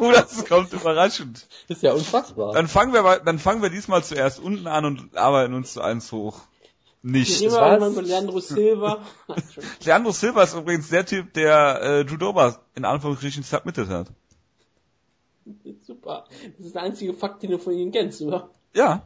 [0.00, 1.46] Oh, das kommt überraschend.
[1.68, 2.52] Das ist ja unfassbar.
[2.52, 6.12] Dann fangen wir, dann fangen wir diesmal zuerst unten an und arbeiten uns zu eins
[6.12, 6.40] hoch.
[7.02, 7.42] Nicht.
[7.50, 9.04] Mal mit Leandro Silva.
[9.84, 14.06] Leandro Silva ist übrigens der Typ, der äh, Judoba in Anführungsstrichen submitted hat.
[15.84, 16.26] Super.
[16.56, 18.50] Das ist der einzige Fakt, den du von ihm kennst, oder?
[18.74, 19.02] Ja.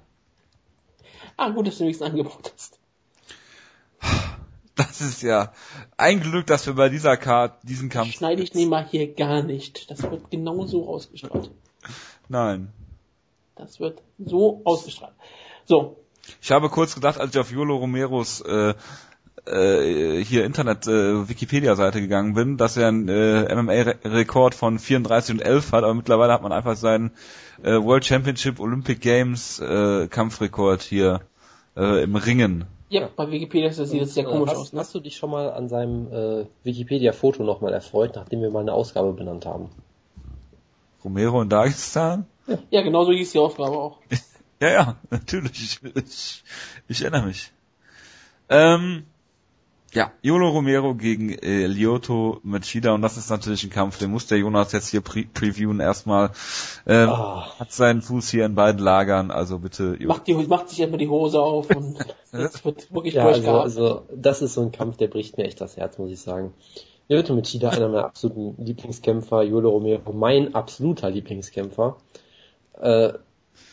[1.39, 2.79] Ah, gut, dass du nichts angebaut hast.
[4.77, 5.55] Das ist ja
[5.97, 8.13] ein Glück, dass wir bei dieser Card diesen Kampf.
[8.13, 9.91] Schneide ich den mal hier gar nicht.
[9.91, 11.51] Das wird genau so ausgestrahlt.
[12.29, 12.71] Nein.
[13.55, 15.15] Das wird so ausgestrahlt.
[15.65, 15.97] So.
[16.43, 18.75] Ich habe kurz gedacht, als ich auf Yolo Romeros äh,
[19.47, 25.41] äh, hier Internet äh, Wikipedia-Seite gegangen bin, dass er einen äh, MMA-Rekord von 34 und
[25.41, 27.13] 11 hat, aber mittlerweile hat man einfach seinen
[27.63, 31.21] äh, World Championship Olympic Games äh, Kampfrekord hier
[31.77, 32.65] äh, im Ringen.
[32.89, 34.73] Ja, bei Wikipedia sieht das sehr komisch hast, aus.
[34.73, 34.81] Ne?
[34.81, 38.73] Hast du dich schon mal an seinem äh, Wikipedia-Foto nochmal erfreut, nachdem wir mal eine
[38.73, 39.71] Ausgabe benannt haben?
[41.05, 42.27] Romero in Dagestan?
[42.71, 43.99] Ja, genau so hieß die Aufgabe auch.
[44.61, 45.81] Ja, ja, natürlich.
[45.95, 46.45] Ich,
[46.89, 47.53] ich erinnere mich.
[48.49, 49.05] Ähm,
[49.93, 54.27] ja, Yolo Romero gegen äh, Lyoto Machida und das ist natürlich ein Kampf, den muss
[54.27, 56.33] der Jonas jetzt hier pre previewen erstmal.
[56.87, 57.59] Ähm, Ah.
[57.59, 59.97] Hat seinen Fuß hier in beiden Lagern, also bitte.
[60.05, 61.99] Macht, die, macht sich erstmal die Hose auf und
[62.33, 65.61] jetzt wird wirklich Ja, also, also das ist so ein Kampf, der bricht mir echt
[65.61, 66.53] das Herz, muss ich sagen.
[67.09, 71.97] Lyoto Machida, einer meiner absoluten Lieblingskämpfer, Yolo Romero, mein absoluter Lieblingskämpfer.
[72.81, 73.15] Äh,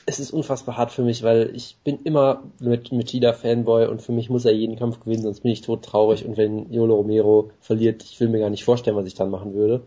[0.05, 4.11] es ist unfassbar hart für mich, weil ich bin immer mit Machida Fanboy und für
[4.11, 7.51] mich muss er jeden Kampf gewinnen, sonst bin ich tot traurig und wenn Yolo Romero
[7.59, 9.81] verliert, ich will mir gar nicht vorstellen, was ich dann machen würde.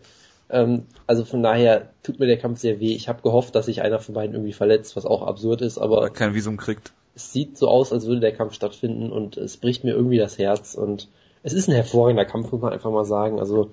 [0.49, 2.95] Ähm, also von daher tut mir der Kampf sehr weh.
[2.95, 6.09] Ich habe gehofft, dass sich einer von beiden irgendwie verletzt, was auch absurd ist, aber
[6.11, 6.93] kein Visum kriegt.
[7.15, 10.39] es sieht so aus, als würde der Kampf stattfinden und es bricht mir irgendwie das
[10.39, 11.09] Herz und
[11.43, 13.39] es ist ein hervorragender Kampf, muss man einfach mal sagen.
[13.39, 13.71] Also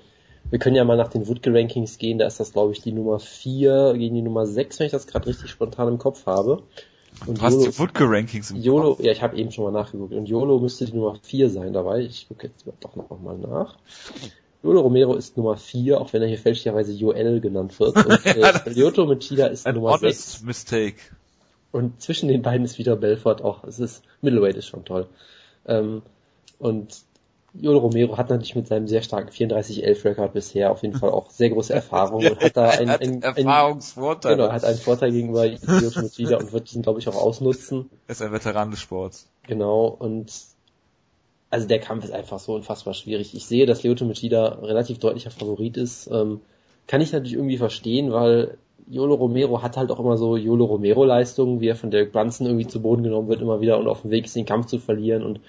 [0.50, 3.20] wir können ja mal nach den Woodke-Rankings gehen, da ist das glaube ich die Nummer
[3.20, 6.64] 4 gegen die Nummer 6, wenn ich das gerade richtig spontan im Kopf habe.
[7.26, 10.14] Und Du hast Yolo, die Woodke-Rankings im Yolo, ja, ich habe eben schon mal nachgeguckt
[10.14, 12.02] und Yolo müsste die Nummer 4 sein dabei.
[12.02, 13.78] Ich gucke jetzt doch noch mal nach.
[14.64, 17.98] Yolo Romero ist Nummer 4, auch wenn er hier fälschlicherweise Joel genannt wird.
[17.98, 20.02] Und äh, Lyoto Machida ist Nummer 6.
[20.02, 20.96] honest mistake.
[21.72, 25.08] Und zwischen den beiden ist wieder Belfort auch, es ist, Middleweight ist schon toll.
[25.66, 26.02] Ähm,
[26.60, 26.96] und
[27.54, 31.50] Yolo Romero hat natürlich mit seinem sehr starken 34-11-Rekord bisher auf jeden Fall auch sehr
[31.50, 34.38] große Erfahrung und hat da ein, Er hat ein, ein, Erfahrungsvorteil.
[34.38, 37.90] genau, hat einen Vorteil gegenüber Yolo Machida und wird ihn, glaube ich, auch ausnutzen.
[38.08, 39.28] Er ist ein Veteran des Sports.
[39.48, 40.32] Genau, und
[41.52, 43.36] also der Kampf ist einfach so unfassbar schwierig.
[43.36, 46.10] Ich sehe, dass Lyoto Machida relativ deutlicher Favorit ist.
[46.12, 46.42] Ähm,
[46.88, 48.58] kann ich natürlich irgendwie verstehen, weil
[48.90, 52.48] Yolo Romero hat halt auch immer so Yolo Romero Leistungen, wie er von Derek Brunson
[52.48, 54.80] irgendwie zu Boden genommen wird, immer wieder und auf dem Weg ist, den Kampf zu
[54.80, 55.40] verlieren und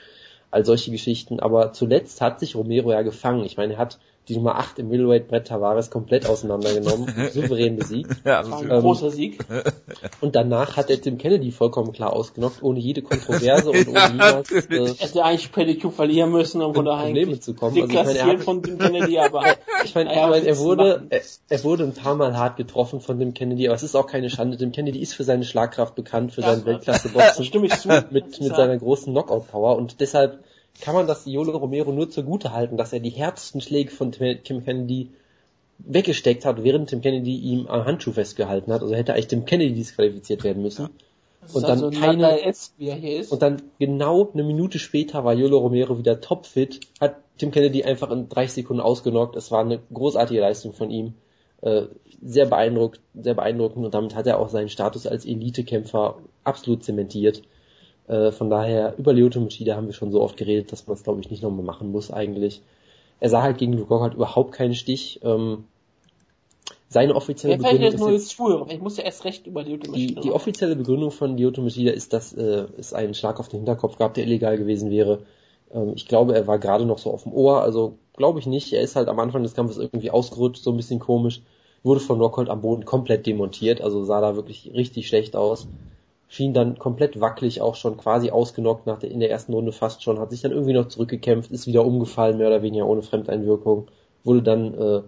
[0.55, 1.41] all solche Geschichten.
[1.41, 3.45] Aber zuletzt hat sich Romero ja gefangen.
[3.45, 3.99] Ich meine, er hat
[4.29, 8.11] die Nummer 8 im Middleweight Brett Tavares komplett auseinandergenommen, souverän besiegt.
[8.25, 9.39] Ja, Das war ein also, großer Sieg.
[10.21, 14.51] Und danach hat er Tim Kennedy vollkommen klar ausgenockt, ohne jede Kontroverse und ohne jemals
[14.51, 14.63] äh.
[14.71, 17.81] Er hätte eigentlich Pedicure verlieren müssen, um von Probleme zu kommen.
[17.83, 19.45] Also ich meine, er hat- von Tim Kennedy, aber
[19.85, 21.21] Ich meine, er du wurde, er,
[21.51, 24.31] er wurde ein paar Mal hart getroffen von dem Kennedy, aber es ist auch keine
[24.31, 24.57] Schande.
[24.57, 27.89] Dem Kennedy ist für seine Schlagkraft bekannt, für Ja, sein Weltklasse-Boxen stimme ich zu.
[27.89, 30.43] mit, mit seiner großen Knockout-Power und deshalb
[30.81, 34.65] kann man das Yolo Romero nur zugute halten, dass er die härtesten Schläge von Tim
[34.65, 35.11] Kennedy
[35.79, 38.83] weggesteckt hat, während Tim Kennedy ihm am Handschuh festgehalten hat.
[38.83, 40.89] Also hätte eigentlich Tim Kennedy disqualifiziert werden müssen.
[41.53, 43.31] Und ist dann also keine- Nadal S, wie er hier ist.
[43.33, 48.11] Und dann genau eine Minute später war Yolo Romero wieder topfit, hat Tim Kennedy einfach
[48.11, 49.37] in 30 Sekunden ausgenockt.
[49.37, 51.15] Es war eine großartige Leistung von ihm.
[51.61, 51.83] Äh,
[52.23, 57.43] sehr beeindruckt, sehr beeindruckend und damit hat er auch seinen Status als Elitekämpfer absolut zementiert.
[58.07, 61.05] Äh, von daher, über Lyoto Machida haben wir schon so oft geredet, dass man es
[61.05, 62.63] glaube ich nicht nochmal machen muss eigentlich.
[63.21, 65.21] Er sah halt gegen Luke halt überhaupt keinen Stich.
[65.23, 65.65] Ähm,
[66.89, 68.67] seine offizielle fällt Begründung jetzt ist nur jetzt, früher?
[68.69, 71.93] Ich muss ja erst recht über die die, Ultimate die offizielle Begründung von Lyoto Machida
[71.93, 75.21] ist, dass äh, es einen Schlag auf den Hinterkopf gab, der illegal gewesen wäre.
[75.73, 78.73] Ähm, ich glaube, er war gerade noch so auf dem Ohr, also glaube ich nicht.
[78.73, 81.41] Er ist halt am Anfang des Kampfes irgendwie ausgerutscht, so ein bisschen komisch.
[81.83, 85.67] Wurde von Rockhold am Boden komplett demontiert, also sah da wirklich richtig schlecht aus.
[86.29, 90.03] Schien dann komplett wackelig auch schon quasi ausgenockt nach der, in der ersten Runde fast
[90.03, 93.89] schon, hat sich dann irgendwie noch zurückgekämpft, ist wieder umgefallen, mehr oder weniger ohne Fremdeinwirkung,
[94.25, 95.03] wurde dann äh,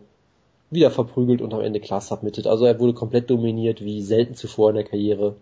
[0.70, 2.46] wieder verprügelt und am Ende klar submitted.
[2.46, 5.36] Also er wurde komplett dominiert wie selten zuvor in der Karriere.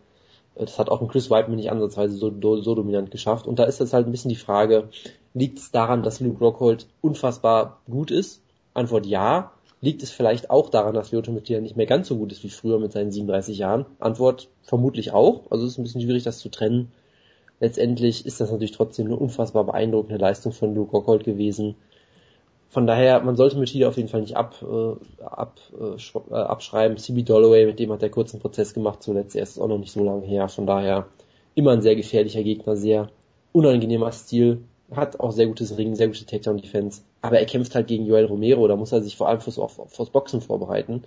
[0.56, 3.46] Äh, Das hat auch ein Chris Weidman nicht ansatzweise so, do- so dominant geschafft.
[3.48, 4.90] Und da ist jetzt halt ein bisschen die Frage,
[5.34, 8.42] liegt es daran, dass Luke Rockhold unfassbar gut ist?
[8.74, 9.53] Antwort ja.
[9.84, 12.50] Liegt es vielleicht auch daran, dass Lyoto Machida nicht mehr ganz so gut ist wie
[12.50, 13.86] früher mit seinen 37 Jahren?
[13.98, 15.50] Antwort vermutlich auch.
[15.50, 16.90] Also es ist ein bisschen schwierig, das zu trennen.
[17.60, 21.76] Letztendlich ist das natürlich trotzdem eine unfassbar beeindruckende Leistung von Luke Rockhold gewesen
[22.74, 26.96] von daher, man sollte Machida auf jeden Fall nicht ab, äh, ab, äh abschreiben.
[26.96, 29.92] CB Dolloway, mit dem hat er kurzen Prozess gemacht zuletzt, er ist auch noch nicht
[29.92, 31.06] so lange her, von daher
[31.54, 33.10] immer ein sehr gefährlicher Gegner, sehr
[33.52, 34.64] unangenehmer Stil,
[34.96, 38.66] hat auch sehr gutes Ringen, sehr gute Takedown-Defense, aber er kämpft halt gegen Joel Romero,
[38.68, 41.04] da muss er sich vor allem fürs, fürs Boxen vorbereiten.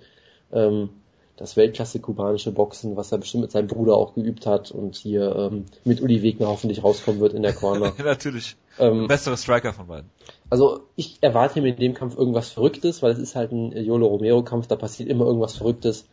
[0.52, 0.90] Ähm,
[1.38, 5.34] das Weltklasse kubanische Boxen, was er bestimmt mit seinem Bruder auch geübt hat und hier
[5.36, 7.92] ähm, mit Uli Wegner hoffentlich rauskommen wird in der Corner.
[8.04, 8.56] Natürlich.
[8.78, 10.10] Ähm, Bessere Striker von beiden.
[10.50, 14.08] Also ich erwarte mir in dem Kampf irgendwas Verrücktes, weil es ist halt ein Yolo
[14.08, 16.06] Romero Kampf, da passiert immer irgendwas Verrücktes.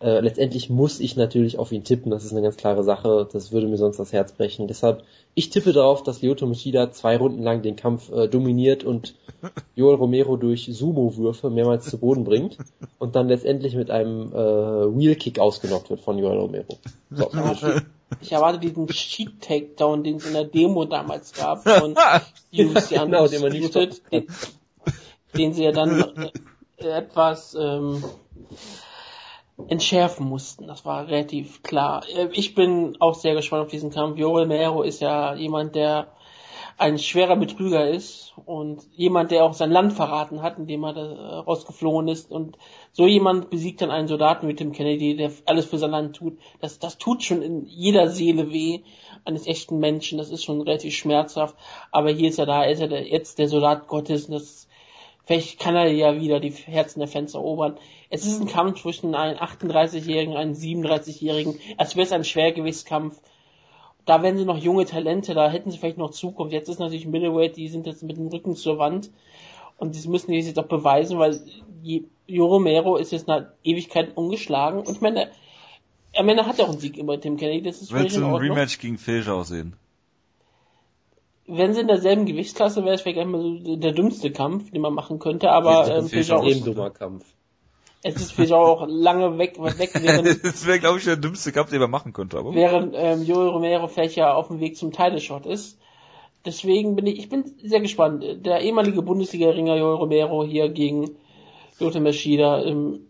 [0.00, 3.52] Äh, letztendlich muss ich natürlich auf ihn tippen, das ist eine ganz klare Sache, das
[3.52, 4.66] würde mir sonst das Herz brechen.
[4.66, 5.04] Deshalb,
[5.34, 9.14] ich tippe darauf, dass Lyoto Machida zwei Runden lang den Kampf äh, dominiert und
[9.76, 12.56] Joel Romero durch Sumo-Würfe mehrmals zu Boden bringt
[12.98, 16.78] und dann letztendlich mit einem äh, Wheel-Kick ausgenockt wird von Joel Romero.
[17.10, 17.30] So,
[18.22, 21.92] ich erwarte diesen Cheat-Takedown, den es in der Demo damals gab von
[22.50, 24.26] UFC genau, den, man nicht den,
[25.36, 26.30] den sie ja dann
[26.78, 28.02] äh, etwas ähm,
[29.68, 30.66] entschärfen mussten.
[30.66, 32.02] Das war relativ klar.
[32.08, 34.18] Äh, ich bin auch sehr gespannt auf diesen Kampf.
[34.18, 36.08] Joel Mero ist ja jemand, der
[36.80, 41.02] ein schwerer Betrüger ist und jemand, der auch sein Land verraten hat, indem er da
[41.02, 42.30] äh, rausgeflohen ist.
[42.30, 42.56] Und
[42.92, 46.38] so jemand besiegt dann einen Soldaten wie Tim Kennedy, der alles für sein Land tut.
[46.60, 48.80] Das, das tut schon in jeder Seele weh
[49.26, 50.16] eines echten Menschen.
[50.16, 51.54] Das ist schon relativ schmerzhaft.
[51.92, 54.24] Aber hier ist er da, er ist er der, jetzt der Soldat Gottes.
[54.24, 54.66] Und das,
[55.30, 57.76] vielleicht kann er ja wieder die Herzen der Fans erobern.
[58.08, 61.56] Es ist ein Kampf zwischen einem 38-Jährigen und einem 37-Jährigen.
[61.78, 63.16] Es wird ein Schwergewichtskampf.
[64.06, 66.52] Da wären sie noch junge Talente, da hätten sie vielleicht noch Zukunft.
[66.52, 69.12] Jetzt ist natürlich Middleweight, die sind jetzt mit dem Rücken zur Wand.
[69.76, 71.40] Und das müssen die sich doch beweisen, weil
[71.82, 74.80] Jo Romero ist jetzt eine Ewigkeit ungeschlagen.
[74.80, 75.30] Und ich meine,
[76.16, 77.62] am Ende hat er auch einen Sieg über Tim Kennedy.
[77.68, 79.76] Das ist Willst du ein Rematch gegen Fischer aussehen?
[81.50, 84.94] Wenn sie in derselben Gewichtsklasse wäre, es vielleicht einmal so der dümmste Kampf, den man
[84.94, 87.24] machen könnte, aber ähm, Fischer ist ein dummer Kampf.
[88.02, 91.70] Es ist vielleicht auch lange weg, weg während, das wäre, glaube ich, der dümmste Kampf,
[91.70, 92.38] den man machen könnte.
[92.38, 92.54] Aber.
[92.54, 95.78] Während ähm, Joel Romero vielleicht ja auf dem Weg zum Title Shot ist.
[96.46, 98.24] Deswegen bin ich, ich bin sehr gespannt.
[98.46, 101.16] Der ehemalige Bundesliga-Ringer Joel Romero hier gegen
[101.78, 102.62] Lothar Maschida.
[102.64, 103.09] Ähm,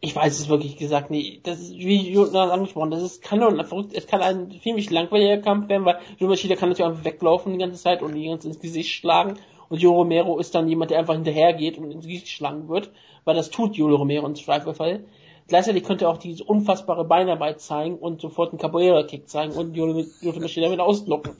[0.00, 1.46] ich weiß es wirklich gesagt nicht.
[1.46, 5.38] Das ist, wie Jonas angesprochen, das ist, kann nur verrückt, es kann ein ziemlich langweiliger
[5.38, 8.48] Kampf werden, weil Joel Maschida kann natürlich einfach weglaufen die ganze Zeit und die ganze
[8.48, 9.38] ins Gesicht schlagen.
[9.68, 12.90] Und Joe Romero ist dann jemand, der einfach hinterhergeht und ins Gesicht schlagen wird,
[13.24, 15.04] weil das tut Joe Romero im Strikerfall.
[15.46, 20.06] Gleichzeitig könnte er auch diese unfassbare Beinarbeit zeigen und sofort einen Capoeira-Kick zeigen und Joe
[20.40, 21.32] Maschine damit auslocken.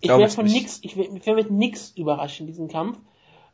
[0.00, 2.98] Ich wäre von nix, ich wäre wär mit nix überrascht in diesem Kampf.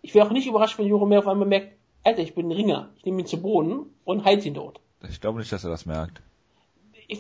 [0.00, 2.52] Ich wäre auch nicht überrascht, wenn Joe Romero auf einmal merkt, Alter, ich bin ein
[2.52, 2.90] Ringer.
[2.98, 4.80] Ich nehme ihn zu Boden und halte ihn dort.
[5.08, 6.20] Ich glaube nicht, dass er das merkt.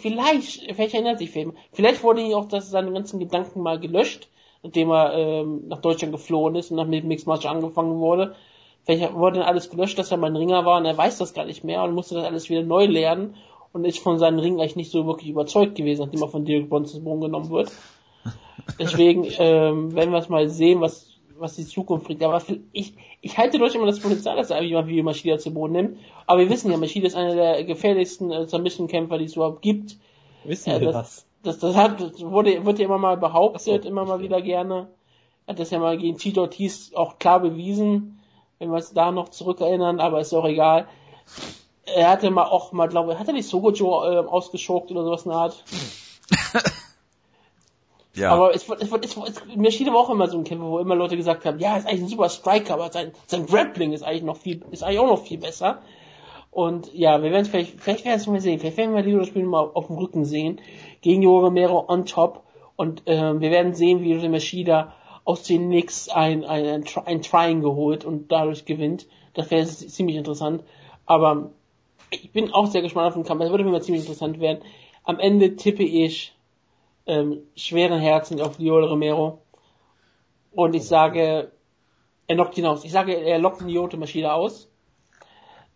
[0.00, 1.56] Vielleicht, vielleicht erinnert sich Film.
[1.72, 4.28] Vielleicht wurde ihm auch dass seine ganzen Gedanken mal gelöscht
[4.62, 8.34] nachdem er ähm, nach Deutschland geflohen ist und nach mit Mixed Martial angefangen wurde.
[8.84, 11.44] Vielleicht wurde dann alles gelöscht, dass er mein Ringer war und er weiß das gar
[11.44, 13.34] nicht mehr und musste das alles wieder neu lernen
[13.72, 16.68] und ist von seinem Ring eigentlich nicht so wirklich überzeugt gewesen, nachdem er von Derek
[16.68, 17.72] Bronsons genommen wird.
[18.78, 22.22] Deswegen ähm, werden wir es mal sehen, was was die Zukunft bringt.
[22.22, 25.72] Aber ich, ich halte durch immer das Potenzial, dass er jemand wie Maschida zu Boden
[25.72, 25.98] nimmt.
[26.26, 29.96] Aber wir wissen ja, Maschida ist einer der gefährlichsten äh, Submission-Kämpfer, die es überhaupt gibt.
[30.44, 34.04] Wissen wir das, das, das hat, das wurde, wird ja immer mal behauptet, so, immer
[34.04, 34.88] mal wieder gerne.
[35.46, 38.20] Hat das ja mal gegen Tito Ortiz auch klar bewiesen,
[38.58, 40.86] wenn wir uns da noch zurückerinnern, aber ist auch egal.
[41.84, 45.24] Er hatte mal auch mal, glaube ich, hat er nicht Sogojo äh, ausgeschokt oder sowas
[45.24, 45.64] in der Art?
[48.14, 48.30] ja.
[48.30, 50.94] Aber es, es, es, es, mir schien aber auch immer so ein Kämpfer, wo immer
[50.94, 54.22] Leute gesagt haben, ja, ist eigentlich ein super Striker, aber sein, sein Grappling ist eigentlich
[54.22, 55.82] noch viel, ist eigentlich auch noch viel besser.
[56.50, 59.18] Und ja, wir werden es vielleicht, vielleicht werden es mal sehen, vielleicht werden wir Leo
[59.18, 60.60] das Spiel mal auf dem Rücken sehen,
[61.00, 62.42] gegen Jo Romero on top.
[62.76, 64.92] Und äh, wir werden sehen, wie Jose Machida
[65.24, 69.06] aus den Knicks ein, ein, ein, ein Trying geholt und dadurch gewinnt.
[69.32, 70.62] Das wäre ziemlich interessant.
[71.06, 71.52] Aber
[72.10, 73.40] ich bin auch sehr gespannt auf den Kampf.
[73.40, 74.62] Das würde mir mal ziemlich interessant werden.
[75.04, 76.34] Am Ende tippe ich
[77.06, 79.42] ähm, schweren Herzen auf Leo Romero.
[80.50, 81.52] Und ich sage,
[82.26, 82.84] er lockt ihn aus.
[82.84, 84.68] Ich sage, er lockt Lyoto Maschida aus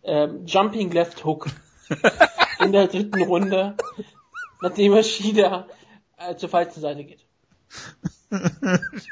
[0.07, 1.47] ähm, Jumping Left Hook
[2.59, 3.75] in der dritten Runde,
[4.61, 5.67] nachdem Maschida
[6.17, 7.25] äh, zur falschen Seite geht.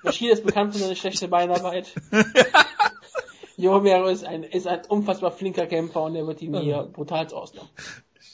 [0.03, 1.94] Maschida ist bekannt für seine schlechte Beinarbeit.
[3.58, 7.69] Jomero ist ein, ist ein unfassbar flinker Kämpfer und er wird ihn hier brutal ausnehmen.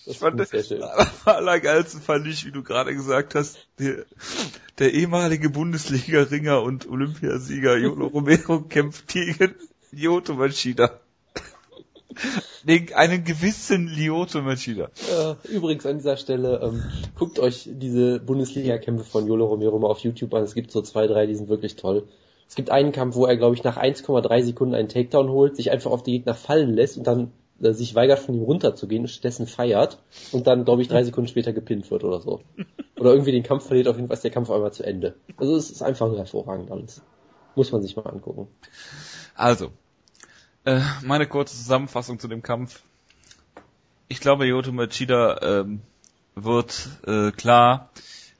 [0.05, 0.51] Das ich fand das
[1.25, 4.05] allergeilsten fand ich, wie du gerade gesagt hast, der,
[4.79, 9.53] der ehemalige Bundesliga-Ringer und Olympiasieger Jolo Romero kämpft gegen
[9.91, 10.99] Yoto Machida.
[12.95, 14.89] einen gewissen Lyoto Machida.
[15.09, 16.83] Äh, übrigens an dieser Stelle, ähm,
[17.15, 20.43] guckt euch diese Bundesliga-Kämpfe von Jolo Romero mal auf YouTube an.
[20.43, 22.07] Es gibt so zwei, drei, die sind wirklich toll.
[22.47, 25.71] Es gibt einen Kampf, wo er, glaube ich, nach 1,3 Sekunden einen Takedown holt, sich
[25.71, 27.31] einfach auf die Gegner fallen lässt und dann
[27.61, 29.99] sich weigert, von ihm runterzugehen stattdessen feiert
[30.31, 32.41] und dann, glaube ich, drei Sekunden später gepinnt wird oder so.
[32.99, 35.15] Oder irgendwie den Kampf verliert, auf jeden Fall ist der Kampf einmal zu Ende.
[35.37, 37.01] Also es ist einfach hervorragend alles.
[37.55, 38.47] Muss man sich mal angucken.
[39.35, 39.71] Also,
[40.65, 42.83] äh, meine kurze Zusammenfassung zu dem Kampf.
[44.07, 45.81] Ich glaube, Yoto Machida ähm,
[46.35, 47.89] wird äh, klar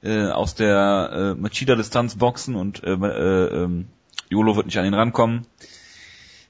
[0.02, 3.88] äh, aus der äh, Machida-Distanz boxen und äh, äh, ähm,
[4.28, 5.46] Yolo wird nicht an ihn rankommen.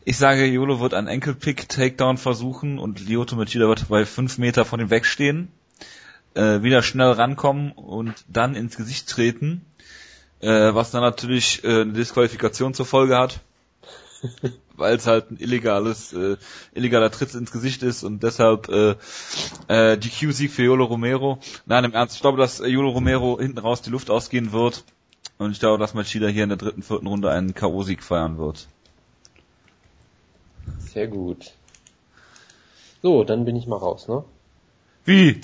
[0.05, 4.81] Ich sage, Yolo wird einen Enkelpick-Takedown versuchen und Lyoto Machida wird bei fünf Meter von
[4.81, 5.47] ihm wegstehen,
[6.35, 9.65] äh, wieder schnell rankommen und dann ins Gesicht treten,
[10.41, 13.39] äh, was dann natürlich äh, eine Disqualifikation zur Folge hat,
[14.77, 16.37] weil es halt ein illegales, äh,
[16.75, 18.97] illegaler Tritt ins Gesicht ist und deshalb äh,
[19.69, 21.39] äh, DQ-Sieg für Yolo Romero.
[21.65, 24.83] Nein, im Ernst, ich glaube, dass Yolo Romero hinten raus die Luft ausgehen wird
[25.39, 28.67] und ich glaube, dass Machida hier in der dritten, vierten Runde einen K.O.-Sieg feiern wird.
[30.79, 31.53] Sehr gut.
[33.03, 34.25] So, dann bin ich mal raus, ne?
[35.05, 35.41] Wie?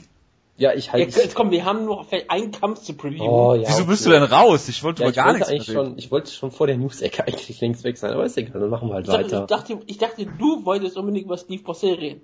[0.56, 1.04] Ja, ich halt.
[1.04, 3.28] Jetzt, jetzt komm, wir haben nur vielleicht einen Kampf zu previewen.
[3.28, 4.14] Oh, ja, Wieso bist okay.
[4.18, 4.68] du denn raus?
[4.68, 7.22] Ich wollte Ja, über ich gar wollte nichts schon, ich wollte schon vor der News-Ecke
[7.26, 9.40] eigentlich längst weg sein, aber ist egal, dann machen wir halt ich, dachte, weiter.
[9.42, 12.22] ich, dachte, ich dachte, du wolltest unbedingt über Steve Bossé reden.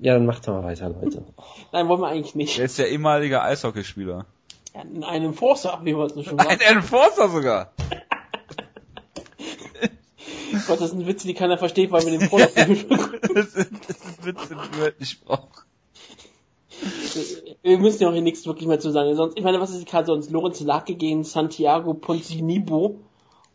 [0.00, 1.24] Ja, dann macht mal weiter, Leute.
[1.72, 2.58] Nein, wollen wir eigentlich nicht.
[2.58, 4.26] Der ist ja ehemaliger Eishockeyspieler.
[4.74, 6.60] Ja, in einem Enforcer, wie wir es schon Ein sagen.
[6.60, 7.72] Enforcer sogar.
[10.66, 12.90] Gott, das sind Witze, die keiner versteht, weil wir den Vorlauf nicht
[13.34, 15.48] Das ist, das ist Witze, die wir nicht brauchen.
[17.62, 19.14] Wir müssen ja auch hier nichts wirklich mehr zu sagen.
[19.16, 20.30] Sonst, ich meine, was ist gerade sonst?
[20.30, 23.00] Lorenz Lake gegen Santiago Ponzinibo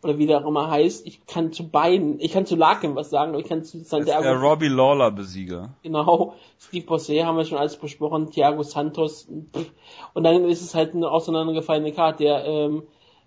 [0.02, 1.06] oder wie der auch immer heißt.
[1.06, 3.90] Ich kann zu beiden, ich kann zu Laken was sagen, aber ich kann zu ist
[3.90, 5.70] der Santiago, Robbie Lawler Besieger.
[5.82, 9.70] genau, Steve Bossé haben wir schon alles besprochen, Thiago Santos, pff.
[10.12, 12.24] und dann ist es halt eine auseinandergefallene Karte.
[12.24, 12.82] Der ähm,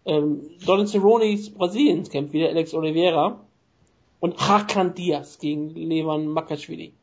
[0.05, 3.41] ähm, Donald Cerrone Brasiliens kämpft wieder, Alex Oliveira
[4.19, 6.93] und Hakan Diaz gegen Levan Makashvili.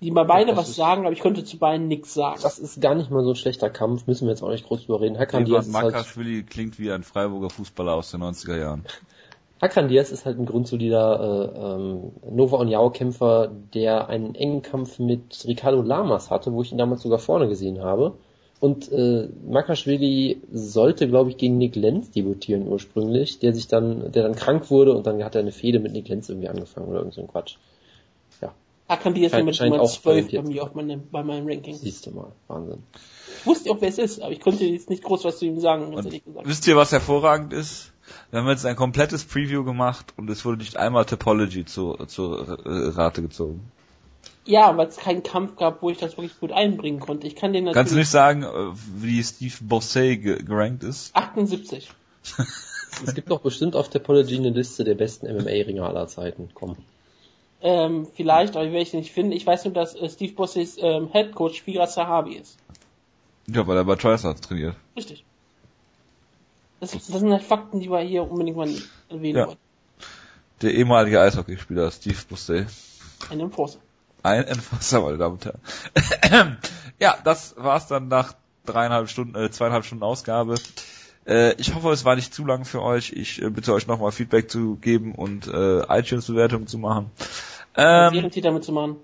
[0.00, 2.40] Die mal beide was sagen, aber ich könnte zu beiden nichts sagen.
[2.42, 4.86] Das ist gar nicht mal so ein schlechter Kampf, müssen wir jetzt auch nicht groß
[4.86, 5.16] drüber reden.
[5.16, 8.84] Hakan Levan Diaz, ist halt, Makaschwili klingt wie ein Freiburger Fußballer aus den 90er Jahren.
[9.60, 11.20] Hakan Diaz ist halt ein grundsolider
[11.54, 16.72] äh, ähm, Nova Uniao Kämpfer, der einen engen Kampf mit Ricardo Lamas hatte, wo ich
[16.72, 18.16] ihn damals sogar vorne gesehen habe.
[18.62, 24.22] Und äh, Makashvili sollte, glaube ich, gegen Nick Lenz debütieren ursprünglich, der sich dann, der
[24.22, 27.00] dann krank wurde und dann hat er eine Fehde mit Nick Lenz irgendwie angefangen oder
[27.00, 27.56] irgend so ein Quatsch.
[28.88, 31.74] Hakan Diaz Scheint- mit Nummer auch 12 bei mir auf meinem, bei meinem Ranking.
[31.74, 32.84] Siehst du mal, Wahnsinn.
[33.40, 35.58] Ich wusste auch, wer es ist, aber ich konnte jetzt nicht groß was zu ihm
[35.58, 35.92] sagen,
[36.44, 37.90] wisst ihr, was hervorragend ist?
[38.30, 42.60] Wir haben jetzt ein komplettes Preview gemacht und es wurde nicht einmal Topology zu, zur
[42.64, 43.72] äh, Rate gezogen.
[44.44, 47.26] Ja, weil es keinen Kampf gab, wo ich das wirklich gut einbringen konnte.
[47.26, 51.14] Ich kann den natürlich Kannst du nicht sagen, äh, wie Steve Bossé ge gerankt ist?
[51.14, 51.90] 78.
[53.06, 56.50] Es gibt doch bestimmt auf Topology eine Liste der besten MMA-Ringer aller Zeiten.
[56.52, 56.76] Komm.
[57.62, 59.32] Ähm, vielleicht, aber ich werde ich nicht finden.
[59.32, 62.58] Ich weiß nur, dass äh, Steve Bossys ähm, Head Coach Firas Sahabi ist.
[63.46, 64.76] Ja, weil er bei TriStarts trainiert.
[64.94, 65.24] Richtig.
[66.80, 68.68] Das, das sind halt Fakten, die wir hier unbedingt mal
[69.08, 69.46] erwähnen Ja.
[69.46, 69.60] wollten.
[70.60, 72.66] Der ehemalige Eishockeyspieler Steve Bossé.
[73.30, 73.78] Ein Enforcer.
[74.22, 76.58] Ein Enforcer, meine Damen und Herren.
[77.00, 78.34] ja, das war's dann nach
[78.64, 80.54] dreieinhalb Stunden, äh, zweieinhalb Stunden Ausgabe.
[81.26, 83.12] Äh, ich hoffe, es war nicht zu lang für euch.
[83.12, 87.10] Ich äh, bitte euch nochmal Feedback zu geben und äh, iTunes-Bewertungen zu machen.
[87.76, 88.96] Ähm, Serientäter mitzumachen.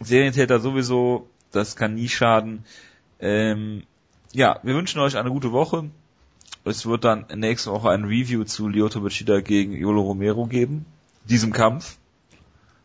[0.00, 2.64] Serientäter sowieso, das kann nie schaden.
[3.20, 3.84] Ähm,
[4.32, 5.84] ja, wir wünschen euch eine gute Woche.
[6.64, 10.84] Es wird dann nächste Woche ein Review zu Lyoto Machida gegen Yolo Romero geben.
[11.24, 11.96] Diesem Kampf.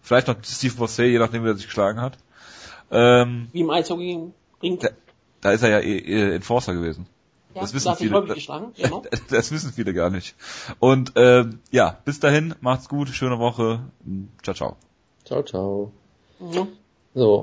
[0.01, 2.17] Vielleicht noch Steve Bossé, je nachdem, wer sich geschlagen hat.
[2.91, 4.31] Ähm, Wie im Eishockey
[4.61, 4.79] Ring.
[4.81, 4.89] Ja.
[5.41, 7.07] da ist er ja eh, eh Enforcer gewesen.
[7.53, 8.71] Ja, das wissen da hat sich viele.
[8.77, 9.03] Genau.
[9.29, 10.35] Das wissen viele gar nicht.
[10.79, 13.81] Und ähm, ja, bis dahin, macht's gut, schöne Woche.
[14.43, 14.77] Ciao, ciao.
[15.25, 15.91] Ciao, ciao.
[16.39, 16.67] Ja.
[17.13, 17.39] So,